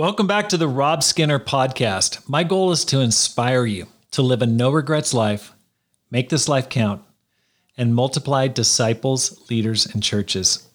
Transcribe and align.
Welcome 0.00 0.26
back 0.26 0.48
to 0.48 0.56
the 0.56 0.66
Rob 0.66 1.02
Skinner 1.02 1.38
podcast. 1.38 2.26
My 2.26 2.42
goal 2.42 2.72
is 2.72 2.86
to 2.86 3.00
inspire 3.00 3.66
you 3.66 3.86
to 4.12 4.22
live 4.22 4.40
a 4.40 4.46
no 4.46 4.70
regrets 4.70 5.12
life, 5.12 5.52
make 6.10 6.30
this 6.30 6.48
life 6.48 6.70
count, 6.70 7.02
and 7.76 7.94
multiply 7.94 8.48
disciples, 8.48 9.46
leaders, 9.50 9.84
and 9.84 10.02
churches. 10.02 10.66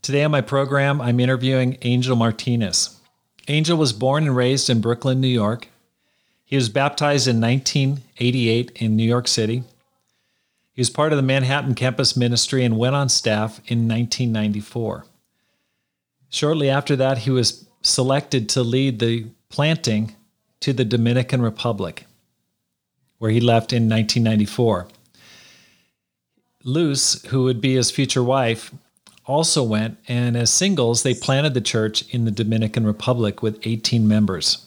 Today 0.00 0.24
on 0.24 0.30
my 0.30 0.40
program, 0.40 1.02
I'm 1.02 1.20
interviewing 1.20 1.76
Angel 1.82 2.16
Martinez. 2.16 2.98
Angel 3.46 3.76
was 3.76 3.92
born 3.92 4.24
and 4.24 4.34
raised 4.34 4.70
in 4.70 4.80
Brooklyn, 4.80 5.20
New 5.20 5.28
York. 5.28 5.68
He 6.46 6.56
was 6.56 6.70
baptized 6.70 7.28
in 7.28 7.38
1988 7.38 8.72
in 8.76 8.96
New 8.96 9.04
York 9.04 9.28
City. 9.28 9.64
He 10.72 10.80
was 10.80 10.88
part 10.88 11.12
of 11.12 11.18
the 11.18 11.22
Manhattan 11.22 11.74
campus 11.74 12.16
ministry 12.16 12.64
and 12.64 12.78
went 12.78 12.94
on 12.94 13.10
staff 13.10 13.58
in 13.66 13.86
1994. 13.86 15.04
Shortly 16.30 16.70
after 16.70 16.96
that, 16.96 17.18
he 17.18 17.30
was 17.30 17.65
selected 17.88 18.48
to 18.50 18.62
lead 18.62 18.98
the 18.98 19.26
planting 19.48 20.14
to 20.60 20.72
the 20.72 20.84
Dominican 20.84 21.42
Republic, 21.42 22.06
where 23.18 23.30
he 23.30 23.40
left 23.40 23.72
in 23.72 23.88
1994. 23.88 24.88
Luce, 26.64 27.22
who 27.26 27.44
would 27.44 27.60
be 27.60 27.74
his 27.74 27.90
future 27.90 28.22
wife, 28.22 28.72
also 29.24 29.62
went, 29.62 29.98
and 30.08 30.36
as 30.36 30.50
singles, 30.50 31.02
they 31.02 31.14
planted 31.14 31.54
the 31.54 31.60
church 31.60 32.02
in 32.14 32.24
the 32.24 32.30
Dominican 32.30 32.86
Republic 32.86 33.42
with 33.42 33.64
18 33.64 34.06
members. 34.06 34.66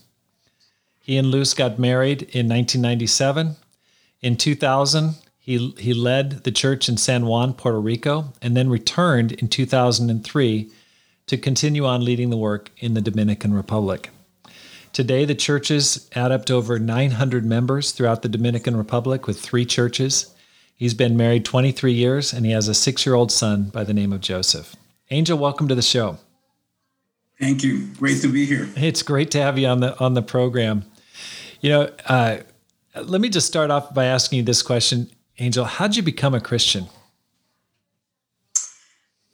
He 1.01 1.17
and 1.17 1.31
Luce 1.31 1.53
got 1.53 1.79
married 1.79 2.23
in 2.23 2.47
1997. 2.47 3.55
In 4.21 4.37
2000, 4.37 5.15
he, 5.37 5.69
he 5.77 5.93
led 5.93 6.43
the 6.43 6.51
church 6.51 6.87
in 6.87 6.97
San 6.97 7.25
Juan, 7.25 7.53
Puerto 7.53 7.79
Rico, 7.79 8.33
and 8.41 8.55
then 8.55 8.69
returned 8.69 9.31
in 9.31 9.47
2003 9.47 10.69
to 11.29 11.37
continue 11.37 11.85
on 11.85 12.03
leading 12.03 12.31
the 12.31 12.37
work 12.37 12.71
in 12.79 12.95
the 12.95 13.01
Dominican 13.01 13.53
Republic. 13.53 14.09
Today, 14.93 15.25
the 15.25 15.35
churches 15.35 16.09
add 16.15 16.31
up 16.31 16.45
to 16.45 16.55
over 16.55 16.79
900 16.79 17.45
members 17.45 17.91
throughout 17.91 18.23
the 18.23 18.29
Dominican 18.29 18.75
Republic 18.75 19.27
with 19.27 19.39
three 19.39 19.63
churches. 19.63 20.33
He's 20.75 20.95
been 20.95 21.15
married 21.15 21.45
23 21.45 21.93
years 21.93 22.33
and 22.33 22.47
he 22.47 22.51
has 22.51 22.67
a 22.67 22.73
six 22.73 23.05
year 23.05 23.13
old 23.13 23.31
son 23.31 23.65
by 23.65 23.83
the 23.83 23.93
name 23.93 24.11
of 24.11 24.21
Joseph. 24.21 24.75
Angel, 25.11 25.37
welcome 25.37 25.67
to 25.67 25.75
the 25.75 25.83
show. 25.83 26.17
Thank 27.39 27.63
you. 27.63 27.85
Great 27.99 28.21
to 28.23 28.33
be 28.33 28.47
here. 28.47 28.67
It's 28.75 29.03
great 29.03 29.29
to 29.31 29.41
have 29.41 29.59
you 29.59 29.67
on 29.67 29.81
the 29.81 29.97
on 29.99 30.15
the 30.15 30.23
program. 30.23 30.83
You 31.61 31.69
know, 31.69 31.89
uh, 32.07 32.37
let 32.95 33.21
me 33.21 33.29
just 33.29 33.45
start 33.45 33.69
off 33.69 33.93
by 33.93 34.05
asking 34.05 34.37
you 34.37 34.43
this 34.43 34.63
question, 34.63 35.11
Angel. 35.37 35.63
How'd 35.63 35.95
you 35.95 36.01
become 36.01 36.33
a 36.33 36.41
Christian? 36.41 36.87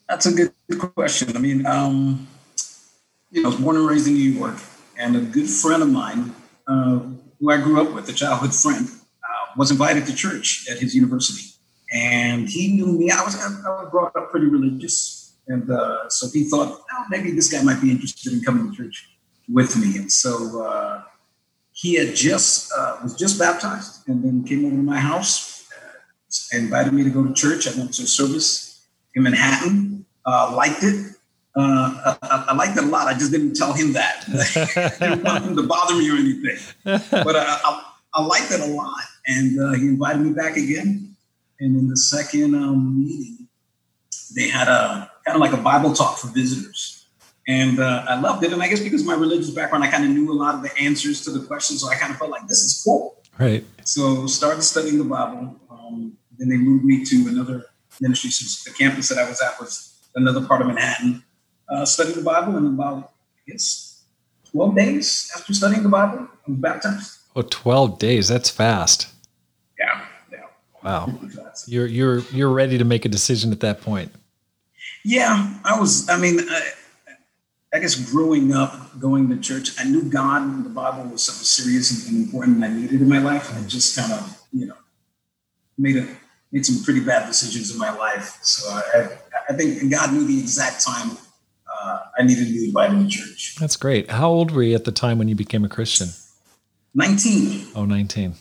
That's 0.07 0.27
a 0.27 0.31
good 0.33 0.53
question. 0.93 1.35
I 1.35 1.39
mean, 1.39 1.65
um, 1.65 2.27
you 3.31 3.41
know, 3.41 3.49
I 3.49 3.51
was 3.51 3.59
born 3.59 3.75
and 3.75 3.87
raised 3.87 4.07
in 4.07 4.13
New 4.13 4.31
York, 4.31 4.55
and 4.97 5.15
a 5.15 5.19
good 5.19 5.49
friend 5.49 5.81
of 5.81 5.89
mine, 5.89 6.33
uh, 6.67 6.99
who 7.39 7.49
I 7.49 7.57
grew 7.57 7.81
up 7.81 7.93
with, 7.93 8.07
a 8.07 8.13
childhood 8.13 8.53
friend, 8.53 8.87
uh, 8.87 9.45
was 9.57 9.71
invited 9.71 10.05
to 10.05 10.15
church 10.15 10.67
at 10.69 10.77
his 10.77 10.95
university, 10.95 11.49
and 11.91 12.47
he 12.47 12.73
knew 12.73 12.97
me. 12.99 13.09
I 13.09 13.23
was 13.23 13.35
I 13.35 13.69
was 13.69 13.89
brought 13.89 14.15
up 14.15 14.29
pretty 14.29 14.45
religious, 14.45 15.35
and 15.47 15.69
uh, 15.71 16.07
so 16.09 16.27
he 16.31 16.43
thought, 16.43 16.81
oh, 16.91 17.05
maybe 17.09 17.31
this 17.31 17.51
guy 17.51 17.63
might 17.63 17.81
be 17.81 17.89
interested 17.89 18.31
in 18.31 18.41
coming 18.41 18.71
to 18.71 18.77
church 18.77 19.09
with 19.49 19.75
me, 19.75 19.97
and 19.97 20.11
so 20.11 20.63
uh, 20.63 21.01
he 21.71 21.95
had 21.95 22.15
just 22.15 22.71
uh, 22.77 22.97
was 23.01 23.15
just 23.15 23.39
baptized, 23.39 24.07
and 24.07 24.23
then 24.23 24.43
came 24.43 24.65
over 24.65 24.75
to 24.75 24.83
my 24.83 24.99
house, 24.99 25.67
uh, 25.73 26.57
invited 26.57 26.93
me 26.93 27.03
to 27.03 27.09
go 27.09 27.23
to 27.23 27.33
church. 27.33 27.67
I 27.67 27.75
went 27.75 27.95
to 27.95 28.03
a 28.03 28.07
service 28.07 28.85
in 29.15 29.23
Manhattan 29.23 29.94
uh, 30.25 30.53
liked 30.55 30.83
it. 30.83 31.11
Uh, 31.55 32.15
I, 32.21 32.45
I, 32.49 32.55
liked 32.55 32.77
it 32.77 32.83
a 32.83 32.87
lot. 32.87 33.07
I 33.07 33.13
just 33.13 33.31
didn't 33.31 33.53
tell 33.53 33.71
him 33.71 33.93
that. 33.93 34.25
I 34.99 35.07
didn't 35.09 35.23
want 35.23 35.45
him 35.45 35.55
to 35.55 35.63
bother 35.63 35.95
me 35.95 36.09
or 36.09 36.15
anything. 36.15 36.57
But 36.83 37.35
uh, 37.35 37.45
I, 37.47 37.83
I, 38.13 38.25
liked 38.25 38.51
it 38.51 38.59
a 38.59 38.65
lot. 38.65 39.03
And 39.25 39.59
uh, 39.59 39.73
he 39.73 39.87
invited 39.87 40.21
me 40.21 40.33
back 40.33 40.57
again. 40.57 41.15
And 41.61 41.77
in 41.77 41.87
the 41.87 41.95
second 41.95 42.55
um, 42.55 42.99
meeting, 43.05 43.47
they 44.35 44.49
had 44.49 44.67
a 44.67 45.09
kind 45.25 45.35
of 45.35 45.41
like 45.41 45.53
a 45.53 45.63
Bible 45.63 45.93
talk 45.93 46.17
for 46.17 46.27
visitors. 46.27 47.05
And 47.47 47.79
uh, 47.79 48.03
I 48.07 48.19
loved 48.19 48.43
it. 48.43 48.51
And 48.51 48.61
I 48.61 48.67
guess 48.67 48.81
because 48.81 49.01
of 49.01 49.07
my 49.07 49.13
religious 49.13 49.51
background, 49.51 49.85
I 49.85 49.91
kind 49.91 50.03
of 50.03 50.09
knew 50.09 50.31
a 50.31 50.33
lot 50.33 50.55
of 50.55 50.61
the 50.61 50.77
answers 50.77 51.23
to 51.25 51.31
the 51.31 51.45
questions. 51.45 51.81
So 51.81 51.89
I 51.89 51.95
kind 51.95 52.11
of 52.11 52.17
felt 52.17 52.31
like 52.31 52.47
this 52.47 52.63
is 52.63 52.81
cool. 52.83 53.21
Right. 53.39 53.63
So 53.85 54.27
started 54.27 54.63
studying 54.63 54.97
the 54.97 55.05
Bible. 55.05 55.55
Um, 55.69 56.17
then 56.37 56.49
they 56.49 56.57
moved 56.57 56.83
me 56.83 57.05
to 57.05 57.27
another 57.29 57.65
ministry. 58.01 58.29
So 58.29 58.69
the 58.69 58.77
campus 58.77 59.09
that 59.09 59.17
I 59.19 59.29
was 59.29 59.41
at 59.41 59.59
was 59.59 59.94
another 60.15 60.45
part 60.45 60.61
of 60.61 60.67
Manhattan, 60.67 61.23
uh, 61.69 61.85
studied 61.85 62.15
the 62.15 62.21
Bible, 62.21 62.55
and 62.57 62.67
about, 62.67 63.11
I 63.47 63.51
guess, 63.51 64.03
12 64.51 64.75
days 64.75 65.31
after 65.35 65.53
studying 65.53 65.83
the 65.83 65.89
Bible, 65.89 66.27
I 66.47 66.51
was 66.51 66.57
baptized. 66.57 67.19
Oh, 67.35 67.41
12 67.41 67.99
days. 67.99 68.27
That's 68.27 68.49
fast. 68.49 69.09
Yeah. 69.77 70.05
Yeah. 70.31 70.39
Wow. 70.83 71.13
You're, 71.67 71.87
you're, 71.87 72.19
you're 72.31 72.51
ready 72.51 72.77
to 72.77 72.85
make 72.85 73.05
a 73.05 73.09
decision 73.09 73.51
at 73.51 73.59
that 73.59 73.81
point. 73.81 74.11
Yeah. 75.03 75.53
I 75.65 75.77
was, 75.79 76.09
I 76.09 76.17
mean, 76.17 76.39
I, 76.39 76.69
I 77.73 77.79
guess 77.79 77.95
growing 77.95 78.53
up, 78.53 78.97
going 78.99 79.27
to 79.29 79.37
church, 79.37 79.71
I 79.77 79.83
knew 79.83 80.03
God 80.03 80.43
and 80.43 80.65
the 80.65 80.69
Bible 80.69 81.03
was 81.11 81.23
something 81.23 81.43
serious 81.43 82.07
and 82.07 82.25
important 82.25 82.57
and 82.57 82.65
I 82.65 82.69
needed 82.69 83.01
in 83.01 83.09
my 83.09 83.19
life. 83.19 83.53
I 83.53 83.61
just 83.67 83.97
kind 83.97 84.13
of, 84.13 84.41
you 84.53 84.67
know, 84.67 84.77
made 85.77 85.97
a 85.97 86.07
made 86.53 86.65
some 86.65 86.81
pretty 86.85 87.01
bad 87.01 87.27
decisions 87.27 87.73
in 87.73 87.77
my 87.77 87.91
life. 87.91 88.37
So 88.41 88.69
I, 88.69 89.09
I 89.49 89.53
think 89.53 89.91
God 89.91 90.13
knew 90.13 90.25
the 90.25 90.39
exact 90.39 90.85
time 90.85 91.17
uh, 91.71 91.99
I 92.17 92.23
needed 92.23 92.47
to 92.47 92.53
be 92.53 92.65
invited 92.65 92.99
to 92.99 93.07
church. 93.07 93.55
That's 93.59 93.77
great. 93.77 94.09
How 94.11 94.29
old 94.29 94.51
were 94.51 94.63
you 94.63 94.75
at 94.75 94.85
the 94.85 94.91
time 94.91 95.17
when 95.17 95.27
you 95.27 95.35
became 95.35 95.65
a 95.65 95.69
Christian? 95.69 96.09
19. 96.93 97.67
Oh, 97.75 97.85
19. 97.85 98.35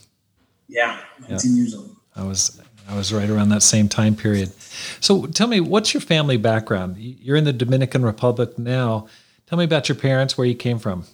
Yeah, 0.69 0.99
19 1.29 1.51
yeah. 1.51 1.63
years 1.63 1.75
old. 1.75 1.97
I 2.17 2.25
was 2.25 2.61
I 2.89 2.97
was 2.97 3.13
right 3.13 3.29
around 3.29 3.49
that 3.49 3.63
same 3.63 3.89
time 3.89 4.15
period. 4.15 4.53
So 5.01 5.27
tell 5.27 5.47
me, 5.47 5.61
what's 5.61 5.95
your 5.95 6.01
family 6.01 6.37
background? 6.37 6.97
You're 6.99 7.37
in 7.37 7.45
the 7.45 7.53
Dominican 7.53 8.05
Republic 8.05 8.59
now. 8.59 9.09
Tell 9.47 9.59
me 9.59 9.65
about 9.65 9.89
your 9.89 9.97
parents, 9.97 10.39
where 10.39 10.47
you 10.47 10.55
came 10.55 10.79
from. 10.79 11.05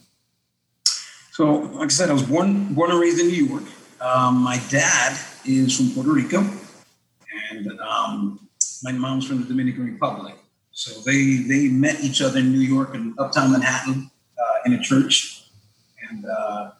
So, 1.33 1.55
like 1.55 1.87
I 1.87 1.89
said, 1.89 2.11
I 2.11 2.13
was 2.13 2.25
born 2.25 2.75
born 2.75 2.91
and 2.91 3.01
raised 3.01 3.21
in 3.21 3.29
New 3.29 3.45
York. 3.47 3.65
Um, 4.01 4.37
my 4.37 4.61
dad 4.71 5.19
is 5.45 5.77
from 5.77 5.91
Puerto 5.91 6.13
Rico, 6.13 6.45
and 7.51 7.81
um, 7.81 8.49
my 8.83 8.93
mom's 8.93 9.27
from 9.27 9.43
the 9.43 9.47
Dominican 9.47 9.85
Republic. 9.93 10.35
So 10.73 11.01
they 11.01 11.45
they 11.49 11.69
met 11.69 12.01
each 12.01 12.23
other 12.23 12.39
in 12.39 12.53
New 12.53 12.61
York 12.61 12.95
and 12.95 13.19
uptown 13.19 13.53
Manhattan 13.53 14.11
uh, 14.39 14.59
in 14.65 14.73
a 14.75 14.83
church, 14.83 15.45
and 16.09 16.25
uh, 16.25 16.71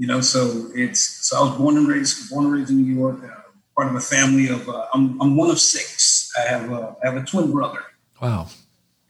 you 0.00 0.06
know, 0.06 0.20
so 0.20 0.70
it's 0.74 1.00
so 1.00 1.38
I 1.38 1.42
was 1.48 1.58
born 1.58 1.76
and 1.76 1.86
raised 1.86 2.30
born 2.30 2.46
and 2.46 2.54
raised 2.54 2.70
in 2.70 2.82
New 2.82 2.94
York, 2.94 3.18
uh, 3.22 3.50
part 3.76 3.88
of 3.88 3.94
a 3.94 4.00
family 4.00 4.48
of 4.48 4.68
uh, 4.68 4.86
I'm 4.94 5.20
I'm 5.20 5.36
one 5.36 5.50
of 5.50 5.60
six. 5.60 6.32
I 6.38 6.48
have 6.48 6.70
a, 6.70 6.96
I 7.02 7.10
have 7.10 7.16
a 7.16 7.26
twin 7.26 7.50
brother. 7.50 7.80
Wow. 8.20 8.48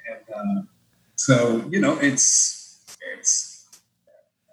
And 0.09 0.35
uh, 0.35 0.63
so 1.17 1.65
you 1.71 1.81
know, 1.81 1.99
it's 2.01 2.83
it's. 3.15 3.67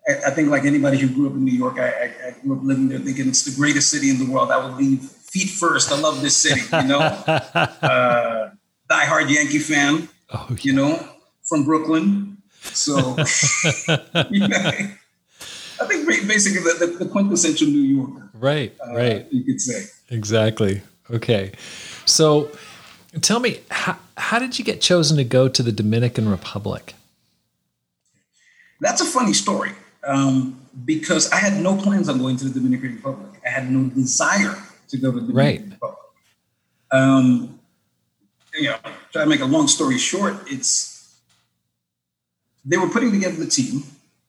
I, 0.07 0.27
I 0.27 0.29
think 0.31 0.49
like 0.49 0.65
anybody 0.65 0.97
who 0.97 1.07
grew 1.09 1.27
up 1.27 1.33
in 1.33 1.43
New 1.43 1.57
York, 1.57 1.79
I, 1.79 1.89
I, 1.89 2.27
I 2.27 2.31
grew 2.41 2.57
up 2.57 2.63
living 2.63 2.87
there 2.89 2.99
thinking 2.99 3.27
it's 3.29 3.43
the 3.43 3.55
greatest 3.55 3.89
city 3.89 4.09
in 4.09 4.19
the 4.19 4.31
world. 4.31 4.51
I 4.51 4.63
would 4.63 4.75
leave 4.75 5.09
feet 5.29 5.49
first. 5.49 5.91
I 5.91 5.99
love 5.99 6.21
this 6.21 6.35
city, 6.35 6.61
you 6.73 6.87
know. 6.87 6.99
uh, 7.27 8.49
diehard 8.89 9.29
Yankee 9.29 9.59
fan, 9.59 10.09
oh, 10.33 10.47
yeah. 10.49 10.57
you 10.61 10.73
know, 10.73 11.07
from 11.43 11.65
Brooklyn. 11.65 12.37
So, 12.61 12.97
you 14.29 14.47
know, 14.47 14.57
I 15.79 15.85
think 15.85 16.07
basically 16.07 16.61
the, 16.61 16.85
the, 16.85 17.05
the, 17.05 17.09
quintessential 17.09 17.67
New 17.67 17.79
Yorker. 17.79 18.29
Right, 18.33 18.73
uh, 18.85 18.95
right. 18.95 19.27
You 19.31 19.43
could 19.43 19.61
say. 19.61 19.85
Exactly. 20.09 20.81
Okay. 21.11 21.51
So 22.05 22.51
tell 23.21 23.39
me, 23.39 23.59
how, 23.69 23.97
how 24.17 24.39
did 24.39 24.57
you 24.57 24.65
get 24.65 24.81
chosen 24.81 25.17
to 25.17 25.23
go 25.23 25.47
to 25.47 25.63
the 25.63 25.71
Dominican 25.71 26.29
Republic? 26.29 26.95
That's 28.79 29.01
a 29.01 29.05
funny 29.05 29.33
story 29.33 29.71
um, 30.05 30.59
because 30.85 31.31
I 31.31 31.37
had 31.37 31.61
no 31.61 31.75
plans 31.75 32.09
on 32.09 32.19
going 32.19 32.37
to 32.37 32.45
the 32.45 32.59
Dominican 32.59 32.95
Republic. 32.95 33.41
I 33.45 33.49
had 33.49 33.71
no 33.71 33.89
desire 33.89 34.55
to 34.89 34.97
go 34.97 35.11
to 35.11 35.19
the 35.19 35.33
right. 35.33 35.61
Republic. 35.61 35.97
Um, 36.91 37.59
you 38.53 38.69
know, 38.69 38.77
try 39.11 39.23
to 39.23 39.29
make 39.29 39.41
a 39.41 39.45
long 39.45 39.67
story 39.67 39.97
short, 39.97 40.35
it's 40.47 41.19
they 42.65 42.77
were 42.77 42.89
putting 42.89 43.11
together 43.11 43.35
the 43.35 43.47
team, 43.47 43.83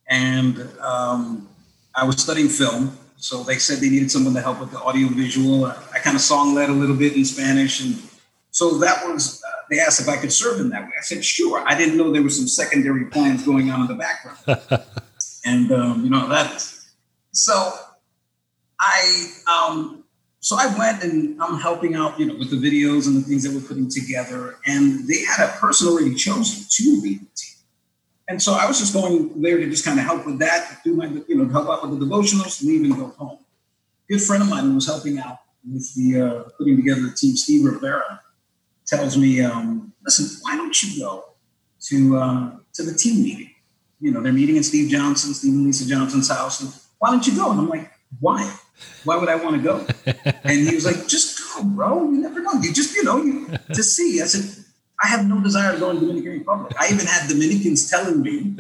and 0.09 0.69
um, 0.81 1.49
I 1.95 2.05
was 2.05 2.21
studying 2.21 2.49
film, 2.49 2.97
so 3.17 3.43
they 3.43 3.59
said 3.59 3.79
they 3.79 3.91
needed 3.91 4.11
someone 4.11 4.35
to 4.35 4.41
help 4.41 4.61
with 4.61 4.71
the 4.71 4.79
audio 4.79 5.09
visual. 5.09 5.67
I, 5.67 5.77
I 5.95 5.99
kind 5.99 6.15
of 6.15 6.23
song 6.23 6.55
led 6.55 6.71
a 6.71 6.73
little 6.73 6.95
bit 6.97 7.17
in 7.17 7.25
Spanish, 7.25 7.81
and 7.81 8.01
so 8.51 8.79
that 8.79 9.07
was. 9.07 9.43
Uh, 9.43 9.51
they 9.71 9.81
asked 9.81 10.01
if 10.01 10.09
I 10.09 10.17
could 10.17 10.33
serve 10.33 10.61
in 10.61 10.71
that 10.71 10.83
way. 10.83 10.93
I 10.97 11.03
said 11.03 11.25
sure. 11.25 11.63
I 11.67 11.77
didn't 11.77 11.99
know 11.99 12.11
there 12.11 12.23
were 12.23 12.31
some 12.31 12.49
secondary 12.49 13.05
plans 13.07 13.45
going 13.45 13.71
on 13.71 13.83
in 13.83 13.87
the 13.87 13.95
background, 13.95 14.83
and 15.45 15.73
um, 15.73 16.05
you 16.05 16.11
know 16.11 16.29
that. 16.29 16.65
So 17.33 17.73
I 18.81 19.33
um, 19.51 20.05
so 20.41 20.57
I 20.59 20.67
went 20.79 21.03
and 21.03 21.41
I'm 21.43 21.59
helping 21.59 21.95
out, 21.95 22.19
you 22.19 22.27
know, 22.27 22.37
with 22.37 22.51
the 22.51 22.57
videos 22.57 23.07
and 23.07 23.17
the 23.17 23.23
things 23.23 23.43
that 23.43 23.53
we're 23.53 23.67
putting 23.67 23.89
together. 23.89 24.57
And 24.67 25.07
they 25.09 25.25
had 25.25 25.49
a 25.49 25.53
person 25.59 25.89
already 25.89 26.15
chosen 26.15 26.65
to 26.69 27.01
lead 27.03 27.21
the 27.21 27.27
team. 27.35 27.57
and 28.29 28.43
so 28.43 28.53
I 28.55 28.67
was 28.67 28.79
just 28.79 28.93
going 28.93 29.41
there 29.41 29.59
to 29.59 29.69
just 29.69 29.85
kind 29.85 29.99
of 29.99 30.05
help 30.05 30.27
with 30.27 30.39
that, 30.39 30.79
do 30.85 30.95
my, 30.95 31.07
you 31.27 31.37
know, 31.37 31.49
help 31.49 31.69
out 31.69 31.89
with 31.89 31.99
the 31.99 32.07
devotionals, 32.07 32.63
leave 32.63 32.85
and 32.85 32.97
go 32.97 33.09
home. 33.19 33.39
A 34.09 34.13
good 34.13 34.23
friend 34.23 34.43
of 34.43 34.49
mine 34.49 34.65
who 34.65 34.75
was 34.75 34.87
helping 34.87 35.19
out 35.19 35.39
with 35.71 35.93
the 35.95 36.21
uh, 36.21 36.43
putting 36.57 36.77
together 36.77 37.03
the 37.03 37.13
team, 37.13 37.37
Steve 37.37 37.65
Rivera, 37.65 38.21
tells 38.87 39.17
me, 39.17 39.41
um, 39.41 39.93
listen, 40.05 40.41
why 40.43 40.57
don't 40.57 40.83
you 40.83 41.01
go 41.01 41.25
to 41.81 42.17
uh, 42.17 42.51
to 42.75 42.83
the 42.85 42.95
team 42.95 43.23
meeting? 43.23 43.51
You 44.01 44.13
know, 44.13 44.23
they're 44.23 44.33
meeting 44.33 44.57
at 44.57 44.65
Steve 44.65 44.89
Johnson, 44.89 45.35
Steve 45.35 45.55
and 45.55 45.67
Lisa 45.67 45.87
Johnson's 45.87 46.31
house. 46.31 46.61
And 46.61 46.73
why 46.99 47.11
don't 47.11 47.27
you 47.27 47.35
go? 47.35 47.51
And 47.51 47.61
I'm 47.61 47.69
like, 47.69 47.91
why? 48.21 48.57
Why 49.05 49.17
would 49.17 49.29
I 49.29 49.37
want 49.37 49.57
to 49.57 49.63
go? 49.63 49.87
And 50.45 50.69
he 50.69 50.75
was 50.75 50.85
like, 50.85 51.07
just 51.07 51.41
go, 51.55 51.65
bro. 51.65 52.11
You 52.11 52.19
never 52.19 52.41
know. 52.41 52.53
You 52.55 52.73
just, 52.73 52.95
you 52.95 53.05
know, 53.05 53.23
you, 53.23 53.49
to 53.75 53.83
see. 53.83 54.21
I 54.23 54.27
said, 54.27 54.65
I 55.03 55.09
have 55.09 55.27
no 55.27 55.41
desire 55.41 55.73
to 55.73 55.79
go 55.79 55.91
in 55.91 55.97
the 55.97 56.01
Dominican 56.01 56.33
Republic. 56.33 56.73
I 56.79 56.89
even 56.93 57.07
had 57.07 57.29
Dominicans 57.29 57.89
telling 57.89 58.21
me, 58.23 58.57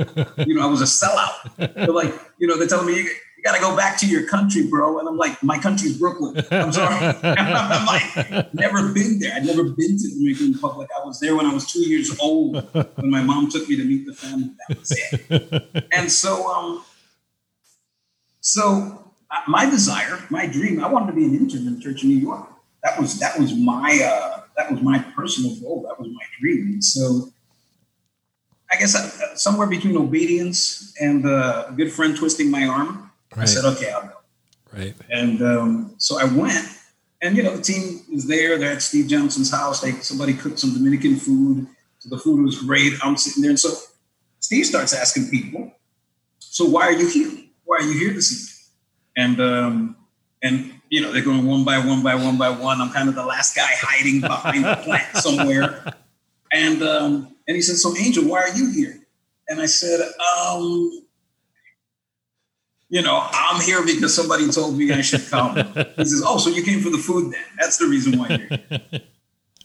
you 0.46 0.54
know, 0.54 0.62
I 0.62 0.66
was 0.66 0.80
a 0.80 0.84
sellout. 0.84 1.74
They're 1.74 1.88
like, 1.88 2.14
you 2.38 2.46
know, 2.46 2.56
they're 2.56 2.68
telling 2.68 2.86
me, 2.86 2.96
you, 2.96 3.10
you 3.38 3.44
got 3.44 3.54
to 3.54 3.60
go 3.60 3.76
back 3.76 3.98
to 4.00 4.06
your 4.06 4.26
country, 4.26 4.66
bro. 4.66 4.98
And 4.98 5.08
I'm 5.08 5.16
like, 5.16 5.42
my 5.42 5.58
country's 5.58 5.98
Brooklyn. 5.98 6.44
I'm 6.50 6.72
sorry. 6.72 6.94
I'm 7.22 7.86
like, 7.86 8.54
never 8.54 8.92
been 8.92 9.18
there. 9.18 9.34
I'd 9.34 9.46
never 9.46 9.64
been 9.64 9.96
to 9.96 10.08
the 10.08 10.14
Dominican 10.14 10.52
Republic. 10.52 10.88
I 10.96 11.04
was 11.04 11.18
there 11.20 11.34
when 11.34 11.46
I 11.46 11.52
was 11.52 11.70
two 11.72 11.80
years 11.80 12.18
old 12.20 12.56
when 12.72 13.10
my 13.10 13.22
mom 13.22 13.50
took 13.50 13.68
me 13.68 13.76
to 13.76 13.84
meet 13.84 14.06
the 14.06 14.12
family. 14.12 14.50
That 14.68 14.78
was 14.78 14.92
it. 14.92 15.88
And 15.92 16.10
so, 16.10 16.52
um, 16.52 16.84
so 18.40 19.07
my 19.46 19.68
desire, 19.68 20.18
my 20.30 20.46
dream, 20.46 20.82
I 20.82 20.88
wanted 20.88 21.08
to 21.08 21.12
be 21.12 21.24
an 21.24 21.34
intern 21.34 21.66
in 21.66 21.74
the 21.76 21.80
Church 21.80 22.02
of 22.02 22.08
New 22.08 22.16
York. 22.16 22.48
That 22.82 22.98
was 23.00 23.18
that 23.18 23.38
was 23.38 23.54
my 23.54 24.00
uh, 24.02 24.42
that 24.56 24.70
was 24.70 24.80
my 24.80 24.98
personal 25.14 25.54
goal. 25.56 25.82
That 25.88 25.98
was 26.00 26.08
my 26.08 26.24
dream. 26.40 26.72
And 26.74 26.84
so 26.84 27.30
I 28.70 28.76
guess 28.76 28.94
uh, 28.94 29.36
somewhere 29.36 29.66
between 29.66 29.96
obedience 29.96 30.94
and 31.00 31.26
uh, 31.26 31.66
a 31.68 31.72
good 31.72 31.92
friend 31.92 32.16
twisting 32.16 32.50
my 32.50 32.66
arm, 32.66 33.10
right. 33.34 33.42
I 33.42 33.44
said, 33.46 33.64
okay, 33.64 33.90
I'll 33.90 34.02
go. 34.02 34.12
Right. 34.72 34.94
And 35.10 35.42
um, 35.42 35.94
so 35.98 36.20
I 36.20 36.24
went, 36.24 36.68
and 37.22 37.36
you 37.36 37.42
know 37.42 37.56
the 37.56 37.62
team 37.62 38.02
was 38.12 38.26
there. 38.26 38.58
They're 38.58 38.72
at 38.72 38.82
Steve 38.82 39.08
Johnson's 39.08 39.50
house. 39.50 39.80
They 39.80 39.92
somebody 39.92 40.34
cooked 40.34 40.58
some 40.58 40.74
Dominican 40.74 41.16
food. 41.16 41.66
So 42.00 42.10
the 42.10 42.18
food 42.18 42.44
was 42.44 42.62
great. 42.62 42.92
I'm 43.02 43.16
sitting 43.16 43.42
there, 43.42 43.50
and 43.50 43.58
so 43.58 43.74
Steve 44.40 44.66
starts 44.66 44.92
asking 44.92 45.30
people, 45.30 45.72
"So 46.38 46.66
why 46.66 46.82
are 46.82 46.92
you 46.92 47.08
here? 47.08 47.30
Why 47.64 47.78
are 47.78 47.82
you 47.82 47.98
here 47.98 48.12
this 48.12 48.30
evening?" 48.32 48.57
And 49.18 49.40
um, 49.40 49.96
and 50.42 50.72
you 50.90 51.00
know 51.00 51.12
they're 51.12 51.24
going 51.24 51.44
one 51.44 51.64
by 51.64 51.78
one 51.78 52.04
by 52.04 52.14
one 52.14 52.38
by 52.38 52.50
one. 52.50 52.80
I'm 52.80 52.90
kind 52.90 53.08
of 53.08 53.16
the 53.16 53.26
last 53.26 53.56
guy 53.56 53.66
hiding 53.68 54.20
behind 54.20 54.64
the 54.64 54.76
plant 54.84 55.16
somewhere. 55.16 55.84
And 56.52 56.82
um, 56.82 57.34
and 57.46 57.56
he 57.56 57.60
said, 57.60 57.76
"So 57.76 57.96
Angel, 57.96 58.24
why 58.24 58.42
are 58.42 58.56
you 58.56 58.70
here?" 58.70 59.00
And 59.48 59.60
I 59.60 59.66
said, 59.66 60.00
um, 60.00 61.02
"You 62.88 63.02
know, 63.02 63.26
I'm 63.32 63.60
here 63.60 63.84
because 63.84 64.14
somebody 64.14 64.48
told 64.50 64.78
me 64.78 64.92
I 64.92 65.00
should 65.00 65.26
come." 65.28 65.56
He 65.56 66.04
says, 66.04 66.22
"Oh, 66.24 66.38
so 66.38 66.50
you 66.50 66.62
came 66.62 66.80
for 66.80 66.90
the 66.90 66.98
food 66.98 67.32
then? 67.32 67.44
That's 67.58 67.76
the 67.78 67.86
reason 67.86 68.18
why 68.18 68.28
you're 68.28 68.46
here." 68.46 69.00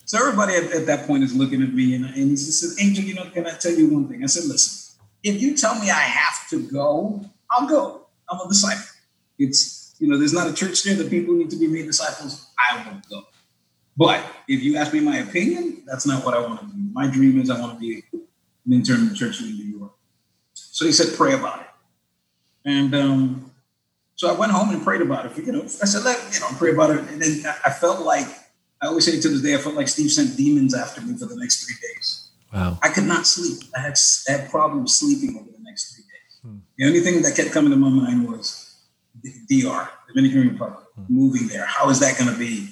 So 0.05 0.17
everybody 0.19 0.55
at, 0.55 0.71
at, 0.73 0.85
that 0.87 1.07
point 1.07 1.23
is 1.23 1.33
looking 1.33 1.61
at 1.63 1.73
me, 1.73 1.95
and, 1.95 2.05
and 2.05 2.31
he 2.31 2.35
says, 2.35 2.75
"Angel, 2.81 3.03
you 3.03 3.13
know, 3.13 3.29
can 3.29 3.45
I 3.45 3.51
tell 3.51 3.71
you 3.71 3.87
one 3.87 4.07
thing?" 4.07 4.23
I 4.23 4.27
said, 4.27 4.45
"Listen, 4.45 4.99
if 5.23 5.41
you 5.41 5.55
tell 5.55 5.79
me 5.79 5.89
I 5.89 6.01
have 6.01 6.49
to 6.49 6.67
go, 6.69 7.23
I'll 7.51 7.67
go. 7.67 8.07
I'm 8.29 8.39
a 8.39 8.47
disciple. 8.47 8.92
It's 9.37 9.95
you 9.99 10.07
know, 10.07 10.17
there's 10.17 10.33
not 10.33 10.49
a 10.49 10.53
church 10.53 10.83
there 10.83 10.95
that 10.95 11.09
people 11.09 11.33
need 11.33 11.49
to 11.51 11.55
be 11.55 11.67
made 11.67 11.85
disciples. 11.85 12.47
I 12.59 12.85
won't 12.85 13.07
go. 13.09 13.23
But 13.95 14.25
if 14.47 14.63
you 14.63 14.75
ask 14.77 14.91
me 14.91 14.99
my 14.99 15.19
opinion, 15.19 15.83
that's 15.85 16.05
not 16.05 16.25
what 16.25 16.33
I 16.33 16.41
want 16.41 16.59
to 16.61 16.65
do. 16.65 16.73
My 16.91 17.07
dream 17.07 17.39
is 17.39 17.49
I 17.49 17.59
want 17.59 17.73
to 17.75 17.79
be 17.79 18.03
an 18.13 18.73
intern 18.73 19.01
in 19.01 19.09
the 19.09 19.15
church 19.15 19.39
in 19.39 19.55
New 19.55 19.77
York. 19.77 19.91
So 20.53 20.85
he 20.85 20.91
said, 20.91 21.15
pray 21.15 21.33
about 21.33 21.61
it. 21.61 21.67
And 22.65 22.95
um, 22.95 23.51
so 24.15 24.33
I 24.33 24.37
went 24.37 24.51
home 24.51 24.71
and 24.71 24.83
prayed 24.83 25.01
about 25.01 25.25
it. 25.25 25.37
You 25.37 25.51
know, 25.51 25.63
I 25.63 25.85
said, 25.85 26.03
let 26.03 26.17
you 26.33 26.39
know, 26.39 26.47
pray 26.57 26.71
about 26.71 26.91
it. 26.91 26.99
And 27.09 27.21
then 27.21 27.45
I 27.63 27.69
felt 27.69 28.01
like 28.01 28.27
I 28.81 28.87
always 28.87 29.05
say 29.05 29.19
to 29.19 29.29
this 29.29 29.41
day, 29.41 29.53
I 29.53 29.57
felt 29.57 29.75
like 29.75 29.87
Steve 29.87 30.11
sent 30.11 30.35
demons 30.35 30.73
after 30.73 31.01
me 31.01 31.15
for 31.15 31.25
the 31.25 31.35
next 31.35 31.63
three 31.63 31.75
days. 31.81 32.29
Wow. 32.53 32.79
I 32.81 32.89
could 32.89 33.05
not 33.05 33.25
sleep. 33.27 33.63
I 33.75 33.79
had, 33.79 33.97
I 34.27 34.31
had 34.33 34.49
problems 34.49 34.95
sleeping 34.95 35.37
over 35.39 35.49
the 35.49 35.63
next 35.63 35.93
three 35.93 36.03
days. 36.03 36.39
Hmm. 36.41 36.57
The 36.77 36.87
only 36.87 36.99
thing 37.01 37.21
that 37.21 37.35
kept 37.35 37.51
coming 37.51 37.71
to 37.71 37.77
my 37.77 37.89
mind 37.89 38.29
was 38.29 38.62
DR, 39.49 39.89
Dominican 40.07 40.49
Republic, 40.49 40.85
moving 41.07 41.47
there. 41.47 41.65
How 41.65 41.89
is 41.89 41.99
that 41.99 42.17
going 42.17 42.31
to 42.31 42.37
be? 42.37 42.69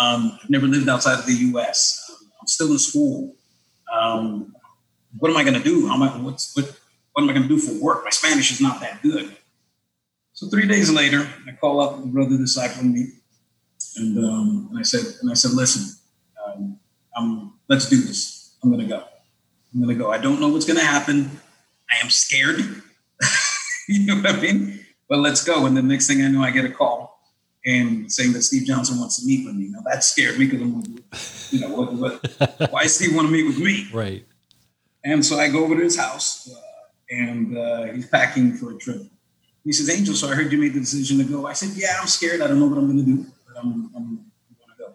Um, 0.00 0.38
I've 0.42 0.50
never 0.50 0.66
lived 0.66 0.88
outside 0.88 1.18
of 1.18 1.26
the 1.26 1.34
U.S. 1.34 2.10
I'm 2.40 2.46
still 2.46 2.72
in 2.72 2.78
school. 2.78 3.34
Um, 3.92 4.54
what 5.18 5.30
am 5.30 5.36
I 5.36 5.42
going 5.42 5.54
to 5.54 5.62
do? 5.62 5.86
How 5.86 5.94
am 5.94 6.02
I, 6.02 6.08
what's, 6.18 6.56
what, 6.56 6.64
what 7.12 7.22
am 7.22 7.30
I 7.30 7.32
going 7.34 7.46
to 7.46 7.48
do 7.48 7.58
for 7.58 7.72
work? 7.82 8.04
My 8.04 8.10
Spanish 8.10 8.50
is 8.50 8.60
not 8.60 8.80
that 8.80 9.02
good. 9.02 9.36
So 10.32 10.48
three 10.48 10.66
days 10.66 10.90
later, 10.90 11.28
I 11.46 11.52
call 11.52 11.80
up 11.80 12.00
the 12.00 12.06
brother 12.06 12.36
discipling 12.36 12.92
me, 12.92 13.06
and, 13.96 14.18
um, 14.24 14.68
and 14.70 14.78
I 14.78 14.82
said, 14.82 15.04
and 15.20 15.30
I 15.30 15.34
said, 15.34 15.52
listen, 15.52 16.00
um, 16.44 16.78
I'm, 17.14 17.52
let's 17.68 17.88
do 17.88 18.00
this. 18.00 18.56
I'm 18.62 18.70
going 18.70 18.80
to 18.80 18.88
go. 18.88 19.04
I'm 19.74 19.82
going 19.82 19.96
to 19.96 20.02
go. 20.02 20.10
I 20.10 20.18
don't 20.18 20.40
know 20.40 20.48
what's 20.48 20.64
going 20.64 20.78
to 20.78 20.84
happen. 20.84 21.30
I 21.90 22.02
am 22.02 22.10
scared. 22.10 22.58
you 23.88 24.06
know 24.06 24.16
what 24.16 24.26
I 24.26 24.40
mean? 24.40 24.81
But 25.12 25.18
let's 25.18 25.44
go. 25.44 25.66
And 25.66 25.76
the 25.76 25.82
next 25.82 26.06
thing 26.06 26.22
I 26.22 26.28
know, 26.28 26.42
I 26.42 26.50
get 26.50 26.64
a 26.64 26.70
call 26.70 27.20
and 27.66 28.10
saying 28.10 28.32
that 28.32 28.40
Steve 28.40 28.66
Johnson 28.66 28.98
wants 28.98 29.20
to 29.20 29.26
meet 29.26 29.44
with 29.44 29.54
me. 29.54 29.68
Now 29.68 29.80
that 29.84 30.02
scared 30.02 30.38
me 30.38 30.46
because 30.46 30.62
I'm, 30.62 31.04
you 31.50 31.60
know, 31.60 31.76
what, 31.76 31.92
what, 31.92 32.70
why 32.72 32.86
Steve 32.86 33.14
want 33.14 33.28
to 33.28 33.30
meet 33.30 33.46
with 33.46 33.58
me? 33.58 33.88
Right. 33.92 34.24
And 35.04 35.22
so 35.22 35.38
I 35.38 35.50
go 35.50 35.64
over 35.64 35.76
to 35.76 35.82
his 35.82 35.98
house, 35.98 36.50
uh, 36.50 37.14
and 37.14 37.58
uh, 37.58 37.92
he's 37.92 38.06
packing 38.06 38.54
for 38.54 38.74
a 38.74 38.78
trip. 38.78 39.02
He 39.64 39.72
says, 39.74 39.90
"Angel, 39.90 40.14
so 40.14 40.28
I 40.30 40.34
heard 40.34 40.50
you 40.50 40.56
made 40.56 40.72
the 40.72 40.80
decision 40.80 41.18
to 41.18 41.24
go." 41.24 41.46
I 41.46 41.52
said, 41.52 41.76
"Yeah, 41.76 41.98
I'm 42.00 42.06
scared. 42.06 42.40
I 42.40 42.46
don't 42.46 42.58
know 42.58 42.68
what 42.68 42.78
I'm 42.78 42.86
going 42.86 43.04
to 43.04 43.04
do, 43.04 43.26
but 43.46 43.58
I'm, 43.58 43.90
I'm, 43.94 44.06
going 44.14 44.70
to 44.70 44.78
go." 44.78 44.94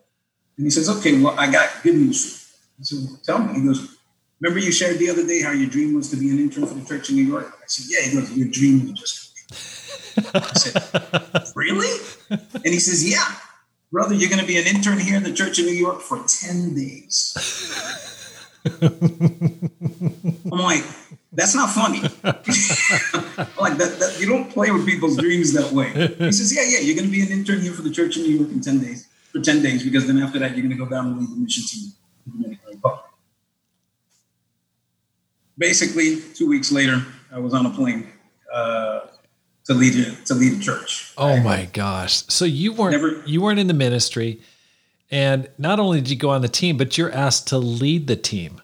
And 0.58 0.66
he 0.66 0.72
says, 0.72 0.90
"Okay, 0.90 1.22
well, 1.22 1.38
I 1.38 1.52
got 1.52 1.70
good 1.84 1.94
news 1.94 2.26
for 2.26 2.40
you." 2.40 2.80
I 2.80 2.84
said, 2.84 3.24
"Tell 3.24 3.38
me." 3.38 3.60
He 3.60 3.68
goes, 3.68 3.98
"Remember 4.40 4.66
you 4.66 4.72
shared 4.72 4.98
the 4.98 5.12
other 5.12 5.28
day 5.28 5.44
how 5.44 5.52
your 5.52 5.70
dream 5.70 5.94
was 5.94 6.10
to 6.10 6.16
be 6.16 6.32
an 6.32 6.40
intern 6.40 6.66
for 6.66 6.74
the 6.74 6.86
church 6.86 7.10
in 7.12 7.18
New 7.18 7.26
York?" 7.26 7.54
I 7.62 7.68
said, 7.68 7.86
"Yeah." 7.88 8.10
He 8.10 8.18
goes, 8.18 8.32
"Your 8.32 8.48
dream 8.48 8.96
just 8.96 9.27
I 9.27 9.27
said, 10.56 11.54
Really? 11.56 11.90
And 12.30 12.66
he 12.66 12.80
says, 12.80 13.10
Yeah, 13.10 13.36
brother, 13.92 14.16
you're 14.16 14.30
going 14.30 14.42
to 14.42 14.48
be 14.48 14.58
an 14.58 14.68
intern 14.68 15.00
here 15.00 15.18
in 15.18 15.24
the 15.24 15.34
Church 15.34 15.60
of 15.60 15.66
New 15.66 15.72
York 15.72 16.02
for 16.02 16.24
10 16.26 16.76
days. 16.76 17.34
I'm 20.52 20.60
like, 20.60 20.84
that's 21.32 21.56
not 21.56 21.70
funny. 21.70 22.02
like 23.60 23.78
that, 23.78 23.98
that, 24.00 24.18
you 24.20 24.28
don't 24.28 24.50
play 24.50 24.72
with 24.72 24.86
people's 24.86 25.18
dreams 25.18 25.54
that 25.54 25.72
way. 25.72 25.90
He 25.90 26.32
says, 26.32 26.54
Yeah, 26.54 26.64
yeah, 26.68 26.80
you're 26.80 26.96
going 26.96 27.08
to 27.08 27.12
be 27.12 27.22
an 27.22 27.32
intern 27.32 27.62
here 27.62 27.74
for 27.74 27.82
the 27.82 27.92
Church 27.92 28.18
of 28.18 28.24
New 28.24 28.38
York 28.38 28.50
in 28.52 28.62
10 28.62 28.80
days, 28.80 29.08
for 29.32 29.40
10 29.40 29.62
days, 29.62 29.84
because 29.84 30.08
then 30.08 30.18
after 30.20 30.40
that, 30.40 30.52
you're 30.58 30.66
going 30.66 30.78
to 30.78 30.84
go 30.84 30.90
down 30.90 31.08
and 31.08 31.20
lead 31.20 31.30
the 31.30 31.36
mission 31.36 31.64
team 31.64 31.94
Basically, 35.58 36.22
two 36.36 36.48
weeks 36.48 36.72
later, 36.72 37.04
I 37.32 37.40
was 37.40 37.54
on 37.54 37.66
a 37.66 37.70
plane 37.72 38.08
uh, 38.54 39.00
to 39.68 39.74
lead 39.74 39.96
a, 39.96 40.16
to 40.26 40.34
lead 40.34 40.54
a 40.54 40.60
church. 40.60 41.14
Oh 41.18 41.40
my 41.42 41.66
gosh! 41.72 42.24
So 42.28 42.46
you 42.46 42.74
weren't 42.74 42.94
Never, 42.94 43.22
you 43.26 43.42
weren't 43.42 43.60
in 43.60 43.68
the 43.68 43.74
ministry, 43.74 44.42
and 45.12 45.50
not 45.58 45.80
only 45.80 46.02
did 46.02 46.10
you 46.10 46.16
go 46.16 46.30
on 46.30 46.42
the 46.42 46.48
team, 46.48 46.78
but 46.78 46.98
you're 46.98 47.12
asked 47.12 47.48
to 47.50 47.58
lead 47.58 48.08
the 48.08 48.16
team. 48.16 48.62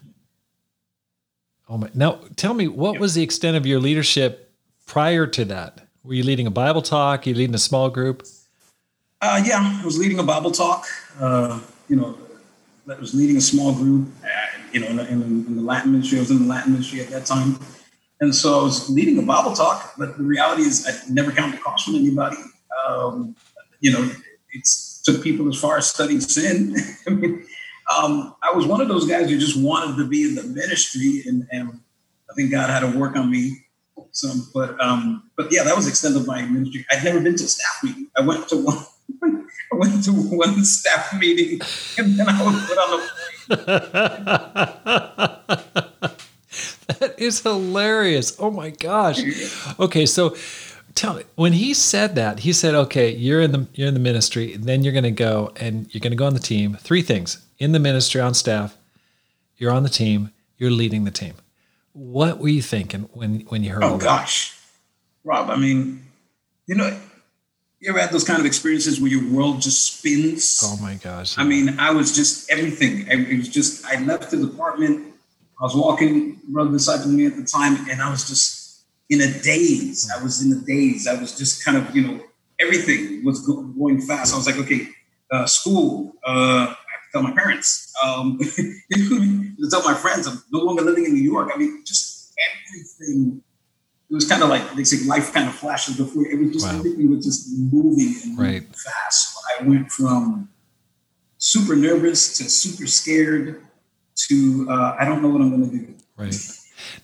Oh 1.69 1.77
my! 1.77 1.89
Now 1.93 2.19
tell 2.35 2.53
me, 2.53 2.67
what 2.67 2.95
yeah. 2.95 2.99
was 2.99 3.13
the 3.13 3.23
extent 3.23 3.57
of 3.57 3.65
your 3.65 3.79
leadership 3.79 4.51
prior 4.85 5.27
to 5.27 5.45
that? 5.45 5.87
Were 6.03 6.13
you 6.13 6.23
leading 6.23 6.47
a 6.47 6.51
Bible 6.51 6.81
talk? 6.81 7.25
Are 7.25 7.29
you 7.29 7.35
leading 7.35 7.55
a 7.55 7.59
small 7.59 7.89
group? 7.89 8.25
Uh, 9.21 9.41
yeah, 9.45 9.79
I 9.81 9.85
was 9.85 9.97
leading 9.97 10.19
a 10.19 10.23
Bible 10.23 10.51
talk. 10.51 10.85
Uh, 11.19 11.59
you 11.87 11.95
know, 11.95 12.17
I 12.89 12.95
was 12.95 13.13
leading 13.13 13.37
a 13.37 13.41
small 13.41 13.73
group. 13.73 14.09
Uh, 14.23 14.27
you 14.73 14.81
know, 14.81 14.87
in, 14.87 14.99
in, 14.99 15.21
in 15.21 15.55
the 15.55 15.61
Latin 15.61 15.91
ministry, 15.93 16.17
I 16.17 16.21
was 16.21 16.31
in 16.31 16.39
the 16.39 16.45
Latin 16.45 16.73
ministry 16.73 16.99
at 16.99 17.09
that 17.09 17.25
time. 17.25 17.57
And 18.21 18.33
so 18.33 18.59
I 18.59 18.63
was 18.63 18.89
leading 18.89 19.17
a 19.19 19.21
Bible 19.21 19.53
talk, 19.53 19.93
but 19.97 20.17
the 20.17 20.23
reality 20.23 20.63
is 20.63 20.87
I 20.87 21.11
never 21.11 21.31
counted 21.31 21.57
the 21.57 21.61
cost 21.61 21.85
from 21.85 21.95
anybody. 21.95 22.37
Um, 22.87 23.35
you 23.79 23.91
know, 23.91 24.09
it 24.51 24.67
took 25.03 25.21
people 25.23 25.49
as 25.49 25.59
far 25.59 25.77
as 25.77 25.87
studying 25.87 26.21
sin. 26.21 26.75
I 27.07 27.09
mean, 27.09 27.45
um, 27.95 28.35
I 28.41 28.55
was 28.55 28.65
one 28.65 28.81
of 28.81 28.87
those 28.87 29.05
guys 29.07 29.29
who 29.29 29.37
just 29.37 29.59
wanted 29.59 29.97
to 29.97 30.07
be 30.07 30.23
in 30.23 30.35
the 30.35 30.43
ministry, 30.43 31.23
and, 31.25 31.47
and 31.51 31.81
I 32.29 32.33
think 32.35 32.51
God 32.51 32.69
had 32.69 32.79
to 32.79 32.97
work 32.97 33.15
on 33.15 33.29
me 33.29 33.63
some. 34.13 34.49
But 34.53 34.79
um, 34.81 35.29
but 35.35 35.51
yeah, 35.51 35.63
that 35.63 35.75
was 35.75 35.87
extent 35.87 36.15
of 36.15 36.25
my 36.25 36.41
ministry. 36.43 36.85
I'd 36.91 37.03
never 37.03 37.19
been 37.19 37.35
to 37.35 37.43
a 37.43 37.47
staff 37.47 37.83
meeting. 37.83 38.07
I 38.17 38.21
went 38.21 38.47
to 38.49 38.57
one. 38.57 38.77
I 39.23 39.75
went 39.75 40.03
to 40.05 40.11
one 40.11 40.63
staff 40.63 41.13
meeting, 41.19 41.59
and 41.97 42.17
then 42.17 42.29
I 42.29 42.43
was 42.43 42.65
put 42.67 42.77
on 42.77 43.01
the 43.49 43.57
plane. 45.99 46.09
that 46.99 47.15
is 47.19 47.41
hilarious. 47.41 48.35
Oh 48.39 48.51
my 48.51 48.69
gosh. 48.69 49.19
Okay, 49.79 50.05
so 50.05 50.35
tell 50.95 51.15
me 51.15 51.23
when 51.35 51.53
he 51.53 51.73
said 51.73 52.15
that, 52.15 52.39
he 52.39 52.53
said, 52.53 52.75
"Okay, 52.75 53.13
you're 53.15 53.41
in 53.41 53.51
the 53.51 53.67
you're 53.73 53.87
in 53.87 53.93
the 53.93 53.99
ministry, 53.99 54.55
then 54.57 54.83
you're 54.83 54.93
going 54.93 55.03
to 55.03 55.11
go 55.11 55.51
and 55.55 55.93
you're 55.93 56.01
going 56.01 56.11
to 56.11 56.17
go 56.17 56.25
on 56.25 56.33
the 56.33 56.39
team. 56.39 56.77
Three 56.79 57.01
things: 57.01 57.45
in 57.59 57.71
the 57.71 57.79
ministry, 57.79 58.21
on 58.21 58.33
staff, 58.33 58.77
you're 59.57 59.71
on 59.71 59.83
the 59.83 59.89
team, 59.89 60.31
you're 60.57 60.71
leading 60.71 61.03
the 61.03 61.11
team. 61.11 61.35
What 61.93 62.39
were 62.39 62.49
you 62.49 62.61
thinking 62.61 63.09
when 63.13 63.41
when 63.41 63.63
you 63.63 63.71
heard? 63.71 63.83
Oh, 63.83 63.89
that? 63.89 63.95
Oh 63.95 63.99
gosh, 63.99 64.57
Rob. 65.23 65.49
I 65.49 65.55
mean, 65.55 66.05
you 66.67 66.75
know, 66.75 66.97
you 67.79 67.89
ever 67.89 67.99
had 67.99 68.11
those 68.11 68.23
kind 68.23 68.39
of 68.39 68.45
experiences 68.45 68.99
where 68.99 69.11
your 69.11 69.29
world 69.31 69.61
just 69.61 69.97
spins? 69.97 70.61
Oh 70.63 70.77
my 70.81 70.95
gosh! 70.95 71.37
I 71.37 71.43
mean, 71.43 71.79
I 71.79 71.91
was 71.91 72.15
just 72.15 72.49
everything. 72.51 73.07
It 73.07 73.37
was 73.37 73.49
just 73.49 73.85
I 73.85 73.99
left 74.01 74.31
the 74.31 74.37
department. 74.37 75.12
I 75.63 75.65
was 75.65 75.75
walking, 75.77 76.41
brother 76.49 76.71
disciple 76.71 77.07
me 77.07 77.25
at 77.25 77.37
the 77.37 77.45
time, 77.45 77.89
and 77.89 78.01
I 78.01 78.11
was 78.11 78.27
just 78.27 78.83
in 79.09 79.21
a 79.21 79.27
daze. 79.27 80.11
I 80.11 80.21
was 80.21 80.43
in 80.45 80.51
a 80.51 80.59
daze. 80.59 81.07
I 81.07 81.13
was 81.13 81.37
just 81.37 81.63
kind 81.63 81.77
of, 81.77 81.95
you 81.95 82.05
know, 82.05 82.19
everything 82.59 83.23
was 83.23 83.47
going 83.47 84.01
fast. 84.01 84.33
I 84.33 84.37
was 84.37 84.45
like, 84.45 84.57
okay, 84.57 84.89
uh, 85.31 85.45
school. 85.45 86.15
Uh, 86.27 86.67
I 86.67 86.67
have 86.67 86.75
to 86.75 87.11
tell 87.13 87.23
my 87.23 87.31
parents. 87.31 87.93
Um, 88.03 88.37
to 88.91 89.69
tell 89.71 89.83
my 89.83 89.93
friends. 89.93 90.27
I'm 90.27 90.43
no 90.51 90.59
longer 90.59 90.83
living 90.83 91.05
in 91.05 91.13
New 91.13 91.23
York. 91.23 91.49
I 91.55 91.57
mean, 91.57 91.81
just 91.85 92.33
everything. 92.67 93.41
It 94.11 94.13
was 94.13 94.27
kind 94.27 94.43
of 94.43 94.49
like 94.49 94.69
they 94.73 94.83
say, 94.83 95.07
life 95.07 95.31
kind 95.31 95.47
of 95.47 95.55
flashes 95.55 95.95
before. 95.95 96.27
It 96.27 96.39
was 96.39 96.51
just 96.51 96.67
wow. 96.67 96.77
everything 96.77 97.09
was 97.09 97.23
just 97.23 97.49
moving 97.57 98.15
and 98.21 98.37
moving 98.37 98.53
right. 98.53 98.75
fast. 98.75 99.37
I 99.61 99.63
went 99.63 99.89
from 99.89 100.49
super 101.37 101.77
nervous 101.77 102.37
to 102.39 102.49
super 102.49 102.85
scared 102.85 103.61
to 104.27 104.67
uh, 104.69 104.95
I 104.99 105.05
don't 105.05 105.21
know 105.21 105.29
what 105.29 105.41
I'm 105.41 105.49
going 105.49 105.69
to 105.69 105.77
do. 105.77 105.93
Right. 106.17 106.35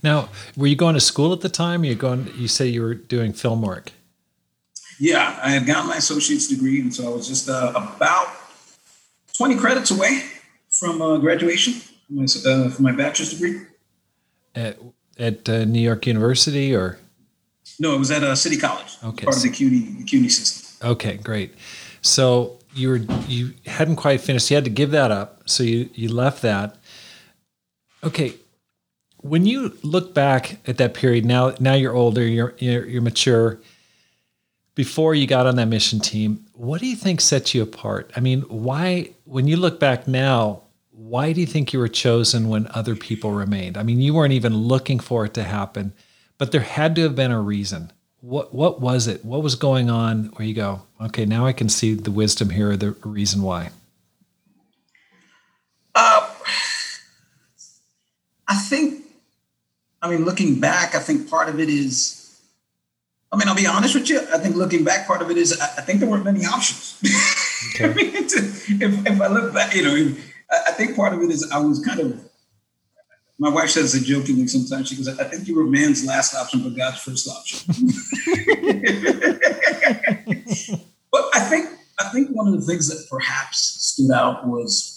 Now, 0.03 0.29
were 0.57 0.67
you 0.67 0.75
going 0.75 0.95
to 0.95 0.99
school 0.99 1.33
at 1.33 1.41
the 1.41 1.49
time? 1.49 1.83
You 1.83 1.95
going? 1.95 2.31
You 2.35 2.47
say 2.47 2.67
you 2.67 2.81
were 2.81 2.93
doing 2.93 3.33
film 3.33 3.61
work. 3.61 3.91
Yeah, 4.99 5.39
I 5.41 5.51
had 5.51 5.65
gotten 5.65 5.87
my 5.87 5.95
associate's 5.95 6.47
degree, 6.47 6.81
and 6.81 6.93
so 6.93 7.09
I 7.09 7.15
was 7.15 7.27
just 7.27 7.49
uh, 7.49 7.71
about 7.73 8.27
20 9.37 9.55
credits 9.55 9.91
away 9.91 10.23
from 10.69 11.01
uh, 11.01 11.17
graduation 11.17 11.73
from 11.73 12.17
my, 12.17 12.23
uh, 12.23 12.69
for 12.69 12.81
my 12.81 12.91
bachelor's 12.91 13.31
degree. 13.31 13.61
At 14.55 14.77
at 15.17 15.47
uh, 15.47 15.65
New 15.65 15.79
York 15.79 16.07
University, 16.07 16.75
or 16.75 16.99
no, 17.79 17.95
it 17.95 17.99
was 17.99 18.11
at 18.11 18.23
uh, 18.23 18.35
City 18.35 18.57
College. 18.57 18.97
Okay, 19.03 19.25
part 19.25 19.37
of 19.37 19.43
the 19.43 19.49
CUNY 19.49 19.99
the 19.99 20.03
CUNY 20.03 20.29
system. 20.29 20.89
Okay, 20.89 21.17
great. 21.17 21.53
So 22.01 22.59
you 22.73 22.89
were 22.89 22.97
you 23.27 23.53
hadn't 23.65 23.97
quite 23.97 24.21
finished. 24.21 24.49
You 24.49 24.55
had 24.55 24.65
to 24.65 24.69
give 24.69 24.91
that 24.91 25.11
up. 25.11 25.43
So 25.45 25.63
you 25.63 25.89
you 25.93 26.11
left 26.11 26.41
that. 26.41 26.77
Okay, 28.03 28.33
when 29.17 29.45
you 29.45 29.77
look 29.83 30.13
back 30.13 30.59
at 30.67 30.77
that 30.77 30.93
period 30.93 31.25
now, 31.25 31.53
now 31.59 31.73
you're 31.73 31.95
older, 31.95 32.25
you're 32.25 32.55
you're, 32.59 32.85
you're 32.85 33.01
mature. 33.01 33.59
Before 34.75 35.13
you 35.13 35.27
got 35.27 35.45
on 35.45 35.57
that 35.57 35.67
mission 35.67 35.99
team, 35.99 36.45
what 36.53 36.79
do 36.79 36.87
you 36.87 36.95
think 36.95 37.19
sets 37.19 37.53
you 37.53 37.61
apart? 37.61 38.11
I 38.15 38.21
mean, 38.21 38.41
why? 38.43 39.11
When 39.25 39.47
you 39.47 39.57
look 39.57 39.79
back 39.79 40.07
now, 40.07 40.63
why 40.91 41.33
do 41.33 41.41
you 41.41 41.47
think 41.47 41.73
you 41.73 41.79
were 41.79 41.89
chosen 41.89 42.47
when 42.47 42.67
other 42.73 42.95
people 42.95 43.31
remained? 43.31 43.77
I 43.77 43.83
mean, 43.83 43.99
you 43.99 44.13
weren't 44.13 44.33
even 44.33 44.55
looking 44.55 44.99
for 44.99 45.25
it 45.25 45.33
to 45.33 45.43
happen, 45.43 45.91
but 46.37 46.53
there 46.53 46.61
had 46.61 46.95
to 46.95 47.03
have 47.03 47.15
been 47.15 47.31
a 47.31 47.41
reason. 47.41 47.91
What 48.21 48.53
what 48.53 48.79
was 48.79 49.07
it? 49.07 49.25
What 49.25 49.43
was 49.43 49.55
going 49.55 49.89
on 49.89 50.25
where 50.35 50.47
you 50.47 50.53
go, 50.53 50.83
okay, 51.01 51.25
now 51.25 51.45
I 51.45 51.51
can 51.51 51.67
see 51.67 51.93
the 51.93 52.11
wisdom 52.11 52.51
here, 52.51 52.77
the 52.77 52.91
reason 53.03 53.41
why? 53.41 53.71
Uh, 55.93 56.29
I 58.49 58.55
think, 58.55 59.05
I 60.01 60.09
mean, 60.09 60.25
looking 60.25 60.59
back, 60.59 60.95
I 60.95 60.99
think 60.99 61.29
part 61.29 61.49
of 61.49 61.59
it 61.59 61.69
is, 61.69 62.41
I 63.31 63.37
mean, 63.37 63.47
I'll 63.47 63.55
be 63.55 63.67
honest 63.67 63.93
with 63.93 64.09
you. 64.09 64.21
I 64.33 64.39
think 64.39 64.55
looking 64.55 64.83
back, 64.83 65.05
part 65.05 65.21
of 65.21 65.29
it 65.29 65.37
is, 65.37 65.57
I 65.61 65.81
think 65.81 65.99
there 65.99 66.09
weren't 66.09 66.25
many 66.25 66.45
options. 66.45 66.99
Okay. 67.75 67.89
I 67.89 67.93
mean, 67.93 68.11
if, 68.15 68.69
if 69.05 69.21
I 69.21 69.27
look 69.27 69.53
back, 69.53 69.75
you 69.75 69.83
know, 69.83 70.15
I 70.49 70.71
think 70.71 70.95
part 70.95 71.13
of 71.13 71.21
it 71.21 71.29
is 71.29 71.51
I 71.51 71.59
was 71.59 71.83
kind 71.85 71.99
of, 71.99 72.17
my 73.37 73.49
wife 73.49 73.71
says 73.71 73.93
it 73.95 74.05
jokingly 74.05 74.47
sometimes. 74.47 74.87
She 74.87 74.95
goes, 74.95 75.09
I 75.09 75.25
think 75.25 75.45
you 75.45 75.55
were 75.57 75.65
man's 75.65 76.05
last 76.05 76.33
option, 76.33 76.63
but 76.63 76.77
God's 76.77 76.99
first 77.01 77.27
option. 77.27 77.73
but 81.11 81.25
I 81.33 81.41
think, 81.41 81.67
I 81.99 82.05
think 82.13 82.29
one 82.29 82.47
of 82.47 82.53
the 82.53 82.61
things 82.65 82.87
that 82.87 83.05
perhaps 83.09 83.59
stood 83.59 84.11
out 84.11 84.47
was 84.47 84.88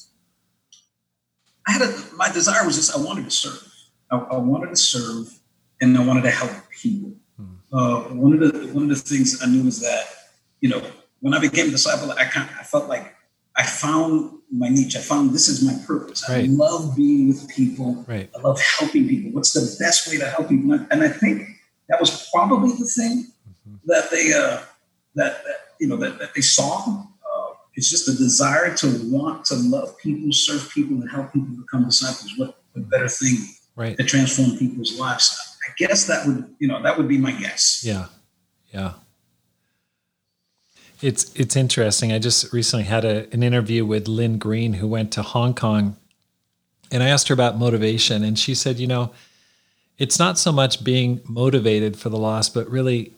I 1.66 1.72
had 1.72 1.82
a, 1.82 2.14
my 2.16 2.30
desire 2.30 2.64
was 2.66 2.76
just 2.76 2.96
I 2.96 3.00
wanted 3.00 3.24
to 3.24 3.30
serve. 3.30 3.68
I, 4.10 4.16
I 4.16 4.36
wanted 4.36 4.70
to 4.70 4.76
serve, 4.76 5.38
and 5.80 5.96
I 5.96 6.04
wanted 6.04 6.22
to 6.22 6.30
help 6.30 6.52
people. 6.70 7.12
Hmm. 7.36 7.54
Uh, 7.72 8.00
one 8.14 8.32
of 8.34 8.40
the 8.40 8.68
one 8.72 8.84
of 8.84 8.88
the 8.90 8.96
things 8.96 9.40
I 9.42 9.46
knew 9.46 9.64
was 9.64 9.80
that 9.80 10.04
you 10.60 10.68
know 10.68 10.82
when 11.20 11.34
I 11.34 11.40
became 11.40 11.68
a 11.68 11.70
disciple, 11.70 12.10
I 12.12 12.24
kind 12.24 12.48
I 12.58 12.64
felt 12.64 12.88
like 12.88 13.14
I 13.56 13.64
found 13.64 14.38
my 14.50 14.68
niche. 14.68 14.96
I 14.96 15.00
found 15.00 15.32
this 15.32 15.48
is 15.48 15.64
my 15.64 15.74
purpose. 15.86 16.28
Right. 16.28 16.44
I 16.44 16.46
love 16.48 16.96
being 16.96 17.28
with 17.28 17.48
people. 17.48 18.04
Right. 18.06 18.28
I 18.36 18.40
love 18.40 18.60
helping 18.60 19.08
people. 19.08 19.32
What's 19.32 19.52
the 19.52 19.76
best 19.82 20.08
way 20.08 20.18
to 20.18 20.28
help 20.28 20.48
people? 20.48 20.72
And 20.72 21.02
I 21.02 21.08
think 21.08 21.48
that 21.88 22.00
was 22.00 22.28
probably 22.32 22.72
the 22.72 22.84
thing 22.84 23.26
mm-hmm. 23.68 23.76
that 23.86 24.10
they 24.10 24.32
uh, 24.32 24.62
that, 25.14 25.44
that 25.44 25.56
you 25.80 25.88
know 25.88 25.96
that, 25.96 26.18
that 26.18 26.34
they 26.34 26.40
saw 26.40 27.04
it's 27.74 27.88
just 27.90 28.08
a 28.08 28.16
desire 28.16 28.74
to 28.76 29.00
want 29.10 29.44
to 29.46 29.54
love 29.54 29.96
people, 29.98 30.32
serve 30.32 30.68
people, 30.70 30.96
and 31.00 31.10
help 31.10 31.32
people 31.32 31.56
become 31.56 31.84
disciples. 31.84 32.32
What 32.36 32.58
a 32.76 32.80
better 32.80 33.08
thing 33.08 33.36
right. 33.76 33.96
to 33.96 34.04
transform 34.04 34.58
people's 34.58 34.98
lives? 34.98 35.56
I 35.66 35.72
guess 35.78 36.06
that 36.06 36.26
would, 36.26 36.54
you 36.58 36.68
know, 36.68 36.82
that 36.82 36.98
would 36.98 37.08
be 37.08 37.18
my 37.18 37.32
guess. 37.32 37.82
Yeah, 37.84 38.06
yeah. 38.72 38.94
It's 41.00 41.32
it's 41.34 41.56
interesting. 41.56 42.12
I 42.12 42.18
just 42.18 42.52
recently 42.52 42.84
had 42.84 43.04
a, 43.04 43.32
an 43.32 43.42
interview 43.42 43.84
with 43.84 44.06
Lynn 44.06 44.38
Green, 44.38 44.74
who 44.74 44.86
went 44.86 45.12
to 45.12 45.22
Hong 45.22 45.54
Kong, 45.54 45.96
and 46.90 47.02
I 47.02 47.08
asked 47.08 47.28
her 47.28 47.34
about 47.34 47.58
motivation, 47.58 48.22
and 48.22 48.38
she 48.38 48.54
said, 48.54 48.78
you 48.78 48.86
know, 48.86 49.12
it's 49.98 50.18
not 50.18 50.38
so 50.38 50.52
much 50.52 50.84
being 50.84 51.20
motivated 51.26 51.96
for 51.96 52.08
the 52.08 52.18
loss, 52.18 52.48
but 52.48 52.68
really 52.68 53.12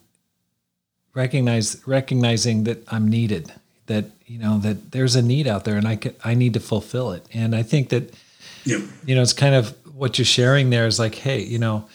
recognize 1.12 1.82
recognizing 1.86 2.64
that 2.64 2.82
I'm 2.92 3.08
needed 3.08 3.52
that 3.86 4.06
you 4.26 4.38
know 4.38 4.58
that 4.58 4.92
there's 4.92 5.16
a 5.16 5.22
need 5.22 5.46
out 5.46 5.64
there 5.64 5.76
and 5.76 5.86
I 5.86 5.96
can, 5.96 6.14
I 6.24 6.34
need 6.34 6.54
to 6.54 6.60
fulfill 6.60 7.12
it. 7.12 7.26
And 7.32 7.54
I 7.54 7.62
think 7.62 7.90
that 7.90 8.14
yep. 8.64 8.80
you 9.04 9.14
know 9.14 9.22
it's 9.22 9.32
kind 9.32 9.54
of 9.54 9.76
what 9.94 10.18
you're 10.18 10.24
sharing 10.24 10.70
there 10.70 10.86
is 10.86 10.98
like, 10.98 11.14
hey, 11.14 11.40
you 11.40 11.58
know, 11.58 11.86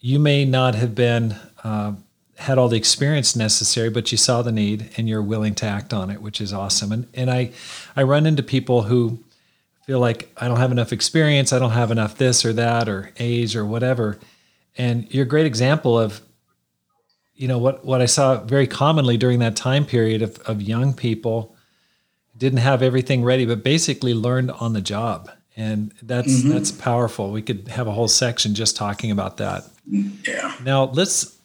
you 0.00 0.18
may 0.18 0.44
not 0.44 0.74
have 0.74 0.94
been 0.94 1.36
uh, 1.62 1.92
had 2.36 2.58
all 2.58 2.68
the 2.68 2.76
experience 2.76 3.34
necessary, 3.36 3.90
but 3.90 4.12
you 4.12 4.18
saw 4.18 4.42
the 4.42 4.52
need 4.52 4.90
and 4.96 5.08
you're 5.08 5.22
willing 5.22 5.54
to 5.56 5.66
act 5.66 5.92
on 5.92 6.10
it, 6.10 6.22
which 6.22 6.40
is 6.40 6.52
awesome. 6.52 6.92
And 6.92 7.06
and 7.14 7.30
I 7.30 7.50
I 7.96 8.02
run 8.02 8.26
into 8.26 8.42
people 8.42 8.82
who 8.82 9.18
feel 9.84 10.00
like 10.00 10.30
I 10.36 10.48
don't 10.48 10.58
have 10.58 10.72
enough 10.72 10.92
experience, 10.92 11.52
I 11.52 11.58
don't 11.58 11.72
have 11.72 11.90
enough 11.90 12.16
this 12.16 12.44
or 12.44 12.52
that 12.54 12.88
or 12.88 13.10
age 13.18 13.56
or 13.56 13.64
whatever. 13.64 14.18
And 14.76 15.12
you're 15.12 15.24
a 15.24 15.28
great 15.28 15.46
example 15.46 15.98
of 15.98 16.20
you 17.34 17.48
know 17.48 17.58
what 17.58 17.84
what 17.84 18.00
I 18.00 18.06
saw 18.06 18.42
very 18.42 18.66
commonly 18.66 19.16
during 19.16 19.38
that 19.40 19.54
time 19.54 19.84
period 19.84 20.22
of, 20.22 20.38
of 20.40 20.62
young 20.62 20.94
people 20.94 21.56
didn't 22.38 22.60
have 22.60 22.82
everything 22.82 23.24
ready, 23.24 23.44
but 23.44 23.62
basically 23.62 24.14
learned 24.14 24.50
on 24.52 24.72
the 24.72 24.80
job, 24.80 25.30
and 25.56 25.92
that's 26.02 26.40
mm-hmm. 26.40 26.50
that's 26.50 26.70
powerful. 26.70 27.32
We 27.32 27.42
could 27.42 27.68
have 27.68 27.86
a 27.86 27.92
whole 27.92 28.08
section 28.08 28.54
just 28.54 28.76
talking 28.76 29.10
about 29.10 29.36
that. 29.38 29.64
Yeah. 29.86 30.54
Now 30.64 30.84
let's 30.84 31.36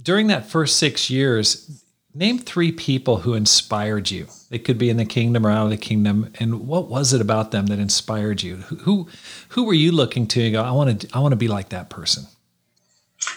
during 0.00 0.28
that 0.28 0.46
first 0.46 0.78
six 0.78 1.10
years, 1.10 1.82
name 2.14 2.38
three 2.38 2.70
people 2.70 3.18
who 3.18 3.34
inspired 3.34 4.10
you. 4.10 4.28
They 4.50 4.58
could 4.58 4.78
be 4.78 4.90
in 4.90 4.96
the 4.96 5.04
kingdom 5.04 5.46
or 5.46 5.50
out 5.50 5.64
of 5.64 5.70
the 5.70 5.76
kingdom, 5.76 6.32
and 6.38 6.68
what 6.68 6.88
was 6.88 7.12
it 7.12 7.20
about 7.20 7.50
them 7.50 7.66
that 7.66 7.78
inspired 7.78 8.42
you? 8.42 8.56
Who 8.56 8.76
who, 8.76 9.08
who 9.50 9.64
were 9.64 9.74
you 9.74 9.90
looking 9.90 10.26
to 10.28 10.42
and 10.42 10.52
go? 10.54 10.62
I 10.62 10.70
want 10.70 11.00
to 11.00 11.08
I 11.12 11.18
want 11.18 11.32
to 11.32 11.36
be 11.36 11.48
like 11.48 11.70
that 11.70 11.90
person. 11.90 12.26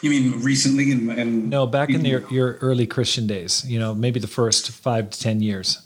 You 0.01 0.09
mean 0.09 0.41
recently? 0.43 0.91
And, 0.91 1.09
and 1.11 1.49
no, 1.49 1.65
back 1.65 1.89
in 1.89 2.03
your, 2.03 2.27
your 2.29 2.55
early 2.55 2.85
Christian 2.85 3.25
days. 3.25 3.63
You 3.65 3.79
know, 3.79 3.95
maybe 3.95 4.19
the 4.19 4.27
first 4.27 4.69
five 4.69 5.09
to 5.09 5.19
ten 5.19 5.41
years. 5.41 5.81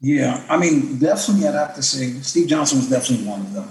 Yeah, 0.00 0.46
I 0.48 0.56
mean, 0.56 0.98
definitely, 0.98 1.48
I'd 1.48 1.54
have 1.54 1.74
to 1.74 1.82
say 1.82 2.12
Steve 2.20 2.48
Johnson 2.48 2.78
was 2.78 2.88
definitely 2.88 3.26
one 3.26 3.40
of 3.40 3.52
them 3.52 3.70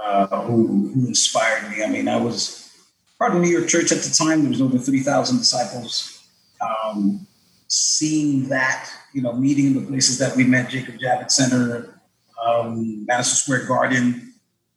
uh, 0.00 0.42
who, 0.42 0.92
who 0.94 1.08
inspired 1.08 1.68
me. 1.70 1.82
I 1.82 1.88
mean, 1.88 2.06
I 2.08 2.16
was 2.16 2.72
part 3.18 3.34
of 3.34 3.40
New 3.42 3.48
York 3.50 3.68
Church 3.68 3.90
at 3.90 3.98
the 3.98 4.14
time. 4.14 4.42
There 4.42 4.50
was 4.50 4.62
over 4.62 4.78
three 4.78 5.00
thousand 5.00 5.38
disciples. 5.38 6.24
Um, 6.60 7.26
seeing 7.66 8.48
that, 8.48 8.90
you 9.12 9.22
know, 9.22 9.32
meeting 9.32 9.66
in 9.66 9.74
the 9.74 9.86
places 9.86 10.18
that 10.18 10.36
we 10.36 10.44
met, 10.44 10.70
Jacob 10.70 10.96
Javits 10.96 11.32
Center, 11.32 12.00
um, 12.44 13.06
Madison 13.06 13.36
Square 13.36 13.66
Garden, 13.66 14.34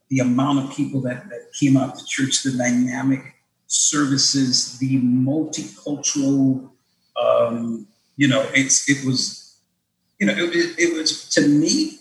the 0.09 0.19
amount 0.19 0.59
of 0.59 0.75
people 0.75 1.01
that, 1.01 1.27
that 1.29 1.51
came 1.59 1.75
out 1.75 1.97
to 1.97 2.05
church, 2.05 2.43
the 2.43 2.51
dynamic 2.51 3.35
services, 3.67 4.77
the 4.77 5.01
multicultural, 5.01 6.69
um, 7.21 7.87
you 8.15 8.27
know, 8.27 8.47
it's 8.53 8.87
it 8.89 9.05
was, 9.05 9.42
you 10.19 10.27
know, 10.27 10.33
it, 10.35 10.75
it, 10.77 10.93
was 10.97 11.29
to 11.29 11.47
me 11.47 11.99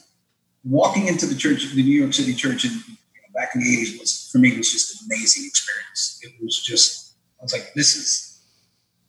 walking 0.64 1.06
into 1.06 1.26
the 1.26 1.34
church, 1.34 1.64
the 1.74 1.82
New 1.82 2.00
York 2.00 2.12
City 2.12 2.34
church, 2.34 2.64
and 2.64 2.74
you 2.74 3.20
know, 3.22 3.28
back 3.34 3.50
in 3.54 3.60
the 3.60 3.66
'80s 3.66 4.00
was 4.00 4.28
for 4.30 4.38
me 4.38 4.50
it 4.50 4.58
was 4.58 4.70
just 4.70 5.00
an 5.00 5.08
amazing 5.10 5.46
experience. 5.46 6.20
It 6.22 6.32
was 6.42 6.62
just 6.62 7.14
I 7.40 7.42
was 7.42 7.52
like, 7.52 7.72
this 7.74 7.96
is. 7.96 8.28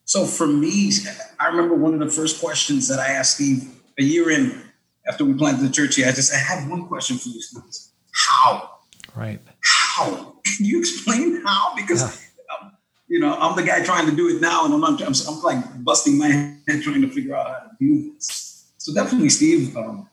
So 0.06 0.26
for 0.26 0.48
me, 0.48 0.92
I 1.40 1.48
remember 1.48 1.76
one 1.76 1.94
of 1.94 2.00
the 2.00 2.10
first 2.10 2.40
questions 2.42 2.88
that 2.88 3.00
I 3.00 3.08
asked 3.08 3.36
Steve 3.36 3.72
a 3.98 4.04
year 4.04 4.30
in 4.30 4.62
after 5.08 5.26
we 5.26 5.34
planted 5.34 5.62
the 5.62 5.72
church 5.72 5.96
here. 5.96 6.08
I 6.08 6.12
just 6.12 6.34
I 6.34 6.38
had 6.38 6.70
one 6.70 6.88
question 6.88 7.18
for 7.18 7.30
you, 7.30 7.42
Steve. 7.42 7.64
How? 8.12 8.80
Right. 9.16 9.40
How? 9.62 10.34
can 10.58 10.66
you 10.66 10.80
explain 10.80 11.42
how? 11.46 11.76
Because 11.76 12.02
yeah. 12.02 12.68
um, 12.68 12.72
you 13.08 13.20
know, 13.20 13.36
I'm 13.36 13.56
the 13.56 13.64
guy 13.64 13.84
trying 13.84 14.10
to 14.10 14.16
do 14.16 14.30
it 14.30 14.42
now, 14.42 14.66
and 14.66 14.74
I'm, 14.74 14.84
I'm, 14.84 14.98
I'm 14.98 15.42
like 15.42 15.84
busting 15.84 16.18
my 16.18 16.28
head 16.28 16.82
trying 16.82 17.02
to 17.02 17.10
figure 17.10 17.36
out 17.36 17.48
how 17.48 17.60
to 17.68 17.70
do 17.80 18.14
this. 18.14 18.43
So 18.84 18.94
definitely, 18.94 19.30
Steve 19.30 19.78
um, 19.78 20.10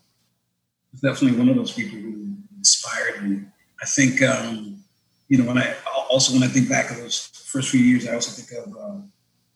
is 0.94 1.00
definitely 1.00 1.36
one 1.36 1.48
of 1.48 1.56
those 1.56 1.72
people 1.72 1.98
who 1.98 2.36
inspired 2.56 3.20
me. 3.28 3.40
I 3.82 3.86
think, 3.86 4.22
um, 4.22 4.84
you 5.26 5.38
know, 5.38 5.44
when 5.44 5.58
I 5.58 5.74
also 6.08 6.32
when 6.34 6.44
I 6.44 6.46
think 6.46 6.68
back 6.68 6.92
of 6.92 6.98
those 6.98 7.26
first 7.50 7.70
few 7.70 7.80
years, 7.80 8.06
I 8.06 8.14
also 8.14 8.30
think 8.30 8.64
of 8.64 8.72
uh, 8.76 9.00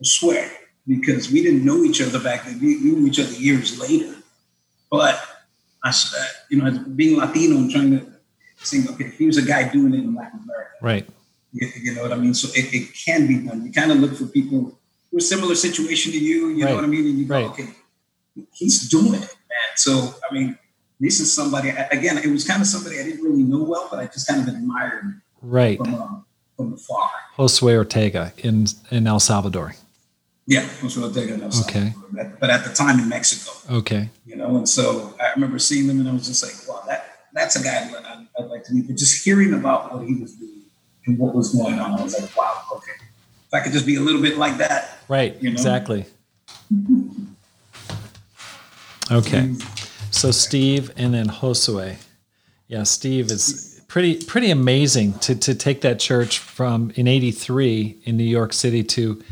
Josue 0.02 0.50
because 0.88 1.30
we 1.30 1.44
didn't 1.44 1.64
know 1.64 1.84
each 1.84 2.02
other 2.02 2.18
back 2.18 2.44
then. 2.44 2.58
We, 2.60 2.78
we 2.78 2.90
knew 2.90 3.06
each 3.06 3.20
other 3.20 3.30
years 3.34 3.78
later, 3.78 4.16
but 4.90 5.14
I, 5.84 5.92
you 6.50 6.60
know, 6.60 6.76
being 6.96 7.16
Latino 7.16 7.58
and 7.58 7.70
trying 7.70 7.92
to 7.92 8.04
saying, 8.64 8.88
okay, 8.88 9.12
here's 9.16 9.36
a 9.36 9.42
guy 9.42 9.68
doing 9.68 9.94
it 9.94 9.98
in 9.98 10.12
Latin 10.12 10.40
America. 10.42 10.70
Right. 10.82 11.08
You, 11.52 11.68
you 11.80 11.94
know 11.94 12.02
what 12.02 12.12
I 12.12 12.16
mean? 12.16 12.34
So 12.34 12.48
it, 12.48 12.74
it 12.74 12.88
can 13.06 13.28
be 13.28 13.46
done. 13.46 13.64
You 13.64 13.70
kind 13.70 13.92
of 13.92 13.98
look 13.98 14.16
for 14.16 14.26
people 14.26 14.76
who 15.12 15.18
are 15.18 15.20
similar 15.20 15.54
situation 15.54 16.10
to 16.10 16.18
you, 16.18 16.48
you 16.48 16.64
right. 16.64 16.70
know 16.70 16.74
what 16.74 16.84
I 16.84 16.88
mean? 16.88 17.06
And 17.06 17.16
you 17.16 17.26
go, 17.26 17.34
right. 17.34 17.44
okay, 17.50 17.68
he's 18.52 18.88
doing 18.88 19.14
it, 19.14 19.20
man. 19.20 19.76
So, 19.76 20.14
I 20.28 20.32
mean, 20.32 20.58
this 21.00 21.20
is 21.20 21.34
somebody, 21.34 21.70
again, 21.70 22.18
it 22.18 22.26
was 22.28 22.46
kind 22.46 22.60
of 22.60 22.68
somebody 22.68 23.00
I 23.00 23.04
didn't 23.04 23.22
really 23.22 23.42
know 23.42 23.62
well, 23.62 23.88
but 23.90 23.98
I 24.00 24.06
just 24.06 24.28
kind 24.28 24.46
of 24.46 24.54
admired 24.54 25.20
right. 25.42 25.78
from, 25.78 25.94
uh, 25.94 26.08
from 26.56 26.74
afar. 26.74 27.10
Josue 27.36 27.76
Ortega 27.76 28.32
in, 28.38 28.66
in 28.90 29.06
El 29.06 29.20
Salvador. 29.20 29.74
Yeah, 30.46 30.62
Josue 30.80 31.02
Ortega 31.02 31.34
in 31.34 31.42
El 31.42 31.50
Salvador. 31.50 31.94
Okay. 32.14 32.30
But 32.40 32.50
at 32.50 32.64
the 32.64 32.72
time 32.72 33.00
in 33.00 33.08
Mexico. 33.08 33.52
Okay. 33.78 34.08
You 34.26 34.36
know, 34.36 34.56
and 34.56 34.68
so 34.68 35.14
I 35.20 35.32
remember 35.34 35.58
seeing 35.58 35.86
them 35.86 36.00
and 36.00 36.08
I 36.08 36.12
was 36.12 36.26
just 36.26 36.42
like, 36.42 36.54
wow, 36.68 36.84
that, 36.86 37.06
that's 37.32 37.56
a 37.56 37.62
guy 37.62 37.90
I'd, 37.90 38.26
I'd, 38.38 38.46
like 38.46 38.64
to 38.64 38.74
meet. 38.74 38.86
But 38.86 38.96
just 38.96 39.24
hearing 39.24 39.54
about 39.54 39.92
what 39.92 40.06
he 40.06 40.14
was 40.14 40.34
doing 40.34 40.62
and 41.06 41.18
what 41.18 41.34
was 41.34 41.54
going 41.54 41.78
on, 41.78 41.98
I 41.98 42.02
was 42.02 42.18
like, 42.18 42.36
wow, 42.36 42.62
okay. 42.76 42.92
If 43.46 43.54
I 43.54 43.60
could 43.60 43.72
just 43.72 43.86
be 43.86 43.96
a 43.96 44.00
little 44.00 44.22
bit 44.22 44.38
like 44.38 44.58
that. 44.58 44.98
Right, 45.08 45.36
you 45.42 45.50
know? 45.50 45.52
exactly. 45.52 46.06
okay. 49.10 49.54
So 50.10 50.30
Steve 50.30 50.92
and 50.96 51.14
then 51.14 51.26
Josue. 51.28 51.96
Yeah, 52.68 52.84
Steve 52.84 53.30
is 53.30 53.82
pretty 53.88 54.24
pretty 54.24 54.50
amazing 54.50 55.12
to 55.20 55.34
to 55.34 55.54
take 55.54 55.82
that 55.82 56.00
church 56.00 56.38
from 56.38 56.92
in 56.96 57.06
83 57.06 57.98
in 58.04 58.16
New 58.16 58.24
York 58.24 58.52
City 58.52 58.82
to 58.82 59.22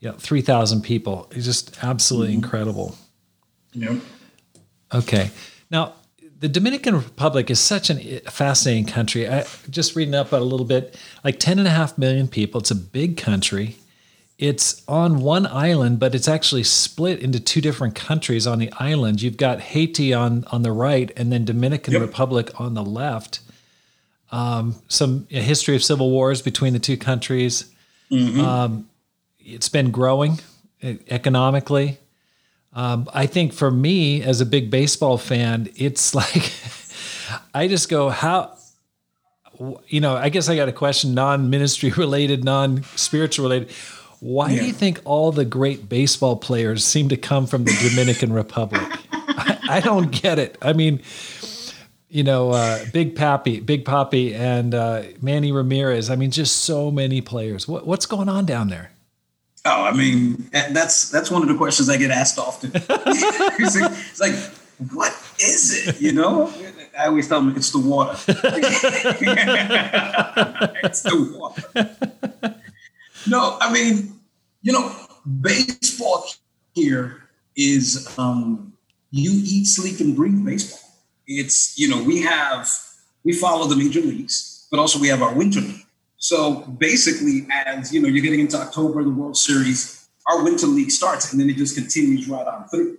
you 0.00 0.08
know 0.08 0.14
3000 0.16 0.82
people. 0.82 1.28
It's 1.32 1.44
just 1.44 1.82
absolutely 1.82 2.34
mm-hmm. 2.34 2.44
incredible. 2.44 2.96
Yep. 3.72 4.00
Okay. 4.94 5.30
Now, 5.70 5.94
the 6.38 6.48
Dominican 6.48 6.94
Republic 6.94 7.50
is 7.50 7.58
such 7.58 7.90
a 7.90 8.20
fascinating 8.30 8.86
country. 8.86 9.28
I 9.28 9.44
just 9.70 9.96
reading 9.96 10.14
up 10.14 10.32
a 10.32 10.36
little 10.36 10.66
bit, 10.66 10.96
like 11.24 11.38
10 11.38 11.58
and 11.58 11.66
a 11.66 11.70
half 11.70 11.96
million 11.98 12.28
people. 12.28 12.60
It's 12.60 12.70
a 12.70 12.76
big 12.76 13.16
country. 13.16 13.76
It's 14.36 14.82
on 14.88 15.20
one 15.20 15.46
island, 15.46 16.00
but 16.00 16.14
it's 16.14 16.26
actually 16.26 16.64
split 16.64 17.20
into 17.20 17.38
two 17.38 17.60
different 17.60 17.94
countries 17.94 18.46
on 18.46 18.58
the 18.58 18.72
island. 18.78 19.22
You've 19.22 19.36
got 19.36 19.60
Haiti 19.60 20.12
on, 20.12 20.44
on 20.50 20.62
the 20.62 20.72
right 20.72 21.12
and 21.16 21.30
then 21.30 21.44
Dominican 21.44 21.92
yep. 21.92 22.02
Republic 22.02 22.50
on 22.60 22.74
the 22.74 22.84
left. 22.84 23.40
Um, 24.32 24.74
some 24.88 25.28
history 25.28 25.76
of 25.76 25.84
civil 25.84 26.10
wars 26.10 26.42
between 26.42 26.72
the 26.72 26.80
two 26.80 26.96
countries. 26.96 27.72
Mm-hmm. 28.10 28.40
Um, 28.40 28.88
it's 29.38 29.68
been 29.68 29.92
growing 29.92 30.40
economically. 30.82 31.98
Um, 32.72 33.08
I 33.14 33.26
think 33.26 33.52
for 33.52 33.70
me, 33.70 34.22
as 34.22 34.40
a 34.40 34.46
big 34.46 34.70
baseball 34.70 35.18
fan, 35.18 35.70
it's 35.76 36.14
like 36.14 36.52
I 37.54 37.68
just 37.68 37.88
go, 37.88 38.10
how, 38.10 38.56
you 39.86 40.00
know, 40.00 40.16
I 40.16 40.28
guess 40.28 40.48
I 40.48 40.56
got 40.56 40.68
a 40.68 40.72
question, 40.72 41.14
non 41.14 41.50
ministry 41.50 41.90
related, 41.96 42.44
non 42.44 42.82
spiritual 42.96 43.44
related. 43.44 43.72
Why 44.24 44.52
yeah. 44.52 44.60
do 44.60 44.66
you 44.68 44.72
think 44.72 45.02
all 45.04 45.32
the 45.32 45.44
great 45.44 45.86
baseball 45.86 46.36
players 46.36 46.82
seem 46.82 47.10
to 47.10 47.16
come 47.18 47.46
from 47.46 47.64
the 47.64 47.72
Dominican 47.90 48.32
Republic? 48.32 48.80
I, 49.12 49.58
I, 49.68 49.80
don't 49.80 50.10
get 50.10 50.38
it. 50.38 50.56
I 50.62 50.72
mean, 50.72 51.02
you 52.08 52.22
know, 52.22 52.52
uh, 52.52 52.86
Big 52.90 53.16
Papi, 53.16 53.64
Big 53.64 53.84
Papi, 53.84 54.32
and 54.34 54.74
uh, 54.74 55.02
Manny 55.20 55.52
Ramirez. 55.52 56.08
I 56.08 56.16
mean, 56.16 56.30
just 56.30 56.62
so 56.62 56.90
many 56.90 57.20
players. 57.20 57.68
What, 57.68 57.86
what's 57.86 58.06
going 58.06 58.30
on 58.30 58.46
down 58.46 58.68
there? 58.68 58.92
Oh, 59.66 59.84
I 59.84 59.92
mean, 59.92 60.48
that's 60.52 61.10
that's 61.10 61.30
one 61.30 61.42
of 61.42 61.48
the 61.48 61.56
questions 61.56 61.90
I 61.90 61.98
get 61.98 62.10
asked 62.10 62.38
often. 62.38 62.70
it's, 62.74 63.78
like, 63.78 63.90
it's, 63.92 64.20
like, 64.20 64.32
what 64.90 65.12
is 65.38 65.86
it? 65.86 66.00
You 66.00 66.12
know, 66.12 66.50
I 66.98 67.08
always 67.08 67.28
tell 67.28 67.42
them 67.42 67.54
it's 67.56 67.72
the 67.72 67.78
water. 67.78 68.14
it's 70.82 71.02
the 71.02 71.30
water. 71.38 72.53
No, 73.26 73.56
I 73.60 73.72
mean, 73.72 74.20
you 74.62 74.72
know, 74.72 74.94
baseball 75.40 76.26
here 76.74 77.28
is 77.56 78.12
um, 78.18 78.72
you 79.10 79.30
eat, 79.44 79.66
sleep, 79.66 80.00
and 80.00 80.14
breathe 80.14 80.44
baseball. 80.44 80.80
It's 81.26 81.78
you 81.78 81.88
know 81.88 82.02
we 82.02 82.20
have 82.22 82.68
we 83.24 83.32
follow 83.32 83.66
the 83.66 83.76
major 83.76 84.00
leagues, 84.00 84.66
but 84.70 84.78
also 84.78 84.98
we 84.98 85.08
have 85.08 85.22
our 85.22 85.34
winter 85.34 85.60
league. 85.60 85.86
So 86.16 86.62
basically, 86.78 87.46
as 87.50 87.92
you 87.92 88.00
know, 88.00 88.08
you're 88.08 88.22
getting 88.22 88.40
into 88.40 88.58
October, 88.58 89.02
the 89.02 89.10
World 89.10 89.36
Series, 89.36 90.08
our 90.28 90.42
winter 90.42 90.66
league 90.66 90.90
starts, 90.90 91.32
and 91.32 91.40
then 91.40 91.48
it 91.48 91.56
just 91.56 91.74
continues 91.74 92.28
right 92.28 92.46
on 92.46 92.68
through. 92.68 92.98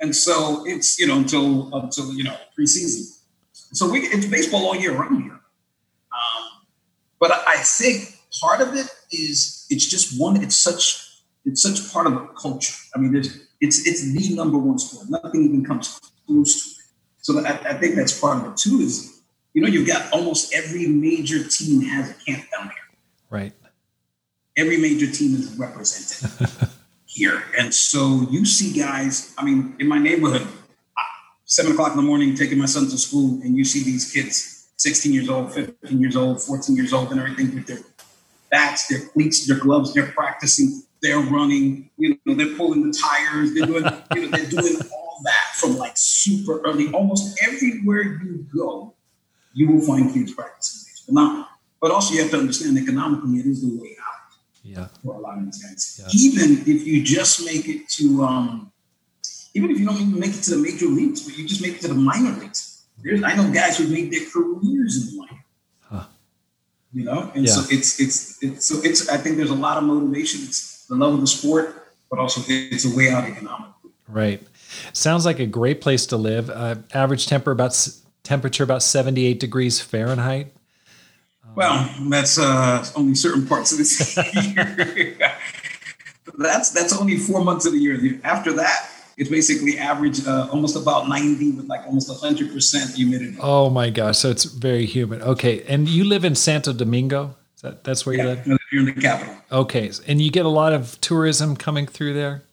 And 0.00 0.14
so 0.14 0.64
it's 0.66 0.98
you 0.98 1.06
know 1.06 1.16
until 1.16 1.74
until 1.74 2.12
you 2.12 2.24
know 2.24 2.36
preseason. 2.58 3.18
So 3.52 3.90
we 3.90 4.00
it's 4.00 4.26
baseball 4.26 4.66
all 4.66 4.76
year 4.76 4.94
round 4.94 5.22
here. 5.22 5.32
Um, 5.32 6.44
but 7.18 7.32
I 7.32 7.56
think 7.58 8.18
part 8.40 8.60
of 8.60 8.74
it 8.74 8.88
is 9.10 9.66
it's 9.70 9.86
just 9.86 10.20
one. 10.20 10.42
It's 10.42 10.56
such 10.56 11.22
it's 11.44 11.62
such 11.62 11.92
part 11.92 12.06
of 12.06 12.14
the 12.14 12.26
culture. 12.40 12.74
I 12.94 12.98
mean, 12.98 13.12
there's 13.12 13.46
it's 13.60 13.86
it's 13.86 14.12
the 14.12 14.34
number 14.34 14.58
one 14.58 14.78
sport. 14.78 15.08
Nothing 15.08 15.44
even 15.44 15.64
comes 15.64 15.98
close 16.26 16.62
to 16.62 16.70
it. 16.70 16.86
So 17.20 17.38
I, 17.44 17.70
I 17.70 17.74
think 17.74 17.96
that's 17.96 18.18
part 18.18 18.38
of 18.38 18.52
it 18.52 18.56
too. 18.56 18.80
Is 18.80 19.22
you 19.54 19.62
know, 19.62 19.68
you've 19.68 19.88
got 19.88 20.12
almost 20.12 20.54
every 20.54 20.86
major 20.86 21.42
team 21.42 21.82
has 21.82 22.10
a 22.10 22.14
camp 22.14 22.44
down 22.56 22.68
here. 22.68 22.98
Right. 23.30 23.52
Every 24.56 24.76
major 24.76 25.10
team 25.10 25.34
is 25.34 25.56
represented 25.56 26.48
here. 27.06 27.42
And 27.58 27.72
so 27.72 28.26
you 28.30 28.44
see 28.44 28.78
guys, 28.78 29.34
I 29.38 29.44
mean, 29.44 29.76
in 29.78 29.88
my 29.88 29.98
neighborhood, 29.98 30.46
seven 31.44 31.72
o'clock 31.72 31.92
in 31.92 31.96
the 31.96 32.02
morning, 32.02 32.34
taking 32.34 32.58
my 32.58 32.66
son 32.66 32.84
to 32.84 32.98
school, 32.98 33.40
and 33.42 33.56
you 33.56 33.64
see 33.64 33.82
these 33.82 34.12
kids, 34.12 34.68
16 34.76 35.12
years 35.12 35.28
old, 35.28 35.52
15 35.52 36.00
years 36.00 36.16
old, 36.16 36.40
14 36.42 36.76
years 36.76 36.92
old, 36.92 37.10
and 37.10 37.20
everything 37.20 37.54
with 37.54 37.66
their 37.66 37.80
bats, 38.50 38.86
their 38.88 39.06
cleats, 39.08 39.46
their 39.46 39.58
gloves, 39.58 39.94
they're 39.94 40.12
practicing, 40.12 40.82
they're 41.02 41.18
running, 41.18 41.90
you 41.96 42.18
know, 42.24 42.34
they're 42.34 42.56
pulling 42.56 42.86
the 42.86 42.92
tires, 42.92 43.54
they're 43.54 43.66
doing, 43.66 43.84
you 44.14 44.22
know, 44.22 44.28
they're 44.36 44.50
doing 44.50 44.76
all 44.92 45.20
that 45.24 45.54
from 45.56 45.76
like 45.76 45.92
super 45.96 46.60
early. 46.64 46.92
Almost 46.92 47.40
everywhere 47.42 48.02
you 48.02 48.46
go, 48.54 48.94
you 49.52 49.70
will 49.70 49.80
find 49.80 50.12
kids 50.12 50.34
practicing 50.34 50.90
baseball. 50.90 51.14
Now, 51.14 51.48
but 51.80 51.90
also 51.90 52.14
you 52.14 52.22
have 52.22 52.30
to 52.32 52.38
understand 52.38 52.76
economically, 52.78 53.38
it 53.38 53.46
is 53.46 53.62
the 53.62 53.80
way 53.80 53.96
out 54.00 54.18
yeah. 54.62 54.88
for 55.04 55.14
a 55.14 55.18
lot 55.18 55.38
of 55.38 55.44
these 55.44 55.62
guys. 55.62 56.00
Yeah. 56.02 56.08
Even 56.12 56.58
if 56.66 56.86
you 56.86 57.02
just 57.02 57.44
make 57.44 57.68
it 57.68 57.88
to, 57.90 58.24
um, 58.24 58.72
even 59.54 59.70
if 59.70 59.78
you 59.78 59.86
don't 59.86 59.96
even 59.96 60.18
make 60.18 60.34
it 60.34 60.42
to 60.42 60.56
the 60.56 60.58
major 60.58 60.86
leagues, 60.86 61.22
but 61.22 61.36
you 61.36 61.46
just 61.46 61.62
make 61.62 61.74
it 61.74 61.80
to 61.82 61.88
the 61.88 61.94
minor 61.94 62.38
leagues. 62.38 62.86
There's, 63.02 63.22
I 63.22 63.34
know 63.34 63.52
guys 63.52 63.78
who 63.78 63.86
made 63.88 64.12
their 64.12 64.28
careers 64.30 64.96
in 64.96 65.16
the 65.16 65.18
minor. 65.18 65.27
You 66.92 67.04
know, 67.04 67.30
and 67.34 67.46
yeah. 67.46 67.52
so 67.52 67.60
it's, 67.70 68.00
it's 68.00 68.42
it's 68.42 68.64
so 68.64 68.80
it's. 68.82 69.08
I 69.10 69.18
think 69.18 69.36
there's 69.36 69.50
a 69.50 69.54
lot 69.54 69.76
of 69.76 69.84
motivation. 69.84 70.40
It's 70.44 70.86
the 70.86 70.94
love 70.94 71.12
of 71.14 71.20
the 71.20 71.26
sport, 71.26 71.92
but 72.10 72.18
also 72.18 72.40
it's 72.46 72.86
a 72.86 72.96
way 72.96 73.10
out 73.10 73.24
economically. 73.24 73.90
Right. 74.08 74.42
Sounds 74.94 75.26
like 75.26 75.38
a 75.38 75.46
great 75.46 75.80
place 75.82 76.06
to 76.06 76.16
live. 76.16 76.48
Uh, 76.48 76.76
average 76.94 77.26
temper 77.26 77.50
about 77.50 77.76
temperature 78.22 78.64
about 78.64 78.82
78 78.82 79.38
degrees 79.38 79.80
Fahrenheit. 79.80 80.52
Well, 81.54 81.90
that's 82.08 82.38
uh, 82.38 82.86
only 82.94 83.14
certain 83.14 83.46
parts 83.46 83.72
of 83.72 83.78
this 83.78 84.16
year. 84.46 85.16
that's 86.38 86.70
that's 86.70 86.96
only 86.98 87.16
four 87.16 87.44
months 87.44 87.66
of 87.66 87.72
the 87.72 87.78
year. 87.78 88.20
After 88.24 88.52
that, 88.54 88.90
it's 89.18 89.28
basically 89.28 89.76
average 89.78 90.24
uh, 90.26 90.48
almost 90.52 90.76
about 90.76 91.08
90 91.08 91.52
with 91.52 91.66
like 91.66 91.84
almost 91.86 92.08
100% 92.08 92.94
humidity. 92.94 93.36
Oh 93.40 93.68
my 93.68 93.90
gosh. 93.90 94.18
So 94.18 94.30
it's 94.30 94.44
very 94.44 94.86
humid. 94.86 95.22
Okay. 95.22 95.64
And 95.64 95.88
you 95.88 96.04
live 96.04 96.24
in 96.24 96.36
Santo 96.36 96.72
Domingo? 96.72 97.34
That, 97.62 97.82
that's 97.82 98.06
where 98.06 98.14
yeah, 98.14 98.22
you 98.22 98.28
live? 98.28 98.58
You're 98.70 98.88
in 98.88 98.94
the 98.94 99.00
capital. 99.00 99.34
Okay. 99.50 99.90
And 100.06 100.22
you 100.22 100.30
get 100.30 100.46
a 100.46 100.48
lot 100.48 100.72
of 100.72 101.00
tourism 101.00 101.56
coming 101.56 101.88
through 101.88 102.14
there? 102.14 102.44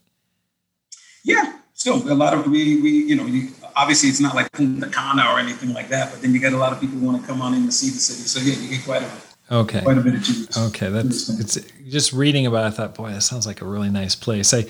Yeah. 1.23 1.60
Still, 1.75 1.97
a 2.12 2.15
lot 2.15 2.34
of, 2.34 2.47
we, 2.47 2.82
we 2.82 2.89
you 2.89 3.15
know, 3.15 3.28
you, 3.28 3.49
obviously 3.75 4.10
it's 4.10 4.19
not 4.19 4.34
like 4.34 4.51
Punta 4.51 4.89
Cana 4.89 5.32
or 5.32 5.38
anything 5.38 5.71
like 5.71 5.89
that, 5.89 6.12
but 6.12 6.23
then 6.23 6.34
you 6.34 6.39
get 6.39 6.54
a 6.54 6.58
lot 6.58 6.73
of 6.73 6.80
people 6.80 6.97
who 6.97 7.06
want 7.06 7.21
to 7.21 7.28
come 7.28 7.43
on 7.43 7.54
in 7.54 7.62
and 7.62 7.73
see 7.73 7.91
the 7.91 7.99
city. 7.99 8.21
So 8.21 8.39
yeah, 8.39 8.56
you 8.60 8.75
get 8.75 8.86
quite 8.86 9.04
a 9.04 9.12
okay 9.51 9.82
quite 9.82 9.99
a 9.99 10.01
bit 10.01 10.15
of 10.15 10.23
tourists. 10.23 10.58
Okay, 10.58 10.89
that's 10.89 11.30
it's 11.30 11.71
just 11.88 12.13
reading 12.13 12.47
about. 12.47 12.63
it, 12.63 12.67
I 12.67 12.71
thought, 12.71 12.95
boy, 12.95 13.12
that 13.12 13.21
sounds 13.21 13.45
like 13.45 13.62
a 13.62 13.65
really 13.65 13.89
nice 13.89 14.15
place. 14.15 14.54
I, 14.54 14.62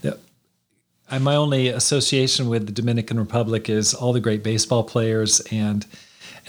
the, 0.00 0.18
I 1.10 1.18
my 1.18 1.36
only 1.36 1.68
association 1.68 2.48
with 2.48 2.66
the 2.66 2.72
Dominican 2.72 3.18
Republic 3.18 3.68
is 3.68 3.94
all 3.94 4.12
the 4.12 4.20
great 4.20 4.42
baseball 4.42 4.84
players 4.84 5.40
and 5.52 5.86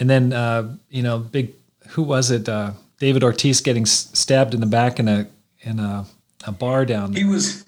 and 0.00 0.08
then 0.10 0.32
uh, 0.32 0.76
you 0.90 1.02
know 1.02 1.18
big 1.18 1.54
who 1.88 2.02
was 2.02 2.30
it 2.30 2.48
uh, 2.48 2.72
David 2.98 3.22
Ortiz 3.22 3.60
getting 3.60 3.86
stabbed 3.86 4.54
in 4.54 4.60
the 4.60 4.66
back 4.66 4.98
in 4.98 5.08
a 5.08 5.26
in 5.60 5.78
a, 5.78 6.06
a 6.46 6.52
bar 6.52 6.84
down 6.84 7.12
there. 7.12 7.24
He 7.24 7.28
was, 7.28 7.64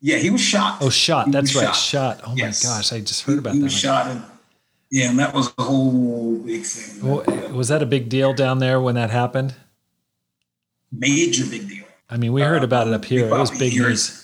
yeah, 0.00 0.16
he 0.16 0.30
was 0.30 0.40
shot. 0.40 0.78
Oh, 0.80 0.90
shot. 0.90 1.26
He 1.26 1.32
That's 1.32 1.54
right, 1.54 1.66
shot. 1.66 1.74
shot. 1.74 2.20
Oh 2.26 2.34
yes. 2.34 2.64
my 2.64 2.70
gosh, 2.70 2.92
I 2.92 3.00
just 3.00 3.22
heard 3.22 3.34
he, 3.34 3.38
about 3.38 3.54
he 3.54 3.58
that. 3.58 3.60
He 3.60 3.64
was 3.64 3.72
shot, 3.72 4.06
and 4.06 4.22
yeah, 4.90 5.10
and 5.10 5.18
that 5.18 5.34
was 5.34 5.52
a 5.58 5.62
whole 5.62 6.38
big 6.38 6.62
thing. 6.62 7.08
Well, 7.08 7.52
was 7.52 7.68
that 7.68 7.82
a 7.82 7.86
big 7.86 8.08
deal 8.08 8.32
down 8.32 8.58
there 8.58 8.80
when 8.80 8.94
that 8.94 9.10
happened? 9.10 9.54
Major 10.92 11.46
big 11.46 11.68
deal. 11.68 11.84
I 12.08 12.16
mean, 12.16 12.32
we 12.32 12.42
heard 12.42 12.62
about 12.62 12.86
it 12.86 12.94
up 12.94 13.04
here. 13.04 13.26
It 13.26 13.30
was 13.30 13.50
big 13.50 13.74
news. 13.74 14.23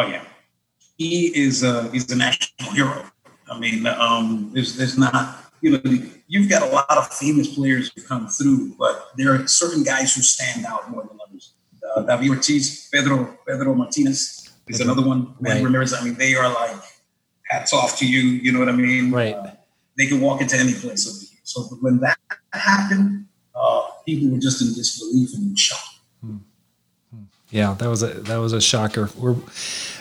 Oh 0.00 0.06
yeah, 0.06 0.24
he 0.96 1.26
is 1.36 1.62
a 1.62 1.90
he's 1.90 2.10
a 2.10 2.16
national 2.16 2.72
hero. 2.72 3.04
I 3.50 3.58
mean, 3.58 3.86
um, 3.86 4.50
there's 4.54 4.74
there's 4.74 4.96
not 4.96 5.52
you 5.60 5.72
know 5.72 5.80
you've 6.26 6.48
got 6.48 6.62
a 6.62 6.72
lot 6.72 6.96
of 6.96 7.12
famous 7.12 7.54
players 7.54 7.92
who 7.94 8.00
come 8.02 8.26
through, 8.28 8.76
but 8.78 9.10
there 9.18 9.34
are 9.34 9.46
certain 9.46 9.82
guys 9.82 10.14
who 10.14 10.22
stand 10.22 10.64
out 10.64 10.90
more 10.90 11.02
than 11.02 11.18
others. 11.26 11.52
Uh, 11.84 12.02
David 12.02 12.30
Ortiz, 12.30 12.88
Pedro 12.90 13.36
Pedro 13.46 13.74
Martinez 13.74 14.48
is 14.68 14.80
another 14.80 15.06
one. 15.06 15.34
Man 15.38 15.56
right. 15.56 15.64
Ramirez. 15.64 15.92
I 15.92 16.02
mean, 16.02 16.14
they 16.14 16.34
are 16.34 16.48
like 16.48 16.80
hats 17.42 17.74
off 17.74 17.98
to 17.98 18.06
you. 18.08 18.20
You 18.20 18.52
know 18.52 18.60
what 18.60 18.70
I 18.70 18.72
mean? 18.72 19.10
Right. 19.10 19.34
Uh, 19.34 19.50
they 19.98 20.06
can 20.06 20.22
walk 20.22 20.40
into 20.40 20.56
any 20.56 20.72
place 20.72 21.06
over 21.06 21.18
here. 21.18 21.40
So 21.42 21.60
when 21.82 22.00
that 22.00 22.16
happened, 22.54 23.26
uh, 23.54 23.82
people 24.06 24.30
were 24.30 24.38
just 24.38 24.62
in 24.62 24.68
disbelief 24.68 25.34
and 25.34 25.50
in 25.50 25.56
shock. 25.56 25.84
Hmm. 26.22 26.38
Yeah, 27.50 27.74
that 27.74 27.88
was 27.88 28.02
a 28.02 28.08
that 28.08 28.36
was 28.36 28.52
a 28.52 28.60
shocker. 28.60 29.10
We're 29.16 29.36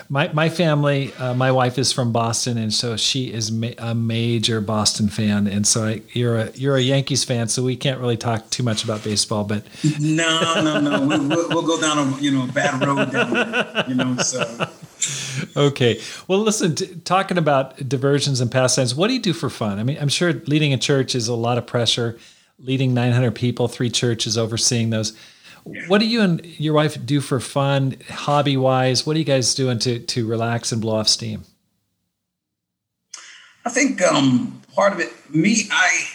my 0.09 0.31
my 0.33 0.49
family, 0.49 1.13
uh, 1.15 1.33
my 1.35 1.51
wife 1.51 1.77
is 1.77 1.91
from 1.91 2.11
Boston, 2.11 2.57
and 2.57 2.73
so 2.73 2.97
she 2.97 3.31
is 3.31 3.51
ma- 3.51 3.77
a 3.77 3.93
major 3.93 4.59
Boston 4.59 5.07
fan, 5.07 5.45
and 5.45 5.65
so 5.67 5.85
I, 5.85 6.01
you're 6.13 6.37
a 6.37 6.51
you're 6.51 6.75
a 6.75 6.81
Yankees 6.81 7.23
fan, 7.23 7.47
so 7.47 7.63
we 7.63 7.75
can't 7.75 7.99
really 7.99 8.17
talk 8.17 8.49
too 8.49 8.63
much 8.63 8.83
about 8.83 9.03
baseball. 9.03 9.43
But 9.43 9.63
no, 9.99 10.61
no, 10.63 10.79
no, 10.79 11.07
we'll, 11.07 11.27
we'll, 11.27 11.49
we'll 11.49 11.67
go 11.67 11.79
down 11.79 11.97
a 12.13 12.17
you 12.17 12.31
know 12.31 12.47
bad 12.51 12.83
road 12.85 13.11
down 13.11 13.33
there, 13.33 13.85
you 13.87 13.95
know. 13.95 14.17
So 14.17 14.67
okay, 15.55 16.01
well, 16.27 16.39
listen, 16.39 16.73
t- 16.75 16.95
talking 17.05 17.37
about 17.37 17.87
diversions 17.87 18.41
and 18.41 18.51
pastimes, 18.51 18.95
what 18.95 19.07
do 19.07 19.13
you 19.13 19.21
do 19.21 19.33
for 19.33 19.49
fun? 19.49 19.77
I 19.79 19.83
mean, 19.83 19.97
I'm 19.99 20.09
sure 20.09 20.33
leading 20.33 20.73
a 20.73 20.77
church 20.77 21.13
is 21.13 21.27
a 21.27 21.35
lot 21.35 21.57
of 21.57 21.67
pressure. 21.67 22.17
Leading 22.61 22.93
900 22.93 23.35
people, 23.35 23.69
three 23.69 23.89
churches, 23.89 24.37
overseeing 24.37 24.89
those 24.89 25.17
what 25.63 25.99
do 25.99 26.07
you 26.07 26.21
and 26.21 26.45
your 26.59 26.73
wife 26.73 26.97
do 27.05 27.21
for 27.21 27.39
fun, 27.39 27.97
hobby 28.09 28.57
wise? 28.57 29.05
What 29.05 29.15
are 29.15 29.19
you 29.19 29.25
guys 29.25 29.53
doing 29.53 29.79
to 29.79 29.99
to 29.99 30.27
relax 30.27 30.71
and 30.71 30.81
blow 30.81 30.95
off 30.95 31.07
steam? 31.07 31.43
I 33.65 33.69
think 33.69 34.01
um, 34.01 34.61
part 34.73 34.93
of 34.93 34.99
it, 34.99 35.11
me, 35.33 35.67
I, 35.71 36.05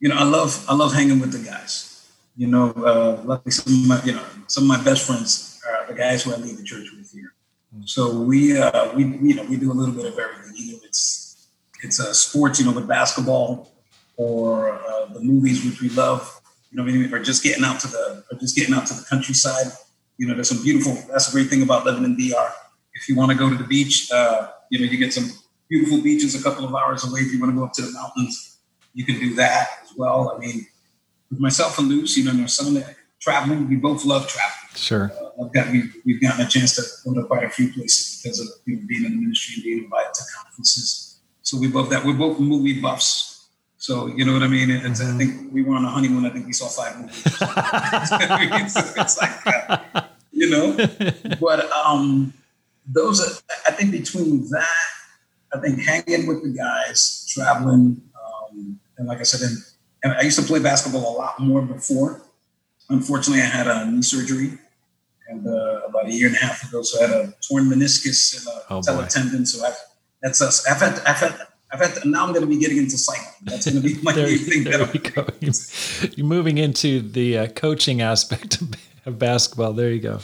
you 0.00 0.08
know, 0.08 0.16
I 0.16 0.24
love 0.24 0.64
I 0.68 0.74
love 0.74 0.94
hanging 0.94 1.20
with 1.20 1.32
the 1.32 1.38
guys. 1.38 2.10
You 2.36 2.46
know, 2.46 2.70
uh, 2.72 3.22
luckily 3.24 3.52
some 3.52 3.72
of 3.72 3.86
my, 3.88 4.02
you 4.04 4.12
know, 4.12 4.24
some 4.46 4.64
of 4.64 4.68
my 4.68 4.82
best 4.82 5.06
friends 5.06 5.60
are 5.68 5.86
the 5.86 5.94
guys 5.94 6.22
who 6.22 6.32
I 6.32 6.36
lead 6.36 6.56
the 6.56 6.64
church 6.64 6.88
with 6.96 7.10
here. 7.12 7.34
So 7.84 8.20
we, 8.20 8.58
uh, 8.58 8.94
we, 8.94 9.04
you 9.04 9.34
know, 9.34 9.44
we 9.44 9.56
do 9.56 9.72
a 9.72 9.74
little 9.74 9.94
bit 9.94 10.06
of 10.06 10.18
everything. 10.18 10.54
Either 10.56 10.78
it's 10.84 11.48
it's 11.82 12.00
uh, 12.00 12.12
sports, 12.12 12.60
you 12.60 12.66
know, 12.66 12.72
with 12.72 12.86
basketball, 12.86 13.72
or 14.16 14.72
uh, 14.72 15.06
the 15.06 15.20
movies, 15.20 15.64
which 15.64 15.80
we 15.80 15.88
love 15.90 16.40
you 16.72 16.78
know, 16.78 16.84
maybe, 16.84 17.12
or 17.12 17.22
just 17.22 17.42
getting 17.42 17.64
out 17.64 17.80
to 17.80 17.88
the, 17.88 18.24
or 18.30 18.38
just 18.38 18.56
getting 18.56 18.74
out 18.74 18.86
to 18.86 18.94
the 18.94 19.04
countryside. 19.08 19.66
You 20.16 20.26
know, 20.26 20.34
there's 20.34 20.48
some 20.48 20.62
beautiful. 20.62 20.94
That's 21.10 21.28
a 21.28 21.32
great 21.32 21.48
thing 21.48 21.62
about 21.62 21.84
living 21.84 22.04
in 22.04 22.16
DR. 22.16 22.50
If 22.94 23.08
you 23.08 23.16
want 23.16 23.30
to 23.30 23.36
go 23.36 23.50
to 23.50 23.56
the 23.56 23.64
beach, 23.64 24.10
uh, 24.10 24.48
you 24.70 24.78
know, 24.78 24.86
you 24.86 24.96
get 24.96 25.12
some 25.12 25.30
beautiful 25.68 26.02
beaches 26.02 26.34
a 26.34 26.42
couple 26.42 26.64
of 26.64 26.74
hours 26.74 27.04
away. 27.04 27.20
If 27.20 27.32
you 27.32 27.40
want 27.40 27.52
to 27.52 27.58
go 27.58 27.64
up 27.64 27.72
to 27.74 27.82
the 27.82 27.92
mountains, 27.92 28.58
you 28.94 29.04
can 29.04 29.18
do 29.18 29.34
that 29.34 29.68
as 29.84 29.90
well. 29.96 30.34
I 30.34 30.38
mean, 30.38 30.66
with 31.30 31.40
myself 31.40 31.78
and 31.78 31.88
Luce, 31.88 32.16
you 32.16 32.24
know, 32.24 32.32
there's 32.32 32.54
some 32.54 32.82
traveling. 33.20 33.68
We 33.68 33.76
both 33.76 34.04
love 34.04 34.28
traveling. 34.28 34.58
Sure. 34.74 35.12
Uh, 35.12 35.44
I've 35.44 35.52
got, 35.52 35.70
we've, 35.70 35.94
we've 36.04 36.20
gotten 36.20 36.44
a 36.44 36.48
chance 36.48 36.76
to 36.76 36.82
go 37.04 37.14
to 37.14 37.26
quite 37.26 37.44
a 37.44 37.50
few 37.50 37.72
places 37.72 38.20
because 38.22 38.40
of 38.40 38.48
you 38.66 38.76
know, 38.76 38.82
being 38.86 39.04
in 39.04 39.12
the 39.12 39.16
ministry 39.18 39.54
and 39.56 39.64
being 39.64 39.84
invited 39.84 40.14
to 40.14 40.22
conferences. 40.36 41.20
So 41.42 41.58
we 41.58 41.68
both 41.68 41.90
that. 41.90 42.04
We're 42.04 42.14
both 42.14 42.38
movie 42.38 42.80
buffs. 42.80 43.31
So 43.82 44.06
you 44.06 44.24
know 44.24 44.32
what 44.32 44.44
I 44.44 44.46
mean. 44.46 44.70
And. 44.70 44.94
I 44.94 45.18
think 45.18 45.52
we 45.52 45.64
were 45.64 45.74
on 45.74 45.84
a 45.84 45.90
honeymoon. 45.90 46.24
I 46.24 46.30
think 46.30 46.46
we 46.46 46.52
saw 46.52 46.68
five 46.68 47.00
movies. 47.00 47.20
it's, 47.26 48.96
it's, 48.96 49.20
like, 49.20 49.34
uh, 49.44 50.02
you 50.30 50.48
know, 50.48 50.76
but 51.40 51.68
um, 51.72 52.32
those 52.86 53.20
are. 53.20 53.42
I 53.66 53.72
think 53.72 53.90
between 53.90 54.48
that, 54.50 54.92
I 55.52 55.58
think 55.58 55.80
hanging 55.80 56.28
with 56.28 56.44
the 56.44 56.50
guys, 56.56 57.26
traveling, 57.34 58.00
um, 58.14 58.78
and 58.98 59.08
like 59.08 59.18
I 59.18 59.24
said, 59.24 59.50
and, 59.50 59.58
and 60.04 60.12
I 60.12 60.22
used 60.22 60.38
to 60.38 60.46
play 60.46 60.60
basketball 60.60 61.16
a 61.16 61.18
lot 61.18 61.40
more 61.40 61.62
before. 61.62 62.22
Unfortunately, 62.88 63.42
I 63.42 63.46
had 63.46 63.66
a 63.66 63.90
knee 63.90 64.02
surgery, 64.02 64.58
and 65.26 65.44
uh, 65.44 65.88
about 65.88 66.06
a 66.06 66.12
year 66.12 66.28
and 66.28 66.36
a 66.36 66.38
half 66.38 66.62
ago, 66.68 66.82
so 66.82 67.02
I 67.02 67.08
had 67.08 67.16
a 67.16 67.34
torn 67.48 67.64
meniscus 67.64 68.38
and 68.38 68.46
a 68.46 68.90
oh, 68.92 69.06
tendon. 69.08 69.44
So 69.44 69.66
I've, 69.66 69.74
that's 70.22 70.40
us. 70.40 70.64
I've 70.70 70.78
had 70.78 71.00
I've 71.00 71.18
had 71.18 71.48
I've 71.72 71.80
had 71.80 72.02
to, 72.02 72.08
now 72.08 72.26
I'm 72.26 72.32
going 72.32 72.42
to 72.42 72.46
be 72.46 72.58
getting 72.58 72.76
into 72.76 72.98
cycling. 72.98 73.32
That's 73.44 73.70
going 73.70 73.80
to 73.80 73.88
be 73.88 74.00
my 74.02 74.12
new 74.12 74.36
thing. 74.36 74.64
There 74.64 74.90
you 74.92 75.00
go. 75.00 75.26
You're 76.16 76.26
moving 76.26 76.58
into 76.58 77.00
the 77.00 77.38
uh, 77.38 77.46
coaching 77.48 78.02
aspect 78.02 78.62
of 79.06 79.18
basketball. 79.18 79.72
There 79.72 79.90
you 79.90 80.00
go. 80.00 80.20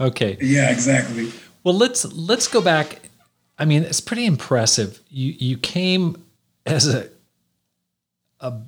Okay. 0.00 0.36
Yeah, 0.40 0.70
exactly. 0.70 1.32
Well, 1.64 1.74
let's 1.74 2.04
let's 2.12 2.48
go 2.48 2.60
back. 2.60 3.10
I 3.58 3.64
mean, 3.64 3.82
it's 3.82 4.00
pretty 4.00 4.26
impressive. 4.26 5.00
You 5.08 5.34
you 5.38 5.56
came 5.56 6.24
as 6.66 6.92
a 6.92 7.08
a 8.40 8.60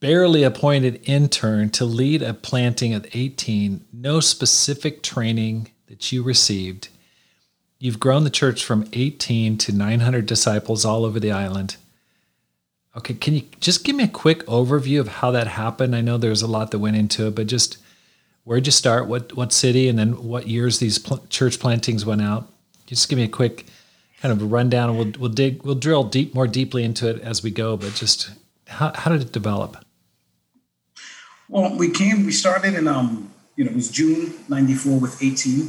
barely 0.00 0.42
appointed 0.42 1.00
intern 1.04 1.70
to 1.70 1.84
lead 1.84 2.22
a 2.22 2.34
planting 2.34 2.92
at 2.92 3.14
18. 3.14 3.84
No 3.92 4.18
specific 4.20 5.02
training 5.02 5.70
that 5.86 6.10
you 6.10 6.22
received 6.22 6.88
You've 7.82 7.98
grown 7.98 8.22
the 8.22 8.30
church 8.30 8.64
from 8.64 8.88
18 8.92 9.58
to 9.58 9.72
900 9.72 10.24
disciples 10.24 10.84
all 10.84 11.04
over 11.04 11.18
the 11.18 11.32
island. 11.32 11.78
Okay, 12.96 13.14
can 13.14 13.34
you 13.34 13.42
just 13.58 13.82
give 13.82 13.96
me 13.96 14.04
a 14.04 14.08
quick 14.08 14.46
overview 14.46 15.00
of 15.00 15.08
how 15.08 15.32
that 15.32 15.48
happened? 15.48 15.96
I 15.96 16.00
know 16.00 16.16
there's 16.16 16.42
a 16.42 16.46
lot 16.46 16.70
that 16.70 16.78
went 16.78 16.94
into 16.94 17.26
it, 17.26 17.34
but 17.34 17.48
just 17.48 17.78
where'd 18.44 18.66
you 18.66 18.70
start? 18.70 19.08
What 19.08 19.36
what 19.36 19.52
city, 19.52 19.88
and 19.88 19.98
then 19.98 20.22
what 20.22 20.46
years 20.46 20.78
these 20.78 21.00
pl- 21.00 21.26
church 21.28 21.58
plantings 21.58 22.06
went 22.06 22.22
out? 22.22 22.48
Just 22.86 23.08
give 23.08 23.16
me 23.16 23.24
a 23.24 23.28
quick 23.28 23.66
kind 24.20 24.30
of 24.30 24.52
rundown, 24.52 24.96
we'll 24.96 25.12
we'll 25.18 25.30
dig 25.30 25.64
we'll 25.64 25.74
drill 25.74 26.04
deep 26.04 26.36
more 26.36 26.46
deeply 26.46 26.84
into 26.84 27.10
it 27.10 27.20
as 27.22 27.42
we 27.42 27.50
go. 27.50 27.76
But 27.76 27.94
just 27.94 28.30
how 28.68 28.92
how 28.94 29.10
did 29.10 29.22
it 29.22 29.32
develop? 29.32 29.84
Well, 31.48 31.76
we 31.76 31.90
came. 31.90 32.26
We 32.26 32.30
started 32.30 32.74
in 32.74 32.86
um 32.86 33.32
you 33.56 33.64
know 33.64 33.72
it 33.72 33.74
was 33.74 33.90
June 33.90 34.34
'94 34.48 35.00
with 35.00 35.20
18, 35.20 35.68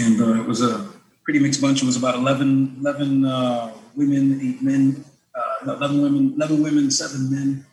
and 0.00 0.20
uh, 0.20 0.42
it 0.42 0.48
was 0.48 0.60
a 0.60 0.95
pretty 1.26 1.40
mixed 1.40 1.60
bunch. 1.60 1.82
It 1.82 1.86
was 1.86 1.96
about 1.96 2.14
11, 2.14 2.76
11 2.80 3.24
uh, 3.26 3.72
women, 3.96 4.40
eight 4.40 4.62
men, 4.62 5.04
uh, 5.34 5.72
11 5.74 6.00
women, 6.00 6.34
11 6.36 6.62
women, 6.62 6.88
seven 6.88 7.28
men. 7.28 7.66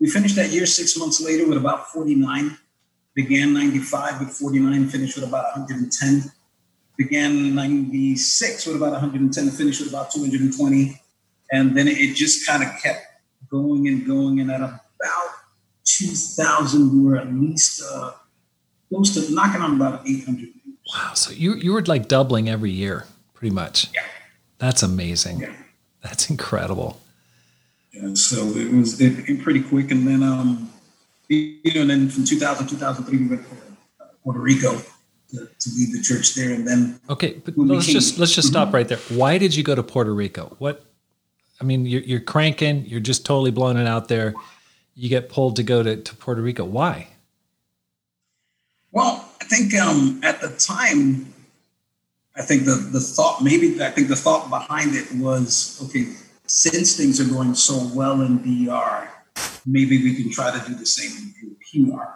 We 0.00 0.08
finished 0.08 0.36
that 0.36 0.48
year 0.48 0.64
six 0.64 0.96
months 0.96 1.20
later 1.20 1.46
with 1.46 1.58
about 1.58 1.88
49. 1.88 2.56
Began 3.14 3.52
95 3.52 4.20
with 4.20 4.30
49, 4.30 4.88
finished 4.88 5.16
with 5.16 5.28
about 5.28 5.44
110. 5.56 6.32
Began 6.96 7.54
96 7.54 8.66
with 8.66 8.76
about 8.76 8.92
110, 8.92 9.50
finished 9.50 9.80
with 9.80 9.90
about 9.90 10.10
220. 10.10 10.98
And 11.52 11.76
then 11.76 11.88
it 11.88 12.14
just 12.14 12.46
kind 12.46 12.62
of 12.62 12.70
kept 12.80 13.04
going 13.50 13.86
and 13.86 14.06
going. 14.06 14.40
And 14.40 14.50
at 14.50 14.60
about 14.60 15.28
2000, 15.84 16.90
we 16.90 17.06
were 17.06 17.18
at 17.18 17.30
least 17.34 17.82
uh, 17.86 18.12
close 18.88 19.12
to 19.12 19.34
knocking 19.34 19.60
on 19.60 19.74
about 19.74 20.08
800 20.08 20.48
Wow. 20.92 21.12
So 21.14 21.32
you 21.32 21.54
you 21.54 21.72
were 21.72 21.82
like 21.84 22.08
doubling 22.08 22.48
every 22.48 22.70
year, 22.70 23.04
pretty 23.34 23.54
much. 23.54 23.88
Yeah. 23.94 24.02
That's 24.58 24.82
amazing. 24.82 25.40
Yeah. 25.40 25.52
That's 26.02 26.30
incredible. 26.30 27.00
Yeah. 27.92 28.14
So 28.14 28.36
it 28.48 28.72
was 28.72 29.00
it 29.00 29.26
came 29.26 29.40
pretty 29.40 29.62
quick, 29.62 29.90
and 29.90 30.06
then 30.06 30.22
um, 30.22 30.70
you 31.28 31.72
know, 31.74 31.82
and 31.82 31.90
then 31.90 32.08
from 32.08 32.24
2000 32.24 32.66
2003 32.68 33.18
we 33.18 33.28
went 33.28 33.42
to 33.42 33.54
uh, 34.04 34.08
Puerto 34.24 34.40
Rico 34.40 34.76
to, 35.30 35.36
to 35.36 35.70
lead 35.76 35.92
the 35.92 36.02
church 36.02 36.34
there, 36.34 36.52
and 36.52 36.66
then 36.66 37.00
okay, 37.10 37.40
but 37.44 37.56
let's 37.58 37.86
became, 37.86 38.00
just 38.00 38.18
let's 38.18 38.34
just 38.34 38.48
stop 38.48 38.68
mm-hmm. 38.68 38.76
right 38.76 38.88
there. 38.88 38.98
Why 39.10 39.38
did 39.38 39.54
you 39.54 39.62
go 39.62 39.74
to 39.74 39.82
Puerto 39.82 40.14
Rico? 40.14 40.56
What? 40.58 40.84
I 41.60 41.64
mean, 41.64 41.86
you're 41.86 42.02
you're 42.02 42.20
cranking, 42.20 42.86
you're 42.86 43.00
just 43.00 43.26
totally 43.26 43.50
blowing 43.50 43.76
it 43.76 43.86
out 43.86 44.08
there. 44.08 44.34
You 44.94 45.08
get 45.08 45.28
pulled 45.28 45.56
to 45.56 45.62
go 45.62 45.82
to, 45.82 45.96
to 45.96 46.16
Puerto 46.16 46.42
Rico. 46.42 46.64
Why? 46.64 47.08
Well, 48.90 49.27
think 49.48 49.74
um, 49.74 50.20
at 50.22 50.40
the 50.40 50.50
time, 50.50 51.32
I 52.36 52.42
think 52.42 52.64
the, 52.64 52.74
the 52.74 53.00
thought, 53.00 53.42
maybe 53.42 53.82
I 53.82 53.90
think 53.90 54.08
the 54.08 54.16
thought 54.16 54.48
behind 54.48 54.94
it 54.94 55.10
was 55.14 55.80
okay, 55.84 56.14
since 56.46 56.96
things 56.96 57.20
are 57.20 57.32
going 57.32 57.54
so 57.54 57.90
well 57.94 58.20
in 58.22 58.38
DR, 58.38 59.08
maybe 59.66 60.02
we 60.02 60.14
can 60.14 60.30
try 60.30 60.56
to 60.56 60.68
do 60.68 60.74
the 60.74 60.86
same 60.86 61.34
in 61.42 61.56
PR. 61.90 62.00
Uh, 62.00 62.06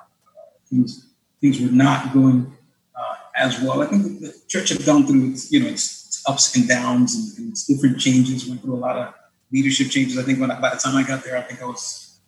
things, 0.70 1.08
things 1.40 1.60
were 1.60 1.72
not 1.72 2.12
going 2.12 2.52
uh, 2.94 3.14
as 3.36 3.60
well. 3.60 3.82
I 3.82 3.86
think 3.86 4.20
the 4.20 4.34
church 4.48 4.70
had 4.70 4.84
gone 4.84 5.06
through 5.06 5.32
its, 5.32 5.50
you 5.50 5.60
know, 5.60 5.68
its 5.68 6.22
ups 6.26 6.54
and 6.56 6.68
downs 6.68 7.14
and, 7.14 7.38
and, 7.38 7.50
its 7.50 7.66
different 7.66 7.98
changes, 7.98 8.48
went 8.48 8.62
through 8.62 8.74
a 8.74 8.76
lot 8.76 8.96
of 8.96 9.14
leadership 9.50 9.90
changes. 9.90 10.18
I 10.18 10.22
think 10.22 10.40
when 10.40 10.50
I, 10.50 10.60
by 10.60 10.70
the 10.70 10.76
time 10.76 10.96
I 10.96 11.02
got 11.02 11.24
there, 11.24 11.36
I 11.36 11.42
think 11.42 11.60
I 11.62 11.66
was 11.66 12.18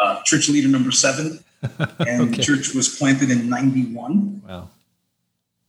uh, 0.00 0.22
church 0.24 0.48
leader 0.48 0.68
number 0.68 0.90
seven, 0.90 1.43
and 2.00 2.20
okay. 2.20 2.36
the 2.36 2.42
church 2.42 2.74
was 2.74 2.96
planted 2.96 3.30
in 3.30 3.48
'91. 3.48 4.42
Wow. 4.46 4.68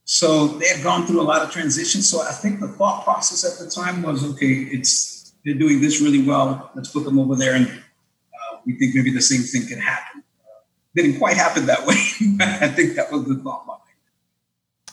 So 0.06 0.48
they 0.48 0.68
had 0.68 0.84
gone 0.84 1.08
through 1.08 1.22
a 1.22 1.24
lot 1.24 1.42
of 1.42 1.52
transitions. 1.52 2.08
So 2.08 2.22
I 2.22 2.32
think 2.32 2.60
the 2.60 2.68
thought 2.68 3.04
process 3.04 3.44
at 3.44 3.64
the 3.64 3.70
time 3.70 4.04
was, 4.04 4.24
okay, 4.34 4.46
it's 4.46 5.34
they're 5.44 5.56
doing 5.56 5.82
this 5.82 6.02
really 6.02 6.24
well. 6.24 6.72
Let's 6.76 6.90
put 6.90 7.04
them 7.04 7.20
over 7.20 7.36
there, 7.36 7.56
and 7.56 7.68
uh, 7.68 8.58
we 8.66 8.78
think 8.78 8.96
maybe 8.96 9.12
the 9.12 9.22
same 9.22 9.42
thing 9.42 9.68
can 9.68 9.80
happen. 9.80 10.24
Uh, 10.42 10.62
didn't 10.96 11.18
quite 11.18 11.38
happen 11.38 11.66
that 11.68 11.86
way. 11.86 11.96
I 12.40 12.68
think 12.68 12.96
that 12.96 13.12
was 13.12 13.26
the 13.26 13.36
thought 13.36 13.66
behind 13.66 13.82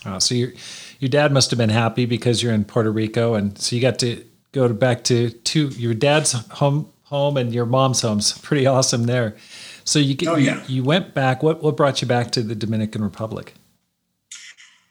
it. 0.04 0.08
Oh, 0.08 0.18
so 0.18 0.34
your 0.34 0.52
your 0.98 1.08
dad 1.08 1.32
must 1.32 1.50
have 1.50 1.58
been 1.58 1.70
happy 1.70 2.06
because 2.06 2.42
you're 2.42 2.52
in 2.52 2.64
Puerto 2.64 2.90
Rico, 2.90 3.34
and 3.34 3.58
so 3.58 3.76
you 3.76 3.82
got 3.82 3.98
to 4.00 4.24
go 4.52 4.68
to 4.68 4.74
back 4.74 5.04
to 5.04 5.30
two 5.30 5.68
your 5.68 5.94
dad's 5.94 6.32
home 6.32 6.90
home 7.04 7.36
and 7.36 7.52
your 7.52 7.66
mom's 7.66 8.00
home's 8.00 8.38
pretty 8.38 8.66
awesome 8.66 9.04
there. 9.04 9.36
So 9.84 9.98
you 9.98 10.14
get, 10.14 10.28
oh, 10.28 10.36
yeah. 10.36 10.62
you, 10.66 10.76
you 10.76 10.84
went 10.84 11.14
back. 11.14 11.42
What 11.42 11.62
what 11.62 11.76
brought 11.76 12.02
you 12.02 12.08
back 12.08 12.30
to 12.32 12.42
the 12.42 12.54
Dominican 12.54 13.02
Republic? 13.02 13.54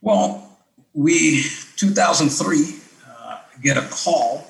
Well, 0.01 0.57
we 0.93 1.43
2003 1.77 2.75
uh, 3.07 3.39
get 3.61 3.77
a 3.77 3.87
call, 3.89 4.47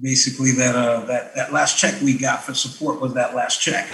basically 0.00 0.52
that 0.52 0.74
uh, 0.74 1.04
that 1.06 1.34
that 1.34 1.52
last 1.52 1.78
check 1.78 2.00
we 2.02 2.18
got 2.18 2.42
for 2.42 2.54
support 2.54 3.00
was 3.00 3.14
that 3.14 3.34
last 3.34 3.60
check. 3.60 3.88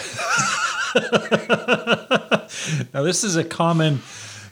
now 2.94 3.02
this 3.02 3.24
is 3.24 3.36
a 3.36 3.44
common 3.44 4.00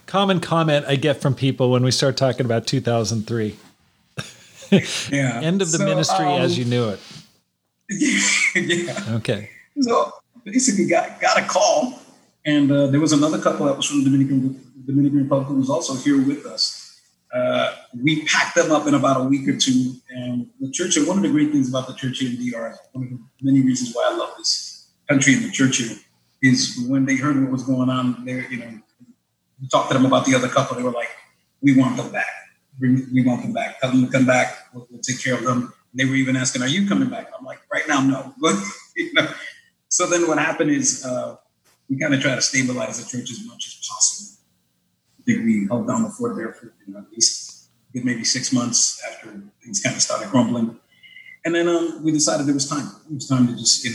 common 0.05 0.39
comment 0.39 0.85
I 0.87 0.95
get 0.95 1.21
from 1.21 1.33
people 1.33 1.71
when 1.71 1.83
we 1.83 1.91
start 1.91 2.17
talking 2.17 2.45
about 2.45 2.67
2003. 2.67 3.55
yeah. 5.09 5.41
End 5.43 5.61
of 5.61 5.71
the 5.71 5.79
so, 5.79 5.85
ministry 5.85 6.25
um, 6.25 6.41
as 6.41 6.57
you 6.57 6.65
knew 6.65 6.89
it. 6.89 6.99
yeah. 8.55 9.15
Okay. 9.15 9.49
So 9.79 10.13
basically, 10.45 10.85
got 10.85 11.19
got 11.19 11.39
a 11.39 11.45
call, 11.45 11.99
and 12.45 12.71
uh, 12.71 12.87
there 12.87 12.99
was 12.99 13.11
another 13.13 13.39
couple 13.39 13.65
that 13.65 13.77
was 13.77 13.85
from 13.85 14.03
the 14.03 14.09
Dominican 14.09 14.59
Dominican 14.85 15.23
Republic 15.23 15.47
who 15.47 15.55
was 15.55 15.69
also 15.69 15.95
here 15.95 16.21
with 16.25 16.45
us. 16.45 16.83
Uh, 17.33 17.73
we 18.03 18.23
packed 18.25 18.55
them 18.55 18.71
up 18.71 18.85
in 18.85 18.93
about 18.93 19.19
a 19.19 19.23
week 19.23 19.47
or 19.47 19.57
two, 19.57 19.95
and 20.09 20.47
the 20.59 20.69
church. 20.71 20.95
One 21.07 21.17
of 21.17 21.23
the 21.23 21.29
great 21.29 21.51
things 21.51 21.67
about 21.67 21.87
the 21.87 21.93
church 21.95 22.19
here 22.19 22.29
in 22.29 22.37
DR, 22.37 22.77
one 22.91 23.05
of 23.05 23.09
the 23.09 23.19
many 23.41 23.61
reasons 23.61 23.95
why 23.95 24.09
I 24.11 24.15
love 24.15 24.33
this 24.37 24.91
country 25.09 25.33
and 25.33 25.43
the 25.43 25.51
church 25.51 25.77
here, 25.77 25.97
is 26.43 26.85
when 26.87 27.05
they 27.05 27.15
heard 27.15 27.41
what 27.41 27.51
was 27.51 27.63
going 27.63 27.89
on. 27.89 28.23
There, 28.23 28.45
you 28.51 28.57
know, 28.57 28.79
we 29.59 29.67
talked 29.67 29.89
to 29.89 29.97
them 29.97 30.05
about 30.05 30.25
the 30.25 30.35
other 30.35 30.47
couple. 30.47 30.77
They 30.77 30.83
were 30.83 30.91
like, 30.91 31.09
"We 31.61 31.75
want 31.75 31.97
them 31.97 32.11
back. 32.11 32.27
We 32.79 33.23
want 33.23 33.41
them 33.41 33.53
back. 33.53 33.79
Tell 33.79 33.89
them 33.89 34.05
to 34.05 34.11
come 34.11 34.27
back. 34.27 34.67
We'll, 34.71 34.87
we'll 34.91 35.01
take 35.01 35.23
care 35.23 35.33
of 35.33 35.43
them." 35.43 35.73
And 35.91 35.99
they 35.99 36.05
were 36.05 36.15
even 36.15 36.35
asking, 36.35 36.61
"Are 36.61 36.67
you 36.67 36.87
coming 36.87 37.09
back?" 37.09 37.31
I'm 37.37 37.45
like, 37.45 37.61
"Right 37.71 37.87
now, 37.87 38.01
no." 38.01 38.33
You 38.95 39.11
know, 39.13 39.27
so 39.93 40.07
then 40.07 40.27
what 40.27 40.39
happened 40.39 40.71
is 40.71 41.05
uh, 41.05 41.35
we 41.89 41.99
kind 41.99 42.13
of 42.13 42.21
try 42.21 42.35
to 42.35 42.41
stabilize 42.41 42.97
the 42.97 43.05
church 43.09 43.29
as 43.31 43.45
much 43.45 43.67
as 43.67 43.87
possible 43.87 44.33
I 45.23 45.31
think 45.31 45.45
we 45.45 45.67
held 45.67 45.87
down 45.87 46.03
the 46.03 46.09
fort 46.09 46.35
there 46.35 46.51
for 46.51 46.73
you 46.85 46.93
know, 46.93 46.99
at 46.99 47.11
least 47.11 47.69
maybe 47.93 48.23
six 48.23 48.51
months 48.51 49.01
after 49.09 49.29
things 49.63 49.81
kind 49.81 49.95
of 49.95 50.01
started 50.01 50.27
crumbling. 50.29 50.77
And 51.45 51.55
then 51.55 51.67
um, 51.67 52.03
we 52.03 52.11
decided 52.11 52.49
it 52.49 52.53
was 52.53 52.67
time. 52.67 52.89
It 53.09 53.13
was 53.13 53.27
time 53.27 53.47
to 53.47 53.55
just 53.55 53.85
you 53.85 53.91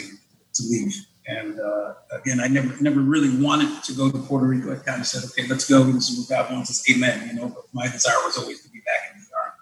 to 0.55 0.63
leave. 0.71 0.95
And 1.27 1.61
uh, 1.61 1.95
again, 2.13 2.41
I 2.41 2.49
never 2.49 2.75
never 2.81 3.01
really 3.01 3.37
wanted 3.43 3.83
to 3.85 3.93
go 3.95 4.11
to 4.11 4.19
Puerto 4.19 4.47
Rico. 4.47 4.73
I 4.73 4.77
kind 4.77 5.01
of 5.01 5.07
said, 5.07 5.25
okay, 5.31 5.47
let's 5.49 5.69
go. 5.69 5.85
This 5.85 6.09
is 6.09 6.19
what 6.19 6.29
God 6.29 6.53
wants 6.53 6.71
us. 6.71 6.83
Amen. 6.91 7.29
You 7.29 7.35
know, 7.35 7.49
but 7.49 7.65
my 7.73 7.87
desire 7.89 8.17
was 8.25 8.39
always 8.39 8.63
to 8.63 8.71
be 8.71 8.79
back 8.81 9.15
in 9.15 9.21
the 9.21 9.27
army. 9.37 9.57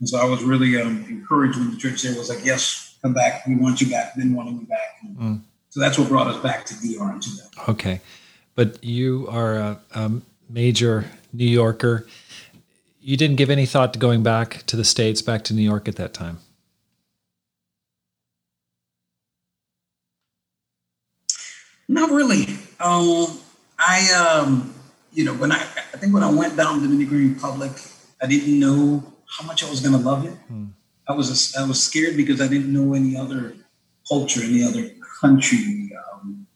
And 0.00 0.08
so 0.08 0.18
I 0.18 0.24
was 0.24 0.42
really 0.42 0.80
um, 0.80 1.04
encouraged 1.08 1.58
when 1.58 1.70
the 1.70 1.76
church 1.76 2.02
there 2.02 2.16
was 2.18 2.28
like, 2.28 2.44
yes, 2.44 2.96
come 3.02 3.14
back. 3.14 3.46
We 3.46 3.54
want 3.54 3.80
you 3.80 3.88
back. 3.88 4.16
Didn't 4.16 4.34
want 4.34 4.52
me 4.56 4.64
back. 4.64 4.98
Mm. 5.16 5.42
So 5.74 5.80
that's 5.80 5.98
what 5.98 6.06
brought 6.06 6.28
us 6.28 6.40
back 6.40 6.64
to 6.66 6.74
DR 6.74 7.12
in 7.12 7.18
2000. 7.18 7.50
Okay. 7.68 8.00
But 8.54 8.84
you 8.84 9.26
are 9.28 9.56
a, 9.56 9.80
um, 9.92 10.22
major 10.48 11.06
New 11.32 11.44
Yorker. 11.44 12.06
You 13.00 13.16
didn't 13.16 13.34
give 13.34 13.50
any 13.50 13.66
thought 13.66 13.92
to 13.94 13.98
going 13.98 14.22
back 14.22 14.62
to 14.66 14.76
the 14.76 14.84
States, 14.84 15.20
back 15.20 15.42
to 15.44 15.52
New 15.52 15.64
York 15.64 15.88
at 15.88 15.96
that 15.96 16.14
time. 16.14 16.38
Not 21.88 22.12
really. 22.12 22.44
Um, 22.78 23.40
I, 23.76 24.12
um, 24.12 24.72
you 25.12 25.24
know, 25.24 25.34
when 25.34 25.50
I, 25.50 25.56
I 25.56 25.96
think 25.96 26.14
when 26.14 26.22
I 26.22 26.30
went 26.30 26.56
down 26.56 26.74
to 26.74 26.80
the 26.82 26.86
Dominican 26.86 27.34
Republic, 27.34 27.72
I 28.22 28.26
didn't 28.26 28.60
know 28.60 29.02
how 29.26 29.44
much 29.44 29.64
I 29.64 29.68
was 29.68 29.80
going 29.80 30.00
to 30.00 30.08
love 30.08 30.24
it. 30.24 30.34
Hmm. 30.46 30.66
I 31.08 31.14
was, 31.14 31.52
I 31.56 31.66
was 31.66 31.82
scared 31.82 32.16
because 32.16 32.40
I 32.40 32.46
didn't 32.46 32.72
know 32.72 32.94
any 32.94 33.16
other 33.16 33.56
culture, 34.08 34.40
any 34.40 34.62
other 34.62 34.88
country. 35.24 35.90
Um, 36.12 36.46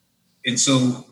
and 0.44 0.58
so 0.58 1.06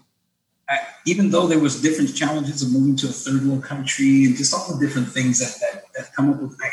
I, 0.68 0.78
even 1.06 1.30
though 1.30 1.46
there 1.46 1.58
was 1.58 1.80
different 1.80 2.14
challenges 2.14 2.62
of 2.62 2.72
moving 2.72 2.96
to 2.96 3.06
a 3.06 3.10
third 3.24 3.46
world 3.46 3.64
country 3.64 4.24
and 4.24 4.36
just 4.36 4.52
all 4.52 4.76
the 4.76 4.84
different 4.84 5.08
things 5.08 5.38
that 5.38 5.54
that, 5.60 5.84
that 5.94 6.14
come 6.14 6.30
up 6.30 6.40
with, 6.40 6.56
I, 6.62 6.70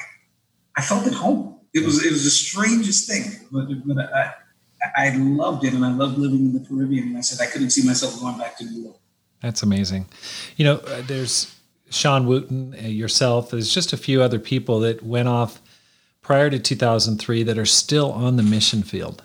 I 0.78 0.82
felt 0.82 1.08
at 1.08 1.14
home. 1.14 1.60
It 1.74 1.86
was 1.86 2.06
it 2.06 2.12
was 2.12 2.24
the 2.24 2.30
strangest 2.30 3.10
thing, 3.10 3.24
but, 3.52 3.68
but 3.86 3.98
I, 3.98 4.34
I 4.96 5.16
loved 5.18 5.64
it 5.66 5.74
and 5.74 5.86
I 5.86 5.92
loved 5.92 6.18
living 6.18 6.40
in 6.40 6.54
the 6.54 6.66
Caribbean. 6.68 7.10
And 7.10 7.18
I 7.18 7.22
said 7.22 7.46
I 7.46 7.50
couldn't 7.50 7.72
see 7.72 7.86
myself 7.86 8.20
going 8.20 8.38
back 8.38 8.58
to 8.58 8.66
New 8.66 8.84
York. 8.84 8.98
That's 9.42 9.64
amazing. 9.64 10.06
You 10.56 10.66
know, 10.66 10.76
uh, 10.78 11.02
there's 11.06 11.56
Sean 11.90 12.28
Wooten, 12.28 12.76
uh, 12.76 12.88
yourself. 12.88 13.52
There's 13.52 13.74
just 13.74 13.94
a 13.94 13.98
few 13.98 14.22
other 14.22 14.40
people 14.40 14.80
that 14.82 15.04
went 15.04 15.28
off 15.28 15.62
prior 16.22 16.50
to 16.50 16.60
2003 16.60 17.44
that 17.44 17.58
are 17.58 17.66
still 17.66 18.12
on 18.12 18.38
the 18.38 18.44
mission 18.44 18.84
field 18.84 19.24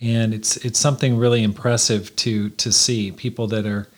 and 0.00 0.32
it's 0.32 0.56
it's 0.58 0.78
something 0.78 1.16
really 1.16 1.42
impressive 1.42 2.14
to 2.16 2.50
to 2.50 2.72
see 2.72 3.12
people 3.12 3.46
that 3.48 3.66
are 3.66 3.88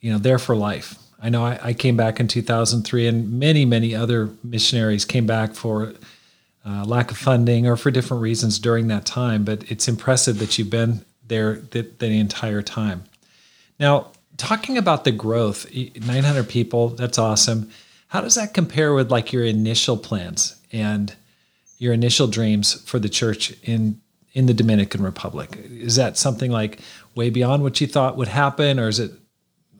you 0.00 0.12
know 0.12 0.18
there 0.18 0.38
for 0.38 0.56
life. 0.56 0.96
I 1.20 1.30
know 1.30 1.44
i, 1.44 1.58
I 1.62 1.72
came 1.72 1.96
back 1.96 2.20
in 2.20 2.28
2003 2.28 3.06
and 3.06 3.38
many 3.38 3.64
many 3.64 3.94
other 3.94 4.30
missionaries 4.44 5.04
came 5.04 5.26
back 5.26 5.54
for 5.54 5.94
uh, 6.64 6.84
lack 6.84 7.10
of 7.10 7.16
funding 7.16 7.66
or 7.66 7.76
for 7.76 7.90
different 7.90 8.22
reasons 8.22 8.58
during 8.58 8.88
that 8.88 9.06
time 9.06 9.44
but 9.44 9.70
it's 9.70 9.88
impressive 9.88 10.38
that 10.38 10.58
you've 10.58 10.70
been 10.70 11.04
there 11.26 11.56
the, 11.56 11.82
the 11.98 12.06
entire 12.06 12.62
time. 12.62 13.04
Now 13.80 14.12
talking 14.36 14.76
about 14.76 15.04
the 15.04 15.12
growth 15.12 15.66
900 15.74 16.48
people 16.48 16.90
that's 16.90 17.18
awesome. 17.18 17.70
How 18.08 18.20
does 18.20 18.36
that 18.36 18.54
compare 18.54 18.94
with 18.94 19.10
like 19.10 19.32
your 19.32 19.44
initial 19.44 19.96
plans 19.96 20.56
and 20.72 21.14
your 21.78 21.92
initial 21.92 22.26
dreams 22.26 22.74
for 22.82 22.98
the 22.98 23.08
church 23.08 23.54
in 23.62 24.00
in 24.36 24.44
the 24.44 24.52
Dominican 24.52 25.02
Republic? 25.02 25.58
Is 25.64 25.96
that 25.96 26.18
something 26.18 26.50
like 26.50 26.80
way 27.14 27.30
beyond 27.30 27.62
what 27.62 27.80
you 27.80 27.86
thought 27.86 28.18
would 28.18 28.28
happen, 28.28 28.78
or 28.78 28.86
is 28.86 29.00
it 29.00 29.10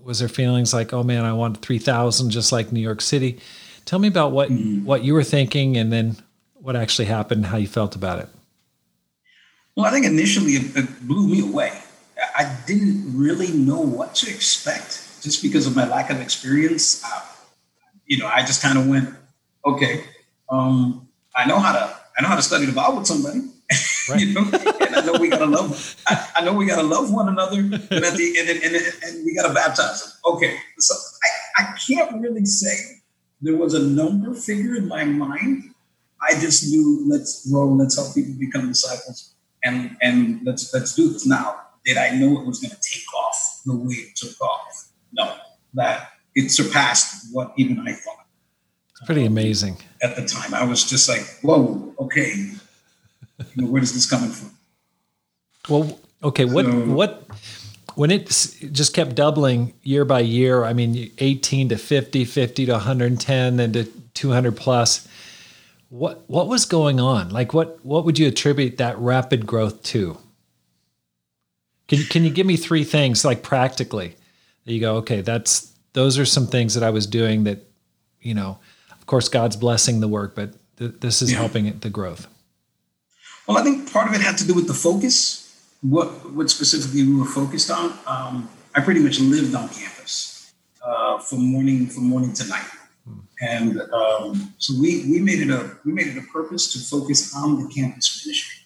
was 0.02 0.20
there 0.20 0.28
feelings 0.28 0.72
like, 0.72 0.94
oh 0.94 1.02
man, 1.02 1.26
I 1.26 1.34
want 1.34 1.60
three 1.60 1.78
thousand 1.78 2.30
just 2.30 2.52
like 2.52 2.72
New 2.72 2.80
York 2.80 3.02
City? 3.02 3.38
Tell 3.84 3.98
me 3.98 4.08
about 4.08 4.32
what 4.32 4.48
mm-hmm. 4.48 4.86
what 4.86 5.04
you 5.04 5.12
were 5.12 5.22
thinking, 5.22 5.76
and 5.76 5.92
then 5.92 6.16
what 6.54 6.74
actually 6.74 7.04
happened, 7.04 7.46
how 7.46 7.58
you 7.58 7.68
felt 7.68 7.94
about 7.94 8.18
it. 8.18 8.28
Well, 9.76 9.84
I 9.84 9.90
think 9.90 10.06
initially 10.06 10.52
it, 10.52 10.74
it 10.74 11.06
blew 11.06 11.28
me 11.28 11.42
away. 11.42 11.78
I 12.34 12.56
didn't 12.66 13.14
really 13.14 13.52
know 13.52 13.80
what 13.80 14.14
to 14.16 14.30
expect 14.30 15.20
just 15.22 15.42
because 15.42 15.66
of 15.66 15.76
my 15.76 15.86
lack 15.86 16.08
of 16.08 16.18
experience. 16.18 17.04
Uh, 17.04 17.20
you 18.06 18.16
know, 18.16 18.26
I 18.26 18.40
just 18.40 18.62
kind 18.62 18.78
of 18.78 18.88
went, 18.88 19.10
okay, 19.66 20.04
um, 20.48 21.06
I 21.36 21.46
know 21.46 21.58
how 21.58 21.72
to 21.72 21.94
I 22.18 22.22
know 22.22 22.28
how 22.28 22.36
to 22.36 22.42
study 22.42 22.64
the 22.64 22.72
Bible 22.72 22.96
with 22.96 23.06
somebody. 23.06 23.42
Right. 24.08 24.20
you 24.20 24.34
know, 24.34 24.42
and 24.42 24.94
I 24.94 25.04
know 25.04 25.18
we 25.18 25.28
gotta 25.28 25.46
love. 25.46 25.96
I, 26.06 26.28
I, 26.36 26.44
know 26.44 26.52
we 26.52 26.64
gotta 26.64 26.86
love 26.86 27.12
one 27.12 27.28
another, 27.28 27.58
and 27.58 27.74
at 27.74 27.90
the 27.90 28.36
and, 28.38 28.48
and, 28.48 28.76
and 28.76 29.26
we 29.26 29.34
gotta 29.34 29.52
baptize 29.52 30.00
them. 30.00 30.12
Okay, 30.34 30.56
so 30.78 30.94
I, 31.58 31.64
I 31.64 31.76
can't 31.88 32.22
really 32.22 32.44
say 32.44 33.02
there 33.40 33.56
was 33.56 33.74
a 33.74 33.82
number 33.82 34.32
figure 34.34 34.76
in 34.76 34.86
my 34.86 35.04
mind. 35.04 35.74
I 36.22 36.38
just 36.38 36.70
knew 36.70 37.04
let's 37.08 37.50
grow, 37.50 37.66
let's 37.72 37.96
help 37.96 38.14
people 38.14 38.34
become 38.38 38.68
disciples, 38.68 39.34
and 39.64 39.96
and 40.00 40.40
let's 40.44 40.72
let's 40.72 40.94
do 40.94 41.12
this 41.12 41.26
now. 41.26 41.60
Did 41.84 41.96
I 41.96 42.10
know 42.10 42.40
it 42.40 42.46
was 42.46 42.60
going 42.60 42.70
to 42.70 42.80
take 42.80 43.12
off 43.14 43.62
the 43.64 43.76
way 43.76 43.94
it 43.94 44.16
took 44.16 44.40
off? 44.40 44.88
No, 45.12 45.34
that 45.74 46.10
it 46.34 46.50
surpassed 46.50 47.32
what 47.32 47.52
even 47.56 47.80
I 47.80 47.92
thought. 47.92 48.26
It's 48.90 49.06
pretty 49.06 49.24
uh, 49.24 49.28
amazing. 49.28 49.78
At 50.02 50.16
the 50.16 50.24
time, 50.24 50.54
I 50.54 50.64
was 50.64 50.88
just 50.88 51.08
like, 51.08 51.22
"Whoa, 51.42 51.94
okay, 51.98 52.52
you 53.38 53.62
know, 53.62 53.68
where 53.68 53.82
is 53.82 53.92
this 53.94 54.08
coming 54.08 54.30
from? 54.30 54.50
Well, 55.68 55.98
okay, 56.22 56.44
what 56.44 56.66
so, 56.66 56.72
what 56.72 57.26
when 57.94 58.10
it 58.10 58.26
just 58.26 58.94
kept 58.94 59.14
doubling 59.14 59.72
year 59.82 60.04
by 60.04 60.20
year, 60.20 60.64
I 60.64 60.72
mean 60.72 61.10
18 61.18 61.70
to 61.70 61.76
50, 61.76 62.24
50 62.24 62.66
to 62.66 62.72
110 62.72 63.56
then 63.56 63.72
to 63.72 63.84
200 63.84 64.56
plus. 64.56 65.08
What 65.88 66.28
what 66.28 66.48
was 66.48 66.64
going 66.64 67.00
on? 67.00 67.30
Like 67.30 67.54
what 67.54 67.84
what 67.84 68.04
would 68.04 68.18
you 68.18 68.28
attribute 68.28 68.78
that 68.78 68.98
rapid 68.98 69.46
growth 69.46 69.82
to? 69.84 70.18
Can 71.88 72.02
can 72.04 72.24
you 72.24 72.30
give 72.30 72.46
me 72.46 72.56
three 72.56 72.84
things 72.84 73.24
like 73.24 73.42
practically 73.42 74.16
that 74.64 74.72
you 74.72 74.80
go, 74.80 74.96
okay, 74.96 75.20
that's 75.20 75.72
those 75.92 76.18
are 76.18 76.26
some 76.26 76.46
things 76.46 76.74
that 76.74 76.82
I 76.82 76.90
was 76.90 77.06
doing 77.06 77.44
that, 77.44 77.60
you 78.20 78.34
know, 78.34 78.58
of 78.90 79.06
course 79.06 79.28
God's 79.28 79.56
blessing 79.56 80.00
the 80.00 80.08
work, 80.08 80.34
but 80.34 80.54
th- 80.76 80.96
this 81.00 81.22
is 81.22 81.32
yeah. 81.32 81.38
helping 81.38 81.66
it 81.66 81.80
the 81.80 81.90
growth. 81.90 82.26
Well, 83.46 83.58
I 83.58 83.62
think 83.62 83.92
part 83.92 84.08
of 84.08 84.14
it 84.14 84.20
had 84.20 84.36
to 84.38 84.46
do 84.46 84.54
with 84.54 84.66
the 84.66 84.74
focus. 84.74 85.42
what 85.82 86.08
what 86.32 86.50
specifically 86.50 87.02
we 87.06 87.14
were 87.14 87.30
focused 87.40 87.70
on, 87.70 87.92
um, 88.06 88.48
I 88.74 88.80
pretty 88.80 89.00
much 89.00 89.20
lived 89.20 89.54
on 89.54 89.68
campus 89.68 90.52
uh, 90.82 91.18
from 91.18 91.40
morning 91.44 91.86
from 91.86 92.04
morning 92.04 92.32
to 92.34 92.48
night, 92.48 92.70
and 93.40 93.80
um, 93.92 94.54
so 94.58 94.74
we 94.80 95.06
we 95.10 95.20
made 95.20 95.40
it 95.40 95.50
a 95.50 95.76
we 95.84 95.92
made 95.92 96.08
it 96.08 96.18
a 96.18 96.26
purpose 96.32 96.72
to 96.72 96.78
focus 96.78 97.34
on 97.36 97.62
the 97.62 97.68
campus 97.68 98.24
ministry. 98.24 98.58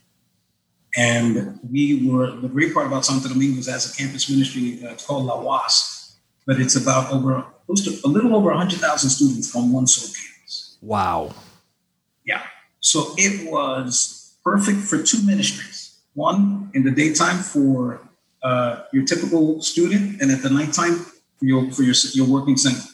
And 0.97 1.61
we 1.71 2.09
were 2.09 2.33
the 2.33 2.49
great 2.49 2.75
part 2.75 2.87
about 2.87 3.05
Santo 3.05 3.29
Domingo 3.29 3.61
is 3.61 3.69
as 3.69 3.93
a 3.93 3.97
campus 3.97 4.29
ministry, 4.29 4.81
uh, 4.85 4.91
it's 4.91 5.07
called 5.07 5.25
La 5.25 5.37
UAS, 5.37 6.17
but 6.47 6.61
it's 6.61 6.75
about 6.75 7.13
over 7.13 7.45
close 7.67 7.85
to 7.85 7.93
a 8.05 8.11
little 8.11 8.35
over 8.35 8.51
100,000 8.51 9.11
students 9.11 9.55
on 9.55 9.71
one 9.71 9.87
sole 9.87 10.09
campus. 10.09 10.77
Wow. 10.83 11.33
Yeah. 12.25 12.43
So 12.81 13.15
it 13.17 13.49
was 13.49 14.20
perfect 14.51 14.81
for 14.81 15.03
two 15.03 15.23
ministries. 15.23 15.99
One 16.15 16.71
in 16.75 16.83
the 16.83 16.91
daytime 16.91 17.39
for 17.39 18.01
uh, 18.43 18.83
your 18.93 19.05
typical 19.05 19.63
student, 19.63 20.21
and 20.21 20.31
at 20.31 20.43
the 20.43 20.51
nighttime 20.51 20.97
for 21.39 21.45
your 21.51 21.71
for 21.71 21.83
your, 21.83 21.95
your 22.15 22.27
working 22.27 22.57
center. 22.57 22.89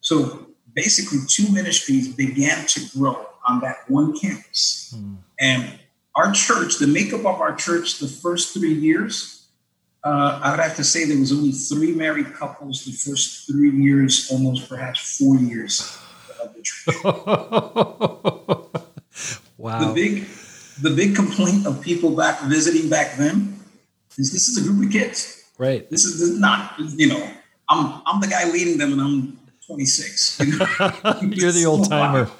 So 0.00 0.46
basically, 0.74 1.20
two 1.28 1.50
ministries 1.52 2.14
began 2.14 2.66
to 2.74 2.80
grow 2.96 3.16
on 3.48 3.60
that 3.60 3.78
one 3.88 4.18
campus, 4.18 4.94
and 5.40 5.78
our 6.14 6.30
church, 6.32 6.78
the 6.78 6.86
makeup 6.86 7.20
of 7.20 7.40
our 7.44 7.54
church, 7.56 7.98
the 7.98 8.06
first 8.06 8.54
three 8.54 8.74
years, 8.88 9.48
uh, 10.04 10.38
I 10.42 10.52
would 10.52 10.60
have 10.60 10.76
to 10.76 10.84
say 10.84 11.04
there 11.04 11.18
was 11.18 11.32
only 11.32 11.50
three 11.50 11.92
married 11.92 12.32
couples 12.34 12.84
the 12.84 12.92
first 12.92 13.48
three 13.48 13.70
years, 13.70 14.30
almost 14.30 14.68
perhaps 14.68 15.18
four 15.18 15.36
years 15.36 15.98
of 16.40 16.54
the 16.54 16.62
church. 16.62 16.94
wow. 19.58 19.80
The 19.80 19.92
big, 19.94 20.28
the 20.80 20.90
big 20.90 21.14
complaint 21.14 21.66
of 21.66 21.80
people 21.80 22.16
back 22.16 22.40
visiting 22.42 22.88
back 22.88 23.16
then 23.16 23.60
is 24.18 24.32
this 24.32 24.48
is 24.48 24.58
a 24.58 24.68
group 24.68 24.86
of 24.86 24.92
kids. 24.92 25.44
Right. 25.58 25.88
This 25.90 26.04
is 26.04 26.18
this 26.18 26.30
is 26.30 26.40
not, 26.40 26.74
you 26.78 27.08
know, 27.08 27.30
I'm 27.68 28.02
I'm 28.06 28.20
the 28.20 28.26
guy 28.26 28.50
leading 28.50 28.78
them 28.78 28.92
and 28.92 29.00
I'm 29.00 29.38
26. 29.66 30.40
You 30.44 30.58
know? 30.58 30.66
You're 31.22 31.52
the 31.52 31.64
old 31.66 31.88
timer. 31.88 32.30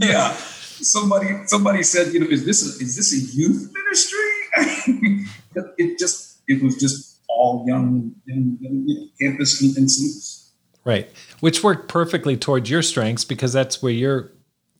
yeah. 0.00 0.32
Somebody 0.32 1.28
somebody 1.46 1.82
said, 1.82 2.12
you 2.12 2.20
know, 2.20 2.26
is 2.26 2.44
this 2.44 2.62
a, 2.62 2.82
is 2.82 2.96
this 2.96 3.12
a 3.12 3.36
youth 3.36 3.72
ministry? 3.72 5.26
it 5.78 5.98
just 5.98 6.40
it 6.48 6.62
was 6.62 6.76
just 6.76 7.20
all 7.28 7.64
young, 7.66 8.14
young, 8.26 8.58
young 8.60 8.84
you 8.86 9.00
know, 9.00 9.06
campus 9.20 9.60
and 9.60 9.90
students. 9.90 10.52
Right. 10.84 11.10
Which 11.40 11.62
worked 11.62 11.88
perfectly 11.88 12.36
towards 12.36 12.70
your 12.70 12.82
strengths 12.82 13.24
because 13.24 13.52
that's 13.52 13.82
where 13.82 13.92
you're 13.92 14.32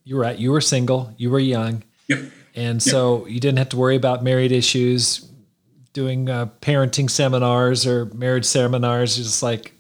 you're 0.05 0.25
at. 0.25 0.39
You 0.39 0.53
were 0.53 0.61
single, 0.61 1.13
you 1.19 1.31
were 1.31 1.39
young, 1.39 1.83
Yep. 2.09 2.33
And 2.59 2.83
so 2.83 3.25
you 3.27 3.39
didn't 3.39 3.59
have 3.59 3.69
to 3.69 3.77
worry 3.77 3.95
about 3.95 4.25
married 4.25 4.51
issues, 4.51 5.31
doing 5.93 6.29
uh, 6.29 6.47
parenting 6.61 7.09
seminars 7.09 7.87
or 7.87 8.07
marriage 8.07 8.45
seminars. 8.45 9.17
Just 9.17 9.45
like 9.45 9.73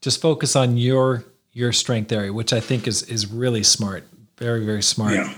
just 0.00 0.20
focus 0.20 0.56
on 0.56 0.76
your 0.76 1.24
your 1.52 1.72
strength 1.72 2.10
area, 2.10 2.32
which 2.32 2.52
I 2.52 2.58
think 2.58 2.88
is 2.88 3.04
is 3.04 3.30
really 3.30 3.62
smart. 3.62 4.04
Very 4.36 4.66
very 4.66 4.82
smart. 4.82 5.14
Yeah. 5.14 5.32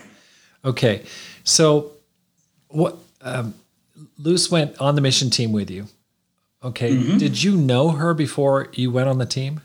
Okay, 0.64 1.02
so 1.44 1.92
what? 2.68 2.96
Um, 3.20 3.54
Luce 4.18 4.50
went 4.50 4.78
on 4.80 4.94
the 4.94 5.02
mission 5.02 5.28
team 5.28 5.52
with 5.52 5.70
you. 5.70 5.88
Okay, 6.62 7.18
did 7.18 7.42
you 7.42 7.56
know 7.56 7.90
her 7.90 8.14
before 8.14 8.68
you 8.72 8.90
went 8.90 9.10
on 9.10 9.18
the 9.18 9.26
team? 9.26 9.60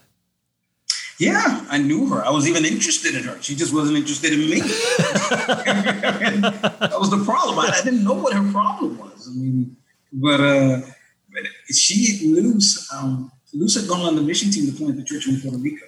Yeah, 1.20 1.66
I 1.70 1.78
knew 1.78 2.08
her. 2.08 2.24
I 2.24 2.30
was 2.30 2.48
even 2.48 2.64
interested 2.64 3.14
in 3.14 3.26
her. 3.26 3.38
She 3.42 3.54
just 3.54 3.74
wasn't 3.74 3.98
interested 3.98 4.32
in 4.32 4.50
me. 4.50 4.62
that 4.62 6.96
was 6.98 7.10
the 7.10 7.22
problem. 7.26 7.60
I, 7.60 7.74
I, 7.78 7.82
didn't 7.84 8.06
know 8.06 8.14
what 8.14 8.34
her 8.34 8.50
problem 8.54 8.98
was. 8.98 9.28
I 9.28 9.32
mean, 9.32 9.76
but, 10.14 10.40
uh, 10.40 10.80
but 11.30 11.44
she, 11.76 12.26
Luce, 12.26 12.90
um, 12.94 13.30
Luce 13.54 13.76
had 13.76 13.90
gone 13.90 14.00
on 14.02 14.16
the 14.16 14.22
mission 14.22 14.50
team 14.50 14.72
to 14.72 14.78
plant 14.78 14.96
the 14.96 15.04
church 15.04 15.28
in 15.28 15.42
Puerto 15.42 15.58
Rico. 15.58 15.86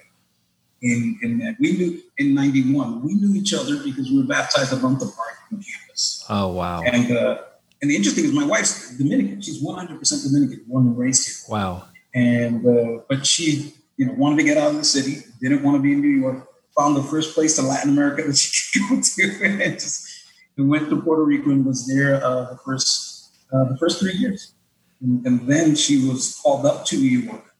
In, 0.82 1.18
in 1.22 1.56
we 1.60 1.78
knew 1.78 1.98
in 2.18 2.34
'91, 2.34 3.02
we 3.02 3.14
knew 3.14 3.34
each 3.34 3.54
other 3.54 3.82
because 3.84 4.10
we 4.10 4.18
were 4.18 4.26
baptized 4.26 4.72
a 4.72 4.76
month 4.76 5.00
apart 5.00 5.36
on 5.52 5.62
campus. 5.62 6.26
Oh 6.28 6.48
wow! 6.48 6.82
And 6.82 7.16
uh, 7.16 7.38
and 7.80 7.88
the 7.88 7.94
interesting 7.94 8.24
is 8.24 8.32
my 8.32 8.44
wife's 8.44 8.98
Dominican. 8.98 9.40
She's 9.40 9.62
100 9.62 10.00
percent 10.00 10.24
Dominican, 10.24 10.64
born 10.66 10.88
and 10.88 10.98
raised 10.98 11.28
here. 11.28 11.36
Wow. 11.54 11.84
And 12.16 12.66
uh, 12.66 13.02
but 13.08 13.24
she 13.24 13.74
you 13.96 14.06
know, 14.06 14.12
wanted 14.14 14.36
to 14.36 14.44
get 14.44 14.56
out 14.56 14.70
of 14.70 14.76
the 14.76 14.84
city, 14.84 15.22
didn't 15.40 15.62
want 15.62 15.76
to 15.76 15.82
be 15.82 15.92
in 15.92 16.00
New 16.00 16.08
York, 16.08 16.48
found 16.76 16.96
the 16.96 17.02
first 17.02 17.34
place 17.34 17.56
to 17.56 17.62
Latin 17.62 17.90
America 17.90 18.22
that 18.26 18.36
she 18.36 18.80
could 18.80 18.88
go 18.88 19.02
to, 19.02 19.44
and 19.44 19.74
just 19.74 20.08
and 20.56 20.68
went 20.68 20.88
to 20.90 21.00
Puerto 21.00 21.24
Rico 21.24 21.50
and 21.50 21.64
was 21.64 21.86
there 21.86 22.22
uh, 22.24 22.50
the 22.50 22.58
first 22.64 23.34
uh, 23.52 23.64
the 23.64 23.76
first 23.78 24.00
three 24.00 24.14
years, 24.14 24.54
and, 25.00 25.26
and, 25.26 25.46
then 25.46 25.74
she 25.74 26.08
was 26.08 26.38
called 26.42 26.64
up 26.64 26.86
to 26.86 26.96
New 26.96 27.18
York 27.18 27.54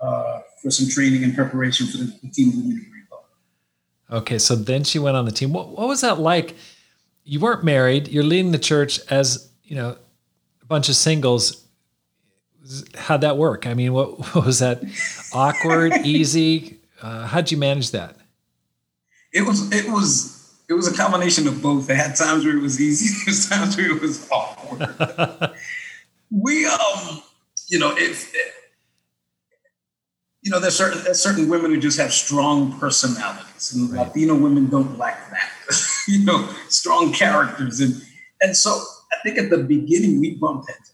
uh, 0.00 0.40
for 0.62 0.70
some 0.70 0.88
training 0.88 1.24
and 1.24 1.34
preparation 1.34 1.86
for 1.88 1.98
the, 1.98 2.04
the 2.22 2.28
team 2.28 2.50
of 2.50 2.54
the 2.54 2.60
Republic. 2.60 3.30
Okay, 4.10 4.38
so 4.38 4.54
then 4.54 4.84
she 4.84 5.00
went 5.00 5.16
on 5.16 5.24
the 5.24 5.32
team. 5.32 5.52
What, 5.52 5.70
what 5.70 5.88
was 5.88 6.02
that 6.02 6.20
like? 6.20 6.54
You 7.24 7.40
weren't 7.40 7.64
married. 7.64 8.08
You're 8.08 8.24
leading 8.24 8.52
the 8.52 8.58
church 8.58 9.00
as 9.10 9.50
you 9.64 9.74
know 9.74 9.96
a 10.60 10.66
bunch 10.66 10.88
of 10.88 10.94
singles 10.94 11.66
how'd 12.96 13.22
that 13.22 13.36
work? 13.36 13.66
I 13.66 13.74
mean, 13.74 13.92
what, 13.92 14.18
what 14.34 14.46
was 14.46 14.58
that? 14.60 14.82
Awkward, 15.32 15.92
easy? 16.04 16.78
Uh, 17.00 17.26
how'd 17.26 17.50
you 17.50 17.58
manage 17.58 17.90
that? 17.92 18.16
It 19.32 19.42
was 19.42 19.72
it 19.72 19.90
was 19.90 20.54
it 20.68 20.74
was 20.74 20.86
a 20.86 20.94
combination 20.94 21.48
of 21.48 21.62
both. 21.62 21.86
There 21.86 21.96
had 21.96 22.14
times 22.16 22.44
where 22.44 22.56
it 22.56 22.60
was 22.60 22.80
easy, 22.80 23.14
there's 23.24 23.48
times 23.48 23.76
where 23.76 23.90
it 23.90 24.00
was 24.00 24.30
awkward. 24.30 25.52
we 26.30 26.66
um, 26.66 27.22
you 27.68 27.78
know, 27.78 27.94
if 27.96 28.32
you 30.42 30.50
know, 30.50 30.60
there's 30.60 30.76
certain 30.76 31.02
there's 31.02 31.20
certain 31.20 31.48
women 31.48 31.70
who 31.70 31.80
just 31.80 31.98
have 31.98 32.12
strong 32.12 32.78
personalities, 32.78 33.72
and 33.72 33.90
right. 33.90 34.08
Latino 34.08 34.34
women 34.36 34.68
don't 34.68 34.98
lack 34.98 35.30
that. 35.30 35.50
you 36.06 36.24
know, 36.24 36.48
strong 36.68 37.12
characters, 37.12 37.80
and 37.80 37.94
and 38.42 38.54
so 38.54 38.70
I 38.70 39.16
think 39.22 39.38
at 39.38 39.48
the 39.48 39.58
beginning 39.58 40.20
we 40.20 40.34
bumped 40.36 40.68
heads 40.68 40.91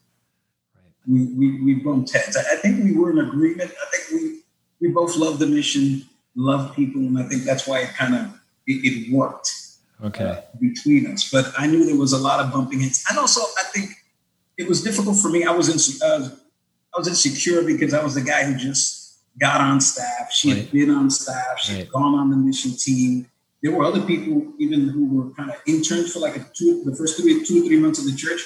we, 1.08 1.24
we, 1.24 1.60
we 1.62 1.74
bumped 1.74 2.12
heads. 2.12 2.36
I, 2.36 2.40
I, 2.40 2.56
think 2.56 2.84
we 2.84 2.96
were 2.96 3.10
in 3.10 3.18
agreement. 3.18 3.70
I 3.70 3.96
think 3.96 4.20
we, 4.20 4.40
we 4.80 4.92
both 4.92 5.16
love 5.16 5.38
the 5.38 5.46
mission, 5.46 6.04
love 6.36 6.76
people, 6.76 7.00
and 7.00 7.18
I 7.18 7.22
think 7.24 7.44
that's 7.44 7.66
why 7.66 7.80
it 7.80 7.94
kind 7.94 8.14
of 8.14 8.40
it, 8.66 8.84
it 8.84 9.12
worked. 9.12 9.50
Okay. 10.04 10.24
Uh, 10.24 10.40
between 10.60 11.08
us, 11.08 11.28
but 11.28 11.52
I 11.58 11.66
knew 11.66 11.84
there 11.84 11.96
was 11.96 12.12
a 12.12 12.18
lot 12.18 12.38
of 12.38 12.52
bumping 12.52 12.78
heads, 12.78 13.04
and 13.10 13.18
also 13.18 13.40
I 13.40 13.64
think 13.74 13.90
it 14.56 14.68
was 14.68 14.80
difficult 14.80 15.18
for 15.18 15.28
me. 15.28 15.44
I 15.44 15.50
was 15.50 15.68
in, 15.68 16.08
uh, 16.08 16.28
I 16.94 16.98
was 16.98 17.08
insecure 17.08 17.64
because 17.64 17.92
I 17.92 18.04
was 18.04 18.14
the 18.14 18.20
guy 18.20 18.44
who 18.44 18.56
just 18.56 19.18
got 19.40 19.60
on 19.60 19.80
staff. 19.80 20.30
She 20.30 20.52
right. 20.52 20.58
had 20.58 20.70
been 20.70 20.90
on 20.90 21.10
staff. 21.10 21.58
She 21.58 21.72
right. 21.72 21.78
had 21.80 21.90
gone 21.90 22.14
on 22.14 22.30
the 22.30 22.36
mission 22.36 22.72
team. 22.78 23.26
There 23.60 23.72
were 23.72 23.84
other 23.84 24.02
people 24.02 24.52
even 24.60 24.88
who 24.88 25.06
were 25.06 25.30
kind 25.34 25.50
of 25.50 25.56
interns 25.66 26.12
for 26.12 26.20
like 26.20 26.36
a 26.36 26.46
two, 26.54 26.84
the 26.84 26.94
first 26.94 27.20
three, 27.20 27.44
two 27.44 27.64
or 27.64 27.66
three 27.66 27.80
months 27.80 27.98
of 27.98 28.04
the 28.04 28.14
church 28.14 28.40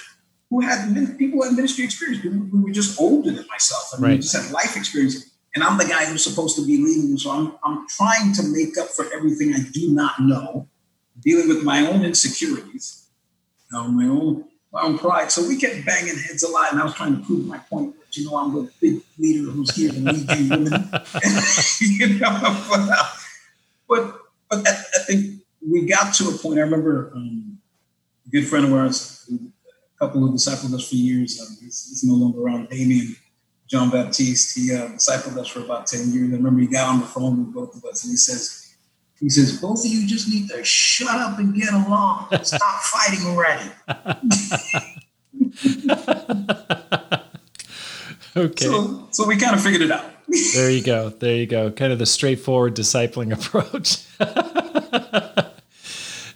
who 0.53 0.61
had 0.61 0.94
people 1.16 1.42
had 1.42 1.55
ministry 1.55 1.82
experience, 1.82 2.22
who 2.22 2.62
were 2.62 2.70
just 2.70 3.00
older 3.00 3.30
than 3.30 3.46
myself. 3.48 3.90
I 3.94 3.96
mean, 3.96 4.11
right. 4.11 4.20
just 4.20 4.36
had 4.36 4.53
life 4.53 4.76
experience. 4.76 5.30
And 5.55 5.64
I'm 5.64 5.78
the 5.78 5.86
guy 5.86 6.05
who's 6.05 6.22
supposed 6.22 6.57
to 6.57 6.66
be 6.66 6.76
leading. 6.76 7.16
So 7.16 7.30
I'm, 7.30 7.55
I'm 7.64 7.88
trying 7.88 8.34
to 8.34 8.42
make 8.48 8.76
up 8.76 8.88
for 8.88 9.07
everything 9.14 9.55
I 9.55 9.61
do 9.72 9.92
not 9.94 10.20
know, 10.20 10.68
dealing 11.20 11.48
with 11.48 11.64
my 11.64 11.86
own 11.86 12.05
insecurities, 12.05 13.07
you 13.70 13.78
know, 13.78 13.88
my 13.88 14.05
own 14.05 14.44
my 14.74 14.82
own 14.82 14.98
pride. 14.98 15.32
So 15.32 15.46
we 15.46 15.57
kept 15.57 15.86
banging 15.86 16.18
heads 16.18 16.42
a 16.42 16.48
lot, 16.48 16.72
and 16.72 16.80
I 16.80 16.84
was 16.84 16.94
trying 16.94 17.16
to 17.16 17.24
prove 17.24 17.46
my 17.46 17.59
point. 17.59 17.98
That, 17.98 18.16
you 18.16 18.26
know, 18.26 18.36
I'm 18.36 18.55
the 18.55 18.70
big 18.78 19.00
leader 19.18 19.50
who's 19.50 19.74
here 19.74 19.90
to 19.90 19.98
lead 19.98 20.38
you 20.38 20.48
women. 20.50 20.72
you 21.80 22.18
know, 22.18 22.64
but, 22.68 22.88
uh, 22.90 23.05
but, 23.88 24.18
but 24.50 24.68
I, 24.68 24.70
I, 24.70 25.03
think 25.07 25.42
we 25.66 25.86
got 25.86 26.14
to 26.14 26.28
a 26.28 26.32
point. 26.32 26.59
I 26.59 26.62
remember 26.62 27.12
um, 27.14 27.59
a 28.26 28.30
good 28.30 28.46
friend 28.46 28.64
of 28.64 28.72
ours 28.72 29.30
couple 30.03 30.20
who 30.20 30.32
discipled 30.32 30.74
us 30.74 30.88
for 30.88 30.96
years. 30.96 31.40
Um, 31.40 31.57
he's, 31.61 31.88
he's, 31.88 32.05
no 32.05 32.14
longer 32.14 32.42
around. 32.42 32.68
Damien 32.68 33.14
John 33.68 33.90
Baptiste. 33.90 34.59
He 34.59 34.74
uh, 34.74 34.88
discipled 34.88 35.36
us 35.36 35.46
for 35.48 35.61
about 35.61 35.86
ten 35.86 36.12
years. 36.12 36.32
I 36.32 36.36
remember 36.36 36.61
he 36.61 36.66
got 36.66 36.88
on 36.88 37.00
the 37.00 37.07
phone 37.07 37.38
with 37.38 37.55
both 37.55 37.76
of 37.76 37.84
us, 37.84 38.03
and 38.03 38.11
he 38.11 38.16
says, 38.16 38.74
"He 39.20 39.30
says 39.30 39.61
both 39.61 39.84
of 39.84 39.90
you 39.90 40.07
just 40.07 40.28
need 40.28 40.48
to 40.50 40.64
shut 40.64 41.14
up 41.14 41.38
and 41.38 41.55
get 41.55 41.72
along. 41.72 42.28
Stop 42.42 42.80
fighting 42.82 43.26
already." 43.26 43.70
okay. 48.36 48.64
So, 48.64 49.09
so 49.12 49.26
we 49.26 49.36
kind 49.36 49.55
of 49.55 49.62
figured 49.62 49.82
it 49.82 49.92
out. 49.92 50.05
there 50.55 50.70
you 50.70 50.82
go. 50.82 51.11
There 51.11 51.36
you 51.36 51.46
go. 51.46 51.70
Kind 51.70 51.92
of 51.92 52.00
the 52.00 52.07
straightforward 52.07 52.74
discipling 52.74 53.32
approach. 53.32 54.05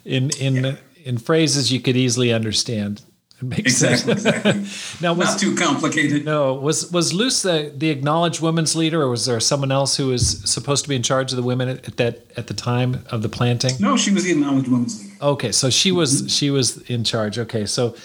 in 0.05 0.29
in 0.39 0.63
yeah. 0.63 0.75
in 1.03 1.17
phrases 1.17 1.69
you 1.69 1.81
could 1.81 1.97
easily 1.97 2.31
understand. 2.31 3.01
Exactly, 3.39 3.69
sense. 3.69 4.25
Exactly. 4.25 4.97
now, 5.05 5.13
was, 5.13 5.27
not 5.27 5.39
too 5.39 5.55
complicated. 5.55 6.25
No, 6.25 6.55
was 6.55 6.91
was 6.91 7.13
Luce 7.13 7.43
the, 7.43 7.71
the 7.75 7.91
acknowledged 7.91 8.41
women's 8.41 8.75
leader, 8.75 9.03
or 9.03 9.09
was 9.09 9.27
there 9.27 9.39
someone 9.39 9.71
else 9.71 9.95
who 9.95 10.07
was 10.07 10.39
supposed 10.49 10.83
to 10.85 10.89
be 10.89 10.95
in 10.95 11.03
charge 11.03 11.31
of 11.31 11.35
the 11.35 11.43
women 11.43 11.69
at, 11.69 11.87
at 11.87 11.97
that 11.97 12.25
at 12.35 12.47
the 12.47 12.55
time 12.55 13.05
of 13.11 13.21
the 13.21 13.29
planting? 13.29 13.73
No, 13.79 13.95
she 13.95 14.11
was 14.11 14.23
the 14.23 14.31
acknowledged 14.31 14.67
women's 14.69 15.03
leader. 15.03 15.15
Okay, 15.21 15.51
so 15.51 15.69
she 15.69 15.91
was 15.91 16.21
mm-hmm. 16.21 16.27
she 16.29 16.49
was 16.49 16.77
in 16.89 17.03
charge. 17.03 17.37
Okay, 17.37 17.67
so 17.67 17.95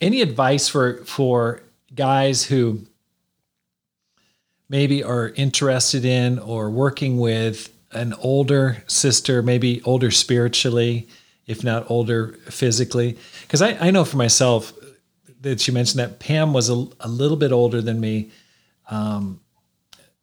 any 0.00 0.22
advice 0.22 0.68
for 0.68 1.04
for 1.04 1.62
guys 1.94 2.44
who 2.44 2.80
maybe 4.68 5.04
are 5.04 5.28
interested 5.36 6.04
in 6.04 6.40
or 6.40 6.68
working 6.68 7.18
with 7.18 7.72
an 7.92 8.12
older 8.14 8.82
sister, 8.88 9.40
maybe 9.40 9.80
older 9.82 10.10
spiritually, 10.10 11.06
if 11.46 11.62
not 11.62 11.88
older 11.88 12.32
physically? 12.48 13.16
Because 13.56 13.74
I, 13.80 13.86
I 13.86 13.90
know 13.90 14.04
for 14.04 14.18
myself 14.18 14.74
that 15.40 15.66
you 15.66 15.72
mentioned 15.72 16.00
that 16.00 16.18
Pam 16.18 16.52
was 16.52 16.68
a, 16.68 16.86
a 17.00 17.08
little 17.08 17.38
bit 17.38 17.52
older 17.52 17.80
than 17.80 18.00
me 18.00 18.30
um, 18.90 19.40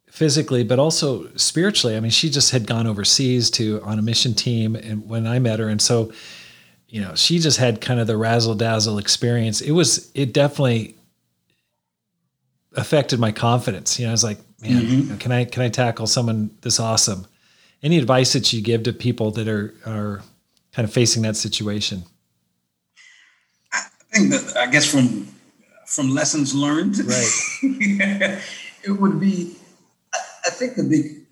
physically, 0.08 0.62
but 0.62 0.78
also 0.78 1.34
spiritually. 1.34 1.96
I 1.96 2.00
mean, 2.00 2.12
she 2.12 2.30
just 2.30 2.52
had 2.52 2.64
gone 2.64 2.86
overseas 2.86 3.50
to 3.52 3.80
on 3.82 3.98
a 3.98 4.02
mission 4.02 4.34
team, 4.34 4.76
and 4.76 5.08
when 5.08 5.26
I 5.26 5.40
met 5.40 5.58
her, 5.58 5.68
and 5.68 5.82
so 5.82 6.12
you 6.86 7.00
know, 7.00 7.16
she 7.16 7.40
just 7.40 7.58
had 7.58 7.80
kind 7.80 7.98
of 7.98 8.06
the 8.06 8.16
razzle 8.16 8.54
dazzle 8.54 8.98
experience. 8.98 9.60
It 9.60 9.72
was, 9.72 10.12
it 10.14 10.32
definitely 10.32 10.94
affected 12.76 13.18
my 13.18 13.32
confidence. 13.32 13.98
You 13.98 14.06
know, 14.06 14.10
I 14.10 14.12
was 14.12 14.22
like, 14.22 14.38
man, 14.62 14.80
mm-hmm. 14.80 15.16
can 15.16 15.32
I, 15.32 15.44
can 15.44 15.62
I 15.62 15.70
tackle 15.70 16.06
someone 16.06 16.56
this 16.60 16.78
awesome? 16.78 17.26
Any 17.82 17.98
advice 17.98 18.32
that 18.34 18.52
you 18.52 18.62
give 18.62 18.84
to 18.84 18.92
people 18.92 19.32
that 19.32 19.48
are, 19.48 19.74
are 19.84 20.22
kind 20.72 20.86
of 20.86 20.94
facing 20.94 21.22
that 21.22 21.34
situation? 21.34 22.04
I 24.14 24.18
think 24.18 24.30
that, 24.30 24.56
I 24.56 24.66
guess 24.70 24.90
from, 24.90 25.28
from 25.86 26.10
lessons 26.10 26.54
learned, 26.54 26.98
right. 26.98 27.32
it 28.84 28.90
would 29.00 29.18
be, 29.18 29.56
I 30.46 30.50
think 30.50 30.76
the 30.76 30.84
big 30.84 31.26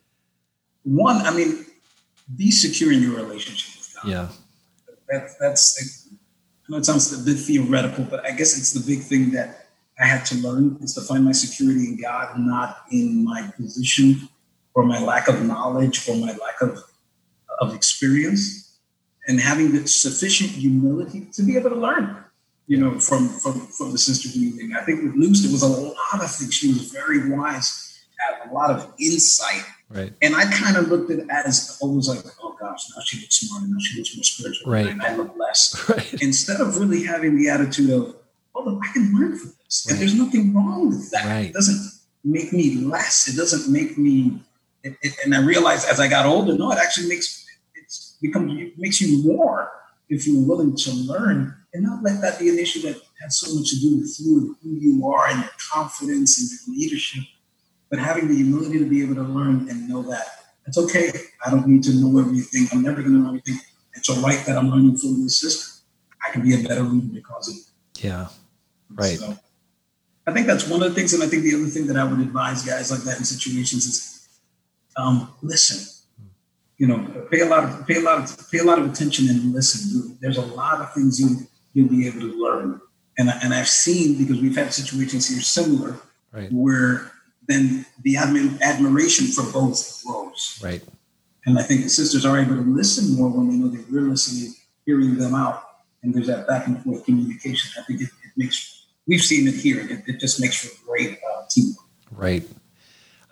one, 0.85 1.17
I 1.17 1.31
mean, 1.35 1.65
be 2.37 2.51
secure 2.51 2.93
in 2.93 3.03
your 3.03 3.15
relationship 3.15 3.79
with 3.79 3.95
God. 4.03 4.11
Yeah 4.11 4.29
that, 5.13 5.31
that's, 5.39 6.09
I 6.11 6.73
know 6.73 6.79
it 6.79 6.87
sounds 6.87 7.13
a 7.13 7.25
bit 7.25 7.39
theoretical, 7.39 8.05
but 8.05 8.25
I 8.25 8.33
guess 8.33 8.57
it's 8.59 8.73
the 8.73 8.85
big 8.85 9.05
thing 9.05 9.31
that 9.33 9.67
I 10.01 10.07
had 10.07 10.25
to 10.27 10.37
learn 10.37 10.79
is 10.81 10.95
to 10.95 11.03
find 11.03 11.25
my 11.25 11.33
security 11.33 11.85
in 11.85 12.01
God, 12.01 12.39
not 12.39 12.85
in 12.91 13.25
my 13.25 13.51
position 13.57 14.29
or 14.75 14.85
my 14.85 14.99
lack 14.99 15.29
of 15.29 15.43
knowledge 15.45 16.09
or 16.09 16.17
my 16.17 16.33
lack 16.33 16.63
of, 16.63 16.83
of 17.61 17.75
experience, 17.75 18.79
and 19.29 19.39
having 19.39 19.73
the 19.73 19.87
sufficient 19.87 20.51
humility 20.51 21.29
to 21.33 21.43
be 21.43 21.57
able 21.57 21.71
to 21.71 21.77
learn, 21.77 22.17
you 22.73 22.79
know, 22.81 22.99
from 23.09 23.29
from, 23.43 23.55
from 23.77 23.93
the 23.93 23.99
sister 23.99 24.29
doing. 24.33 24.73
I 24.81 24.83
think 24.87 25.03
with 25.03 25.15
Luce, 25.15 25.43
there 25.43 25.53
was 25.53 25.63
a 25.63 25.69
lot 25.69 26.19
of 26.25 26.31
things. 26.35 26.55
She 26.55 26.69
was 26.69 26.91
very 26.91 27.21
wise, 27.31 27.69
had 28.19 28.51
a 28.51 28.53
lot 28.53 28.71
of 28.71 28.93
insight 28.99 29.65
Right. 29.95 30.13
And 30.23 30.35
I 30.35 30.51
kind 30.51 30.77
of 30.77 30.89
looked 30.89 31.11
at 31.11 31.19
it 31.19 31.27
as 31.31 31.79
always 31.81 32.09
like, 32.09 32.21
oh 32.43 32.57
gosh, 32.59 32.89
now 32.97 33.03
she 33.05 33.21
looks 33.21 33.37
smarter, 33.37 33.67
now 33.67 33.77
she 33.79 33.99
looks 33.99 34.17
more 34.17 34.25
spiritual, 34.25 34.73
right. 34.73 34.87
and 34.87 35.03
I 35.03 35.17
look 35.17 35.37
less. 35.39 35.79
Right. 35.89 36.23
Instead 36.23 36.61
of 36.61 36.79
really 36.79 37.05
having 37.05 37.37
the 37.37 37.49
attitude 37.51 37.91
of, 37.91 38.17
oh, 38.55 38.81
I 38.83 38.93
can 38.93 39.13
learn 39.13 39.37
from 39.37 39.53
this, 39.65 39.87
right. 39.87 39.93
and 39.93 40.01
there's 40.01 40.15
nothing 40.15 40.55
wrong 40.55 40.89
with 40.89 41.11
that. 41.11 41.27
Right. 41.27 41.47
It 41.47 41.53
doesn't 41.53 41.93
make 42.25 42.53
me 42.53 42.77
less. 42.77 43.29
It 43.29 43.37
doesn't 43.37 43.71
make 43.71 43.99
me. 43.99 44.41
It, 44.83 44.97
it, 45.03 45.15
and 45.25 45.35
I 45.35 45.41
realized 45.41 45.87
as 45.89 46.01
I 46.01 46.09
got 46.09 46.25
older, 46.25 46.57
no, 46.57 46.73
it 46.73 46.79
actually 46.79 47.09
makes 47.09 47.45
it's 47.75 48.17
becomes 48.23 48.59
it 48.59 48.79
makes 48.79 49.01
you 49.01 49.23
more 49.25 49.71
if 50.09 50.27
you're 50.27 50.47
willing 50.47 50.75
to 50.77 50.91
learn 50.93 51.55
and 51.75 51.85
not 51.85 52.03
let 52.03 52.21
that 52.21 52.39
be 52.39 52.49
an 52.49 52.59
issue 52.59 52.83
that 52.83 53.01
has 53.23 53.39
so 53.39 53.55
much 53.55 53.71
to 53.71 53.81
do 53.81 53.99
with 53.99 54.17
you 54.21 54.39
and 54.39 54.57
who 54.63 54.71
you 54.81 55.07
are 55.07 55.29
and 55.29 55.41
your 55.41 55.51
confidence 55.73 56.39
and 56.41 56.51
your 56.51 56.83
leadership 56.83 57.25
but 57.93 57.99
having 57.99 58.27
the 58.27 58.35
humility 58.35 58.79
to 58.79 58.87
be 58.87 59.03
able 59.03 59.15
to 59.15 59.23
learn 59.23 59.69
and 59.69 59.87
know 59.87 60.03
that 60.03 60.25
it's 60.67 60.79
okay. 60.79 61.13
I 61.45 61.51
don't 61.51 61.67
need 61.67 61.83
to 61.85 61.95
know 61.95 62.19
everything. 62.19 62.67
I'm 62.73 62.83
never 62.83 63.03
going 63.03 63.13
to 63.13 63.19
know 63.19 63.29
everything. 63.29 63.59
It's 63.95 64.09
all 64.09 64.23
right 64.23 64.43
that 64.47 64.57
I'm 64.57 64.71
learning 64.71 64.97
from 64.97 65.23
this 65.23 65.39
system. 65.39 65.85
I 66.27 66.33
can 66.33 66.43
be 66.43 66.55
a 66.55 66.67
better 66.67 66.83
leader 66.83 67.13
because 67.13 67.49
of 67.49 67.57
it. 67.57 68.03
Yeah. 68.03 68.29
Right. 68.91 69.19
So, 69.19 69.37
I 70.27 70.33
think 70.33 70.47
that's 70.47 70.67
one 70.67 70.83
of 70.83 70.89
the 70.89 70.95
things. 70.95 71.13
And 71.13 71.23
I 71.23 71.27
think 71.27 71.43
the 71.43 71.55
other 71.55 71.67
thing 71.67 71.87
that 71.89 71.97
I 71.97 72.05
would 72.05 72.21
advise 72.21 72.65
guys 72.65 72.91
like 72.91 73.03
that 73.03 73.19
in 73.19 73.25
situations 73.25 73.85
is 73.85 74.29
um, 74.97 75.35
listen. 75.43 75.87
You 76.79 76.87
know, 76.87 77.27
pay 77.31 77.41
a 77.41 77.47
lot 77.47 77.65
of 77.65 77.87
pay 77.87 77.97
a 77.97 78.01
lot 78.01 78.19
of 78.19 78.51
pay 78.51 78.59
a 78.59 78.65
lot 78.65 78.79
of 78.79 78.91
attention 78.91 79.29
and 79.29 79.53
listen. 79.53 80.17
There's 80.21 80.39
a 80.39 80.47
lot 80.47 80.81
of 80.81 80.95
things 80.95 81.21
you 81.21 81.47
you'll 81.75 81.89
be 81.89 82.07
able 82.07 82.21
to 82.21 82.43
learn. 82.43 82.81
And, 83.19 83.33
and 83.43 83.53
I've 83.53 83.69
seen 83.69 84.19
because 84.19 84.41
we've 84.41 84.57
had 84.57 84.73
situations 84.73 85.29
here 85.29 85.41
similar 85.41 85.97
right. 86.33 86.51
where 86.51 87.13
then 87.49 87.85
the 88.03 88.15
admi- 88.15 88.61
admiration 88.61 89.27
for 89.27 89.51
both 89.53 90.03
grows. 90.05 90.61
Right. 90.63 90.83
And 91.45 91.59
I 91.59 91.63
think 91.63 91.83
the 91.83 91.89
sisters 91.89 92.25
are 92.25 92.39
able 92.39 92.57
to 92.57 92.63
listen 92.63 93.17
more 93.17 93.29
when 93.29 93.49
they 93.49 93.57
know 93.57 93.69
that 93.69 93.91
we're 93.91 94.03
listening, 94.03 94.55
hearing 94.87 95.17
them 95.17 95.35
out, 95.35 95.63
and 96.03 96.15
there's 96.15 96.29
that 96.29 96.47
back 96.47 96.67
and 96.67 96.83
forth 96.83 97.05
communication. 97.05 97.71
I 97.79 97.83
think 97.83 98.01
it, 98.01 98.09
it 98.25 98.33
makes, 98.37 98.87
we've 99.07 99.21
seen 99.21 99.49
it 99.49 99.55
here, 99.55 99.81
it, 99.81 100.05
it 100.07 100.21
just 100.21 100.41
makes 100.41 100.65
for 100.65 100.73
a 100.73 100.87
great 100.87 101.19
uh, 101.19 101.43
team. 101.51 101.75
Right. 102.13 102.45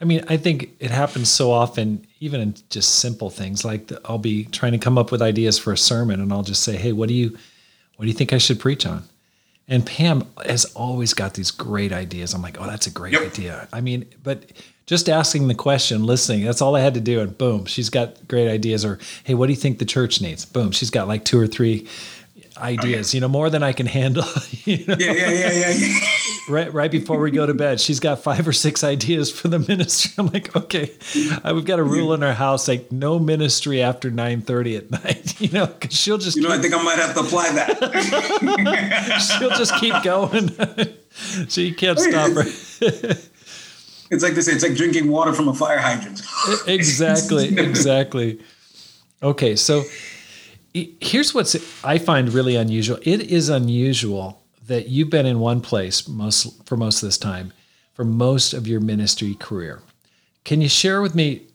I 0.00 0.06
mean, 0.06 0.24
I 0.28 0.38
think 0.38 0.76
it 0.80 0.90
happens 0.90 1.28
so 1.28 1.52
often, 1.52 2.06
even 2.20 2.40
in 2.40 2.54
just 2.70 2.96
simple 2.96 3.28
things 3.28 3.64
like 3.64 3.88
the, 3.88 4.00
I'll 4.04 4.18
be 4.18 4.44
trying 4.46 4.72
to 4.72 4.78
come 4.78 4.96
up 4.96 5.12
with 5.12 5.20
ideas 5.20 5.58
for 5.58 5.72
a 5.72 5.76
sermon 5.76 6.20
and 6.20 6.32
I'll 6.32 6.42
just 6.42 6.62
say, 6.62 6.76
Hey, 6.76 6.92
what 6.92 7.08
do 7.08 7.14
you, 7.14 7.36
what 8.00 8.04
do 8.04 8.08
you 8.08 8.16
think 8.16 8.32
I 8.32 8.38
should 8.38 8.58
preach 8.58 8.86
on? 8.86 9.02
And 9.68 9.84
Pam 9.84 10.26
has 10.46 10.64
always 10.74 11.12
got 11.12 11.34
these 11.34 11.50
great 11.50 11.92
ideas. 11.92 12.32
I'm 12.32 12.40
like, 12.40 12.58
oh, 12.58 12.64
that's 12.64 12.86
a 12.86 12.90
great 12.90 13.12
yep. 13.12 13.20
idea. 13.20 13.68
I 13.74 13.82
mean, 13.82 14.06
but 14.22 14.52
just 14.86 15.10
asking 15.10 15.48
the 15.48 15.54
question, 15.54 16.04
listening, 16.04 16.42
that's 16.42 16.62
all 16.62 16.74
I 16.76 16.80
had 16.80 16.94
to 16.94 17.00
do. 17.02 17.20
And 17.20 17.36
boom, 17.36 17.66
she's 17.66 17.90
got 17.90 18.26
great 18.26 18.48
ideas. 18.48 18.86
Or, 18.86 18.98
hey, 19.24 19.34
what 19.34 19.48
do 19.48 19.52
you 19.52 19.58
think 19.58 19.80
the 19.80 19.84
church 19.84 20.22
needs? 20.22 20.46
Boom, 20.46 20.70
she's 20.70 20.88
got 20.88 21.08
like 21.08 21.26
two 21.26 21.38
or 21.38 21.46
three 21.46 21.86
ideas, 22.56 23.12
you 23.12 23.20
know, 23.20 23.28
more 23.28 23.50
than 23.50 23.62
I 23.62 23.74
can 23.74 23.84
handle. 23.84 24.24
You 24.64 24.86
know? 24.86 24.96
Yeah, 24.98 25.12
yeah, 25.12 25.30
yeah, 25.30 25.50
yeah, 25.50 25.70
yeah. 25.70 25.98
Right, 26.50 26.72
right 26.72 26.90
before 26.90 27.18
we 27.18 27.30
go 27.30 27.46
to 27.46 27.54
bed, 27.54 27.80
she's 27.80 28.00
got 28.00 28.22
five 28.22 28.46
or 28.46 28.52
six 28.52 28.84
ideas 28.84 29.30
for 29.30 29.48
the 29.48 29.58
ministry. 29.58 30.12
I'm 30.18 30.26
like, 30.26 30.54
okay, 30.54 30.92
uh, 31.44 31.52
we've 31.54 31.64
got 31.64 31.78
a 31.78 31.82
rule 31.82 32.12
in 32.12 32.22
our 32.22 32.32
house, 32.32 32.68
like 32.68 32.92
no 32.92 33.18
ministry 33.18 33.82
after 33.82 34.10
9:30 34.10 34.76
at 34.76 34.90
night. 34.90 35.26
You 35.40 35.48
know, 35.48 35.66
because 35.66 35.98
she'll 35.98 36.18
just. 36.18 36.36
You 36.36 36.42
know, 36.42 36.50
keep, 36.50 36.58
I 36.58 36.62
think 36.62 36.74
I 36.74 36.82
might 36.82 36.98
have 36.98 37.14
to 37.14 37.20
apply 37.20 37.50
that. 37.52 39.38
she'll 39.38 39.50
just 39.50 39.74
keep 39.76 39.94
going. 40.02 40.50
so 41.48 41.62
you 41.62 41.74
can't 41.74 41.98
stop 41.98 42.32
her. 42.32 42.42
it's 42.42 44.22
like 44.22 44.34
they 44.34 44.42
say, 44.42 44.52
it's 44.52 44.62
like 44.62 44.74
drinking 44.74 45.10
water 45.10 45.32
from 45.32 45.48
a 45.48 45.54
fire 45.54 45.78
hydrant. 45.78 46.20
exactly, 46.66 47.58
exactly. 47.58 48.38
Okay, 49.22 49.56
so 49.56 49.84
here's 50.74 51.32
what's 51.32 51.56
I 51.84 51.96
find 51.96 52.32
really 52.32 52.56
unusual. 52.56 52.98
It 53.02 53.22
is 53.22 53.48
unusual 53.48 54.39
that 54.70 54.88
you've 54.88 55.10
been 55.10 55.26
in 55.26 55.40
one 55.40 55.60
place 55.60 56.06
most 56.08 56.66
for 56.66 56.76
most 56.76 57.02
of 57.02 57.08
this 57.08 57.18
time 57.18 57.52
for 57.92 58.04
most 58.04 58.54
of 58.54 58.66
your 58.66 58.80
ministry 58.80 59.34
career. 59.34 59.82
Can 60.44 60.60
you 60.60 60.68
share 60.68 61.02
with 61.02 61.14
me 61.14 61.48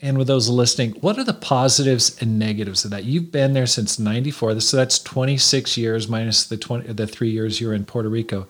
and 0.00 0.16
with 0.16 0.28
those 0.28 0.48
listening, 0.48 0.92
what 1.00 1.18
are 1.18 1.24
the 1.24 1.34
positives 1.34 2.16
and 2.22 2.38
negatives 2.38 2.84
of 2.84 2.92
that? 2.92 3.04
You've 3.04 3.32
been 3.32 3.52
there 3.52 3.66
since 3.66 3.98
94. 3.98 4.60
So 4.60 4.76
that's 4.76 4.98
26 5.00 5.76
years 5.76 6.08
minus 6.08 6.46
the 6.46 6.56
20 6.56 6.92
the 6.92 7.06
3 7.06 7.28
years 7.28 7.60
you 7.60 7.66
were 7.66 7.74
in 7.74 7.84
Puerto 7.84 8.08
Rico. 8.08 8.46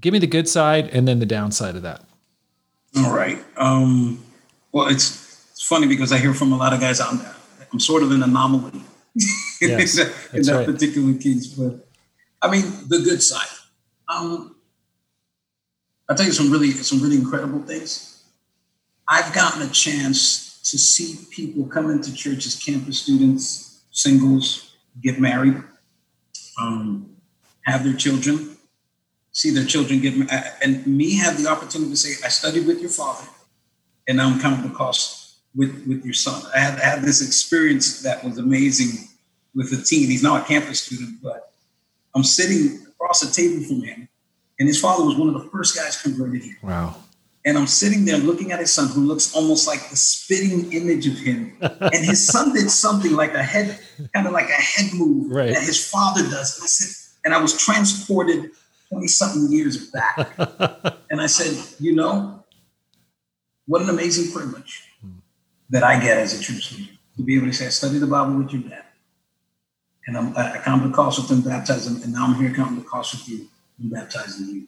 Give 0.00 0.12
me 0.12 0.18
the 0.18 0.26
good 0.26 0.48
side 0.48 0.88
and 0.88 1.08
then 1.08 1.18
the 1.18 1.26
downside 1.26 1.76
of 1.76 1.82
that. 1.82 2.04
All 2.98 3.14
right. 3.14 3.38
Um, 3.56 4.22
well, 4.70 4.88
it's, 4.88 5.48
it's 5.50 5.66
funny 5.66 5.86
because 5.86 6.12
I 6.12 6.18
hear 6.18 6.34
from 6.34 6.52
a 6.52 6.56
lot 6.56 6.74
of 6.74 6.80
guys 6.80 7.00
out 7.00 7.14
there 7.14 7.34
I'm 7.72 7.80
sort 7.80 8.04
of 8.04 8.12
an 8.12 8.22
anomaly 8.22 8.80
yes, 9.60 9.98
in 9.98 10.06
that, 10.06 10.14
in 10.34 10.42
that 10.42 10.54
right. 10.54 10.66
particular 10.66 11.14
case. 11.14 11.48
But 11.48 11.88
I 12.44 12.50
mean, 12.50 12.64
the 12.88 12.98
good 12.98 13.22
side. 13.22 13.48
Um, 14.06 14.56
I'll 16.08 16.14
tell 16.14 16.26
you 16.26 16.32
some 16.32 16.52
really 16.52 16.72
some 16.72 17.00
really 17.00 17.16
incredible 17.16 17.60
things. 17.60 18.22
I've 19.08 19.32
gotten 19.34 19.62
a 19.62 19.68
chance 19.68 20.60
to 20.70 20.78
see 20.78 21.24
people 21.30 21.64
come 21.64 21.90
into 21.90 22.12
church 22.14 22.44
as 22.46 22.62
campus 22.62 23.00
students, 23.00 23.84
singles, 23.90 24.76
get 25.00 25.18
married, 25.18 25.56
um, 26.60 27.16
have 27.62 27.82
their 27.82 27.94
children, 27.94 28.58
see 29.32 29.50
their 29.50 29.64
children 29.64 30.00
get 30.00 30.14
married, 30.14 30.44
and 30.62 30.86
me 30.86 31.16
have 31.16 31.42
the 31.42 31.48
opportunity 31.48 31.92
to 31.92 31.96
say, 31.96 32.26
I 32.26 32.28
studied 32.28 32.66
with 32.66 32.78
your 32.78 32.90
father, 32.90 33.26
and 34.06 34.18
now 34.18 34.28
I'm 34.28 34.38
counting 34.38 34.68
the 34.70 34.76
cost 34.76 35.38
with 35.54 35.86
with 35.86 36.04
your 36.04 36.12
son. 36.12 36.42
I 36.54 36.58
had, 36.58 36.78
I 36.78 36.84
had 36.84 37.02
this 37.02 37.26
experience 37.26 38.02
that 38.02 38.22
was 38.22 38.36
amazing 38.36 39.08
with 39.54 39.72
a 39.72 39.82
teen. 39.82 40.10
He's 40.10 40.22
now 40.22 40.36
a 40.36 40.44
campus 40.44 40.82
student, 40.82 41.22
but 41.22 41.53
I'm 42.14 42.24
sitting 42.24 42.86
across 42.86 43.20
the 43.20 43.32
table 43.32 43.62
from 43.64 43.82
him, 43.82 44.08
and 44.58 44.68
his 44.68 44.80
father 44.80 45.04
was 45.04 45.16
one 45.16 45.28
of 45.28 45.34
the 45.34 45.48
first 45.50 45.76
guys 45.76 46.00
converted 46.00 46.42
here. 46.42 46.56
Wow. 46.62 46.96
And 47.46 47.58
I'm 47.58 47.66
sitting 47.66 48.06
there 48.06 48.16
looking 48.16 48.52
at 48.52 48.60
his 48.60 48.72
son, 48.72 48.88
who 48.88 49.02
looks 49.02 49.34
almost 49.34 49.66
like 49.66 49.90
the 49.90 49.96
spitting 49.96 50.72
image 50.72 51.06
of 51.06 51.18
him. 51.18 51.56
and 51.60 51.94
his 51.94 52.26
son 52.26 52.54
did 52.54 52.70
something 52.70 53.12
like 53.12 53.34
a 53.34 53.42
head, 53.42 53.78
kind 54.14 54.26
of 54.26 54.32
like 54.32 54.48
a 54.48 54.52
head 54.52 54.94
move 54.94 55.30
right. 55.30 55.52
that 55.52 55.62
his 55.62 55.90
father 55.90 56.22
does. 56.22 56.56
And 56.56 56.64
I 56.64 56.66
said, 56.66 57.04
and 57.24 57.34
I 57.34 57.42
was 57.42 57.56
transported 57.56 58.50
20 58.88 59.08
something 59.08 59.52
years 59.52 59.90
back. 59.90 60.34
and 61.10 61.20
I 61.20 61.26
said, 61.26 61.54
you 61.78 61.94
know, 61.94 62.44
what 63.66 63.82
an 63.82 63.90
amazing 63.90 64.32
privilege 64.32 64.88
that 65.70 65.82
I 65.82 66.00
get 66.00 66.18
as 66.18 66.38
a 66.38 66.42
church 66.42 66.72
leader 66.72 66.92
to 67.16 67.22
be 67.22 67.36
able 67.36 67.46
to 67.46 67.52
say, 67.52 67.66
I 67.66 67.70
studied 67.70 67.98
the 67.98 68.06
Bible 68.06 68.38
with 68.38 68.52
your 68.52 68.62
dad. 68.62 68.83
And 70.06 70.16
I'm, 70.18 70.36
I 70.36 70.58
come 70.58 70.82
to 70.82 70.88
the 70.88 70.94
cross 70.94 71.18
with 71.18 71.28
them, 71.28 71.40
baptizing, 71.40 72.02
and 72.02 72.12
now 72.12 72.26
I'm 72.26 72.34
here 72.34 72.52
coming 72.52 72.76
to 72.76 72.80
the 72.82 72.86
cross 72.86 73.12
with 73.12 73.28
you 73.28 73.48
baptizing 73.78 74.48
you. 74.48 74.66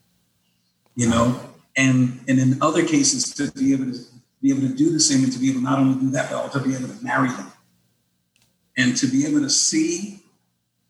You 0.95 1.11
know, 1.11 1.41
and 1.76 2.20
and 2.26 2.39
in 2.39 2.62
other 2.62 2.84
cases 2.84 3.34
to 3.34 3.53
be 3.53 3.72
able 3.72 3.93
to 3.93 3.99
be 4.41 4.51
able 4.51 4.62
to 4.62 4.74
do 4.74 4.91
the 4.91 5.01
same 5.01 5.24
and 5.24 5.32
to 5.32 5.39
be 5.39 5.51
able 5.51 5.61
not 5.61 5.78
only 5.78 6.01
do 6.01 6.11
that 6.11 6.30
but 6.30 6.43
also 6.43 6.62
be 6.62 6.74
able 6.74 6.89
to 6.89 7.05
marry 7.05 7.28
them 7.28 7.53
and 8.76 8.97
to 8.97 9.07
be 9.07 9.26
able 9.26 9.41
to 9.41 9.51
see 9.51 10.22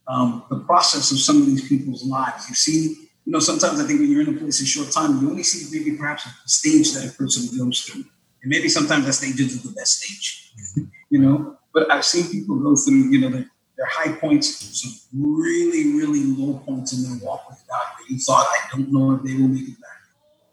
um, 0.08 0.44
the 0.50 0.58
process 0.60 1.10
of 1.10 1.18
some 1.18 1.40
of 1.40 1.46
these 1.46 1.68
people's 1.68 2.04
lives. 2.04 2.48
You 2.48 2.54
see, 2.54 3.08
you 3.24 3.32
know, 3.32 3.40
sometimes 3.40 3.80
I 3.80 3.86
think 3.86 4.00
when 4.00 4.10
you're 4.10 4.22
in 4.22 4.36
a 4.36 4.38
place 4.38 4.60
a 4.60 4.66
short 4.66 4.92
time, 4.92 5.20
you 5.20 5.30
only 5.30 5.42
see 5.42 5.76
maybe 5.76 5.96
perhaps 5.96 6.24
the 6.24 6.30
stage 6.48 6.92
that 6.94 7.12
a 7.12 7.16
person 7.16 7.56
goes 7.58 7.80
through, 7.80 8.04
and 8.42 8.50
maybe 8.50 8.68
sometimes 8.68 9.06
that 9.06 9.14
stage 9.14 9.40
isn't 9.40 9.64
the 9.64 9.74
best 9.74 10.02
stage, 10.02 10.52
you 11.10 11.18
know. 11.18 11.56
But 11.74 11.90
I've 11.90 12.04
seen 12.04 12.30
people 12.30 12.56
go 12.60 12.76
through, 12.76 13.10
you 13.10 13.20
know, 13.20 13.30
their, 13.30 13.50
their 13.76 13.86
high 13.86 14.12
points, 14.12 14.80
some 14.80 14.92
really, 15.12 15.94
really 15.94 16.24
low 16.24 16.58
points 16.60 16.92
in 16.92 17.02
their 17.02 17.26
walk 17.26 17.48
with 17.48 17.62
God. 17.68 17.82
You 18.08 18.18
thought, 18.18 18.46
I 18.46 18.76
don't 18.76 18.92
know 18.92 19.14
if 19.14 19.22
they 19.22 19.34
will 19.34 19.48
make 19.48 19.68
it 19.68 19.80
back 19.80 19.96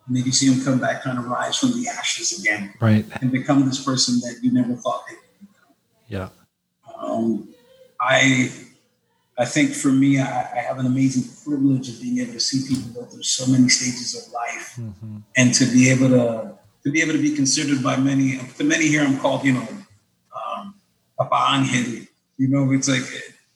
and 0.07 0.17
then 0.17 0.25
you 0.25 0.31
see 0.31 0.49
them 0.49 0.63
come 0.63 0.79
back, 0.79 1.03
kind 1.03 1.17
of 1.17 1.25
rise 1.25 1.57
from 1.57 1.71
the 1.71 1.87
ashes 1.87 2.39
again, 2.39 2.73
right, 2.81 3.05
and 3.21 3.31
become 3.31 3.65
this 3.65 3.83
person 3.83 4.19
that 4.19 4.39
you 4.41 4.51
never 4.51 4.75
thought 4.75 5.03
they 5.07 5.15
would 5.15 5.51
become. 5.51 5.75
Yeah. 6.07 6.29
Um, 6.97 7.49
I, 8.01 8.51
I 9.37 9.45
think 9.45 9.73
for 9.73 9.89
me, 9.89 10.19
I, 10.19 10.25
I, 10.25 10.59
have 10.59 10.77
an 10.79 10.85
amazing 10.85 11.23
privilege 11.45 11.89
of 11.89 12.01
being 12.01 12.19
able 12.19 12.33
to 12.33 12.39
see 12.39 12.67
people 12.67 13.01
go 13.01 13.07
through 13.07 13.23
so 13.23 13.49
many 13.49 13.69
stages 13.69 14.15
of 14.15 14.33
life, 14.33 14.75
mm-hmm. 14.77 15.17
and 15.37 15.53
to 15.53 15.65
be 15.65 15.89
able 15.89 16.09
to 16.09 16.53
to 16.83 16.91
be 16.91 17.01
able 17.01 17.13
to 17.13 17.21
be 17.21 17.33
considered 17.33 17.81
by 17.81 17.95
many. 17.95 18.39
To 18.57 18.63
many 18.63 18.87
here, 18.87 19.03
I'm 19.03 19.17
called, 19.19 19.45
you 19.45 19.53
know, 19.53 19.67
um, 20.35 20.75
Papa 21.17 21.55
Angel. 21.55 22.07
You 22.37 22.47
know, 22.47 22.71
it's 22.71 22.89
like 22.89 23.03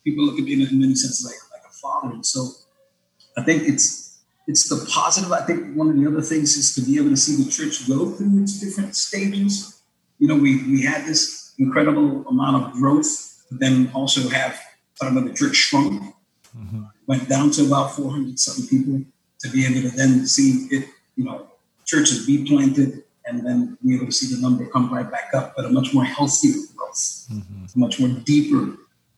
people 0.04 0.24
look 0.24 0.38
at 0.38 0.44
me 0.44 0.54
in 0.54 0.80
many 0.80 0.94
senses 0.94 1.24
like 1.24 1.40
like 1.52 1.68
a 1.68 1.74
father, 1.74 2.14
and 2.14 2.24
so 2.24 2.48
I 3.36 3.42
think 3.42 3.62
it's 3.64 4.20
it's 4.46 4.68
the 4.68 4.88
positive. 4.90 5.32
I 5.32 5.42
think 5.42 5.76
one 5.76 5.90
of 5.90 5.96
the 5.96 6.06
other 6.06 6.22
things 6.22 6.56
is 6.56 6.74
to 6.76 6.80
be 6.80 6.96
able 6.96 7.10
to 7.10 7.16
see 7.16 7.42
the 7.42 7.50
church 7.50 7.86
go 7.88 8.10
through 8.10 8.42
its 8.42 8.60
different 8.60 8.96
stages. 8.96 9.82
You 10.18 10.28
know, 10.28 10.36
we 10.36 10.64
we 10.64 10.82
had 10.82 11.04
this 11.06 11.54
incredible 11.58 12.26
amount 12.28 12.64
of 12.64 12.72
growth, 12.72 13.44
but 13.50 13.60
then 13.60 13.90
also 13.94 14.28
have 14.28 14.58
talking 14.98 15.16
about 15.16 15.28
the 15.28 15.34
church 15.34 15.56
shrunk, 15.56 16.14
mm-hmm. 16.56 16.82
went 17.06 17.28
down 17.28 17.50
to 17.52 17.66
about 17.66 17.92
400 17.92 18.38
something 18.38 18.66
people 18.66 19.04
to 19.40 19.48
be 19.50 19.64
able 19.66 19.88
to 19.88 19.96
then 19.96 20.26
see 20.26 20.66
it, 20.70 20.88
you 21.16 21.24
know, 21.24 21.46
churches 21.84 22.26
be 22.26 22.44
planted 22.44 23.04
and 23.26 23.46
then 23.46 23.78
be 23.84 23.94
able 23.94 24.06
to 24.06 24.12
see 24.12 24.34
the 24.34 24.40
number 24.40 24.66
come 24.66 24.92
right 24.92 25.10
back 25.10 25.30
up, 25.34 25.54
but 25.54 25.64
a 25.64 25.68
much 25.68 25.94
more 25.94 26.04
healthier 26.04 26.54
growth, 26.98 27.44
mm-hmm. 27.46 27.80
much 27.80 28.00
more 28.00 28.08
deeper 28.08 28.76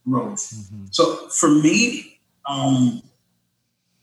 growth. 0.08 0.52
Mm-hmm. 0.54 0.86
So 0.90 1.28
for 1.28 1.48
me, 1.48 2.20
um, 2.46 3.02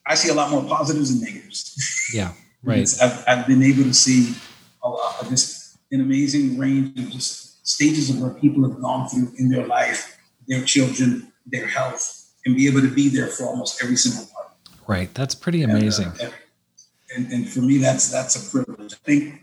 I 0.05 0.15
see 0.15 0.29
a 0.29 0.33
lot 0.33 0.51
more 0.51 0.63
positives 0.63 1.11
and 1.11 1.21
negatives. 1.21 2.09
Yeah, 2.13 2.33
right. 2.63 2.87
I've, 3.01 3.23
I've 3.27 3.47
been 3.47 3.63
able 3.63 3.83
to 3.83 3.93
see 3.93 4.35
a 4.83 4.89
lot 4.89 5.21
of 5.21 5.29
just 5.29 5.77
an 5.91 6.01
amazing 6.01 6.57
range 6.57 6.97
of 6.99 7.09
just 7.11 7.67
stages 7.67 8.09
of 8.09 8.21
where 8.21 8.31
people 8.31 8.63
have 8.69 8.81
gone 8.81 9.09
through 9.09 9.33
in 9.37 9.49
their 9.49 9.65
life, 9.65 10.17
their 10.47 10.63
children, 10.63 11.31
their 11.45 11.67
health, 11.67 12.31
and 12.45 12.55
be 12.55 12.67
able 12.67 12.81
to 12.81 12.93
be 12.93 13.09
there 13.09 13.27
for 13.27 13.45
almost 13.45 13.83
every 13.83 13.97
single 13.97 14.25
part. 14.33 14.51
Right. 14.87 15.13
That's 15.13 15.35
pretty 15.35 15.63
amazing. 15.63 16.07
And, 16.07 16.21
uh, 16.21 16.31
and, 17.15 17.31
and 17.31 17.49
for 17.49 17.59
me, 17.59 17.77
that's 17.77 18.09
that's 18.09 18.35
a 18.35 18.51
privilege. 18.51 18.93
I 18.93 18.97
think 19.03 19.41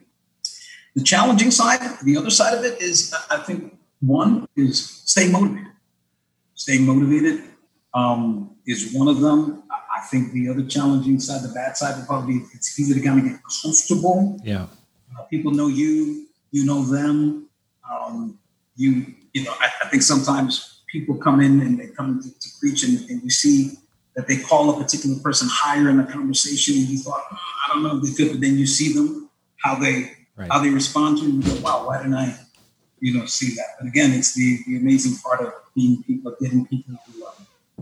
the 0.94 1.02
challenging 1.02 1.50
side, 1.50 1.80
the 2.02 2.16
other 2.16 2.30
side 2.30 2.56
of 2.56 2.64
it 2.64 2.80
is, 2.80 3.14
I 3.30 3.38
think 3.38 3.76
one 4.06 4.48
is 4.56 5.02
stay 5.04 5.30
motivated. 5.30 5.72
Stay 6.54 6.78
motivated 6.78 7.42
um, 7.94 8.56
is 8.66 8.92
one 8.92 9.08
of 9.08 9.20
them. 9.20 9.62
I 9.70 10.00
think 10.00 10.32
the 10.32 10.48
other 10.48 10.64
challenging 10.66 11.20
side, 11.20 11.42
the 11.42 11.54
bad 11.54 11.76
side, 11.76 11.96
would 11.96 12.06
probably 12.06 12.38
be 12.38 12.44
it's 12.52 12.78
easy 12.78 12.94
to 12.94 13.00
kind 13.00 13.20
of 13.20 13.24
get 13.24 13.40
comfortable. 13.62 14.38
Yeah. 14.42 14.66
Uh, 15.16 15.22
people 15.22 15.52
know 15.52 15.68
you, 15.68 16.26
you 16.50 16.64
know 16.64 16.82
them. 16.82 17.48
Um, 17.88 18.38
you, 18.76 19.14
you 19.32 19.44
know, 19.44 19.52
I, 19.60 19.70
I, 19.84 19.88
think 19.88 20.02
sometimes 20.02 20.80
people 20.90 21.16
come 21.16 21.40
in 21.40 21.60
and 21.60 21.78
they 21.78 21.88
come 21.88 22.20
to, 22.20 22.28
to 22.28 22.48
preach 22.58 22.82
and, 22.82 22.98
and, 23.08 23.22
you 23.22 23.30
see 23.30 23.72
that 24.16 24.26
they 24.26 24.38
call 24.38 24.70
a 24.70 24.82
particular 24.82 25.16
person 25.20 25.48
higher 25.50 25.88
in 25.90 25.98
the 25.98 26.04
conversation 26.04 26.76
and 26.76 26.88
you 26.88 26.98
thought, 26.98 27.22
oh, 27.30 27.36
I 27.36 27.72
don't 27.72 27.82
know 27.82 27.98
if 27.98 28.02
they 28.02 28.14
could, 28.14 28.32
but 28.32 28.40
then 28.40 28.58
you 28.58 28.66
see 28.66 28.94
them, 28.94 29.30
how 29.62 29.76
they 29.76 30.12
right. 30.36 30.50
how 30.50 30.60
they 30.60 30.70
respond 30.70 31.18
to 31.18 31.24
you, 31.24 31.34
and 31.34 31.44
you 31.44 31.54
go, 31.54 31.60
wow, 31.60 31.86
why 31.86 31.98
didn't 31.98 32.14
I, 32.14 32.36
you 33.00 33.16
know, 33.16 33.26
see 33.26 33.54
that? 33.54 33.76
But 33.78 33.88
again, 33.88 34.12
it's 34.12 34.34
the, 34.34 34.58
the 34.66 34.76
amazing 34.76 35.16
part 35.16 35.40
of 35.40 35.52
being 35.74 36.02
people, 36.02 36.34
getting 36.40 36.66
people 36.66 36.94
who, 37.06 37.26
um, 37.26 37.32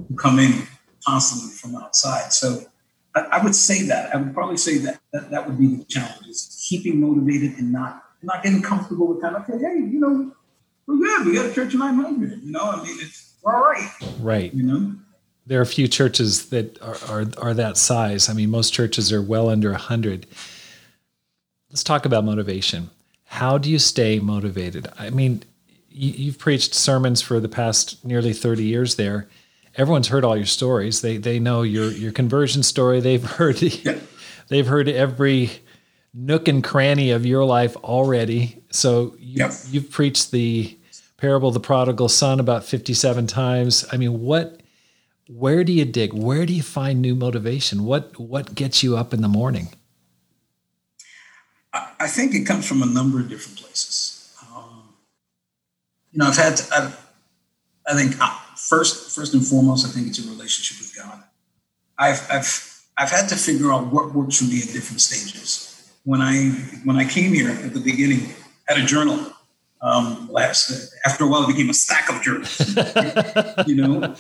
who 0.09 0.15
come 0.17 0.39
in 0.39 0.67
constantly 1.07 1.55
from 1.55 1.77
outside. 1.77 2.33
So 2.33 2.65
I, 3.15 3.21
I, 3.21 3.45
would 3.45 3.55
say 3.55 3.83
that. 3.87 4.15
I 4.15 4.19
would 4.19 4.35
probably 4.35 4.57
say 4.57 4.79
that, 4.79 5.01
that 5.13 5.31
that 5.31 5.47
would 5.47 5.59
be 5.59 5.67
the 5.67 5.85
challenge 5.85 6.27
is 6.29 6.65
keeping 6.69 7.01
motivated 7.01 7.59
and 7.59 7.73
not 7.73 8.05
not 8.23 8.43
getting 8.43 8.63
comfortable 8.63 9.09
with 9.09 9.21
kind 9.21 9.35
of, 9.35 9.43
okay, 9.43 9.59
hey, 9.59 9.75
you 9.75 9.99
know, 9.99 10.33
we're 10.87 10.97
good. 10.97 11.27
We 11.27 11.35
got 11.35 11.47
a 11.47 11.53
church 11.53 11.75
of 11.75 11.81
900. 11.81 12.43
You 12.43 12.53
know, 12.53 12.71
I 12.71 12.83
mean, 12.83 12.97
it's 13.01 13.35
we're 13.43 13.55
all 13.55 13.63
right. 13.63 13.91
Right. 14.21 14.55
You 14.55 14.63
know? 14.63 14.95
There 15.47 15.59
are 15.59 15.63
a 15.63 15.67
few 15.67 15.89
churches 15.89 16.51
that 16.51 16.81
are, 16.81 16.97
are, 17.09 17.27
are 17.39 17.55
that 17.55 17.77
size. 17.77 18.29
I 18.29 18.33
mean, 18.33 18.51
most 18.51 18.73
churches 18.73 19.13
are 19.13 19.21
well 19.21 19.49
under 19.49 19.73
100. 19.73 20.27
Let's 21.71 21.83
talk 21.83 22.07
about 22.07 22.25
motivation. 22.25 22.91
How 23.33 23.59
do 23.59 23.70
you 23.70 23.78
stay 23.78 24.18
motivated? 24.18 24.89
I 24.99 25.11
mean, 25.11 25.43
you, 25.91 26.12
you've 26.12 26.39
preached 26.39 26.74
sermons 26.74 27.20
for 27.20 27.41
the 27.41 27.49
past 27.49 28.05
nearly 28.05 28.33
30 28.33 28.64
years 28.64 28.97
there 28.97 29.28
everyone's 29.76 30.09
heard 30.09 30.24
all 30.24 30.37
your 30.37 30.47
stories. 30.47 31.01
They 31.01 31.16
they 31.16 31.39
know 31.39 31.62
your 31.62 31.91
your 31.91 32.12
conversion 32.12 32.62
story. 32.62 33.01
They've 33.01 33.22
heard 33.22 33.57
they've 34.49 34.66
heard 34.66 34.89
every 34.89 35.51
nook 36.14 36.49
and 36.49 36.62
cranny 36.62 37.11
of 37.11 37.24
your 37.24 37.45
life 37.45 37.76
already. 37.76 38.62
So 38.70 39.14
you, 39.18 39.39
yep. 39.39 39.53
you've 39.70 39.91
preached 39.91 40.30
the 40.30 40.76
parable 41.16 41.49
of 41.49 41.55
the 41.55 41.61
prodigal 41.61 42.09
son 42.09 42.41
about 42.41 42.64
57 42.64 43.26
times. 43.26 43.85
I 43.93 43.97
mean, 43.97 44.20
what 44.20 44.61
where 45.28 45.64
do 45.64 45.72
you 45.72 45.85
dig? 45.85 46.12
Where 46.12 46.45
do 46.45 46.53
you 46.53 46.62
find 46.62 47.01
new 47.01 47.14
motivation? 47.14 47.85
What 47.85 48.18
what 48.18 48.55
gets 48.55 48.83
you 48.83 48.97
up 48.97 49.14
in 49.14 49.22
the 49.22 49.28
morning? 49.28 49.68
I 51.73 52.07
think 52.07 52.35
it 52.35 52.45
comes 52.45 52.66
from 52.66 52.83
a 52.83 52.87
number 52.87 53.20
of 53.20 53.29
different 53.29 53.59
places. 53.59 54.35
Um, 54.55 54.95
you 56.11 56.18
know, 56.18 56.27
I've 56.27 56.37
had 56.37 56.57
to, 56.57 56.75
I've, 56.75 57.07
I 57.87 57.95
think 57.95 58.16
uh, 58.20 58.37
first, 58.57 59.14
first 59.14 59.35
and 59.35 59.47
foremost, 59.47 59.87
I 59.87 59.91
think 59.91 60.09
it's 60.09 60.18
a 60.18 60.29
relationship 60.29 60.79
with 60.79 60.95
God. 60.97 61.23
I've, 61.99 62.27
I've, 62.31 62.83
I've 62.99 63.11
had 63.11 63.29
to 63.29 63.37
figure 63.37 63.73
out 63.73 63.87
what 63.87 64.14
works 64.14 64.39
for 64.39 64.45
me 64.45 64.59
at 64.59 64.73
different 64.73 65.01
stages. 65.01 65.93
When 66.05 66.20
I, 66.20 66.51
when 66.85 66.97
I 66.97 67.05
came 67.09 67.33
here 67.33 67.51
at 67.51 67.73
the 67.73 67.81
beginning, 67.81 68.35
I 68.68 68.75
had 68.75 68.83
a 68.83 68.87
journal. 68.87 69.33
Um, 69.81 70.29
last 70.31 70.95
after 71.05 71.25
a 71.25 71.27
while, 71.29 71.45
it 71.45 71.49
became 71.49 71.70
a 71.70 71.75
stack 71.75 72.09
of 72.09 72.23
journals. 72.23 72.59
you 73.66 73.77
know, 73.77 74.14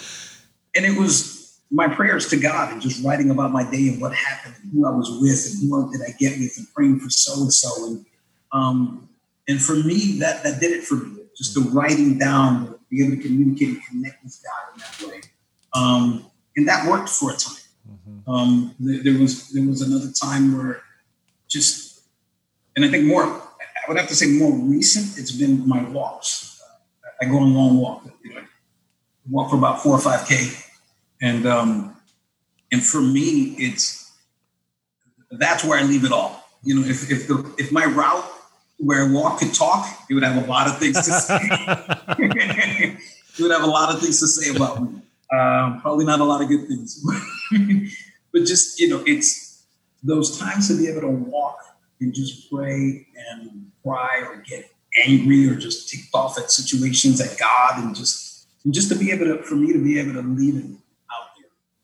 and 0.74 0.84
it 0.84 0.98
was 0.98 1.41
my 1.72 1.88
prayers 1.88 2.28
to 2.28 2.36
God 2.36 2.70
and 2.70 2.82
just 2.82 3.02
writing 3.02 3.30
about 3.30 3.50
my 3.50 3.68
day 3.68 3.88
and 3.88 4.00
what 4.00 4.12
happened 4.12 4.54
and 4.62 4.72
who 4.72 4.86
I 4.86 4.90
was 4.90 5.10
with 5.20 5.46
and 5.46 5.70
who 5.70 5.90
did 5.90 6.02
I 6.06 6.12
get 6.18 6.38
with 6.38 6.54
and 6.58 6.66
praying 6.74 7.00
for 7.00 7.08
so 7.08 7.40
and 7.42 7.52
so 7.52 7.86
and 7.86 8.06
um, 8.52 9.08
and 9.48 9.60
for 9.60 9.74
me 9.74 10.18
that 10.20 10.44
that 10.44 10.60
did 10.60 10.72
it 10.72 10.84
for 10.84 10.96
me. 10.96 11.22
Just 11.36 11.54
the 11.54 11.62
writing 11.62 12.18
down 12.18 12.78
being 12.90 13.06
able 13.06 13.16
to 13.16 13.22
communicate 13.26 13.68
and 13.68 13.86
connect 13.86 14.22
with 14.22 14.38
God 14.44 14.74
in 14.74 14.80
that 14.80 15.12
way. 15.12 15.20
Um, 15.74 16.30
and 16.56 16.68
that 16.68 16.86
worked 16.86 17.08
for 17.08 17.30
a 17.30 17.36
time. 17.36 17.56
Mm-hmm. 17.90 18.30
Um, 18.30 18.74
there, 18.78 19.02
there, 19.02 19.20
was 19.20 19.48
there 19.48 19.66
was 19.66 19.80
another 19.80 20.12
time 20.12 20.56
where 20.56 20.82
just, 21.48 22.02
and 22.76 22.84
I 22.84 22.88
think 22.88 23.06
more, 23.06 23.24
I 23.24 23.88
would 23.88 23.96
have 23.96 24.08
to 24.08 24.14
say 24.14 24.26
more 24.26 24.52
recent. 24.52 25.18
It's 25.18 25.32
been 25.32 25.66
my 25.66 25.82
walks. 25.84 26.62
I 27.20 27.24
go 27.24 27.38
on 27.38 27.54
long 27.54 27.78
walk. 27.78 28.04
You 28.22 28.34
know, 28.34 28.42
walk 29.30 29.50
for 29.50 29.56
about 29.56 29.82
four 29.82 29.94
or 29.94 30.00
five 30.00 30.28
k, 30.28 30.50
and 31.22 31.46
um, 31.46 31.96
and 32.72 32.82
for 32.84 33.00
me, 33.00 33.54
it's 33.56 34.12
that's 35.30 35.64
where 35.64 35.78
I 35.78 35.84
leave 35.84 36.04
it 36.04 36.12
all. 36.12 36.44
You 36.64 36.80
know, 36.80 36.86
if 36.86 37.10
if 37.10 37.28
the 37.28 37.54
if 37.56 37.72
my 37.72 37.86
route 37.86 38.24
where 38.78 39.10
walk 39.10 39.38
could 39.38 39.54
talk, 39.54 39.86
he 40.08 40.14
would 40.14 40.24
have 40.24 40.44
a 40.44 40.46
lot 40.46 40.66
of 40.66 40.78
things 40.78 40.96
to 40.96 41.12
say. 41.12 41.38
he 43.36 43.42
would 43.42 43.52
have 43.52 43.62
a 43.62 43.66
lot 43.66 43.94
of 43.94 44.00
things 44.00 44.18
to 44.20 44.26
say 44.26 44.54
about 44.54 44.82
me. 44.82 45.00
Um, 45.32 45.80
probably 45.80 46.04
not 46.04 46.20
a 46.20 46.24
lot 46.24 46.42
of 46.42 46.48
good 46.48 46.66
things, 46.66 47.02
but 48.32 48.44
just 48.44 48.78
you 48.80 48.88
know, 48.88 49.02
it's 49.06 49.64
those 50.02 50.38
times 50.38 50.68
to 50.68 50.76
be 50.76 50.88
able 50.88 51.02
to 51.02 51.08
walk 51.08 51.58
and 52.00 52.12
just 52.12 52.50
pray 52.50 53.06
and 53.30 53.70
cry 53.84 54.24
or 54.26 54.38
get 54.38 54.68
angry 55.06 55.48
or 55.48 55.54
just 55.54 55.88
ticked 55.88 56.12
off 56.12 56.36
at 56.36 56.50
situations 56.50 57.20
at 57.20 57.38
God 57.38 57.78
and 57.78 57.94
just 57.94 58.48
and 58.64 58.74
just 58.74 58.88
to 58.90 58.96
be 58.96 59.12
able 59.12 59.26
to 59.26 59.42
for 59.44 59.54
me 59.54 59.72
to 59.72 59.82
be 59.82 59.98
able 60.00 60.14
to 60.14 60.22
leave 60.22 60.56
it 60.56 60.81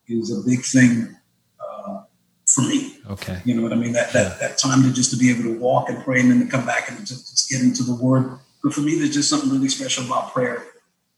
is 0.08 0.36
a 0.36 0.48
big 0.48 0.64
thing 0.64 1.16
uh, 1.60 2.02
for 2.46 2.62
me. 2.62 2.98
Okay. 3.10 3.40
You 3.44 3.54
know 3.54 3.62
what 3.62 3.72
I 3.72 3.76
mean? 3.76 3.92
That 3.92 4.12
that, 4.12 4.40
that 4.40 4.58
time 4.58 4.82
to 4.82 4.92
just 4.92 5.10
to 5.12 5.16
be 5.16 5.30
able 5.30 5.44
to 5.44 5.58
walk 5.58 5.88
and 5.88 6.02
pray 6.04 6.20
and 6.20 6.30
then 6.30 6.40
to 6.40 6.46
come 6.46 6.66
back 6.66 6.90
and 6.90 6.98
just, 7.00 7.30
just 7.30 7.50
get 7.50 7.60
into 7.60 7.82
the 7.82 7.94
word. 7.94 8.38
But 8.62 8.72
for 8.72 8.80
me, 8.80 8.96
there's 8.96 9.14
just 9.14 9.30
something 9.30 9.50
really 9.50 9.68
special 9.68 10.04
about 10.04 10.32
prayer 10.32 10.64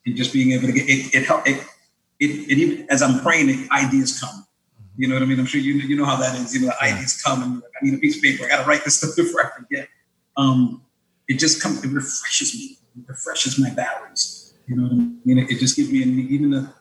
and 0.07 0.17
just 0.17 0.33
being 0.33 0.53
able 0.53 0.67
to 0.67 0.73
get 0.73 0.89
it. 0.89 1.15
It 1.15 1.27
help. 1.27 1.47
It, 1.47 1.65
it, 2.19 2.31
it 2.51 2.59
even 2.59 2.87
as 2.91 3.03
I'm 3.03 3.21
praying, 3.21 3.49
it, 3.49 3.71
ideas 3.71 4.21
come. 4.21 4.47
You 4.97 5.09
know 5.09 5.15
what 5.15 5.23
I 5.23 5.27
mean? 5.27 5.41
I'm 5.41 5.47
sure 5.47 5.61
you 5.61 5.75
you 5.75 5.97
know 5.97 6.05
how 6.05 6.17
that 6.17 6.39
is. 6.39 6.55
You 6.55 6.61
know, 6.61 6.67
the 6.67 6.87
yeah. 6.87 6.95
ideas 6.95 7.23
come, 7.23 7.43
and 7.43 7.63
I 7.63 7.85
need 7.85 7.95
a 7.95 7.99
piece 7.99 8.17
of 8.17 8.23
paper. 8.23 8.45
I 8.45 8.49
got 8.49 8.63
to 8.63 8.69
write 8.69 8.85
this 8.85 8.97
stuff 8.99 9.17
before 9.17 9.47
I 9.47 9.51
forget. 9.57 9.89
Um, 10.37 10.83
it 11.29 11.39
just 11.39 11.63
comes. 11.63 11.83
It 11.85 11.91
refreshes 11.91 12.55
me. 12.55 12.79
It 12.99 13.09
refreshes 13.09 13.59
my 13.59 13.71
batteries. 13.71 14.55
You 14.67 14.77
know 14.77 14.83
what 14.83 14.93
I 14.93 14.97
mean? 15.25 15.39
It, 15.39 15.51
it 15.51 15.59
just 15.59 15.77
gives 15.77 15.91
me 15.91 16.03
an, 16.03 16.19
even 16.29 16.55
a. 16.55 16.75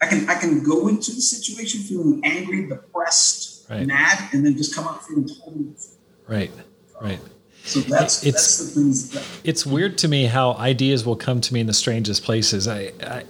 I 0.00 0.06
can 0.06 0.28
I 0.28 0.34
can 0.34 0.62
go 0.62 0.88
into 0.88 1.12
the 1.12 1.20
situation 1.20 1.80
feeling 1.80 2.20
angry, 2.24 2.66
depressed, 2.66 3.68
right. 3.68 3.86
mad, 3.86 4.28
and 4.32 4.44
then 4.44 4.56
just 4.56 4.74
come 4.74 4.86
out 4.86 5.06
feeling 5.06 5.28
totally. 5.28 5.74
Right. 6.26 6.50
Right. 7.00 7.20
So 7.64 7.80
that's 7.80 8.24
it's 8.24 8.36
that's 8.36 8.58
the 8.58 8.80
things. 8.80 9.10
That, 9.10 9.24
it's 9.44 9.66
weird 9.66 9.98
to 9.98 10.08
me 10.08 10.26
how 10.26 10.52
ideas 10.54 11.04
will 11.04 11.16
come 11.16 11.40
to 11.40 11.54
me 11.54 11.60
in 11.60 11.66
the 11.66 11.74
strangest 11.74 12.24
places. 12.24 12.66
I, 12.68 12.92
I 13.02 13.24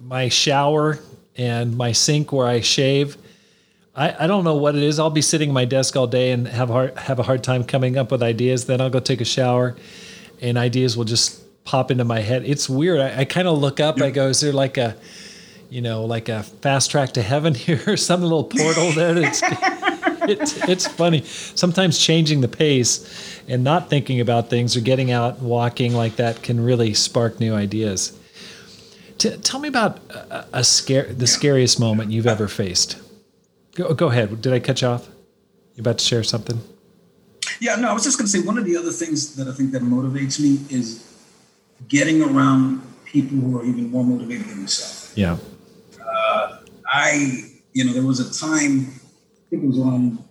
my 0.00 0.28
shower 0.28 0.98
and 1.36 1.76
my 1.76 1.92
sink 1.92 2.32
where 2.32 2.46
I 2.46 2.60
shave. 2.60 3.16
I, 3.94 4.24
I 4.24 4.26
don't 4.26 4.44
know 4.44 4.56
what 4.56 4.76
it 4.76 4.82
is. 4.82 4.98
I'll 4.98 5.10
be 5.10 5.22
sitting 5.22 5.50
at 5.50 5.54
my 5.54 5.64
desk 5.64 5.96
all 5.96 6.06
day 6.06 6.32
and 6.32 6.46
have 6.46 6.68
hard, 6.68 6.96
have 6.98 7.18
a 7.18 7.22
hard 7.22 7.42
time 7.42 7.64
coming 7.64 7.96
up 7.96 8.12
with 8.12 8.22
ideas. 8.22 8.66
Then 8.66 8.80
I'll 8.80 8.90
go 8.90 9.00
take 9.00 9.20
a 9.20 9.24
shower, 9.24 9.74
and 10.40 10.58
ideas 10.58 10.96
will 10.96 11.04
just 11.04 11.42
pop 11.64 11.90
into 11.90 12.04
my 12.04 12.20
head. 12.20 12.44
It's 12.44 12.68
weird. 12.68 13.00
I, 13.00 13.20
I 13.20 13.24
kind 13.24 13.48
of 13.48 13.58
look 13.58 13.80
up. 13.80 13.98
Yeah. 13.98 14.06
I 14.06 14.10
go, 14.10 14.28
is 14.28 14.40
there 14.40 14.52
like 14.52 14.76
a, 14.76 14.96
you 15.70 15.80
know, 15.80 16.04
like 16.04 16.28
a 16.28 16.42
fast 16.42 16.90
track 16.90 17.12
to 17.12 17.22
heaven 17.22 17.54
here, 17.66 17.82
or 17.86 17.96
some 17.96 18.22
little 18.22 18.44
portal 18.44 18.92
there? 18.92 19.16
It's, 19.16 19.42
it's 20.28 20.68
it's 20.68 20.86
funny. 20.86 21.22
Sometimes 21.22 21.98
changing 21.98 22.40
the 22.40 22.48
pace 22.48 23.40
and 23.48 23.62
not 23.64 23.90
thinking 23.90 24.20
about 24.20 24.50
things 24.50 24.76
or 24.76 24.80
getting 24.80 25.10
out 25.10 25.38
and 25.38 25.48
walking 25.48 25.94
like 25.94 26.16
that 26.16 26.42
can 26.42 26.62
really 26.62 26.94
spark 26.94 27.40
new 27.40 27.54
ideas. 27.54 28.18
T- 29.18 29.36
tell 29.38 29.60
me 29.60 29.68
about 29.68 29.98
a, 30.10 30.46
a 30.54 30.64
scare, 30.64 31.12
the 31.12 31.26
scariest 31.26 31.80
moment 31.80 32.10
you've 32.10 32.26
ever 32.26 32.48
faced. 32.48 32.98
Go, 33.74 33.94
go 33.94 34.08
ahead. 34.08 34.40
Did 34.42 34.52
I 34.52 34.60
cut 34.60 34.82
you 34.82 34.88
off? 34.88 35.08
You 35.74 35.82
about 35.82 35.98
to 35.98 36.04
share 36.04 36.22
something? 36.22 36.60
Yeah, 37.60 37.76
no, 37.76 37.88
I 37.88 37.92
was 37.92 38.04
just 38.04 38.18
going 38.18 38.26
to 38.26 38.30
say 38.30 38.40
one 38.40 38.58
of 38.58 38.64
the 38.64 38.76
other 38.76 38.90
things 38.90 39.36
that 39.36 39.48
I 39.48 39.52
think 39.52 39.72
that 39.72 39.82
motivates 39.82 40.40
me 40.40 40.60
is 40.74 41.02
getting 41.88 42.22
around 42.22 42.82
people 43.04 43.38
who 43.38 43.58
are 43.58 43.64
even 43.64 43.90
more 43.90 44.04
motivated 44.04 44.46
than 44.46 44.62
myself. 44.62 45.16
Yeah. 45.16 45.38
I, 46.96 47.50
you 47.74 47.84
know, 47.84 47.92
there 47.92 48.02
was 48.02 48.20
a 48.20 48.40
time, 48.40 48.86
I 48.88 49.50
think 49.50 49.64
it 49.64 49.66
was 49.66 49.78
on, 49.78 50.24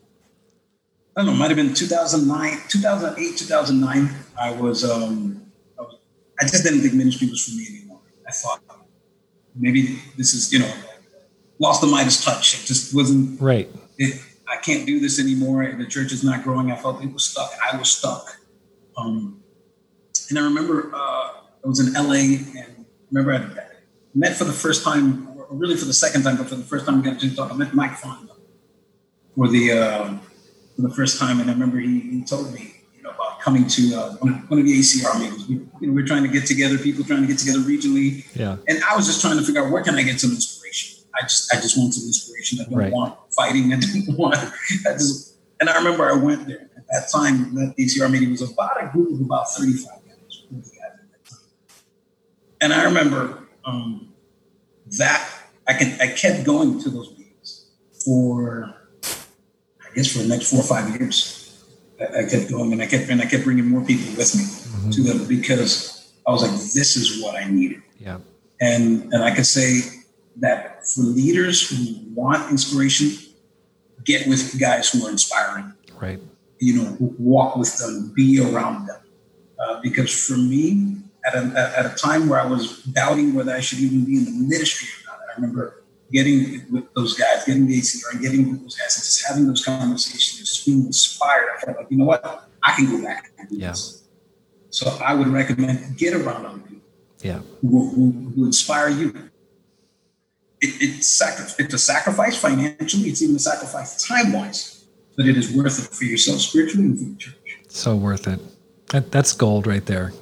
I 1.15 1.21
don't 1.21 1.27
know, 1.27 1.33
it 1.33 1.35
might 1.35 1.51
have 1.51 1.57
been 1.57 1.75
2009, 1.75 2.57
2008, 2.67 3.37
2009. 3.37 4.09
I 4.41 4.51
was, 4.51 4.83
um, 4.83 5.45
I 5.77 5.83
was, 5.83 5.95
I 6.41 6.47
just 6.47 6.63
didn't 6.63 6.81
think 6.81 6.95
ministry 6.95 7.29
was 7.29 7.45
for 7.45 7.55
me 7.55 7.67
anymore. 7.69 7.99
I 8.27 8.31
thought 8.31 8.63
maybe 9.55 9.99
this 10.17 10.33
is, 10.33 10.51
you 10.51 10.57
know, 10.57 10.73
lost 11.59 11.81
the 11.81 11.87
Midas 11.87 12.25
touch. 12.25 12.55
It 12.55 12.65
just 12.65 12.95
wasn't 12.95 13.39
right. 13.39 13.69
It, 13.99 14.19
I 14.47 14.57
can't 14.57 14.87
do 14.87 14.99
this 14.99 15.19
anymore. 15.19 15.71
The 15.71 15.85
church 15.85 16.11
is 16.11 16.23
not 16.23 16.43
growing. 16.43 16.71
I 16.71 16.77
felt 16.77 17.03
it 17.03 17.13
was 17.13 17.25
stuck. 17.25 17.51
I 17.71 17.77
was 17.77 17.91
stuck. 17.91 18.37
Um, 18.97 19.39
and 20.31 20.39
I 20.39 20.41
remember 20.41 20.91
uh, 20.95 21.31
I 21.63 21.67
was 21.67 21.79
in 21.79 21.93
LA 21.93 22.41
and 22.59 22.85
remember 23.11 23.33
I 23.35 23.67
met 24.15 24.35
for 24.35 24.45
the 24.45 24.53
first 24.53 24.83
time, 24.83 25.34
really 25.57 25.75
for 25.75 25.85
the 25.85 25.93
second 25.93 26.23
time, 26.23 26.37
but 26.37 26.47
for 26.47 26.55
the 26.55 26.63
first 26.63 26.85
time, 26.85 26.99
I 26.99 27.03
got 27.03 27.19
to 27.19 27.35
talk. 27.35 27.51
I 27.51 27.55
met 27.55 27.73
Mike 27.73 27.97
Fonda 27.97 28.33
for 29.35 29.47
the 29.47 29.71
uh, 29.71 30.17
for 30.75 30.81
the 30.81 30.89
first 30.89 31.19
time, 31.19 31.39
and 31.39 31.49
I 31.49 31.53
remember 31.53 31.79
he, 31.79 31.99
he 31.99 32.23
told 32.23 32.53
me 32.53 32.75
you 32.95 33.03
know 33.03 33.11
about 33.11 33.39
coming 33.39 33.67
to 33.67 33.95
uh, 33.95 34.13
one, 34.15 34.33
one, 34.47 34.59
of 34.59 34.65
the 34.65 34.79
ACR 34.79 35.19
meetings. 35.19 35.47
We, 35.47 35.55
you 35.55 35.87
know, 35.87 35.93
we're 35.93 36.05
trying 36.05 36.23
to 36.23 36.29
get 36.29 36.45
together, 36.45 36.77
people 36.77 37.03
trying 37.03 37.21
to 37.21 37.27
get 37.27 37.39
together 37.39 37.59
regionally. 37.59 38.25
Yeah. 38.35 38.57
And 38.67 38.83
I 38.83 38.95
was 38.95 39.05
just 39.05 39.21
trying 39.21 39.37
to 39.37 39.43
figure 39.43 39.65
out 39.65 39.71
where 39.71 39.83
can 39.83 39.95
I 39.95 40.03
get 40.03 40.19
some 40.19 40.31
inspiration. 40.31 41.05
I 41.17 41.23
just 41.23 41.53
I 41.53 41.61
just 41.61 41.77
want 41.77 41.93
some 41.93 42.05
inspiration. 42.05 42.59
I 42.61 42.63
don't 42.65 42.79
right. 42.79 42.91
want 42.91 43.17
fighting. 43.33 43.73
I 43.73 43.79
didn't 43.79 44.17
want. 44.17 44.37
I 44.37 44.93
just 44.93 45.37
and 45.59 45.69
I 45.69 45.77
remember 45.77 46.09
I 46.09 46.15
went 46.15 46.47
there 46.47 46.69
at 46.75 46.85
that 46.91 47.09
time. 47.11 47.55
That 47.55 47.75
ACR 47.77 48.11
meeting 48.11 48.31
was 48.31 48.41
about 48.41 48.83
a 48.83 48.87
group 48.87 49.13
of 49.13 49.21
about 49.21 49.49
thirty 49.51 49.73
five 49.73 49.99
guys, 50.05 50.43
And 52.61 52.73
I 52.73 52.83
remember 52.83 53.47
um, 53.63 54.13
that 54.97 55.29
I 55.67 55.73
can 55.73 55.99
I 56.01 56.07
kept 56.07 56.45
going 56.45 56.81
to 56.81 56.89
those 56.89 57.11
meetings 57.17 57.71
for 58.03 58.73
I 59.03 59.93
guess 59.95 60.11
for 60.11 60.19
the 60.19 60.27
next 60.27 60.49
four 60.49 60.59
or 60.59 60.63
five 60.63 60.89
years 60.99 61.45
I, 61.99 62.23
kept 62.29 62.49
going 62.49 62.73
and 62.73 62.81
I 62.81 62.87
kept 62.87 63.09
and 63.09 63.21
I 63.21 63.25
kept 63.25 63.43
bringing 63.43 63.65
more 63.65 63.83
people 63.83 64.15
with 64.17 64.35
me 64.35 64.43
mm-hmm. 64.43 64.89
to 64.91 65.01
them 65.03 65.27
because 65.27 66.13
I 66.27 66.31
was 66.31 66.41
like, 66.41 66.51
this 66.51 66.95
is 66.97 67.21
what 67.21 67.35
I 67.35 67.49
needed. 67.49 67.81
Yeah. 67.99 68.19
And 68.59 69.13
and 69.13 69.23
I 69.23 69.33
could 69.33 69.45
say 69.45 69.81
that 70.37 70.87
for 70.87 71.01
leaders 71.01 71.69
who 71.69 71.99
want 72.13 72.51
inspiration, 72.51 73.11
get 74.03 74.27
with 74.27 74.59
guys 74.59 74.91
who 74.91 75.05
are 75.05 75.09
inspiring. 75.09 75.73
Right. 75.99 76.19
You 76.59 76.83
know, 76.83 76.97
walk 76.99 77.55
with 77.55 77.77
them, 77.77 78.11
be 78.15 78.41
around 78.41 78.87
them. 78.87 79.01
Uh, 79.59 79.79
because 79.81 80.11
for 80.27 80.37
me, 80.37 80.97
at 81.25 81.35
a, 81.35 81.73
at 81.77 81.85
a 81.85 81.95
time 81.95 82.27
where 82.29 82.39
I 82.39 82.45
was 82.45 82.83
doubting 82.83 83.33
whether 83.33 83.53
I 83.53 83.59
should 83.59 83.79
even 83.79 84.05
be 84.05 84.17
in 84.17 84.25
the 84.25 84.31
ministry 84.31 84.89
I 85.35 85.41
remember 85.41 85.83
getting 86.11 86.65
with 86.71 86.93
those 86.93 87.13
guys, 87.15 87.43
getting 87.45 87.67
the 87.67 87.79
ACR 87.79 88.13
and 88.13 88.21
getting 88.21 88.51
with 88.51 88.61
those 88.61 88.75
guys 88.75 88.95
and 88.95 89.03
just 89.03 89.25
having 89.27 89.47
those 89.47 89.65
conversations, 89.65 90.39
just 90.39 90.65
being 90.65 90.85
inspired. 90.85 91.49
I 91.57 91.65
felt 91.65 91.77
like, 91.77 91.87
you 91.89 91.97
know 91.97 92.05
what, 92.05 92.49
I 92.63 92.75
can 92.75 92.85
go 92.89 93.03
back 93.03 93.31
and 93.37 93.49
do 93.49 93.57
yeah. 93.57 93.69
this. 93.69 94.03
So 94.69 94.97
I 95.03 95.13
would 95.13 95.27
recommend 95.27 95.97
get 95.97 96.13
around 96.13 96.45
other 96.45 96.59
people. 96.59 96.87
Yeah. 97.21 97.39
Who, 97.61 97.89
who, 97.89 98.31
who 98.35 98.45
inspire 98.45 98.89
you. 98.89 99.09
It, 100.61 100.81
it's, 100.81 101.07
sacri- 101.07 101.65
it's 101.65 101.73
a 101.73 101.77
sacrifice 101.77 102.37
financially, 102.37 103.09
it's 103.09 103.21
even 103.21 103.35
a 103.35 103.39
sacrifice 103.39 104.07
time 104.07 104.31
wise, 104.31 104.85
but 105.17 105.25
it 105.25 105.37
is 105.37 105.51
worth 105.51 105.79
it 105.79 105.93
for 105.93 106.05
yourself 106.05 106.39
spiritually 106.39 106.85
and 106.85 106.97
for 106.97 107.05
the 107.05 107.15
church. 107.15 107.59
So 107.67 107.95
worth 107.95 108.27
it. 108.27 108.39
That, 108.89 109.11
that's 109.11 109.33
gold 109.33 109.67
right 109.67 109.85
there, 109.85 110.13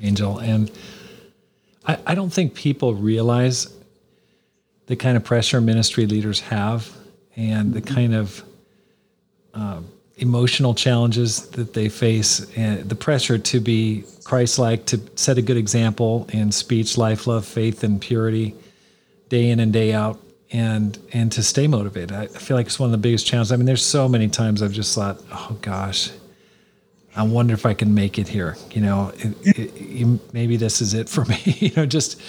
Angel. 0.00 0.38
And 0.38 0.70
I, 1.86 1.98
I 2.06 2.14
don't 2.14 2.30
think 2.32 2.54
people 2.54 2.94
realize 2.94 3.72
the 4.88 4.96
kind 4.96 5.16
of 5.16 5.24
pressure 5.24 5.60
ministry 5.60 6.06
leaders 6.06 6.40
have 6.40 6.90
and 7.36 7.72
the 7.72 7.80
kind 7.80 8.14
of 8.14 8.42
uh, 9.54 9.80
emotional 10.16 10.74
challenges 10.74 11.48
that 11.50 11.74
they 11.74 11.88
face 11.88 12.50
and 12.56 12.88
the 12.88 12.94
pressure 12.94 13.38
to 13.38 13.60
be 13.60 14.04
christ-like 14.24 14.84
to 14.86 15.00
set 15.14 15.38
a 15.38 15.42
good 15.42 15.56
example 15.56 16.26
in 16.32 16.50
speech 16.50 16.98
life 16.98 17.26
love 17.26 17.46
faith 17.46 17.84
and 17.84 18.00
purity 18.00 18.54
day 19.28 19.50
in 19.50 19.60
and 19.60 19.72
day 19.72 19.92
out 19.92 20.20
and 20.50 20.98
and 21.12 21.30
to 21.30 21.42
stay 21.42 21.66
motivated. 21.66 22.12
I 22.12 22.26
feel 22.26 22.56
like 22.56 22.66
it's 22.66 22.78
one 22.78 22.88
of 22.88 22.92
the 22.92 22.98
biggest 22.98 23.26
challenges. 23.26 23.52
I 23.52 23.56
mean 23.56 23.66
there's 23.66 23.84
so 23.84 24.08
many 24.08 24.28
times 24.28 24.62
i've 24.62 24.72
just 24.72 24.94
thought 24.94 25.22
oh 25.30 25.56
gosh 25.60 26.10
I 27.18 27.22
wonder 27.22 27.52
if 27.52 27.66
I 27.66 27.74
can 27.74 27.94
make 27.94 28.16
it 28.16 28.28
here. 28.28 28.56
You 28.70 28.80
know, 28.80 29.12
it, 29.16 29.36
it, 29.44 30.32
maybe 30.32 30.56
this 30.56 30.80
is 30.80 30.94
it 30.94 31.08
for 31.08 31.24
me. 31.32 31.40
you 31.44 31.72
know, 31.74 31.84
just 31.84 32.20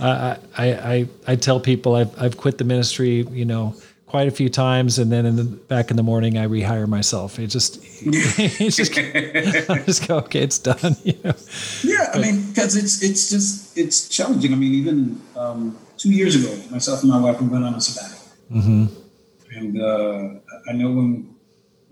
I, 0.00 0.38
I 0.56 1.08
I 1.26 1.36
tell 1.36 1.58
people 1.58 1.96
I've 1.96 2.16
I've 2.22 2.36
quit 2.36 2.58
the 2.58 2.64
ministry. 2.64 3.26
You 3.30 3.44
know, 3.44 3.74
quite 4.06 4.28
a 4.28 4.30
few 4.30 4.48
times, 4.48 5.00
and 5.00 5.10
then 5.10 5.26
in 5.26 5.34
the 5.34 5.42
back 5.42 5.90
in 5.90 5.96
the 5.96 6.04
morning 6.04 6.38
I 6.38 6.46
rehire 6.46 6.86
myself. 6.86 7.40
It 7.40 7.48
just 7.48 7.80
it's 8.02 8.76
just 8.76 8.96
I 9.68 9.82
just 9.84 10.06
go 10.06 10.18
okay, 10.18 10.42
it's 10.42 10.60
done. 10.60 10.96
You 11.02 11.18
know. 11.24 11.34
Yeah, 11.82 12.12
I 12.14 12.20
mean, 12.20 12.46
because 12.50 12.76
it's 12.76 13.02
it's 13.02 13.28
just 13.28 13.76
it's 13.76 14.08
challenging. 14.08 14.52
I 14.52 14.56
mean, 14.56 14.74
even 14.74 15.20
um, 15.34 15.76
two 15.96 16.12
years 16.12 16.36
ago, 16.36 16.56
myself 16.70 17.02
and 17.02 17.10
my 17.10 17.18
wife 17.18 17.40
we 17.40 17.48
went 17.48 17.64
on 17.64 17.74
a 17.74 17.80
sabbatical, 17.80 18.28
mm-hmm. 18.52 19.58
and 19.58 19.82
uh, 19.82 20.70
I 20.70 20.72
know 20.74 20.92
when 20.92 21.33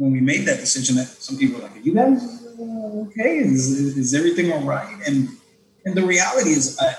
when 0.03 0.11
we 0.11 0.21
made 0.21 0.45
that 0.49 0.59
decision 0.59 0.97
that 0.97 1.07
some 1.07 1.39
people 1.39 1.57
were 1.57 1.67
like, 1.67 1.77
"Are 1.77 1.87
you 1.89 1.95
guys 1.95 2.21
uh, 2.59 3.07
okay? 3.07 3.39
Is, 3.39 3.71
is 3.97 4.15
everything 4.15 4.51
all 4.53 4.65
right?" 4.75 4.99
And 5.07 5.29
and 5.85 5.95
the 5.95 6.05
reality 6.05 6.51
is, 6.51 6.77
uh, 6.81 6.95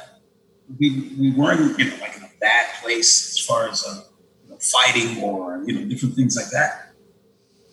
we 0.79 0.87
we 1.19 1.31
weren't 1.31 1.77
you 1.77 1.85
know 1.89 1.97
like 1.99 2.15
in 2.15 2.23
a 2.23 2.31
bad 2.39 2.65
place 2.81 3.11
as 3.33 3.39
far 3.45 3.67
as 3.67 3.83
uh, 3.85 4.03
you 4.43 4.51
know, 4.51 4.57
fighting 4.57 5.21
or 5.21 5.61
you 5.65 5.73
know 5.75 5.83
different 5.91 6.15
things 6.15 6.37
like 6.37 6.49
that. 6.51 6.93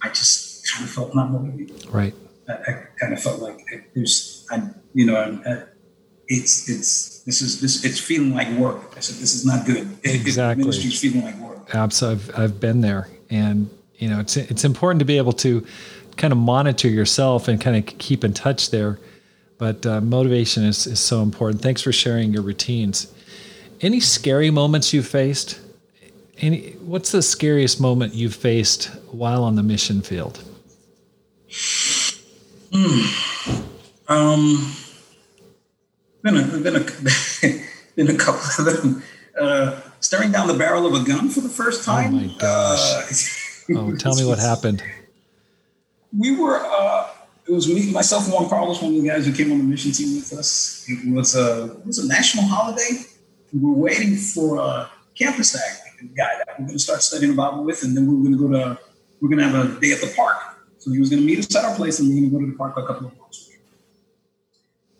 I 0.03 0.09
just 0.09 0.69
kind 0.69 0.85
of 0.85 0.91
felt 0.91 1.15
not 1.15 1.31
motivated. 1.31 1.87
Right. 1.87 2.15
I, 2.49 2.53
I 2.53 2.73
kind 2.99 3.13
of 3.13 3.23
felt 3.23 3.41
like 3.41 3.61
there's, 3.95 4.47
I, 4.51 4.63
you 4.95 5.07
know, 5.07 5.15
uh, 5.15 5.67
it's 6.27 6.69
it's 6.69 7.21
this 7.23 7.41
is 7.43 7.61
this 7.61 7.85
it's 7.85 8.01
feeling 8.01 8.35
like 8.35 8.49
work. 8.59 8.95
I 8.97 9.01
said 9.01 9.17
this 9.17 9.35
is 9.35 9.45
not 9.47 9.65
good. 9.67 9.87
Exactly. 10.05 10.65
Ministry's 10.65 10.99
feeling 10.99 11.23
like 11.23 11.39
work. 11.39 11.73
Absolutely, 11.75 12.35
I've, 12.35 12.41
I've 12.41 12.61
been 12.61 12.81
there, 12.81 13.09
and 13.29 13.71
you 14.01 14.09
know, 14.09 14.19
it's 14.19 14.37
it's 14.37 14.65
important 14.65 14.99
to 14.99 15.05
be 15.05 15.19
able 15.19 15.35
to 15.35 15.65
kind 16.17 16.33
of 16.33 16.39
monitor 16.39 16.89
yourself 16.89 17.47
and 17.49 17.61
kind 17.61 17.77
of 17.77 17.99
keep 17.99 18.25
in 18.25 18.33
touch 18.33 18.71
there. 18.71 18.99
But 19.59 19.85
uh, 19.85 20.01
motivation 20.01 20.65
is, 20.65 20.87
is 20.87 20.99
so 20.99 21.23
important. 21.23 21.63
Thanks 21.63 21.83
for 21.83 21.93
sharing 21.93 22.33
your 22.33 22.43
routines. 22.43 23.13
Any 23.83 24.01
scary 24.01 24.51
moments 24.51 24.95
you've 24.95 25.07
faced? 25.07 25.61
Any? 26.39 26.73
What's 26.81 27.13
the 27.13 27.23
scariest 27.23 27.79
moment 27.79 28.15
you've 28.15 28.35
faced 28.35 28.87
while 29.13 29.45
on 29.45 29.57
the 29.57 29.63
mission 29.63 30.01
field? 30.01 30.43
Hmm. 32.73 33.33
Um, 34.09 34.75
been 36.23 36.37
a 36.37 36.47
been 36.59 36.77
a 36.77 36.85
been 37.97 38.09
a 38.09 38.17
couple 38.17 38.67
of 38.67 38.83
them. 38.83 39.03
uh, 39.39 39.81
staring 40.01 40.33
down 40.33 40.49
the 40.49 40.55
barrel 40.55 40.87
of 40.87 40.95
a 40.95 41.05
gun 41.05 41.29
for 41.29 41.41
the 41.41 41.49
first 41.49 41.85
time. 41.85 42.15
Oh 42.15 42.19
my 42.19 42.35
gosh! 42.39 42.81
Uh, 42.81 43.37
oh, 43.77 43.95
tell 43.97 44.15
me 44.15 44.25
what 44.25 44.39
happened. 44.39 44.83
We 46.17 46.37
were. 46.37 46.61
Uh, 46.65 47.09
it 47.49 47.53
was 47.53 47.69
me, 47.69 47.91
myself, 47.91 48.25
and 48.25 48.33
Juan 48.33 48.49
Carlos, 48.49 48.81
one 48.81 48.95
of 48.95 49.03
the 49.03 49.09
guys 49.09 49.27
who 49.27 49.33
came 49.33 49.51
on 49.51 49.59
the 49.59 49.65
mission 49.65 49.93
team 49.93 50.17
with 50.17 50.33
us. 50.33 50.85
It 50.89 51.13
was 51.13 51.35
a 51.35 51.65
it 51.65 51.87
was 51.87 51.99
a 51.99 52.07
national 52.07 52.45
holiday. 52.45 53.03
We 53.53 53.61
were 53.61 53.77
waiting 53.77 54.17
for 54.17 54.59
a 54.59 54.91
campus 55.19 55.53
tag 55.53 55.91
guy 56.17 56.29
that 56.39 56.59
we're 56.59 56.67
going 56.67 56.79
to 56.79 56.79
start 56.79 57.03
studying 57.03 57.33
the 57.33 57.37
Bible 57.37 57.65
with, 57.65 57.83
and 57.83 57.97
then 57.97 58.07
we 58.07 58.15
were 58.15 58.23
going 58.23 58.39
to 58.39 58.39
go 58.39 58.75
to 58.75 58.81
we're 59.21 59.29
going 59.29 59.39
to 59.39 59.49
have 59.49 59.77
a 59.77 59.81
day 59.81 59.93
at 59.93 60.01
the 60.01 60.13
park. 60.17 60.37
So 60.79 60.91
he 60.91 60.99
was 60.99 61.11
going 61.11 61.21
to 61.21 61.27
meet 61.27 61.39
us 61.39 61.55
at 61.55 61.65
our 61.65 61.75
place, 61.77 62.01
and 62.01 62.09
we 62.09 62.17
are 62.17 62.21
going 62.21 62.31
to 62.31 62.39
go 62.39 62.41
to 62.47 62.53
the 62.53 62.57
park 62.57 62.77
a 62.77 62.87
couple 62.87 63.09
of 63.09 63.17
blocks 63.17 63.51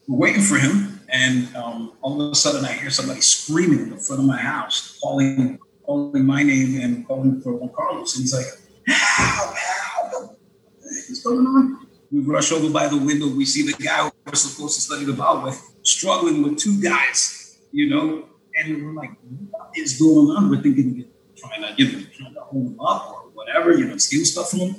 We're 0.07 0.19
waiting 0.19 0.43
for 0.43 0.59
him, 0.59 1.01
and 1.09 1.55
um, 1.57 1.93
all 2.03 2.21
of 2.21 2.33
a 2.33 2.35
sudden 2.35 2.65
I 2.65 2.73
hear 2.73 2.91
somebody 2.91 3.21
screaming 3.21 3.81
in 3.81 3.91
the 3.91 3.97
front 3.97 4.21
of 4.21 4.27
my 4.27 4.37
house, 4.37 4.99
calling 5.01 5.59
calling 5.91 6.25
my 6.25 6.43
name 6.45 6.81
and 6.81 7.05
calling 7.07 7.41
for 7.41 7.53
Juan 7.55 7.71
Carlos, 7.75 8.15
and 8.15 8.23
he's 8.23 8.33
like, 8.33 8.47
"Help! 8.87 9.57
Help! 9.57 10.39
What 10.79 11.11
is 11.11 11.21
going 11.25 11.45
on?" 11.45 11.87
We 12.13 12.21
rush 12.21 12.53
over 12.53 12.71
by 12.71 12.87
the 12.87 12.97
window. 12.97 13.27
We 13.27 13.45
see 13.45 13.63
the 13.63 13.77
guy 13.83 13.99
we're 14.05 14.35
supposed 14.35 14.77
to 14.77 14.83
study 14.83 15.05
the 15.05 15.13
Bible 15.13 15.43
with 15.43 15.59
struggling 15.83 16.43
with 16.45 16.59
two 16.59 16.81
guys, 16.81 17.59
you 17.73 17.91
know, 17.91 18.29
and 18.57 18.67
we're 18.85 18.95
like, 19.03 19.15
"What 19.51 19.71
is 19.75 19.99
going 19.99 20.31
on?" 20.37 20.49
We're 20.49 20.63
thinking, 20.63 21.07
trying 21.37 21.63
to, 21.63 21.75
you 21.77 21.87
know, 21.91 22.07
trying 22.17 22.35
to 22.35 22.41
hold 22.41 22.67
him 22.69 22.81
up 22.81 23.03
or 23.13 23.21
whatever, 23.35 23.77
you 23.77 23.87
know, 23.89 23.97
steal 23.97 24.25
stuff 24.25 24.51
from 24.51 24.61
him. 24.61 24.77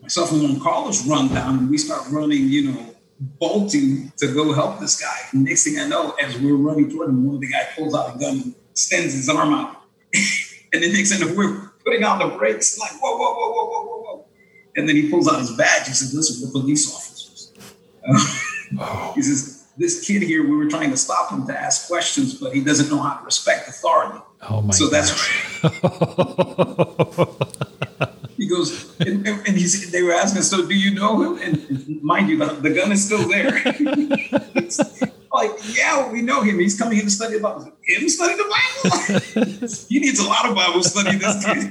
Myself 0.00 0.32
and 0.32 0.42
Juan 0.42 0.58
Carlos 0.58 1.06
run 1.06 1.28
down 1.28 1.58
and 1.58 1.70
we 1.70 1.76
start 1.76 2.08
running, 2.10 2.48
you 2.48 2.72
know, 2.72 2.94
bolting 3.38 4.10
to 4.16 4.32
go 4.32 4.54
help 4.54 4.80
this 4.80 4.98
guy. 4.98 5.18
Next 5.34 5.64
thing 5.64 5.78
I 5.78 5.86
know, 5.86 6.12
as 6.12 6.38
we're 6.38 6.56
running 6.56 6.90
toward 6.90 7.10
him, 7.10 7.26
one 7.26 7.34
of 7.34 7.42
the 7.42 7.48
guys 7.48 7.66
pulls 7.76 7.94
out 7.94 8.16
a 8.16 8.18
gun 8.18 8.36
and 8.40 8.54
extends 8.70 9.12
his 9.12 9.28
arm 9.28 9.52
out. 9.52 9.79
and 10.72 10.82
then 10.82 10.92
next 10.92 11.16
thing 11.16 11.36
we're 11.36 11.70
putting 11.84 12.04
on 12.04 12.18
the 12.18 12.28
brakes, 12.36 12.78
like, 12.78 12.92
whoa, 13.00 13.16
whoa, 13.16 13.34
whoa, 13.34 13.50
whoa, 13.50 13.64
whoa, 13.64 13.84
whoa, 13.84 14.02
whoa. 14.02 14.24
And 14.76 14.88
then 14.88 14.96
he 14.96 15.10
pulls 15.10 15.28
out 15.28 15.40
his 15.40 15.50
badge. 15.56 15.88
He 15.88 15.92
says, 15.92 16.14
listen, 16.14 16.46
we're 16.46 16.52
police 16.60 16.94
officers. 16.94 17.52
Uh, 18.78 19.12
he 19.14 19.22
says, 19.22 19.66
this 19.76 20.06
kid 20.06 20.22
here, 20.22 20.42
we 20.42 20.56
were 20.56 20.68
trying 20.68 20.90
to 20.90 20.96
stop 20.96 21.30
him 21.30 21.46
to 21.46 21.58
ask 21.58 21.88
questions, 21.88 22.34
but 22.34 22.54
he 22.54 22.62
doesn't 22.62 22.90
know 22.90 23.02
how 23.02 23.16
to 23.16 23.24
respect 23.24 23.68
authority. 23.68 24.18
Oh 24.48 24.62
my! 24.62 24.72
So 24.72 24.88
that's 24.88 25.10
he 28.36 28.46
goes, 28.46 28.98
and, 29.00 29.26
and 29.26 29.56
he's. 29.56 29.90
They 29.90 30.02
were 30.02 30.12
asking, 30.12 30.42
so 30.42 30.66
do 30.66 30.74
you 30.74 30.94
know 30.94 31.22
him? 31.22 31.38
And 31.42 32.02
mind 32.02 32.28
you, 32.28 32.36
the, 32.38 32.46
the 32.46 32.70
gun 32.70 32.92
is 32.92 33.06
still 33.06 33.26
there. 33.28 33.50
Like, 35.32 35.50
yeah, 35.76 36.10
we 36.10 36.22
know 36.22 36.42
him. 36.42 36.58
He's 36.58 36.78
coming 36.78 36.94
here 36.94 37.04
to 37.04 37.10
study 37.10 37.36
the 37.36 37.42
Bible. 37.42 37.72
Him 37.82 38.08
study 38.08 38.34
the 38.34 38.44
Bible? 38.44 39.68
he 39.88 40.00
needs 40.00 40.18
a 40.18 40.26
lot 40.26 40.48
of 40.48 40.54
Bible 40.54 40.82
study. 40.82 41.16
This 41.16 41.44
kid. 41.44 41.70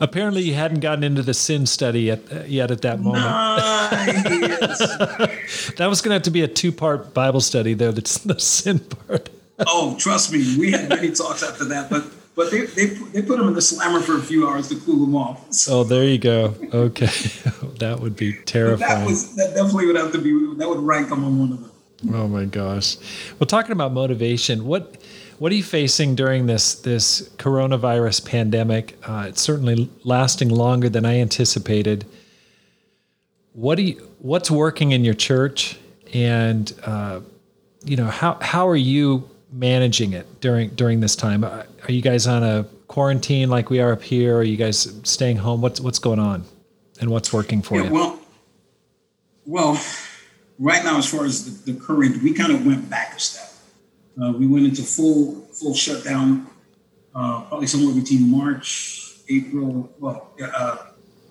Apparently, 0.00 0.42
you 0.42 0.54
hadn't 0.54 0.80
gotten 0.80 1.04
into 1.04 1.22
the 1.22 1.34
sin 1.34 1.66
study 1.66 2.02
yet, 2.02 2.20
uh, 2.32 2.42
yet 2.46 2.70
at 2.70 2.82
that 2.82 3.00
moment. 3.00 3.24
Nice. 3.24 4.78
that 5.76 5.86
was 5.88 6.00
going 6.00 6.10
to 6.10 6.14
have 6.14 6.22
to 6.22 6.30
be 6.30 6.42
a 6.42 6.48
two-part 6.48 7.14
Bible 7.14 7.40
study, 7.40 7.74
there. 7.74 7.92
That's 7.92 8.18
the 8.18 8.38
sin 8.38 8.80
part 8.80 9.28
oh, 9.66 9.96
trust 9.98 10.32
me, 10.32 10.56
we 10.58 10.70
had 10.70 10.88
many 10.88 11.10
talks 11.12 11.42
after 11.42 11.64
that, 11.66 11.90
but 11.90 12.04
but 12.34 12.50
they, 12.50 12.66
they, 12.66 12.86
they 12.86 13.22
put 13.22 13.38
him 13.38 13.48
in 13.48 13.54
the 13.54 13.62
slammer 13.62 14.00
for 14.00 14.16
a 14.16 14.22
few 14.22 14.48
hours 14.48 14.68
to 14.68 14.76
cool 14.76 15.04
him 15.04 15.14
off. 15.14 15.52
So 15.52 15.80
oh, 15.80 15.84
there 15.84 16.04
you 16.04 16.18
go. 16.18 16.54
Okay, 16.72 17.06
that 17.78 17.98
would 18.00 18.16
be 18.16 18.34
terrifying. 18.44 19.00
that 19.00 19.06
was 19.06 19.34
that 19.36 19.54
definitely 19.54 19.86
would 19.86 19.96
have 19.96 20.12
to 20.12 20.18
be 20.18 20.54
that 20.56 20.68
would 20.68 20.80
rank 20.80 21.10
among 21.10 21.38
one 21.38 21.52
of 21.52 21.60
them. 21.60 21.72
Oh 22.14 22.26
my 22.26 22.46
gosh. 22.46 22.96
Well, 23.38 23.46
talking 23.46 23.72
about 23.72 23.92
motivation, 23.92 24.64
what 24.64 24.96
what 25.38 25.52
are 25.52 25.54
you 25.54 25.62
facing 25.62 26.14
during 26.14 26.46
this 26.46 26.74
this 26.76 27.28
coronavirus 27.36 28.24
pandemic? 28.24 28.96
Uh, 29.02 29.26
it's 29.28 29.40
certainly 29.40 29.90
lasting 30.04 30.48
longer 30.48 30.88
than 30.88 31.04
I 31.04 31.20
anticipated. 31.20 32.06
What 33.52 33.76
do 33.76 33.82
you 33.82 34.08
what's 34.18 34.50
working 34.50 34.92
in 34.92 35.04
your 35.04 35.14
church, 35.14 35.76
and 36.14 36.72
uh, 36.84 37.20
you 37.84 37.96
know 37.96 38.06
how 38.06 38.38
how 38.40 38.68
are 38.68 38.76
you 38.76 39.28
managing 39.52 40.14
it 40.14 40.40
during 40.40 40.70
during 40.70 41.00
this 41.00 41.14
time? 41.14 41.44
Are 41.44 41.66
you 41.88 42.02
guys 42.02 42.26
on 42.26 42.42
a 42.42 42.64
quarantine 42.88 43.50
like 43.50 43.70
we 43.70 43.80
are 43.80 43.92
up 43.92 44.02
here? 44.02 44.36
Are 44.36 44.42
you 44.42 44.56
guys 44.56 44.94
staying 45.04 45.36
home? 45.36 45.60
What's 45.60 45.80
what's 45.80 45.98
going 45.98 46.18
on, 46.18 46.44
and 47.00 47.10
what's 47.10 47.32
working 47.32 47.62
for 47.62 47.76
yeah, 47.76 47.84
you? 47.84 47.92
Well, 47.92 48.20
well, 49.46 49.80
right 50.58 50.82
now, 50.84 50.98
as 50.98 51.08
far 51.08 51.24
as 51.24 51.64
the, 51.64 51.72
the 51.72 51.78
current, 51.78 52.22
we 52.22 52.32
kind 52.32 52.52
of 52.52 52.66
went 52.66 52.88
back 52.88 53.16
a 53.16 53.20
step. 53.20 53.50
Uh, 54.22 54.32
we 54.32 54.46
went 54.46 54.66
into 54.66 54.82
full 54.82 55.42
full 55.52 55.74
shutdown, 55.74 56.46
uh, 57.14 57.42
probably 57.42 57.66
somewhere 57.66 57.94
between 57.94 58.30
March, 58.30 59.16
April. 59.28 59.92
Well, 59.98 60.34
uh, 60.42 60.76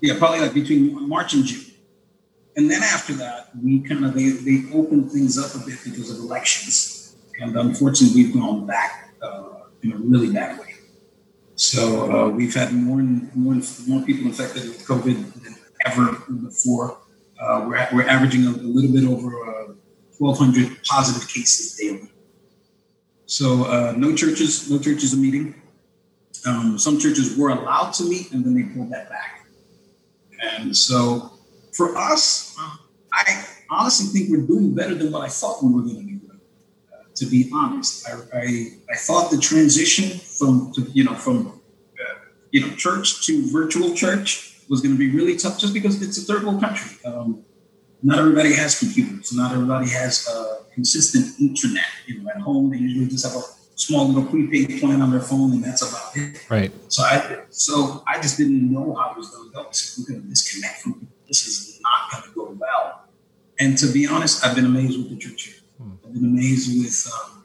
yeah, 0.02 0.18
probably 0.18 0.40
like 0.40 0.54
between 0.54 1.08
March 1.08 1.34
and 1.34 1.46
June. 1.46 1.66
And 2.58 2.70
then 2.70 2.84
after 2.84 3.14
that, 3.14 3.50
we 3.64 3.80
kind 3.80 4.04
of 4.04 4.14
they, 4.14 4.30
they 4.30 4.64
opened 4.74 5.10
things 5.12 5.38
up 5.38 5.56
a 5.56 5.66
bit 5.66 5.80
because 5.86 6.12
of 6.12 6.18
elections 6.18 7.01
and 7.42 7.58
unfortunately, 7.58 8.24
we've 8.24 8.34
gone 8.34 8.68
back 8.68 9.10
uh, 9.22 9.66
in 9.82 9.94
a 9.94 9.98
really 9.98 10.32
bad 10.32 10.60
way. 10.60 10.76
So 11.56 12.12
uh, 12.12 12.30
we've 12.30 12.54
had 12.54 12.72
more 12.72 13.00
and 13.00 13.36
more, 13.36 13.56
more 13.88 14.02
people 14.06 14.28
infected 14.28 14.64
with 14.64 14.86
COVID 14.86 15.44
than 15.44 15.56
ever 15.86 16.14
before. 16.44 17.00
Uh, 17.40 17.66
we're, 17.68 17.88
we're 17.94 18.08
averaging 18.08 18.46
a, 18.46 18.50
a 18.50 18.70
little 18.76 18.92
bit 18.92 19.06
over 19.06 19.76
1,200 20.20 20.72
uh, 20.72 20.76
positive 20.88 21.28
cases 21.28 21.76
daily. 21.76 22.12
So 23.26 23.66
uh, 23.66 23.96
no 23.98 24.16
churches, 24.16 24.70
no 24.70 24.78
churches 24.78 25.14
are 25.16 25.18
meeting. 25.18 25.56
Um, 26.46 26.78
some 26.78 27.00
churches 27.00 27.36
were 27.38 27.50
allowed 27.50 27.92
to 27.94 28.04
meet, 28.04 28.32
and 28.32 28.46
then 28.46 28.54
they 28.54 28.64
pulled 28.74 28.92
that 28.92 29.10
back. 29.10 29.48
And 30.42 30.76
so 30.76 31.32
for 31.74 31.98
us, 31.98 32.56
I 33.14 33.46
honestly 33.70 34.08
think 34.08 34.30
we're 34.30 34.46
doing 34.46 34.76
better 34.76 34.94
than 34.94 35.12
what 35.12 35.24
I 35.24 35.28
thought 35.28 35.64
we 35.64 35.72
were 35.72 35.82
going 35.82 35.96
to 35.96 36.04
do 36.04 36.21
to 37.22 37.30
be 37.30 37.50
honest. 37.54 38.10
I, 38.10 38.14
I, 38.34 38.68
I 38.90 38.98
thought 38.98 39.30
the 39.30 39.38
transition 39.38 40.18
from, 40.18 40.72
to, 40.74 40.82
you 40.92 41.04
know, 41.04 41.14
from, 41.14 41.62
uh, 42.02 42.16
you 42.50 42.62
know, 42.62 42.76
church 42.76 43.24
to 43.28 43.48
virtual 43.52 43.94
church 43.94 44.58
was 44.70 44.82
going 44.82 44.96
to 44.96 44.98
be 44.98 45.12
really 45.12 45.38
tough 45.38 45.60
just 45.60 45.72
because 45.72 46.02
it's 46.02 46.18
a 46.18 46.22
third 46.22 46.44
world 46.44 46.60
country. 46.60 46.98
Um, 47.06 47.46
not 48.02 48.18
everybody 48.18 48.54
has 48.54 48.80
computers. 48.80 49.32
Not 49.34 49.52
everybody 49.52 49.88
has 49.90 50.28
a 50.28 50.64
consistent 50.74 51.40
internet. 51.40 51.86
You 52.08 52.24
know, 52.24 52.32
at 52.32 52.42
home 52.42 52.72
they 52.72 52.78
usually 52.78 53.08
just 53.08 53.24
have 53.28 53.36
a 53.36 53.46
small 53.76 54.08
little 54.08 54.26
prepaid 54.26 54.80
plan 54.80 55.00
on 55.04 55.12
their 55.12 55.22
phone, 55.22 55.52
and 55.52 55.64
that's 55.64 55.84
about 55.88 56.18
it. 56.18 56.50
Right. 56.50 56.72
So 56.92 57.04
I, 57.04 57.44
so 57.52 58.04
I 58.08 58.20
just 58.20 58.38
didn't 58.38 58.74
know 58.74 58.96
how 58.96 59.12
it 59.12 59.18
was 59.18 59.30
going 59.30 59.52
to 59.52 59.54
go. 59.54 59.68
So 59.70 60.02
we're 60.02 60.16
going 60.16 60.24
to 60.24 60.28
disconnect 60.28 60.82
from 60.82 60.94
people. 60.94 61.16
This 61.28 61.46
is 61.46 61.80
not 61.84 62.12
going 62.12 62.24
to 62.24 62.36
go 62.36 62.58
well. 62.60 63.04
And 63.60 63.78
to 63.78 63.94
be 63.94 64.08
honest, 64.08 64.44
I've 64.44 64.56
been 64.56 64.66
amazed 64.66 64.98
with 64.98 65.12
the 65.12 65.18
church 65.18 65.44
here. 65.44 65.61
I've 66.12 66.20
been 66.20 66.30
amazed 66.30 66.78
with 66.78 67.10
um, 67.14 67.44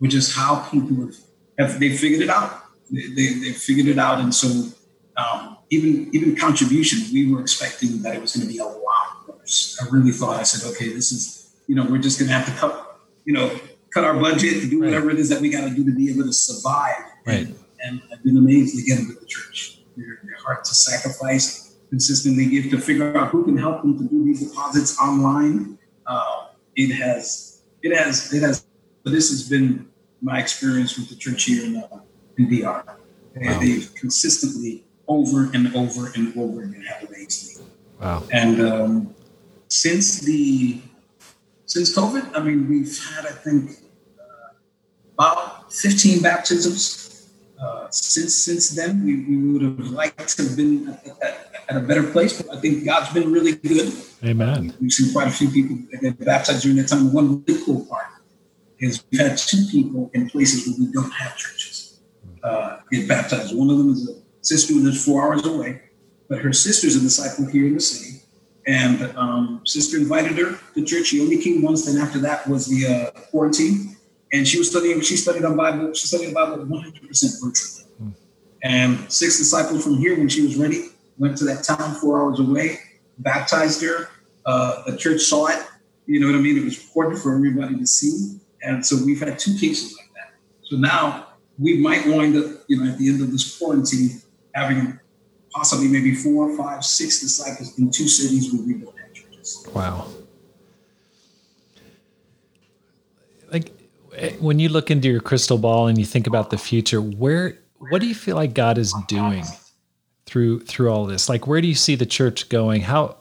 with 0.00 0.10
just 0.10 0.36
how 0.36 0.68
people 0.70 1.06
have, 1.06 1.16
have 1.58 1.80
they 1.80 1.96
figured 1.96 2.20
it 2.20 2.28
out. 2.28 2.62
They, 2.90 3.06
they, 3.06 3.32
they 3.38 3.52
figured 3.52 3.86
it 3.86 3.98
out, 3.98 4.20
and 4.20 4.34
so 4.34 4.68
um, 5.16 5.56
even 5.70 6.10
even 6.12 6.36
contribution, 6.36 7.00
we 7.10 7.32
were 7.32 7.40
expecting 7.40 8.02
that 8.02 8.14
it 8.14 8.20
was 8.20 8.36
going 8.36 8.46
to 8.46 8.52
be 8.52 8.58
a 8.58 8.64
lot 8.64 9.26
worse. 9.26 9.78
I 9.80 9.88
really 9.88 10.12
thought 10.12 10.38
I 10.38 10.42
said, 10.42 10.70
okay, 10.72 10.92
this 10.92 11.10
is 11.10 11.54
you 11.66 11.74
know 11.74 11.86
we're 11.86 11.98
just 11.98 12.18
going 12.18 12.28
to 12.28 12.34
have 12.34 12.44
to 12.44 12.52
cut 12.52 13.00
you 13.24 13.32
know 13.32 13.58
cut 13.94 14.04
our 14.04 14.14
budget 14.14 14.60
to 14.60 14.68
do 14.68 14.82
right. 14.82 14.88
whatever 14.88 15.10
it 15.10 15.18
is 15.18 15.30
that 15.30 15.40
we 15.40 15.48
got 15.48 15.66
to 15.66 15.74
do 15.74 15.84
to 15.84 15.94
be 15.94 16.10
able 16.10 16.24
to 16.24 16.32
survive. 16.34 16.96
Right. 17.26 17.46
And, 17.46 17.56
and 17.84 18.02
I've 18.12 18.22
been 18.22 18.36
amazed 18.36 18.78
again 18.78 19.08
with 19.08 19.20
the 19.20 19.26
church. 19.26 19.78
Their, 19.96 20.20
their 20.22 20.36
heart 20.36 20.64
to 20.64 20.74
sacrifice, 20.74 21.76
consistently 21.90 22.46
give 22.46 22.70
to 22.70 22.78
figure 22.78 23.16
out 23.16 23.28
who 23.28 23.44
can 23.44 23.56
help 23.56 23.82
them 23.82 23.96
to 23.98 24.04
do 24.04 24.24
these 24.24 24.46
deposits 24.46 24.98
online. 24.98 25.78
Uh, 26.06 26.48
it 26.74 26.94
has 26.94 27.51
it 27.82 27.96
has 27.96 28.32
it 28.32 28.42
has 28.42 28.64
but 29.02 29.12
this 29.12 29.30
has 29.30 29.48
been 29.48 29.88
my 30.20 30.38
experience 30.38 30.96
with 30.96 31.08
the 31.08 31.16
church 31.16 31.44
here 31.44 31.64
in, 31.64 31.76
uh, 31.76 32.00
in 32.38 32.48
DR. 32.48 32.84
Wow. 33.34 33.58
They've 33.60 33.92
consistently 33.94 34.84
over 35.08 35.50
and 35.52 35.74
over 35.74 36.12
and 36.14 36.36
over 36.36 36.62
again 36.62 36.82
have 36.82 37.08
amazed 37.08 37.58
me. 37.58 37.66
Wow. 38.00 38.22
And 38.30 38.60
um, 38.60 39.14
since 39.68 40.20
the 40.20 40.80
since 41.66 41.96
COVID, 41.96 42.36
I 42.36 42.42
mean, 42.42 42.68
we've 42.68 42.98
had 43.14 43.26
I 43.26 43.32
think 43.32 43.78
uh, 44.18 44.52
about 45.14 45.72
15 45.72 46.22
baptisms. 46.22 47.01
Uh, 47.62 47.86
since 47.90 48.34
since 48.34 48.70
then, 48.70 49.04
we, 49.04 49.24
we 49.24 49.52
would 49.52 49.62
have 49.62 49.90
liked 49.90 50.36
to 50.36 50.42
have 50.42 50.56
been 50.56 50.88
at, 50.88 51.06
at, 51.22 51.62
at, 51.68 51.76
a 51.76 51.80
better 51.80 52.02
place, 52.02 52.42
but 52.42 52.52
I 52.56 52.60
think 52.60 52.84
God's 52.84 53.12
been 53.14 53.30
really 53.30 53.54
good. 53.54 53.92
Amen. 54.24 54.74
We've 54.80 54.92
seen 54.92 55.12
quite 55.12 55.28
a 55.28 55.30
few 55.30 55.48
people 55.48 55.76
get 56.00 56.18
baptized 56.24 56.62
during 56.62 56.78
that 56.78 56.88
time. 56.88 57.12
One 57.12 57.44
really 57.46 57.64
cool 57.64 57.86
part 57.86 58.06
is 58.80 59.04
we've 59.12 59.20
had 59.20 59.38
two 59.38 59.64
people 59.70 60.10
in 60.12 60.28
places 60.28 60.66
where 60.66 60.76
we 60.86 60.92
don't 60.92 61.12
have 61.12 61.36
churches 61.36 62.00
uh, 62.42 62.78
get 62.90 63.08
baptized. 63.08 63.56
One 63.56 63.70
of 63.70 63.78
them 63.78 63.90
is 63.90 64.10
a 64.10 64.14
sister 64.40 64.74
who 64.74 64.80
lives 64.80 65.04
four 65.04 65.22
hours 65.22 65.46
away, 65.46 65.82
but 66.28 66.40
her 66.40 66.52
sister's 66.52 66.96
a 66.96 67.00
disciple 67.00 67.46
here 67.46 67.66
in 67.66 67.74
the 67.74 67.80
city. 67.80 68.22
And 68.66 69.02
um, 69.16 69.60
sister 69.64 69.98
invited 69.98 70.38
her 70.38 70.58
to 70.74 70.84
church. 70.84 71.06
She 71.06 71.20
only 71.20 71.40
came 71.40 71.62
once. 71.62 71.84
Then 71.84 72.00
after 72.00 72.18
that 72.20 72.48
was 72.48 72.66
the 72.66 72.86
uh, 72.86 73.20
quarantine. 73.30 73.96
And 74.32 74.48
she 74.48 74.58
was 74.58 74.70
studying. 74.70 75.00
She 75.00 75.16
studied 75.16 75.44
on 75.44 75.56
Bible. 75.56 75.92
She 75.92 76.06
studied 76.06 76.30
the 76.30 76.34
Bible 76.34 76.64
100 76.64 77.08
percent 77.08 77.34
virtually. 77.42 77.84
Mm. 78.02 78.12
And 78.62 79.12
six 79.12 79.38
disciples 79.38 79.84
from 79.84 79.98
here, 79.98 80.16
when 80.16 80.28
she 80.28 80.42
was 80.42 80.56
ready, 80.56 80.86
went 81.18 81.36
to 81.38 81.44
that 81.44 81.64
town 81.64 81.94
four 81.96 82.20
hours 82.20 82.40
away, 82.40 82.78
baptized 83.18 83.82
her. 83.82 84.08
Uh, 84.46 84.82
the 84.90 84.96
church 84.96 85.20
saw 85.20 85.48
it. 85.48 85.62
You 86.06 86.20
know 86.20 86.26
what 86.26 86.36
I 86.36 86.40
mean? 86.40 86.58
It 86.58 86.64
was 86.64 86.82
recorded 86.82 87.20
for 87.20 87.34
everybody 87.34 87.76
to 87.76 87.86
see. 87.86 88.40
And 88.62 88.84
so 88.84 88.96
we've 89.04 89.20
had 89.20 89.38
two 89.38 89.56
cases 89.58 89.96
like 89.96 90.08
that. 90.14 90.32
So 90.64 90.76
now 90.76 91.28
we 91.58 91.78
might 91.78 92.06
wind 92.06 92.36
up, 92.36 92.62
you 92.68 92.82
know, 92.82 92.90
at 92.90 92.98
the 92.98 93.08
end 93.08 93.20
of 93.20 93.30
this 93.30 93.58
quarantine, 93.58 94.20
having 94.54 94.98
possibly 95.52 95.88
maybe 95.88 96.14
four, 96.14 96.56
five, 96.56 96.84
six 96.84 97.20
disciples 97.20 97.78
in 97.78 97.90
two 97.90 98.08
cities 98.08 98.52
where 98.52 98.62
we 98.62 98.74
don't 98.74 98.98
have 98.98 99.12
churches. 99.12 99.66
Wow. 99.74 100.06
Like 103.52 103.81
when 104.42 104.58
you 104.58 104.68
look 104.68 104.90
into 104.90 105.08
your 105.08 105.20
crystal 105.20 105.58
ball 105.58 105.86
and 105.86 105.96
you 105.98 106.04
think 106.04 106.26
about 106.26 106.50
the 106.50 106.58
future, 106.58 107.00
where 107.00 107.58
what 107.90 108.00
do 108.00 108.06
you 108.06 108.14
feel 108.14 108.36
like 108.36 108.54
God 108.54 108.78
is 108.78 108.94
doing 109.08 109.44
through 110.26 110.60
through 110.60 110.90
all 110.90 111.06
this? 111.06 111.28
Like 111.28 111.46
where 111.46 111.60
do 111.60 111.68
you 111.68 111.74
see 111.74 111.94
the 111.94 112.06
church 112.06 112.48
going? 112.48 112.82
How 112.82 113.16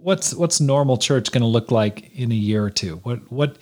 what's 0.00 0.34
what's 0.34 0.60
normal 0.60 0.98
church 0.98 1.32
going 1.32 1.42
to 1.42 1.48
look 1.48 1.70
like 1.70 2.12
in 2.14 2.30
a 2.30 2.36
year 2.36 2.62
or 2.62 2.70
two? 2.70 2.96
What 2.96 3.32
what 3.32 3.58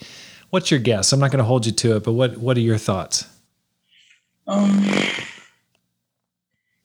what's 0.51 0.70
your 0.70 0.80
guess? 0.80 1.12
I'm 1.12 1.20
not 1.20 1.30
going 1.30 1.38
to 1.38 1.45
hold 1.45 1.64
you 1.66 1.72
to 1.72 1.97
it, 1.97 2.05
but 2.05 2.12
what 2.12 2.36
what 2.36 2.57
are 2.57 2.61
your 2.61 2.78
thoughts? 2.78 3.26
Um, 4.47 4.84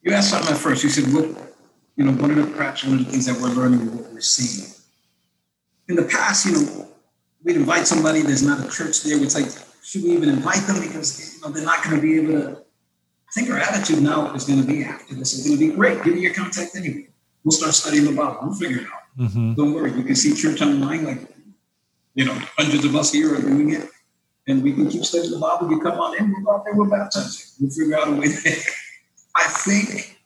you 0.03 0.14
asked 0.14 0.30
something 0.30 0.53
at 0.53 0.58
first. 0.58 0.84
You 0.84 0.89
said, 0.89 1.12
"What 1.14 1.55
you 1.95 2.05
know? 2.05 2.12
What 2.12 2.30
are 2.32 2.36
the 2.36 2.47
perhaps 2.47 2.84
one 2.84 2.99
of 2.99 3.05
the 3.05 3.12
things 3.12 3.26
that 3.26 3.41
we're 3.41 3.49
learning 3.49 3.95
what 3.95 4.12
we're 4.14 4.22
seeing?" 4.22 4.72
In 5.88 5.95
the 5.95 6.03
past, 6.03 6.45
you 6.45 6.51
know, 6.51 6.87
we'd 7.48 7.56
invite 7.56 7.88
somebody. 7.88 8.22
There's 8.22 8.43
not 8.43 8.60
a 8.60 8.70
church 8.70 9.04
there. 9.04 9.22
It's 9.24 9.36
like, 9.36 9.48
should 9.82 10.04
we 10.04 10.12
even 10.12 10.30
invite 10.30 10.68
them 10.68 10.82
because 10.82 11.36
you 11.36 11.41
know 11.41 11.50
they're 11.50 11.66
not 11.66 11.84
going 11.84 11.95
to 11.95 12.02
be 12.02 12.18
able 12.20 12.34
to. 12.34 12.58
I 12.60 13.32
think 13.34 13.50
our 13.50 13.58
attitude 13.58 14.04
now 14.04 14.34
is 14.34 14.45
going 14.45 14.62
to 14.62 14.68
be 14.68 14.84
after 14.84 15.16
this 15.16 15.34
is 15.34 15.45
going 15.48 15.58
to 15.58 15.70
be 15.70 15.74
great. 15.76 16.04
Give 16.04 16.14
me 16.14 16.22
your 16.22 16.34
contact 16.34 16.76
anyway. 16.76 17.08
We'll 17.43 17.52
start 17.52 17.74
studying 17.74 18.06
the 18.06 18.12
Bible. 18.12 18.39
We'll 18.41 18.54
figure 18.54 18.82
it 18.82 18.88
out. 18.88 19.02
Mm-hmm. 19.20 19.54
Don't 19.54 19.74
worry. 19.74 19.91
You 19.91 20.04
can 20.04 20.16
see 20.16 20.34
church 20.34 20.62
online. 20.62 21.04
Like, 21.04 21.22
you 22.16 22.26
know, 22.26 22.38
hundreds 22.58 22.86
of 22.86 22.95
us 22.95 23.12
here 23.12 23.34
are 23.36 23.41
doing 23.41 23.74
it 23.74 23.89
and 24.48 24.64
we 24.64 24.74
can 24.74 24.89
keep 24.89 25.04
studying 25.04 25.32
the 25.32 25.39
Bible. 25.39 25.70
You 25.70 25.82
come 25.82 26.00
on 26.00 26.18
in, 26.18 26.32
we'll 26.32 26.43
go 26.43 26.56
out 26.56 26.64
there, 26.64 26.74
we'll 26.74 26.89
baptize 26.89 27.56
you. 27.60 27.68
We'll 27.68 27.76
figure 27.76 27.98
out 27.98 28.08
a 28.08 28.12
way 28.12 28.28
to. 28.28 28.72
I 29.36 29.43
think 29.43 30.20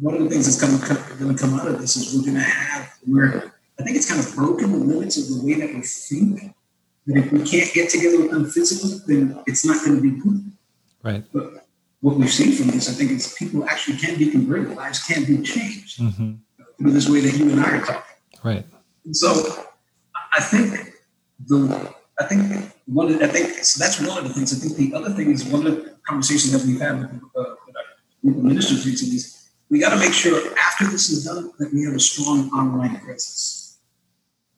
one 0.00 0.14
of 0.14 0.22
the 0.22 0.30
things 0.30 0.46
that's 0.46 0.60
going 0.60 0.78
to 0.78 1.34
come 1.38 1.58
out 1.58 1.66
of 1.66 1.80
this 1.80 1.96
is 1.96 2.14
we're 2.14 2.22
going 2.22 2.36
to 2.36 2.40
have 2.40 2.98
where 3.04 3.52
I 3.82 3.84
think 3.84 3.96
it's 3.96 4.08
kind 4.08 4.24
of 4.24 4.32
broken 4.36 4.70
the 4.70 4.78
limits 4.78 5.18
of 5.18 5.26
the 5.28 5.44
way 5.44 5.54
that 5.54 5.74
we 5.74 5.82
think. 5.82 6.54
That 7.06 7.16
if 7.16 7.32
we 7.32 7.42
can't 7.42 7.74
get 7.74 7.90
together 7.90 8.20
with 8.20 8.30
them 8.30 8.48
physically, 8.48 9.00
then 9.08 9.42
it's 9.48 9.66
not 9.66 9.84
going 9.84 9.96
to 9.96 10.02
be 10.02 10.20
good. 10.20 10.52
Right. 11.02 11.24
But 11.32 11.66
what 12.00 12.14
we've 12.14 12.30
seen 12.30 12.52
from 12.52 12.68
this, 12.68 12.88
I 12.88 12.92
think, 12.92 13.10
is 13.10 13.34
people 13.36 13.64
actually 13.64 13.96
can 13.96 14.16
be 14.16 14.30
converted, 14.30 14.76
lives 14.76 15.02
can 15.02 15.24
be 15.24 15.42
changed 15.42 15.98
mm-hmm. 15.98 16.34
through 16.78 16.92
this 16.92 17.08
way 17.08 17.18
that 17.22 17.36
you 17.36 17.50
and 17.50 17.58
I 17.58 17.78
are 17.78 17.80
talking. 17.80 18.02
Right. 18.44 18.64
And 19.04 19.16
so 19.16 19.64
I 20.32 20.40
think 20.40 20.94
the 21.48 21.92
I 22.20 22.24
think 22.26 22.72
one 22.86 23.10
of 23.10 23.18
the, 23.18 23.24
I 23.24 23.28
think 23.28 23.64
so 23.64 23.82
that's 23.82 24.00
one 24.00 24.16
of 24.16 24.22
the 24.22 24.32
things. 24.32 24.54
I 24.54 24.64
think 24.64 24.76
the 24.76 24.96
other 24.96 25.10
thing 25.10 25.32
is 25.32 25.44
one 25.44 25.66
of 25.66 25.74
the 25.74 25.96
conversations 26.06 26.52
that 26.52 26.64
we've 26.64 26.80
had 26.80 27.00
with, 27.00 27.10
uh, 27.10 27.54
with 27.66 27.76
our 27.76 27.82
group 28.22 28.36
of 28.36 28.44
ministers 28.44 28.86
recently 28.86 29.16
is 29.16 29.50
we 29.70 29.80
got 29.80 29.90
to 29.90 29.98
make 29.98 30.12
sure 30.12 30.38
after 30.56 30.86
this 30.86 31.10
is 31.10 31.24
done 31.24 31.50
that 31.58 31.72
we 31.72 31.82
have 31.84 31.94
a 31.94 32.00
strong 32.00 32.48
online 32.50 33.00
presence. 33.00 33.61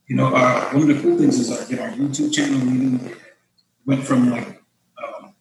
You 0.06 0.16
know, 0.16 0.34
our, 0.34 0.74
one 0.74 0.90
of 0.90 0.96
the 0.96 1.02
cool 1.02 1.16
things 1.16 1.38
is 1.38 1.50
our, 1.50 1.66
you 1.68 1.76
know, 1.76 1.82
our 1.82 1.90
YouTube 1.90 2.32
channel. 2.32 2.60
We 2.60 3.14
went 3.86 4.04
from 4.04 4.30
like 4.30 4.62
um, 5.02 5.34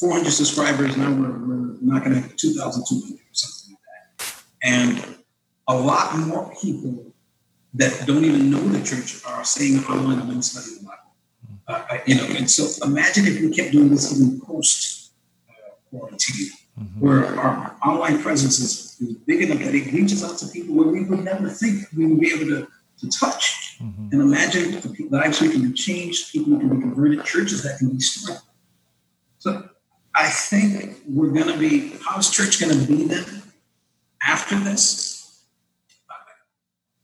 400 0.00 0.30
subscribers, 0.30 0.96
now 0.96 1.10
we're, 1.10 1.30
we're 1.30 1.76
knocking 1.80 2.14
at 2.14 2.36
2,200 2.36 3.14
or 3.14 3.20
something 3.32 3.76
like 3.76 4.18
that. 4.18 4.42
And 4.62 5.16
a 5.68 5.74
lot 5.74 6.16
more 6.18 6.54
people 6.60 7.12
that 7.74 8.06
don't 8.06 8.24
even 8.24 8.50
know 8.50 8.60
the 8.60 8.84
church 8.84 9.24
are 9.26 9.44
saying 9.44 9.84
online 9.84 10.20
and 10.30 10.44
studying 10.44 10.78
the 10.78 10.84
Bible. 10.84 10.98
Uh, 11.68 11.98
you 12.06 12.16
know, 12.16 12.24
and 12.36 12.50
so 12.50 12.68
imagine 12.84 13.26
if 13.26 13.40
we 13.40 13.50
kept 13.50 13.72
doing 13.72 13.88
this 13.88 14.12
even 14.12 14.40
post 14.40 15.12
uh, 15.48 15.52
quarantine, 15.88 16.50
mm-hmm. 16.78 17.00
where 17.00 17.38
our 17.38 17.76
online 17.86 18.20
presence 18.20 18.58
is, 18.58 19.00
is, 19.00 19.14
big 19.26 19.42
enough 19.42 19.58
that 19.58 19.74
it 19.74 19.92
reaches 19.92 20.22
out 20.22 20.36
to 20.38 20.46
people 20.48 20.74
where 20.74 20.88
we 20.88 21.04
would 21.04 21.24
never 21.24 21.48
think 21.48 21.86
we 21.96 22.06
would 22.06 22.20
be 22.20 22.32
able 22.32 22.46
to, 22.46 22.68
to 23.02 23.18
touch. 23.18 23.76
Mm-hmm. 23.82 24.08
And 24.12 24.22
imagine 24.22 24.70
the 24.72 25.08
lives 25.10 25.40
we 25.40 25.50
can 25.50 25.70
be 25.70 25.72
changed, 25.74 26.32
people 26.32 26.54
who 26.54 26.60
can 26.60 26.68
be 26.68 26.80
converted, 26.80 27.24
churches 27.24 27.62
that 27.64 27.78
can 27.78 27.90
be 27.90 28.00
started. 28.00 28.42
So 29.38 29.68
I 30.14 30.28
think 30.28 30.98
we're 31.08 31.30
going 31.30 31.48
to 31.48 31.58
be, 31.58 31.94
how's 32.04 32.30
church 32.30 32.60
going 32.60 32.78
to 32.78 32.86
be 32.86 33.04
then 33.04 33.24
after 34.22 34.56
this? 34.56 35.42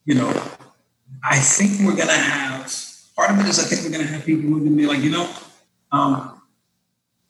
You 0.05 0.15
know, 0.15 0.31
I 1.23 1.39
think 1.39 1.81
we're 1.81 1.97
going 1.97 2.09
to 2.09 2.15
have 2.15 2.73
part 3.17 3.31
of 3.31 3.41
it 3.41 3.47
is 3.47 3.59
I 3.59 3.65
think 3.65 3.83
we're 3.83 3.91
going 3.91 4.07
to 4.07 4.13
have 4.13 4.25
people 4.25 4.49
who 4.49 4.57
are 4.57 4.61
going 4.61 4.71
to 4.71 4.77
be 4.77 4.87
like, 4.87 5.01
you 5.01 5.11
know, 5.11 5.29
um, 5.93 6.41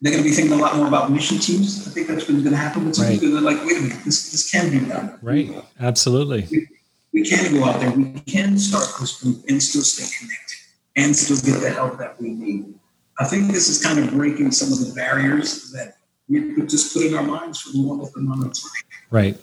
they're 0.01 0.13
going 0.13 0.23
to 0.23 0.29
be 0.29 0.35
thinking 0.35 0.53
a 0.53 0.61
lot 0.61 0.77
more 0.77 0.87
about 0.87 1.11
mission 1.11 1.39
teams. 1.39 1.89
I 1.89 1.91
think 1.91 2.07
that's 2.07 2.29
what's 2.29 2.43
going 2.43 2.51
to 2.51 2.57
happen 2.57 2.85
with 2.85 2.95
some 2.95 3.07
right. 3.07 3.19
people. 3.19 3.35
They're 3.35 3.41
like, 3.41 3.65
wait 3.65 3.79
a 3.79 3.81
minute, 3.81 4.05
this, 4.05 4.31
this 4.31 4.49
can 4.51 4.71
be 4.71 4.87
done. 4.87 5.19
Right. 5.23 5.51
Absolutely. 5.81 6.47
We, 6.51 6.69
we 7.13 7.25
can 7.25 7.55
go 7.55 7.65
out 7.65 7.81
there. 7.81 7.91
We 7.91 8.21
can 8.27 8.59
start 8.59 8.87
this 9.01 9.23
group 9.23 9.45
and 9.49 9.63
still 9.63 9.83
stay 9.83 10.07
connected 10.19 10.59
and 10.97 11.17
still 11.17 11.37
get 11.37 11.61
the 11.61 11.71
help 11.71 11.99
that 11.99 12.21
we 12.21 12.31
need. 12.31 12.75
I 13.19 13.25
think 13.25 13.53
this 13.53 13.69
is 13.69 13.83
kind 13.83 13.99
of 13.99 14.11
breaking 14.11 14.53
some 14.53 14.73
of 14.73 14.87
the 14.87 14.93
barriers 14.95 15.73
that 15.73 15.95
we 16.29 16.55
could 16.55 16.69
just 16.69 16.93
put 16.93 17.05
in 17.05 17.15
our 17.15 17.23
minds 17.23 17.61
for 17.61 17.73
the 17.73 17.79
longest 17.79 18.17
amount 18.17 18.47
of 18.47 18.53
time. 18.53 18.83
Right. 19.11 19.39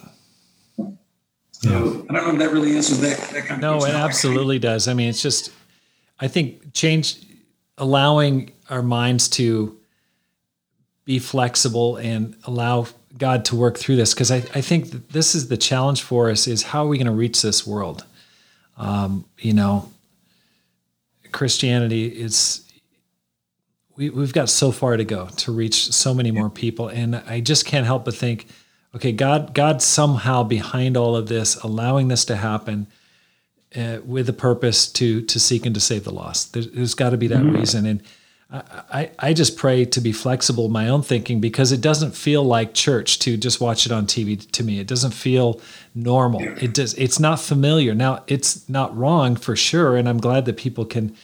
So 1.51 1.69
yeah. 1.69 1.77
I 2.09 2.13
don't 2.13 2.27
know 2.27 2.31
if 2.33 2.39
that 2.39 2.51
really 2.51 2.75
answers 2.75 2.99
that, 2.99 3.17
that 3.17 3.45
kind 3.45 3.63
of 3.63 3.81
No, 3.81 3.85
it 3.85 3.95
absolutely 3.95 4.59
does. 4.59 4.87
I 4.87 4.93
mean, 4.93 5.09
it's 5.09 5.21
just 5.21 5.51
I 6.19 6.27
think 6.27 6.73
change, 6.73 7.17
allowing 7.77 8.51
our 8.69 8.81
minds 8.81 9.27
to 9.29 9.77
be 11.05 11.19
flexible 11.19 11.97
and 11.97 12.35
allow 12.45 12.87
God 13.17 13.45
to 13.45 13.55
work 13.55 13.77
through 13.77 13.95
this. 13.95 14.13
Because 14.13 14.31
I, 14.31 14.37
I 14.53 14.61
think 14.61 15.09
this 15.09 15.35
is 15.35 15.47
the 15.47 15.57
challenge 15.57 16.01
for 16.01 16.29
us 16.29 16.47
is 16.47 16.63
how 16.63 16.85
are 16.85 16.87
we 16.87 16.97
going 16.97 17.07
to 17.07 17.13
reach 17.13 17.41
this 17.41 17.65
world? 17.65 18.05
Um, 18.77 19.25
you 19.37 19.53
know, 19.53 19.91
Christianity 21.31 22.07
is, 22.07 22.61
we, 23.95 24.09
we've 24.09 24.33
got 24.33 24.49
so 24.49 24.71
far 24.71 24.97
to 24.97 25.05
go 25.05 25.27
to 25.37 25.51
reach 25.51 25.91
so 25.93 26.13
many 26.13 26.31
more 26.31 26.49
people. 26.49 26.89
And 26.89 27.15
I 27.15 27.39
just 27.39 27.65
can't 27.65 27.85
help 27.85 28.05
but 28.05 28.15
think, 28.15 28.47
okay, 28.93 29.11
God, 29.11 29.53
God 29.53 29.81
somehow 29.81 30.43
behind 30.43 30.97
all 30.97 31.15
of 31.15 31.27
this, 31.27 31.55
allowing 31.55 32.09
this 32.09 32.25
to 32.25 32.35
happen, 32.35 32.87
uh, 33.75 33.99
with 34.05 34.29
a 34.29 34.33
purpose 34.33 34.87
to 34.87 35.21
to 35.23 35.39
seek 35.39 35.65
and 35.65 35.75
to 35.75 35.81
save 35.81 36.05
the 36.05 36.13
lost. 36.13 36.53
there's, 36.53 36.71
there's 36.71 36.93
got 36.93 37.09
to 37.09 37.17
be 37.17 37.27
that 37.27 37.39
mm-hmm. 37.39 37.57
reason, 37.57 37.85
and 37.85 38.01
I, 38.51 39.09
I 39.17 39.33
just 39.33 39.57
pray 39.57 39.85
to 39.85 39.99
be 39.99 40.11
flexible 40.11 40.67
in 40.67 40.71
my 40.71 40.87
own 40.87 41.01
thinking 41.01 41.41
because 41.41 41.71
it 41.71 41.81
doesn't 41.81 42.15
feel 42.15 42.43
like 42.43 42.73
church 42.73 43.19
to 43.19 43.37
just 43.37 43.59
watch 43.59 43.85
it 43.85 43.91
on 43.91 44.05
TV. 44.05 44.49
To 44.51 44.63
me, 44.63 44.79
it 44.79 44.87
doesn't 44.87 45.11
feel 45.11 45.59
normal. 45.95 46.41
It 46.41 46.73
does. 46.73 46.93
It's 46.93 47.19
not 47.19 47.39
familiar. 47.39 47.95
Now, 47.95 48.23
it's 48.27 48.67
not 48.69 48.95
wrong 48.95 49.35
for 49.35 49.55
sure, 49.55 49.97
and 49.97 50.07
I'm 50.07 50.19
glad 50.19 50.45
that 50.45 50.57
people 50.57 50.85
can 50.85 51.15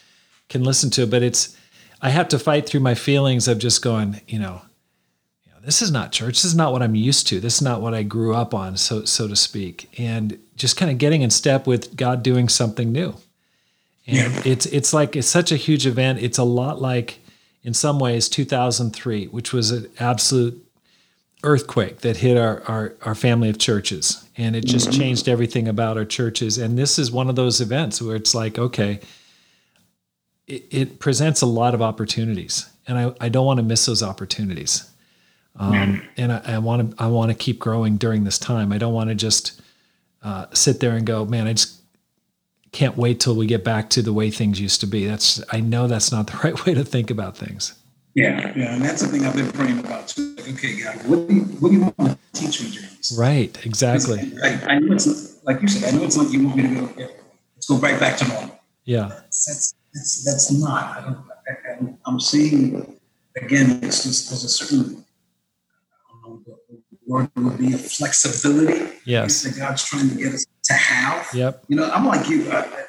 can 0.49 0.63
listen 0.63 0.89
to 0.91 1.03
it. 1.03 1.11
But 1.11 1.21
it's 1.21 1.55
I 2.01 2.09
have 2.09 2.27
to 2.29 2.39
fight 2.39 2.67
through 2.67 2.79
my 2.79 2.95
feelings 2.95 3.47
of 3.47 3.59
just 3.59 3.83
going, 3.83 4.21
you 4.27 4.39
know, 4.39 4.63
this 5.63 5.83
is 5.83 5.91
not 5.91 6.11
church. 6.11 6.35
This 6.41 6.45
is 6.45 6.55
not 6.55 6.71
what 6.71 6.81
I'm 6.81 6.95
used 6.95 7.27
to. 7.27 7.39
This 7.39 7.55
is 7.55 7.61
not 7.61 7.81
what 7.81 7.93
I 7.93 8.01
grew 8.01 8.33
up 8.33 8.53
on, 8.55 8.77
so 8.77 9.05
so 9.05 9.27
to 9.27 9.35
speak. 9.35 9.89
And 9.99 10.39
just 10.55 10.75
kind 10.75 10.91
of 10.91 10.97
getting 10.97 11.21
in 11.21 11.29
step 11.29 11.67
with 11.67 11.95
God 11.95 12.23
doing 12.23 12.49
something 12.49 12.91
new. 12.91 13.15
And 14.07 14.17
yeah. 14.17 14.41
it's 14.45 14.65
it's 14.67 14.93
like 14.93 15.15
it's 15.15 15.27
such 15.27 15.51
a 15.51 15.55
huge 15.55 15.85
event. 15.85 16.19
It's 16.19 16.37
a 16.37 16.43
lot 16.43 16.81
like 16.81 17.19
in 17.63 17.73
some 17.73 17.99
ways 17.99 18.27
2003, 18.29 19.27
which 19.27 19.53
was 19.53 19.71
an 19.71 19.87
absolute 19.99 20.65
earthquake 21.43 21.99
that 21.99 22.17
hit 22.17 22.37
our 22.37 22.63
our, 22.67 22.93
our 23.03 23.15
family 23.15 23.49
of 23.49 23.57
churches. 23.57 24.27
And 24.37 24.55
it 24.55 24.65
just 24.65 24.89
mm-hmm. 24.89 24.99
changed 24.99 25.29
everything 25.29 25.67
about 25.67 25.97
our 25.97 26.05
churches. 26.05 26.57
And 26.57 26.77
this 26.77 26.97
is 26.97 27.11
one 27.11 27.29
of 27.29 27.35
those 27.35 27.61
events 27.61 28.01
where 28.01 28.15
it's 28.15 28.33
like, 28.33 28.57
okay, 28.57 28.99
it, 30.47 30.65
it 30.71 30.99
presents 30.99 31.41
a 31.41 31.45
lot 31.45 31.73
of 31.73 31.81
opportunities. 31.81 32.69
And 32.87 32.97
I, 32.97 33.13
I 33.21 33.29
don't 33.29 33.45
want 33.45 33.57
to 33.57 33.63
miss 33.63 33.85
those 33.85 34.01
opportunities. 34.01 34.89
Um, 35.57 36.01
and 36.17 36.31
I 36.31 36.57
want 36.59 36.91
to 36.91 37.03
I 37.03 37.07
want 37.07 37.29
to 37.29 37.35
keep 37.35 37.59
growing 37.59 37.97
during 37.97 38.23
this 38.23 38.39
time. 38.39 38.71
I 38.71 38.77
don't 38.77 38.93
want 38.93 39.09
to 39.09 39.15
just 39.15 39.61
uh, 40.23 40.45
sit 40.53 40.79
there 40.79 40.93
and 40.93 41.05
go, 41.05 41.25
man, 41.25 41.45
I 41.45 41.53
just 41.53 41.80
can't 42.71 42.97
wait 42.97 43.19
till 43.19 43.35
we 43.35 43.45
get 43.45 43.63
back 43.63 43.89
to 43.91 44.01
the 44.01 44.13
way 44.13 44.31
things 44.31 44.59
used 44.59 44.79
to 44.81 44.87
be. 44.87 45.05
That's 45.05 45.41
I 45.51 45.59
know 45.59 45.87
that's 45.87 46.11
not 46.11 46.27
the 46.27 46.37
right 46.43 46.65
way 46.65 46.73
to 46.73 46.83
think 46.83 47.11
about 47.11 47.37
things. 47.37 47.73
Yeah, 48.13 48.51
yeah, 48.57 48.75
and 48.75 48.83
that's 48.83 49.01
the 49.01 49.07
thing 49.07 49.25
I've 49.25 49.35
been 49.35 49.51
praying 49.51 49.79
about 49.79 50.09
too. 50.09 50.35
Like, 50.35 50.49
okay, 50.49 50.81
God, 50.83 50.95
what 51.07 51.27
do 51.29 51.33
you 51.33 51.41
what 51.43 51.69
do 51.69 51.75
you 51.75 51.93
want 51.97 51.97
to 51.97 52.17
teach 52.33 52.61
me 52.61 52.67
this? 52.69 53.15
Right, 53.17 53.65
exactly. 53.65 54.33
I, 54.43 54.61
I 54.67 54.79
know 54.79 54.93
it's 54.93 55.41
like 55.45 55.61
you 55.61 55.67
said. 55.69 55.93
I 55.93 55.97
know 55.97 56.03
it's 56.03 56.17
like 56.17 56.29
you 56.31 56.45
want 56.45 56.57
me 56.57 56.63
to 56.63 56.75
go. 56.75 56.93
Yeah, 56.97 57.07
let's 57.55 57.67
go 57.67 57.77
right 57.77 57.97
back 57.99 58.17
to 58.17 58.27
normal. 58.27 58.59
Yeah, 58.83 59.07
that's 59.07 59.45
that's, 59.45 59.75
that's, 59.93 60.25
that's 60.25 60.51
not. 60.51 60.97
I 60.97 61.01
don't. 61.01 61.17
I, 61.47 61.97
I'm 62.05 62.19
seeing 62.19 62.99
again. 63.37 63.79
It's 63.81 64.03
just 64.03 64.29
there's 64.29 64.43
a 64.43 64.49
certain 64.49 65.05
I 66.09 66.27
don't 66.27 66.45
know 66.45 66.57
the 66.91 66.97
word 67.07 67.31
would 67.37 67.57
be 67.57 67.71
flexibility. 67.71 68.91
Yes. 69.05 69.43
That 69.43 69.57
God's 69.57 69.85
trying 69.85 70.09
to 70.09 70.15
get 70.15 70.33
us 70.33 70.45
to. 71.01 71.37
Yep. 71.37 71.63
You 71.67 71.75
know, 71.77 71.89
I'm 71.91 72.05
like 72.05 72.29
you. 72.29 72.51
I, 72.51 72.85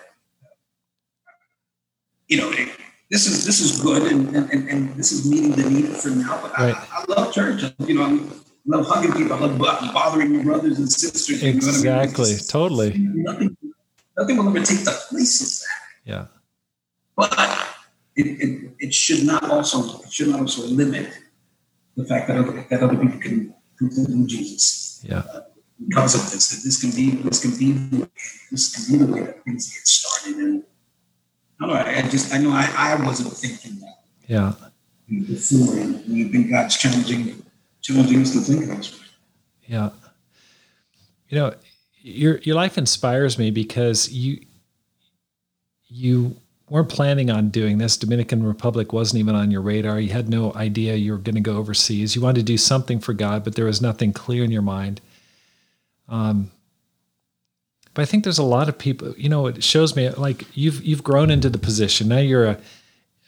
you 2.29 2.39
know, 2.39 2.51
it, 2.53 2.69
this 3.11 3.27
is 3.27 3.45
this 3.45 3.61
is 3.61 3.81
good, 3.81 4.11
and, 4.11 4.35
and, 4.35 4.69
and 4.69 4.95
this 4.97 5.13
is 5.13 5.29
meeting 5.29 5.53
the 5.53 5.69
need 5.69 5.89
for 5.89 6.09
now. 6.09 6.41
But 6.41 6.53
right. 6.59 6.75
I, 6.75 7.05
I, 7.09 7.15
love 7.15 7.33
church. 7.33 7.63
You 7.79 7.95
know, 7.95 8.05
I 8.05 8.21
love 8.67 8.87
hugging 8.87 9.13
people. 9.13 9.37
I 9.37 9.41
love 9.41 9.59
bothering 9.59 10.37
my 10.37 10.43
brothers 10.43 10.79
and 10.79 10.91
sisters. 10.91 11.43
Exactly. 11.43 12.31
I 12.31 12.35
mean? 12.37 12.45
totally. 12.49 12.99
Nothing, 12.99 13.57
nothing 14.17 14.37
will 14.39 14.49
ever 14.49 14.65
take 14.65 14.85
the 14.85 14.99
place 15.11 15.43
of 15.43 15.49
that. 15.61 16.11
Yeah. 16.11 16.27
But 17.15 17.69
it, 18.17 18.27
it, 18.27 18.71
it 18.79 18.95
should 18.95 19.25
not 19.27 19.51
also 19.51 20.01
it 20.01 20.13
should 20.13 20.29
not 20.29 20.41
also 20.41 20.67
limit 20.67 21.13
the 21.97 22.05
fact 22.05 22.29
that 22.29 22.39
other, 22.39 22.67
that 22.71 22.83
other 22.83 22.97
people 22.97 23.21
can 23.21 23.55
come 23.79 23.91
to 23.91 24.27
Jesus. 24.27 25.05
Yeah. 25.07 25.19
Uh, 25.19 25.41
because 25.89 26.15
of 26.15 26.31
this, 26.31 26.49
that 26.49 26.63
this 26.65 26.81
can 26.81 26.91
be 26.91 27.11
this 27.23 27.41
can 27.41 27.57
be 27.59 28.07
this 28.51 28.75
can 28.75 28.99
be 28.99 29.05
the 29.05 29.13
way 29.13 29.21
that 29.23 29.45
things 29.45 29.73
get 29.73 29.87
started. 29.87 30.37
And 30.39 30.65
I 31.61 31.67
don't 31.67 31.75
know. 31.75 31.81
I 31.81 32.09
just 32.09 32.35
I 32.35 32.39
know 32.39 32.51
I, 32.51 32.73
I 32.77 33.05
wasn't 33.05 33.33
thinking 33.33 33.81
that. 33.81 34.05
Yeah. 34.27 34.53
Before, 35.09 35.77
and 35.77 36.03
we 36.09 36.25
think 36.25 36.51
God's 36.51 36.77
challenging 36.77 37.43
challenging 37.81 38.23
us 38.23 38.33
to 38.33 38.41
think 38.41 38.67
this. 38.67 39.01
Yeah. 39.67 39.91
You 41.29 41.39
know, 41.39 41.55
your 42.01 42.39
your 42.39 42.57
life 42.57 42.79
inspires 42.79 43.39
me 43.39 43.51
because 43.51 44.11
you 44.11 44.45
you 45.89 46.37
weren't 46.69 46.89
planning 46.89 47.31
on 47.31 47.51
doing 47.51 47.77
this. 47.77 47.99
Dominican 47.99 48.43
Republic 48.43 48.93
wasn't 48.95 49.21
even 49.21 49.35
on 49.35 49.51
your 49.51 49.61
radar. 49.61 50.01
You 50.01 50.11
had 50.11 50.31
no 50.31 50.55
idea 50.55 50.95
you 50.95 51.13
were 51.13 51.19
going 51.19 51.35
to 51.35 51.41
go 51.43 51.59
overseas. 51.59 52.17
You 52.17 52.23
wanted 52.23 52.41
to 52.41 52.45
do 52.45 52.57
something 52.57 52.99
for 52.99 53.13
God, 53.13 53.45
but 53.45 53.57
there 53.57 53.67
was 53.67 53.83
nothing 53.83 54.15
clear 54.15 54.43
in 54.43 54.51
your 54.51 54.63
mind. 54.63 55.03
Um, 56.13 56.51
but 57.95 58.03
I 58.03 58.05
think 58.05 58.25
there's 58.25 58.39
a 58.39 58.45
lot 58.45 58.69
of 58.69 58.79
people. 58.79 59.15
You 59.17 59.29
know, 59.29 59.47
it 59.47 59.65
shows 59.65 59.97
me 59.97 60.09
like 60.11 60.45
you've 60.55 60.85
you've 60.85 61.03
grown 61.03 61.31
into 61.31 61.51
the 61.51 61.59
position. 61.59 62.09
Now 62.09 62.19
you're 62.19 62.47
a 62.47 62.59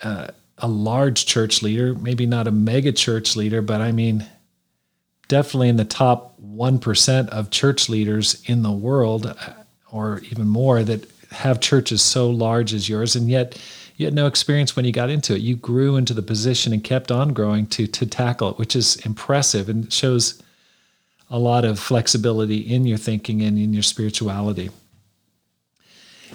a, 0.03 0.35
a 0.59 0.69
large 0.69 1.27
church 1.27 1.63
leader, 1.63 1.95
maybe 1.95 2.27
not 2.27 2.47
a 2.47 2.51
mega 2.51 2.93
church 2.93 3.37
leader, 3.37 3.63
but 3.63 3.81
I 3.81 3.91
mean, 3.91 4.27
definitely 5.29 5.71
in 5.71 5.77
the 5.77 5.85
top 5.85 6.39
one 6.39 6.79
percent 6.79 7.31
of 7.31 7.51
church 7.51 7.89
leaders 7.89 8.43
in 8.47 8.63
the 8.63 8.73
world, 8.73 9.35
or 9.91 10.21
even 10.31 10.47
more, 10.47 10.83
that 10.85 11.09
have 11.31 11.61
churches 11.61 12.03
so 12.03 12.31
large 12.31 12.75
as 12.75 12.89
yours, 12.89 13.17
and 13.17 13.29
yet 13.31 13.61
you 13.97 14.07
had 14.07 14.15
no 14.15 14.27
experience 14.27 14.77
when 14.77 14.85
you 14.85 14.93
got 14.93 15.11
into 15.11 15.35
it. 15.35 15.41
You 15.41 15.57
grew 15.57 15.97
into 15.97 16.15
the 16.15 16.23
position 16.23 16.73
and 16.73 16.85
kept 16.85 17.11
on 17.11 17.33
growing 17.33 17.67
to 17.69 17.87
to 17.87 18.07
tackle 18.07 18.51
it, 18.51 18.59
which 18.59 18.77
is 18.77 18.97
impressive 19.07 19.71
and 19.71 19.91
shows 19.93 20.43
a 21.31 21.39
lot 21.39 21.65
of 21.65 21.79
flexibility 21.79 22.59
in 22.59 22.87
your 22.87 22.99
thinking 22.99 23.43
and 23.43 23.59
in 23.59 23.73
your 23.73 23.83
spirituality. 23.83 24.71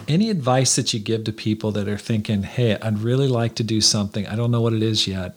Any 0.07 0.29
advice 0.29 0.75
that 0.75 0.93
you 0.93 0.99
give 0.99 1.25
to 1.25 1.33
people 1.33 1.71
that 1.73 1.87
are 1.87 1.97
thinking, 1.97 2.43
"Hey, 2.43 2.77
I'd 2.81 2.99
really 2.99 3.27
like 3.27 3.55
to 3.55 3.63
do 3.63 3.81
something. 3.81 4.25
I 4.27 4.35
don't 4.35 4.51
know 4.51 4.61
what 4.61 4.73
it 4.73 4.83
is 4.83 5.07
yet, 5.07 5.35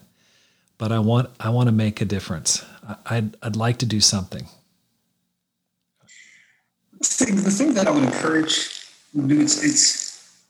but 0.79 0.93
I 0.93 1.01
want 1.01 1.31
I 1.41 1.51
want 1.51 1.69
to 1.69 1.73
make 1.73 2.01
a 2.01 2.05
difference. 2.05 2.65
I'd 3.07 3.37
I'd 3.43 3.57
like 3.57 3.79
to 3.79 3.87
do 3.87 4.01
something." 4.01 4.49
The 7.01 7.51
thing, 7.51 7.75
that 7.75 7.89
I 7.89 7.91
would 7.91 8.05
encourage 8.05 8.71
it's, 9.15 9.65
it's 9.65 10.43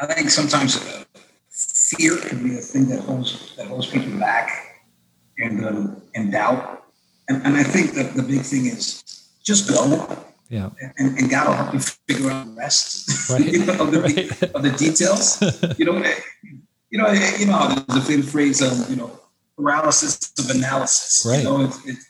I 0.00 0.06
think 0.12 0.30
sometimes 0.30 0.76
uh, 0.76 1.04
fear 1.50 2.18
can 2.18 2.42
be 2.42 2.56
a 2.56 2.60
thing 2.60 2.88
that 2.88 3.00
holds 3.00 3.54
that 3.56 3.68
holds 3.68 3.86
people 3.86 4.18
back 4.18 4.82
and 5.38 5.64
um, 5.64 6.02
and 6.14 6.32
doubt. 6.32 6.83
And, 7.28 7.42
and 7.46 7.56
I 7.56 7.62
think 7.62 7.92
that 7.92 8.14
the 8.14 8.22
big 8.22 8.42
thing 8.42 8.66
is 8.66 9.02
just 9.42 9.68
go. 9.68 10.24
Yeah. 10.50 10.70
And, 10.98 11.18
and 11.18 11.30
God 11.30 11.48
will 11.48 11.54
help 11.54 11.74
you 11.74 11.80
figure 11.80 12.30
out 12.30 12.46
the 12.46 12.52
rest 12.52 13.30
right. 13.30 13.44
you 13.44 13.64
know, 13.64 13.72
of, 13.80 13.90
the, 13.90 14.00
right. 14.02 14.42
of 14.54 14.62
the 14.62 14.70
details. 14.76 15.40
you 15.78 15.84
know, 15.86 15.96
you 16.90 16.98
know, 16.98 17.10
you 17.10 17.46
know, 17.46 17.84
there's 17.88 18.04
a 18.04 18.06
famous 18.06 18.30
phrase, 18.30 18.62
um, 18.62 18.84
you 18.88 18.96
know, 18.96 19.18
paralysis 19.56 20.32
of 20.38 20.50
analysis. 20.50 21.26
Right. 21.28 21.38
You 21.38 21.44
know, 21.44 21.64
it's, 21.64 21.86
it's, 21.86 22.06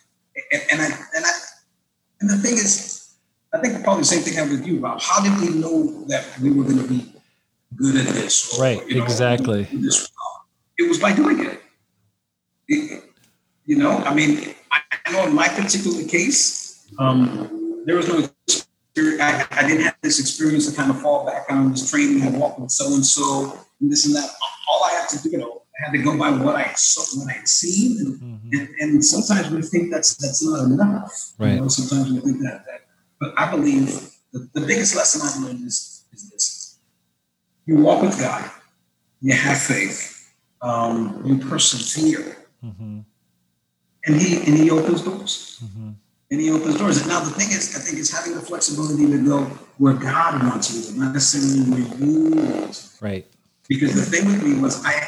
and, 0.52 0.62
and 0.72 0.80
I 0.82 0.86
and 0.86 1.24
I 1.24 1.32
and 2.20 2.30
the 2.30 2.36
thing 2.38 2.54
is, 2.54 3.14
I 3.52 3.60
think 3.60 3.82
probably 3.84 4.02
the 4.02 4.06
same 4.06 4.22
thing 4.22 4.34
happened 4.34 4.60
with 4.60 4.66
you, 4.66 4.80
Rob. 4.80 5.00
How 5.00 5.22
did 5.22 5.40
we 5.40 5.58
know 5.60 6.04
that 6.06 6.26
we 6.40 6.50
were 6.50 6.64
going 6.64 6.78
to 6.78 6.88
be 6.88 7.12
good 7.76 7.96
at 7.96 8.06
this? 8.14 8.58
Or, 8.58 8.62
right, 8.62 8.86
you 8.88 8.96
know, 8.96 9.04
exactly. 9.04 9.64
This? 9.72 10.10
It 10.78 10.88
was 10.88 10.98
by 10.98 11.14
doing 11.14 11.44
it. 11.44 11.60
it. 12.68 13.04
You 13.66 13.76
know, 13.76 13.92
I 13.98 14.12
mean, 14.12 14.54
I 15.07 15.12
know 15.12 15.26
in 15.26 15.34
my 15.34 15.48
particular 15.48 16.05
case, 16.05 16.88
um, 16.98 17.82
there 17.86 17.96
was 17.96 18.09
no 18.09 18.28
experience. 18.46 19.20
I, 19.20 19.46
I, 19.50 19.66
didn't 19.66 19.84
have 19.84 19.96
this 20.02 20.20
experience 20.20 20.70
to 20.70 20.76
kind 20.76 20.90
of 20.90 21.00
fall 21.02 21.26
back 21.26 21.46
on 21.50 21.72
this 21.72 21.90
training 21.90 22.22
and 22.22 22.38
walk 22.38 22.59
with 22.59 22.70
so 22.70 22.94
and 22.94 23.05
so 23.05 23.59
and 23.80 23.90
this 23.90 24.07
and 24.07 24.14
that. 24.14 24.30
All 24.70 24.84
I 24.84 24.92
had 24.92 25.09
to 25.11 25.22
do, 25.22 25.30
you 25.30 25.38
know, 25.38 25.62
I 25.78 25.86
had 25.86 25.92
to 25.92 25.98
go 25.98 26.16
by 26.16 26.30
what 26.30 26.55
I 26.55 26.72
saw, 26.74 27.18
what 27.18 27.28
I 27.28 27.38
had 27.38 27.48
seen, 27.48 27.98
and, 27.98 28.20
mm-hmm. 28.20 28.48
and, 28.52 28.68
and, 28.80 29.05
sometimes 29.05 29.50
we 29.50 29.61
think 29.61 29.90
that's 29.90 30.16
that's 30.16 30.42
not 30.42 30.64
enough. 30.64 31.32
Right. 31.38 31.55
You 31.55 31.61
know, 31.62 31.68
sometimes 31.68 32.12
we 32.12 32.20
think 32.20 32.42
that 32.42 32.64
that 32.64 32.84
but 33.20 33.32
I 33.36 33.50
believe 33.50 34.11
the, 34.32 34.48
the 34.52 34.61
biggest 34.61 34.94
lesson 34.96 35.22
I've 35.24 35.42
learned 35.42 35.66
is, 35.66 36.05
is 36.12 36.30
this. 36.30 36.78
You 37.66 37.78
walk 37.78 38.02
with 38.02 38.18
God, 38.18 38.50
you 39.22 39.32
have 39.32 39.59
faith, 39.59 40.34
um, 40.61 41.22
you 41.24 41.38
persevere, 41.38 42.36
mm-hmm. 42.62 43.00
And 44.07 44.16
he 44.16 44.36
and 44.46 44.57
he 44.59 44.70
opens 44.70 45.02
doors. 45.02 45.61
Mm-hmm. 45.64 45.90
And 46.30 46.40
he 46.40 46.50
opens 46.50 46.78
doors. 46.78 46.98
And 46.98 47.09
now 47.09 47.20
the 47.20 47.30
thing 47.30 47.50
is, 47.50 47.76
I 47.76 47.80
think 47.80 47.98
it's 47.98 48.11
having 48.11 48.34
the 48.34 48.40
flexibility 48.40 49.07
to 49.07 49.24
go 49.24 49.44
where 49.78 49.94
God 49.94 50.42
wants 50.42 50.74
you 50.74 50.92
to, 50.92 50.98
not 50.98 51.12
necessarily 51.12 51.70
where 51.70 51.98
you 51.98 52.30
want. 52.30 52.90
Right. 53.00 53.26
Because 53.68 53.94
the 53.94 54.02
thing 54.02 54.26
with 54.26 54.42
me 54.42 54.61
was 54.61 54.84
I 54.84 55.00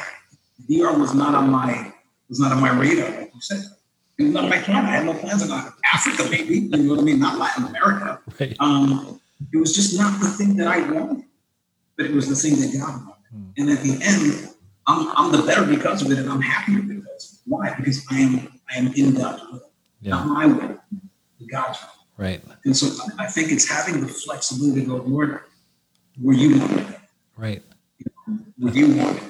DR 0.67 0.97
was 0.97 1.13
not 1.13 1.35
on 1.35 1.49
my 1.49 1.93
was 2.29 2.39
not 2.39 2.51
on 2.51 2.61
my 2.61 2.71
radar, 2.77 3.09
like 3.09 3.31
you 3.33 3.41
said. 3.41 3.61
It 4.17 4.23
was 4.23 4.33
not 4.33 4.49
my 4.49 4.57
plan. 4.59 4.85
I 4.85 4.89
had 4.89 5.05
no 5.05 5.13
plans 5.13 5.49
on 5.49 5.73
Africa, 5.93 6.27
maybe. 6.29 6.59
You 6.59 6.69
know 6.69 6.95
what 6.95 6.99
I 6.99 7.03
mean? 7.03 7.19
Not 7.19 7.37
Latin 7.37 7.65
America. 7.65 8.19
Right. 8.39 8.55
Um, 8.59 9.19
it 9.53 9.57
was 9.57 9.73
just 9.73 9.97
not 9.97 10.19
the 10.19 10.27
thing 10.27 10.55
that 10.57 10.67
I 10.67 10.79
wanted, 10.91 11.25
but 11.95 12.07
it 12.07 12.13
was 12.13 12.27
the 12.27 12.35
thing 12.35 12.59
that 12.59 12.75
God 12.77 13.05
wanted. 13.05 13.13
Hmm. 13.29 13.49
And 13.57 13.69
at 13.69 13.83
the 13.83 13.99
end, 14.01 14.55
I'm, 14.87 15.11
I'm 15.15 15.31
the 15.31 15.45
better 15.45 15.65
because 15.65 16.01
of 16.01 16.11
it, 16.11 16.17
and 16.17 16.29
I'm 16.29 16.41
happier 16.41 16.81
because 16.81 17.41
why? 17.45 17.75
Because 17.75 18.03
I 18.09 18.19
am 18.19 18.56
I 18.69 18.79
am 18.79 18.93
in 18.93 19.13
God's 19.15 19.43
will, 19.43 19.61
yeah. 20.01 20.11
not 20.11 20.27
my 20.27 20.45
will, 20.45 20.77
God's 21.51 21.79
will. 21.81 22.25
Right. 22.25 22.41
And 22.65 22.75
so 22.75 22.87
I 23.19 23.27
think 23.27 23.51
it's 23.51 23.69
having 23.69 24.01
the 24.01 24.07
flexibility 24.07 24.81
to 24.81 24.87
go, 24.87 24.95
Lord, 24.97 25.41
where 26.19 26.35
you 26.35 26.59
want 26.59 26.75
me 26.75 26.95
Right. 27.37 27.63
Where 28.57 28.73
you 28.73 28.95
want 28.95 29.21
me 29.21 29.29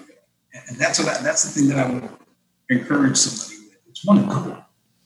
And 0.69 0.77
that's 0.77 0.99
what 0.99 1.09
I, 1.09 1.21
that's 1.21 1.43
the 1.43 1.59
thing 1.59 1.69
that 1.69 1.85
I 1.85 1.91
would 1.91 2.09
encourage 2.69 3.17
somebody 3.17 3.67
with. 3.67 3.77
It's 3.89 4.05
one 4.05 4.27
go 4.27 4.63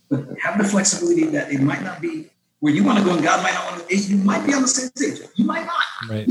but 0.09 0.25
have 0.43 0.57
the 0.57 0.65
flexibility 0.65 1.23
that 1.27 1.51
it 1.51 1.61
might 1.61 1.81
not 1.81 2.01
be 2.01 2.29
where 2.59 2.73
you 2.73 2.83
want 2.83 2.99
to 2.99 3.05
go 3.05 3.13
and 3.13 3.23
God 3.23 3.41
might 3.41 3.53
not 3.53 3.71
want 3.71 3.89
to. 3.89 3.95
You 3.95 4.17
might 4.17 4.45
be 4.45 4.53
on 4.53 4.61
the 4.61 4.67
same 4.67 4.91
stage. 4.93 5.27
You 5.35 5.45
might 5.45 5.65
not. 5.65 6.09
Right. 6.09 6.29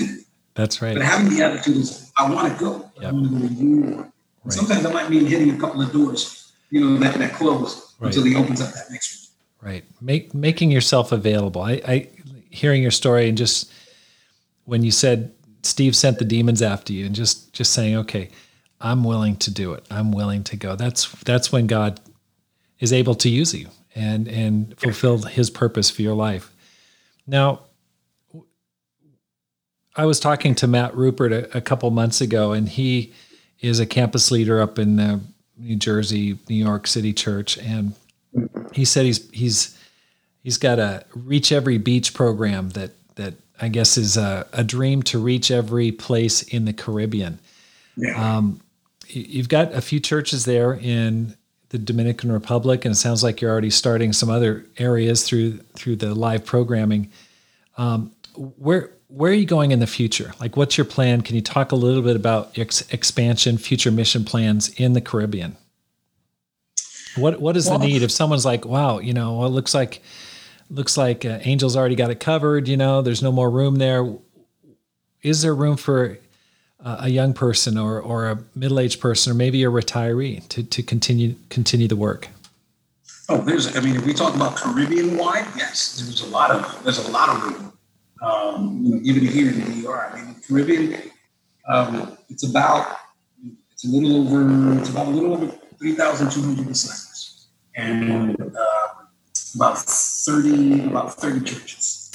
That's 0.54 0.82
right. 0.82 0.94
but 0.94 1.02
having 1.02 1.34
the 1.34 1.42
attitude 1.42 1.78
is, 1.78 2.12
I 2.18 2.30
want 2.30 2.52
to 2.52 2.58
go. 2.62 2.90
Yep. 3.00 3.04
I 3.04 3.12
want 3.12 3.24
to 3.24 3.30
go 3.30 3.40
where 3.40 3.52
you 3.52 3.80
want. 3.80 4.12
Right. 4.44 4.52
Sometimes 4.52 4.82
that 4.82 4.92
might 4.92 5.08
mean 5.08 5.24
hitting 5.24 5.50
a 5.50 5.58
couple 5.58 5.80
of 5.80 5.92
doors, 5.92 6.52
you 6.70 6.80
know, 6.80 6.98
that, 6.98 7.14
that 7.14 7.32
close 7.32 7.89
right. 8.00 8.08
until 8.08 8.24
he 8.24 8.34
opens 8.34 8.60
up 8.60 8.72
that 8.72 8.90
next 8.90 9.30
one. 9.60 9.70
Right. 9.72 9.84
Make, 10.00 10.34
making 10.34 10.70
yourself 10.70 11.12
available. 11.12 11.62
I, 11.62 11.80
I, 11.86 12.08
hearing 12.50 12.82
your 12.82 12.90
story 12.90 13.28
and 13.28 13.38
just 13.38 13.72
when 14.64 14.82
you 14.82 14.90
said 14.90 15.32
Steve 15.62 15.94
sent 15.94 16.18
the 16.18 16.24
demons 16.24 16.62
after 16.62 16.92
you 16.92 17.06
and 17.06 17.14
just, 17.14 17.52
just 17.52 17.72
saying, 17.72 17.96
okay, 17.96 18.30
I'm 18.80 19.04
willing 19.04 19.36
to 19.36 19.50
do 19.50 19.74
it. 19.74 19.84
I'm 19.90 20.10
willing 20.10 20.42
to 20.44 20.56
go. 20.56 20.74
That's, 20.74 21.10
that's 21.22 21.52
when 21.52 21.66
God 21.66 22.00
is 22.80 22.92
able 22.92 23.14
to 23.16 23.28
use 23.28 23.54
you 23.54 23.68
and 23.94 24.28
and 24.28 24.78
fulfill 24.78 25.18
his 25.18 25.50
purpose 25.50 25.90
for 25.90 26.02
your 26.02 26.14
life. 26.14 26.52
Now, 27.26 27.60
I 29.96 30.06
was 30.06 30.20
talking 30.20 30.54
to 30.56 30.66
Matt 30.66 30.96
Rupert 30.96 31.32
a, 31.32 31.56
a 31.58 31.60
couple 31.60 31.90
months 31.90 32.20
ago, 32.20 32.52
and 32.52 32.68
he 32.68 33.12
is 33.60 33.80
a 33.80 33.86
campus 33.86 34.30
leader 34.30 34.60
up 34.60 34.78
in 34.78 34.96
the 34.96 35.20
New 35.60 35.76
Jersey, 35.76 36.38
New 36.48 36.56
York 36.56 36.86
City 36.86 37.12
church, 37.12 37.58
and 37.58 37.94
he 38.72 38.84
said 38.84 39.04
he's 39.04 39.30
he's 39.30 39.78
he's 40.42 40.58
got 40.58 40.78
a 40.78 41.04
reach 41.14 41.52
every 41.52 41.78
beach 41.78 42.14
program 42.14 42.70
that 42.70 42.92
that 43.16 43.34
I 43.60 43.68
guess 43.68 43.96
is 43.96 44.16
a, 44.16 44.46
a 44.52 44.64
dream 44.64 45.02
to 45.04 45.18
reach 45.18 45.50
every 45.50 45.92
place 45.92 46.42
in 46.42 46.64
the 46.64 46.72
Caribbean. 46.72 47.38
Yeah. 47.96 48.36
Um, 48.36 48.60
you've 49.08 49.48
got 49.48 49.74
a 49.74 49.80
few 49.80 50.00
churches 50.00 50.44
there 50.44 50.74
in 50.74 51.36
the 51.68 51.78
Dominican 51.78 52.32
Republic, 52.32 52.84
and 52.84 52.92
it 52.92 52.98
sounds 52.98 53.22
like 53.22 53.40
you're 53.40 53.50
already 53.50 53.70
starting 53.70 54.12
some 54.12 54.30
other 54.30 54.66
areas 54.78 55.24
through 55.24 55.58
through 55.74 55.96
the 55.96 56.14
live 56.14 56.44
programming. 56.44 57.10
Um, 57.76 58.12
where 58.34 58.92
where 59.10 59.32
are 59.32 59.34
you 59.34 59.46
going 59.46 59.72
in 59.72 59.80
the 59.80 59.86
future? 59.86 60.32
Like, 60.40 60.56
what's 60.56 60.78
your 60.78 60.84
plan? 60.84 61.22
Can 61.22 61.34
you 61.34 61.42
talk 61.42 61.72
a 61.72 61.76
little 61.76 62.02
bit 62.02 62.16
about 62.16 62.56
ex- 62.56 62.88
expansion, 62.92 63.58
future 63.58 63.90
mission 63.90 64.24
plans 64.24 64.68
in 64.70 64.92
the 64.92 65.00
Caribbean? 65.00 65.56
What 67.16 67.40
What 67.40 67.56
is 67.56 67.68
well, 67.68 67.78
the 67.78 67.86
need 67.86 68.02
if 68.02 68.10
someone's 68.10 68.44
like, 68.44 68.64
wow, 68.64 68.98
you 69.00 69.12
know, 69.12 69.38
well, 69.38 69.48
it 69.48 69.50
looks 69.50 69.74
like 69.74 70.00
looks 70.70 70.96
like 70.96 71.24
uh, 71.24 71.40
Angel's 71.42 71.76
already 71.76 71.96
got 71.96 72.10
it 72.10 72.20
covered. 72.20 72.68
You 72.68 72.76
know, 72.76 73.02
there's 73.02 73.22
no 73.22 73.32
more 73.32 73.50
room 73.50 73.76
there. 73.76 74.08
Is 75.22 75.42
there 75.42 75.54
room 75.54 75.76
for 75.76 76.18
uh, 76.84 76.98
a 77.00 77.08
young 77.08 77.34
person 77.34 77.76
or 77.76 78.00
or 78.00 78.30
a 78.30 78.38
middle 78.54 78.78
aged 78.78 79.00
person 79.00 79.32
or 79.32 79.34
maybe 79.34 79.64
a 79.64 79.70
retiree 79.70 80.46
to 80.48 80.62
to 80.62 80.82
continue 80.84 81.34
continue 81.48 81.88
the 81.88 81.96
work? 81.96 82.28
Oh, 83.28 83.38
there's. 83.38 83.76
I 83.76 83.80
mean, 83.80 83.96
if 83.96 84.06
we 84.06 84.14
talk 84.14 84.34
about 84.34 84.56
Caribbean 84.56 85.16
wide, 85.16 85.46
yes, 85.56 85.96
there's 85.96 86.20
a 86.20 86.26
lot 86.26 86.52
of 86.52 86.84
there's 86.84 87.06
a 87.06 87.10
lot 87.10 87.28
of 87.28 87.42
room. 87.42 87.69
Um, 88.22 88.80
you 88.84 88.94
know, 88.94 89.00
even 89.02 89.26
here 89.26 89.48
in 89.48 89.60
the 89.60 89.82
DR, 89.82 90.12
I 90.12 90.16
mean, 90.16 90.34
the 90.34 90.40
Caribbean, 90.46 91.10
um, 91.68 92.18
it's 92.28 92.48
about 92.48 92.96
it's 93.72 93.84
a 93.84 93.88
little 93.88 94.20
over 94.20 94.78
it's 94.78 94.90
about 94.90 95.06
a 95.06 95.10
little 95.10 95.32
over 95.32 95.46
three 95.78 95.94
thousand 95.94 96.30
two 96.30 96.42
hundred 96.42 96.68
disciples, 96.68 97.48
and 97.76 98.38
uh, 98.40 98.88
about 99.54 99.78
thirty 99.78 100.84
about 100.84 101.14
thirty 101.14 101.40
churches. 101.40 102.10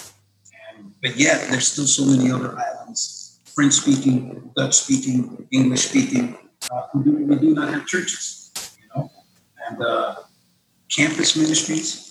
And, 0.77 0.93
but 1.01 1.17
yet, 1.17 1.49
there's 1.49 1.67
still 1.67 1.87
so 1.87 2.05
many 2.05 2.31
other 2.31 2.55
islands, 2.57 3.39
French 3.45 3.73
speaking, 3.73 4.51
Dutch 4.55 4.75
speaking, 4.75 5.47
English 5.51 5.89
speaking, 5.89 6.37
uh, 6.71 6.83
who 6.91 7.03
do, 7.03 7.25
we 7.25 7.35
do 7.37 7.55
not 7.55 7.69
have 7.73 7.87
churches. 7.87 8.51
You 8.79 8.87
know, 8.95 9.11
and 9.67 9.81
uh, 9.81 10.15
campus 10.95 11.35
ministries. 11.35 12.04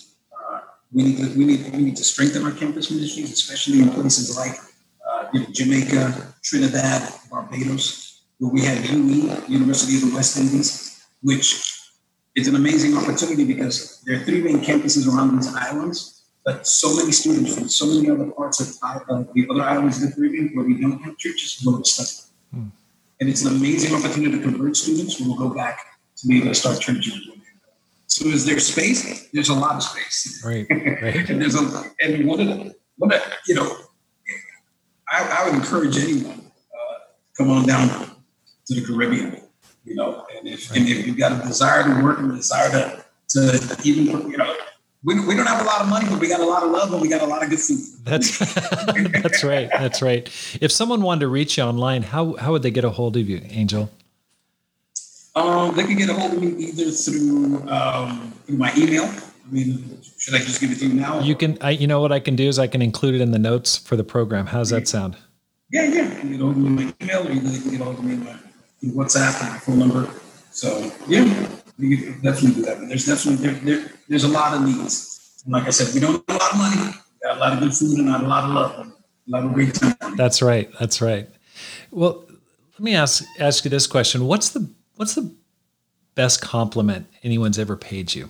We 0.95 1.03
need 1.03 1.19
to 1.19 1.39
we 1.39 1.45
need 1.45 1.73
we 1.73 1.83
need 1.83 1.97
to 1.97 2.05
strengthen 2.05 2.45
our 2.45 2.53
campus 2.53 2.91
ministries, 2.91 3.33
especially 3.33 3.81
in 3.81 3.91
places 3.91 4.37
like 4.37 4.55
uh, 5.09 5.29
you 5.33 5.41
know, 5.41 5.47
Jamaica, 5.51 6.35
Trinidad, 6.45 7.13
Barbados, 7.31 8.23
where 8.39 8.53
we 8.53 8.63
have 8.63 8.79
UWI, 8.79 9.49
University 9.49 9.97
of 9.97 10.09
the 10.09 10.15
West 10.15 10.39
Indies, 10.39 11.05
which 11.21 11.75
is 12.37 12.47
an 12.47 12.55
amazing 12.55 12.97
opportunity 12.97 13.45
because 13.45 14.03
there 14.07 14.21
are 14.21 14.25
three 14.25 14.41
main 14.41 14.61
campuses 14.61 15.07
around 15.07 15.37
these 15.37 15.53
islands, 15.55 16.23
but 16.45 16.67
so 16.67 16.95
many 16.97 17.11
students 17.11 17.55
from 17.55 17.69
so 17.69 17.87
many 17.87 18.09
other 18.11 18.31
parts 18.31 18.61
of 18.61 18.69
uh, 18.83 19.25
the 19.35 19.47
other 19.51 19.63
islands 19.63 20.01
in 20.01 20.09
the 20.09 20.15
Caribbean 20.15 20.51
where 20.55 20.65
we 20.65 20.81
don't 20.81 21.01
have 21.03 21.17
churches 21.19 21.61
go 21.65 21.79
to 21.79 21.85
study. 21.85 22.31
Hmm. 22.53 22.69
And 23.21 23.29
it's 23.29 23.45
an 23.45 23.57
amazing 23.57 23.95
opportunity 23.95 24.39
to 24.39 24.43
convert 24.43 24.77
students 24.77 25.19
who 25.19 25.29
will 25.29 25.39
go 25.49 25.55
back 25.55 25.79
to 26.17 26.27
be 26.27 26.39
able 26.39 26.49
to 26.49 26.55
start 26.55 26.81
churches 26.81 27.34
so 28.07 28.27
is 28.29 28.45
there 28.45 28.59
space? 28.61 29.29
There's 29.33 29.49
a 29.49 29.55
lot 29.55 29.77
of 29.77 29.83
space. 29.83 30.43
Right. 30.45 30.67
right. 31.03 31.29
and 31.29 31.41
there's 31.41 31.55
a 31.55 31.85
and 32.01 32.27
one 32.27 32.41
of 32.41 32.49
the 32.49 32.75
one 32.99 33.13
of, 33.13 33.21
you 33.47 33.55
know, 33.55 33.77
I, 35.11 35.41
I 35.41 35.45
would 35.47 35.55
encourage 35.55 35.97
anyone 35.97 36.51
uh, 36.73 36.99
come 37.37 37.51
on 37.51 37.67
down 37.67 37.89
to 38.67 38.75
the 38.75 38.85
Caribbean. 38.85 39.41
You 39.85 39.97
know, 39.97 40.25
and 40.37 40.49
if 40.49 40.71
right. 40.71 40.81
and 40.81 40.89
if 40.89 41.07
you've 41.07 41.19
got 41.19 41.33
a 41.33 41.47
desire 41.47 41.83
to 41.85 42.03
work 42.03 42.19
and 42.19 42.33
a 42.33 42.37
desire 42.37 42.71
to 42.71 43.05
to 43.31 43.81
even 43.85 44.31
you 44.31 44.37
know 44.37 44.55
we, 45.05 45.21
we 45.27 45.37
don't 45.37 45.47
have 45.47 45.61
a 45.61 45.65
lot 45.65 45.83
of 45.83 45.89
money, 45.89 46.09
but 46.09 46.19
we 46.19 46.29
got 46.29 46.41
a 46.41 46.47
lot 46.47 46.63
of 46.63 46.71
love 46.71 46.93
and 46.93 47.03
we 47.03 47.09
got 47.09 47.21
a 47.21 47.27
lot 47.27 47.43
of 47.43 47.51
good 47.51 47.61
food. 47.61 47.79
That's 48.05 48.39
that's 49.23 49.45
right. 49.45 49.69
That's 49.71 50.01
right. 50.01 50.27
If 50.61 50.73
someone 50.73 51.03
wanted 51.03 51.21
to 51.21 51.29
reach 51.29 51.59
you 51.59 51.65
online, 51.65 52.03
how 52.03 52.35
how 52.37 52.53
would 52.53 52.63
they 52.63 52.71
get 52.71 52.85
a 52.85 52.91
hold 52.91 53.17
of 53.17 53.29
you, 53.29 53.43
Angel? 53.51 53.91
Um, 55.37 55.75
they 55.75 55.85
can 55.85 55.97
get 55.97 56.09
a 56.09 56.15
hold 56.15 56.33
of 56.35 56.41
me 56.41 56.49
either 56.49 56.91
through, 56.91 57.69
um, 57.69 58.33
through 58.47 58.57
my 58.57 58.73
email. 58.77 59.05
I 59.05 59.51
mean, 59.51 60.01
should 60.19 60.35
I 60.35 60.39
just 60.39 60.61
give 60.61 60.71
it 60.71 60.79
to 60.79 60.87
you 60.87 60.95
now? 60.95 61.21
You 61.21 61.35
can. 61.35 61.59
I, 61.61 61.71
you 61.71 61.87
know 61.87 62.01
what 62.01 62.13
I 62.13 62.21
can 62.21 62.37
do 62.37 62.49
is 62.49 62.59
I 62.59 62.67
can 62.67 62.81
include 62.81 63.17
it 63.17 63.21
in 63.21 63.31
the 63.31 63.39
notes 63.39 63.77
for 63.77 63.97
the 63.97 64.05
program. 64.05 64.47
How's 64.47 64.71
that 64.71 64.89
sound? 64.89 65.17
Yeah, 65.71 65.85
yeah. 65.85 66.03
You 66.03 66.21
can 66.21 66.31
get 66.31 66.41
hold 66.41 66.53
of 66.53 66.63
me 66.63 66.71
my 66.71 66.95
email, 67.03 67.27
or 67.27 67.33
you 67.33 67.41
can 67.41 67.71
get 67.71 67.81
hold 67.81 67.99
of 67.99 68.05
me 68.05 68.17
my 68.17 68.37
WhatsApp 68.85 69.43
and 69.43 69.53
my 69.53 69.59
phone 69.59 69.79
number. 69.81 70.09
So 70.51 70.91
yeah, 71.09 71.25
you 71.79 71.97
can 71.99 72.21
definitely 72.23 72.55
do 72.55 72.63
that. 72.63 72.79
But 72.79 72.89
there's 72.89 73.07
definitely 73.07 73.47
there, 73.47 73.55
there, 73.55 73.93
there's 74.09 74.25
a 74.25 74.29
lot 74.29 74.55
of 74.55 74.63
needs. 74.63 75.43
And 75.45 75.53
like 75.53 75.67
I 75.67 75.71
said, 75.71 75.93
we 75.93 76.01
don't 76.01 76.25
have 76.31 76.37
a 76.37 76.43
lot 76.43 76.53
of 76.53 76.59
money. 76.59 76.77
We 76.87 77.29
got 77.29 77.37
a 77.37 77.41
lot 77.41 77.53
of 77.53 77.61
good 77.61 77.75
food 77.75 77.99
and 77.99 78.07
not 78.07 78.23
a 78.23 78.27
lot 78.27 78.45
of 78.45 78.51
love. 78.51 78.87
A 78.87 79.31
lot 79.31 79.45
of 79.45 79.53
great 79.53 79.75
time. 79.75 80.17
That's 80.17 80.41
right. 80.43 80.71
That's 80.79 81.03
right. 81.03 81.29
Well, 81.91 82.25
let 82.75 82.81
me 82.81 82.95
ask 82.95 83.25
ask 83.39 83.65
you 83.65 83.71
this 83.71 83.87
question: 83.87 84.27
What's 84.27 84.51
the 84.51 84.69
What's 84.97 85.17
the 85.17 85.35
best 86.15 86.41
compliment 86.41 87.07
anyone's 87.23 87.59
ever 87.59 87.77
paid 87.77 88.15
you? 88.15 88.29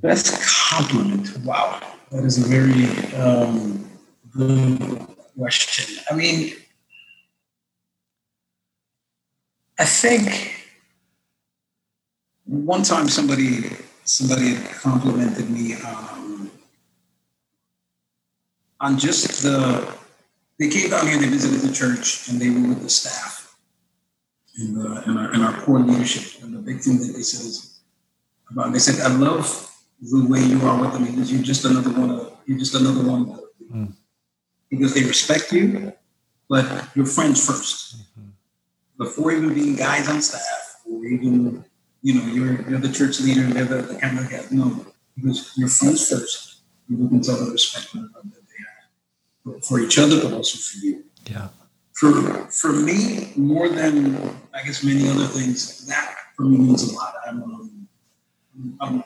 Best 0.00 0.36
compliment. 0.42 1.36
Wow, 1.44 1.80
that 2.10 2.24
is 2.24 2.44
a 2.44 2.48
very 2.48 2.86
um, 3.14 3.88
good 4.30 5.06
question. 5.38 6.02
I 6.10 6.14
mean, 6.14 6.54
I 9.78 9.84
think 9.84 10.54
one 12.44 12.82
time 12.82 13.08
somebody 13.08 13.76
somebody 14.04 14.54
had 14.54 14.70
complimented 14.76 15.48
me 15.50 15.74
um, 15.74 16.50
on 18.80 18.98
just 18.98 19.42
the. 19.42 19.94
They 20.58 20.70
came 20.70 20.88
down 20.88 21.06
here, 21.06 21.18
they 21.18 21.28
visited 21.28 21.60
the 21.60 21.74
church, 21.74 22.28
and 22.28 22.40
they 22.40 22.48
were 22.48 22.68
with 22.68 22.82
the 22.82 22.88
staff 22.88 23.45
in, 24.58 24.78
uh, 24.80 25.02
in, 25.06 25.16
our, 25.16 25.34
in 25.34 25.40
our 25.42 25.60
core 25.60 25.80
leadership. 25.80 26.42
And 26.42 26.54
the 26.54 26.60
big 26.60 26.80
thing 26.80 26.98
that 26.98 27.12
they 27.12 27.22
said 27.22 27.46
is 27.46 27.80
about, 28.50 28.72
they 28.72 28.78
said, 28.78 29.00
I 29.00 29.14
love 29.14 29.72
the 30.00 30.26
way 30.26 30.40
you 30.40 30.60
are 30.62 30.80
with 30.80 30.92
them 30.92 31.04
because 31.04 31.32
you're 31.32 31.42
just 31.42 31.64
another 31.64 31.90
one 31.90 32.10
of, 32.10 32.36
you're 32.46 32.58
just 32.58 32.74
another 32.74 33.08
one 33.08 33.38
mm. 33.72 33.92
Because 34.70 34.94
they 34.94 35.04
respect 35.04 35.52
you, 35.52 35.92
but 36.48 36.64
you're 36.96 37.06
friends 37.06 37.46
1st 37.46 37.96
mm-hmm. 37.96 38.28
Before 38.98 39.30
even 39.30 39.54
being 39.54 39.76
guys 39.76 40.08
on 40.08 40.20
staff 40.20 40.80
or 40.90 41.04
even, 41.04 41.64
you 42.02 42.14
know, 42.14 42.26
you're, 42.26 42.68
you're 42.68 42.80
the 42.80 42.92
church 42.92 43.20
leader 43.20 43.42
and 43.42 43.52
they're 43.52 43.64
the, 43.64 43.82
the 43.82 43.94
kind 44.00 44.18
of 44.18 44.28
guy. 44.28 44.42
No, 44.50 44.84
because 45.14 45.52
you're 45.56 45.68
friends 45.68 46.08
first. 46.08 46.62
You 46.88 46.96
can 47.08 47.20
tell 47.20 47.36
the 47.44 47.52
respect 47.52 47.92
that 47.92 48.22
they 48.24 49.52
have 49.54 49.64
for 49.64 49.78
each 49.78 49.98
other, 49.98 50.20
but 50.20 50.32
also 50.32 50.58
for 50.58 50.84
you. 50.84 51.04
Yeah 51.30 51.48
for 51.96 52.12
for 52.50 52.72
me, 52.72 53.32
more 53.36 53.68
than 53.68 54.16
I 54.52 54.62
guess 54.62 54.84
many 54.84 55.08
other 55.08 55.26
things, 55.26 55.86
that 55.86 56.14
for 56.36 56.42
me 56.42 56.58
means 56.58 56.92
a 56.92 56.94
lot. 56.94 57.14
I'm 57.26 57.42
um, 57.42 57.88
I'm 58.80 59.04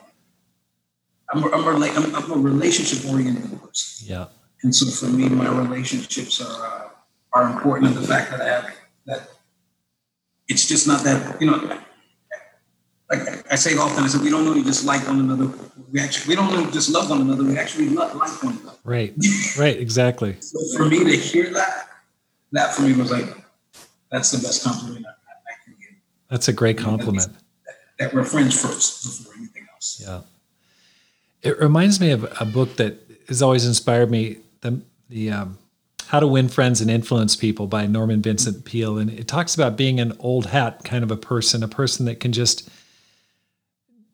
I'm, 1.33 1.45
I'm, 1.45 1.53
a, 1.53 1.87
I'm, 1.87 2.15
I'm 2.15 2.31
a 2.31 2.35
relationship 2.35 3.09
oriented 3.09 3.49
person. 3.61 4.07
Yeah. 4.07 4.25
And 4.63 4.75
so 4.75 4.85
for 4.91 5.09
me, 5.09 5.29
my 5.29 5.47
relationships 5.47 6.41
are 6.41 6.65
uh, 6.65 6.89
are 7.31 7.49
important. 7.49 7.95
And 7.95 8.03
the 8.03 8.07
fact 8.07 8.29
that 8.31 8.41
I 8.41 8.47
have 8.47 8.75
that, 9.05 9.29
it's 10.49 10.67
just 10.67 10.85
not 10.85 11.03
that 11.05 11.41
you 11.41 11.49
know. 11.49 11.79
Like 13.09 13.51
I 13.51 13.55
say 13.55 13.77
often, 13.77 14.03
I 14.03 14.07
said 14.07 14.21
we 14.21 14.29
don't 14.29 14.47
only 14.47 14.63
just 14.63 14.85
like 14.85 15.05
one 15.07 15.19
another. 15.19 15.49
We 15.91 16.01
actually 16.01 16.29
we 16.29 16.35
don't 16.35 16.53
only 16.53 16.71
just 16.71 16.89
love 16.89 17.09
one 17.09 17.21
another. 17.21 17.43
We 17.43 17.57
actually 17.57 17.89
love, 17.89 18.15
like 18.15 18.43
one 18.43 18.57
another. 18.57 18.77
Right. 18.83 19.13
Right. 19.57 19.77
Exactly. 19.77 20.35
so 20.41 20.59
for 20.77 20.85
me 20.85 21.03
to 21.05 21.15
hear 21.15 21.53
that 21.53 21.90
that 22.51 22.73
for 22.73 22.83
me 22.83 22.93
was 22.93 23.11
like, 23.11 23.25
that's 24.11 24.31
the 24.31 24.45
best 24.45 24.63
compliment 24.63 25.05
I, 25.05 25.09
I 25.09 25.53
can 25.63 25.75
give. 25.79 25.97
That's 26.29 26.47
a 26.47 26.53
great 26.53 26.77
compliment. 26.77 27.31
That, 27.65 27.75
that, 27.99 28.13
we're 28.13 28.23
friends 28.23 28.61
first 28.61 29.03
before 29.03 29.35
anything 29.37 29.67
else. 29.73 30.01
Yeah. 30.05 30.21
It 31.41 31.59
reminds 31.59 31.99
me 31.99 32.11
of 32.11 32.23
a 32.39 32.45
book 32.45 32.75
that 32.75 32.97
has 33.27 33.41
always 33.41 33.65
inspired 33.65 34.11
me. 34.11 34.37
The 34.61 34.81
the 35.09 35.31
um, 35.31 35.57
How 36.07 36.19
to 36.19 36.27
Win 36.27 36.49
Friends 36.49 36.81
and 36.81 36.91
Influence 36.91 37.35
People 37.35 37.67
by 37.67 37.87
Norman 37.87 38.21
Vincent 38.21 38.63
Peale, 38.65 38.97
and 38.97 39.09
it 39.09 39.27
talks 39.27 39.55
about 39.55 39.75
being 39.75 39.99
an 39.99 40.15
old 40.19 40.47
hat 40.47 40.83
kind 40.83 41.03
of 41.03 41.11
a 41.11 41.17
person, 41.17 41.63
a 41.63 41.67
person 41.67 42.05
that 42.05 42.19
can 42.19 42.31
just 42.31 42.69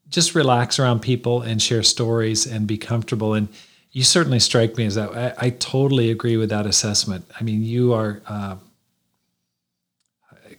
just 0.09 0.35
relax 0.35 0.79
around 0.79 1.01
people 1.01 1.41
and 1.41 1.61
share 1.61 1.83
stories 1.83 2.45
and 2.47 2.65
be 2.65 2.77
comfortable. 2.77 3.33
And 3.33 3.49
you 3.97 4.03
certainly 4.03 4.39
strike 4.39 4.77
me 4.77 4.85
as 4.85 4.93
that. 4.93 5.09
I, 5.17 5.47
I 5.47 5.49
totally 5.49 6.11
agree 6.11 6.37
with 6.37 6.49
that 6.49 6.67
assessment. 6.67 7.25
I 7.39 7.43
mean, 7.43 7.63
you 7.63 7.93
are 7.93 8.21
uh, 8.27 8.57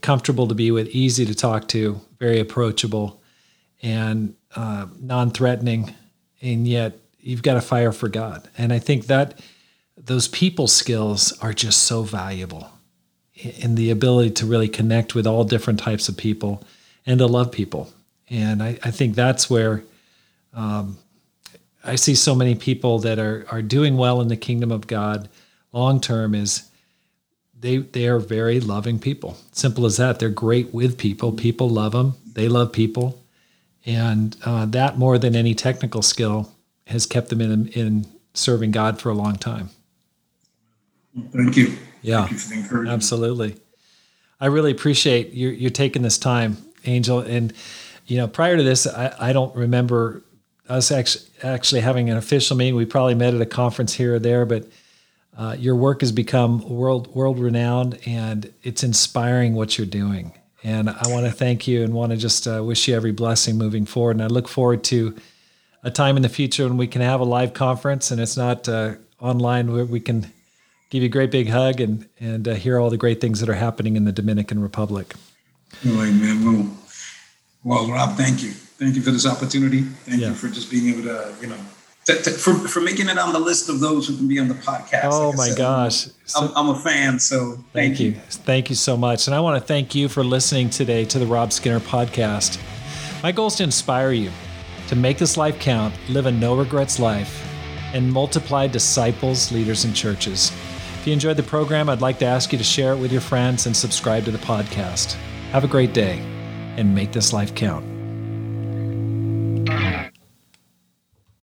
comfortable 0.01 0.49
to 0.49 0.57
be 0.57 0.73
with, 0.73 0.89
easy 0.89 1.25
to 1.25 1.37
talk 1.37 1.69
to, 1.69 2.01
very 2.19 2.41
approachable, 2.41 3.23
and 3.81 4.35
uh, 4.57 4.87
non-threatening, 5.01 5.95
and 6.43 6.67
yet 6.67 6.99
you've 7.21 7.45
got 7.45 7.57
a 7.57 7.61
fire 7.61 7.93
for 7.93 8.09
God. 8.09 8.49
And 8.59 8.73
I 8.73 8.81
think 8.81 9.07
that 9.07 9.39
those 9.97 10.27
people 10.27 10.67
skills 10.67 11.31
are 11.41 11.53
just 11.53 11.85
so 11.85 12.03
valuable 12.03 12.73
in 13.35 13.77
the 13.77 13.93
ability 13.93 14.31
to 14.31 14.47
really 14.47 14.69
connect 14.69 15.15
with 15.15 15.29
all 15.29 15.45
different 15.45 15.79
types 15.79 16.09
of 16.09 16.17
people 16.17 16.65
and 17.07 17.21
to 17.21 17.27
love 17.27 17.53
people. 17.53 17.93
And 18.29 18.65
I, 18.65 18.81
I 18.83 18.91
think 18.91 19.15
that's 19.15 19.49
where 19.49 19.85
um, 20.53 20.99
I 21.85 21.97
see 21.97 22.15
so 22.15 22.35
many 22.35 22.55
people 22.55 22.99
that 23.01 23.19
are 23.19 23.47
are 23.51 23.63
doing 23.63 23.97
well 23.97 24.21
in 24.21 24.29
the 24.29 24.37
kingdom 24.37 24.71
of 24.71 24.87
God 24.87 25.29
long 25.73 26.01
term 26.01 26.35
is 26.35 26.69
they 27.59 27.79
they 27.79 28.07
are 28.07 28.19
very 28.19 28.61
loving 28.61 28.99
people. 28.99 29.37
Simple 29.53 29.87
as 29.87 29.97
that. 29.97 30.19
They're 30.19 30.29
great 30.29 30.73
with 30.73 30.99
people. 30.99 31.33
People 31.33 31.69
love 31.69 31.93
them. 31.93 32.15
They 32.33 32.49
love 32.49 32.73
people, 32.73 33.23
and 33.85 34.37
uh, 34.45 34.67
that 34.67 34.99
more 34.99 35.19
than 35.19 35.35
any 35.35 35.55
technical 35.55 36.03
skill 36.03 36.53
has 36.87 37.07
kept 37.07 37.29
them 37.29 37.41
in 37.41 37.69
in 37.69 38.07
serving 38.35 38.71
God 38.71 39.01
for 39.01 39.11
a 39.11 39.15
long 39.15 39.37
time. 39.37 39.71
Thank 41.33 41.57
you. 41.57 41.77
Yeah. 42.03 42.27
Thank 42.27 42.71
you. 42.71 42.89
Absolutely. 42.89 43.57
I 44.41 44.47
really 44.47 44.71
appreciate 44.71 45.33
you 45.33 45.49
you 45.49 45.71
taking 45.71 46.03
this 46.03 46.19
time, 46.19 46.57
Angel. 46.85 47.19
And 47.21 47.53
you 48.07 48.17
know, 48.17 48.29
prior 48.29 48.57
to 48.57 48.63
this, 48.63 48.87
I, 48.87 49.15
I 49.19 49.33
don't 49.33 49.55
remember 49.55 50.23
us 50.69 50.93
actually 51.43 51.81
having 51.81 52.11
an 52.11 52.17
official 52.17 52.57
meeting. 52.57 52.75
We 52.75 52.87
probably 52.87 53.15
met 53.15 53.35
at 53.35 53.41
a 53.41 53.47
conference 53.47 53.95
here 53.95 54.17
or 54.17 54.19
there, 54.19 54.45
but 54.45 54.67
uh, 55.37 55.57
your 55.59 55.77
work 55.77 56.01
has 56.01 56.13
become 56.13 56.69
world 56.69 57.15
world 57.15 57.39
renowned, 57.39 57.99
and 58.07 58.53
it's 58.63 58.83
inspiring 58.83 59.55
what 59.55 59.79
you're 59.79 59.87
doing. 59.87 60.33
And 60.65 60.91
I 60.91 61.03
want 61.07 61.25
to 61.27 61.33
thank 61.33 61.69
you 61.69 61.85
and 61.85 61.95
want 61.95 62.11
to 62.11 62.19
just 62.19 62.47
uh, 62.47 62.63
wish 62.65 62.89
you 62.89 62.97
every 62.97 63.13
blessing 63.13 63.57
moving 63.57 63.87
forward. 63.87 64.17
And 64.17 64.23
I 64.23 64.27
look 64.27 64.49
forward 64.49 64.83
to 64.85 65.17
a 65.83 65.91
time 65.91 66.17
in 66.17 66.23
the 66.23 66.29
future 66.29 66.65
when 66.65 66.77
we 66.77 66.87
can 66.87 67.01
have 67.03 67.21
a 67.21 67.25
live 67.25 67.55
conference 67.55 68.11
and 68.11 68.21
it's 68.21 68.37
not 68.37 68.69
uh, 68.69 68.95
online 69.21 69.73
where 69.73 69.85
we 69.85 70.01
can 70.01 70.33
give 70.91 71.03
you 71.03 71.07
a 71.07 71.11
great 71.11 71.31
big 71.31 71.49
hug 71.49 71.81
and 71.81 72.09
and 72.19 72.49
uh, 72.49 72.55
hear 72.55 72.79
all 72.79 72.91
the 72.91 72.97
great 72.97 73.21
things 73.21 73.41
that 73.41 73.49
are 73.49 73.55
happening 73.55 73.97
in 73.97 74.05
the 74.05 74.13
Dominican 74.13 74.61
Republic. 74.61 75.15
Amen. 75.87 76.77
Well, 77.63 77.89
Rob, 77.89 78.17
thank 78.17 78.43
you. 78.43 78.53
Thank 78.79 78.95
you 78.97 79.03
for 79.03 79.11
this 79.11 79.27
opportunity. 79.27 79.83
Thank 79.83 80.21
Yeah. 80.21 80.29
you 80.29 80.35
for 80.35 80.49
just 80.49 80.71
being 80.71 80.89
able 80.95 81.03
to, 81.05 81.35
you 81.41 81.49
know, 81.49 81.57
to, 82.07 82.15
to, 82.23 82.31
for, 82.31 82.55
for 82.55 82.81
making 82.81 83.09
it 83.09 83.19
on 83.19 83.33
the 83.33 83.39
list 83.39 83.69
of 83.69 83.81
those 83.81 84.07
who 84.09 84.17
can 84.17 84.29
be 84.29 84.39
on 84.39 84.49
the 84.49 84.55
podcast. 84.55 85.11
Oh 85.13 85.29
Like 85.31 85.37
my 85.37 85.49
said, 85.49 85.59
gosh. 85.59 86.07
I'm, 86.37 86.51
I'm 86.57 86.69
a 86.71 86.79
fan, 86.79 87.19
so 87.19 87.53
thank, 87.73 87.97
Thank 87.97 88.01
you. 88.01 88.13
Thank 88.31 88.71
you 88.71 88.77
so 88.77 88.97
much. 88.97 89.27
And 89.27 89.35
I 89.35 89.41
want 89.41 89.61
to 89.61 89.67
thank 89.67 89.95
you 89.95 90.09
for 90.09 90.25
listening 90.25 90.71
today 90.71 91.05
to 91.07 91.19
the 91.19 91.27
Rob 91.27 91.53
Skinner 91.53 91.81
podcast. 91.81 92.59
My 93.23 93.33
goal 93.33 93.49
is 93.49 93.57
to 93.57 93.65
inspire 93.65 94.13
you 94.13 94.31
to 94.87 94.97
make 94.97 95.19
this 95.19 95.37
life 95.37 95.59
count, 95.59 95.93
live 96.09 96.27
a 96.27 96.31
no 96.33 96.57
regrets 96.57 96.99
life, 96.99 97.45
and 97.93 98.11
multiply 98.11 98.67
disciples, 98.69 99.51
leaders, 99.53 99.85
and 99.85 99.95
churches. 99.95 100.51
If 101.01 101.07
you 101.07 101.13
enjoyed 101.13 101.37
the 101.37 101.43
program, 101.43 101.89
I'd 101.91 102.01
like 102.01 102.19
to 102.21 102.27
ask 102.27 102.53
you 102.53 102.59
to 102.59 102.65
share 102.65 102.93
it 102.93 102.99
with 102.99 103.13
your 103.13 103.21
friends 103.21 103.67
and 103.67 103.77
subscribe 103.77 104.25
to 104.25 104.31
the 104.31 104.39
podcast. 104.39 105.15
Have 105.51 105.65
a 105.65 105.69
great 105.69 105.93
day 105.93 106.21
and 106.79 106.95
make 106.95 107.13
this 107.13 107.33
life 107.33 107.55
count. 107.55 107.98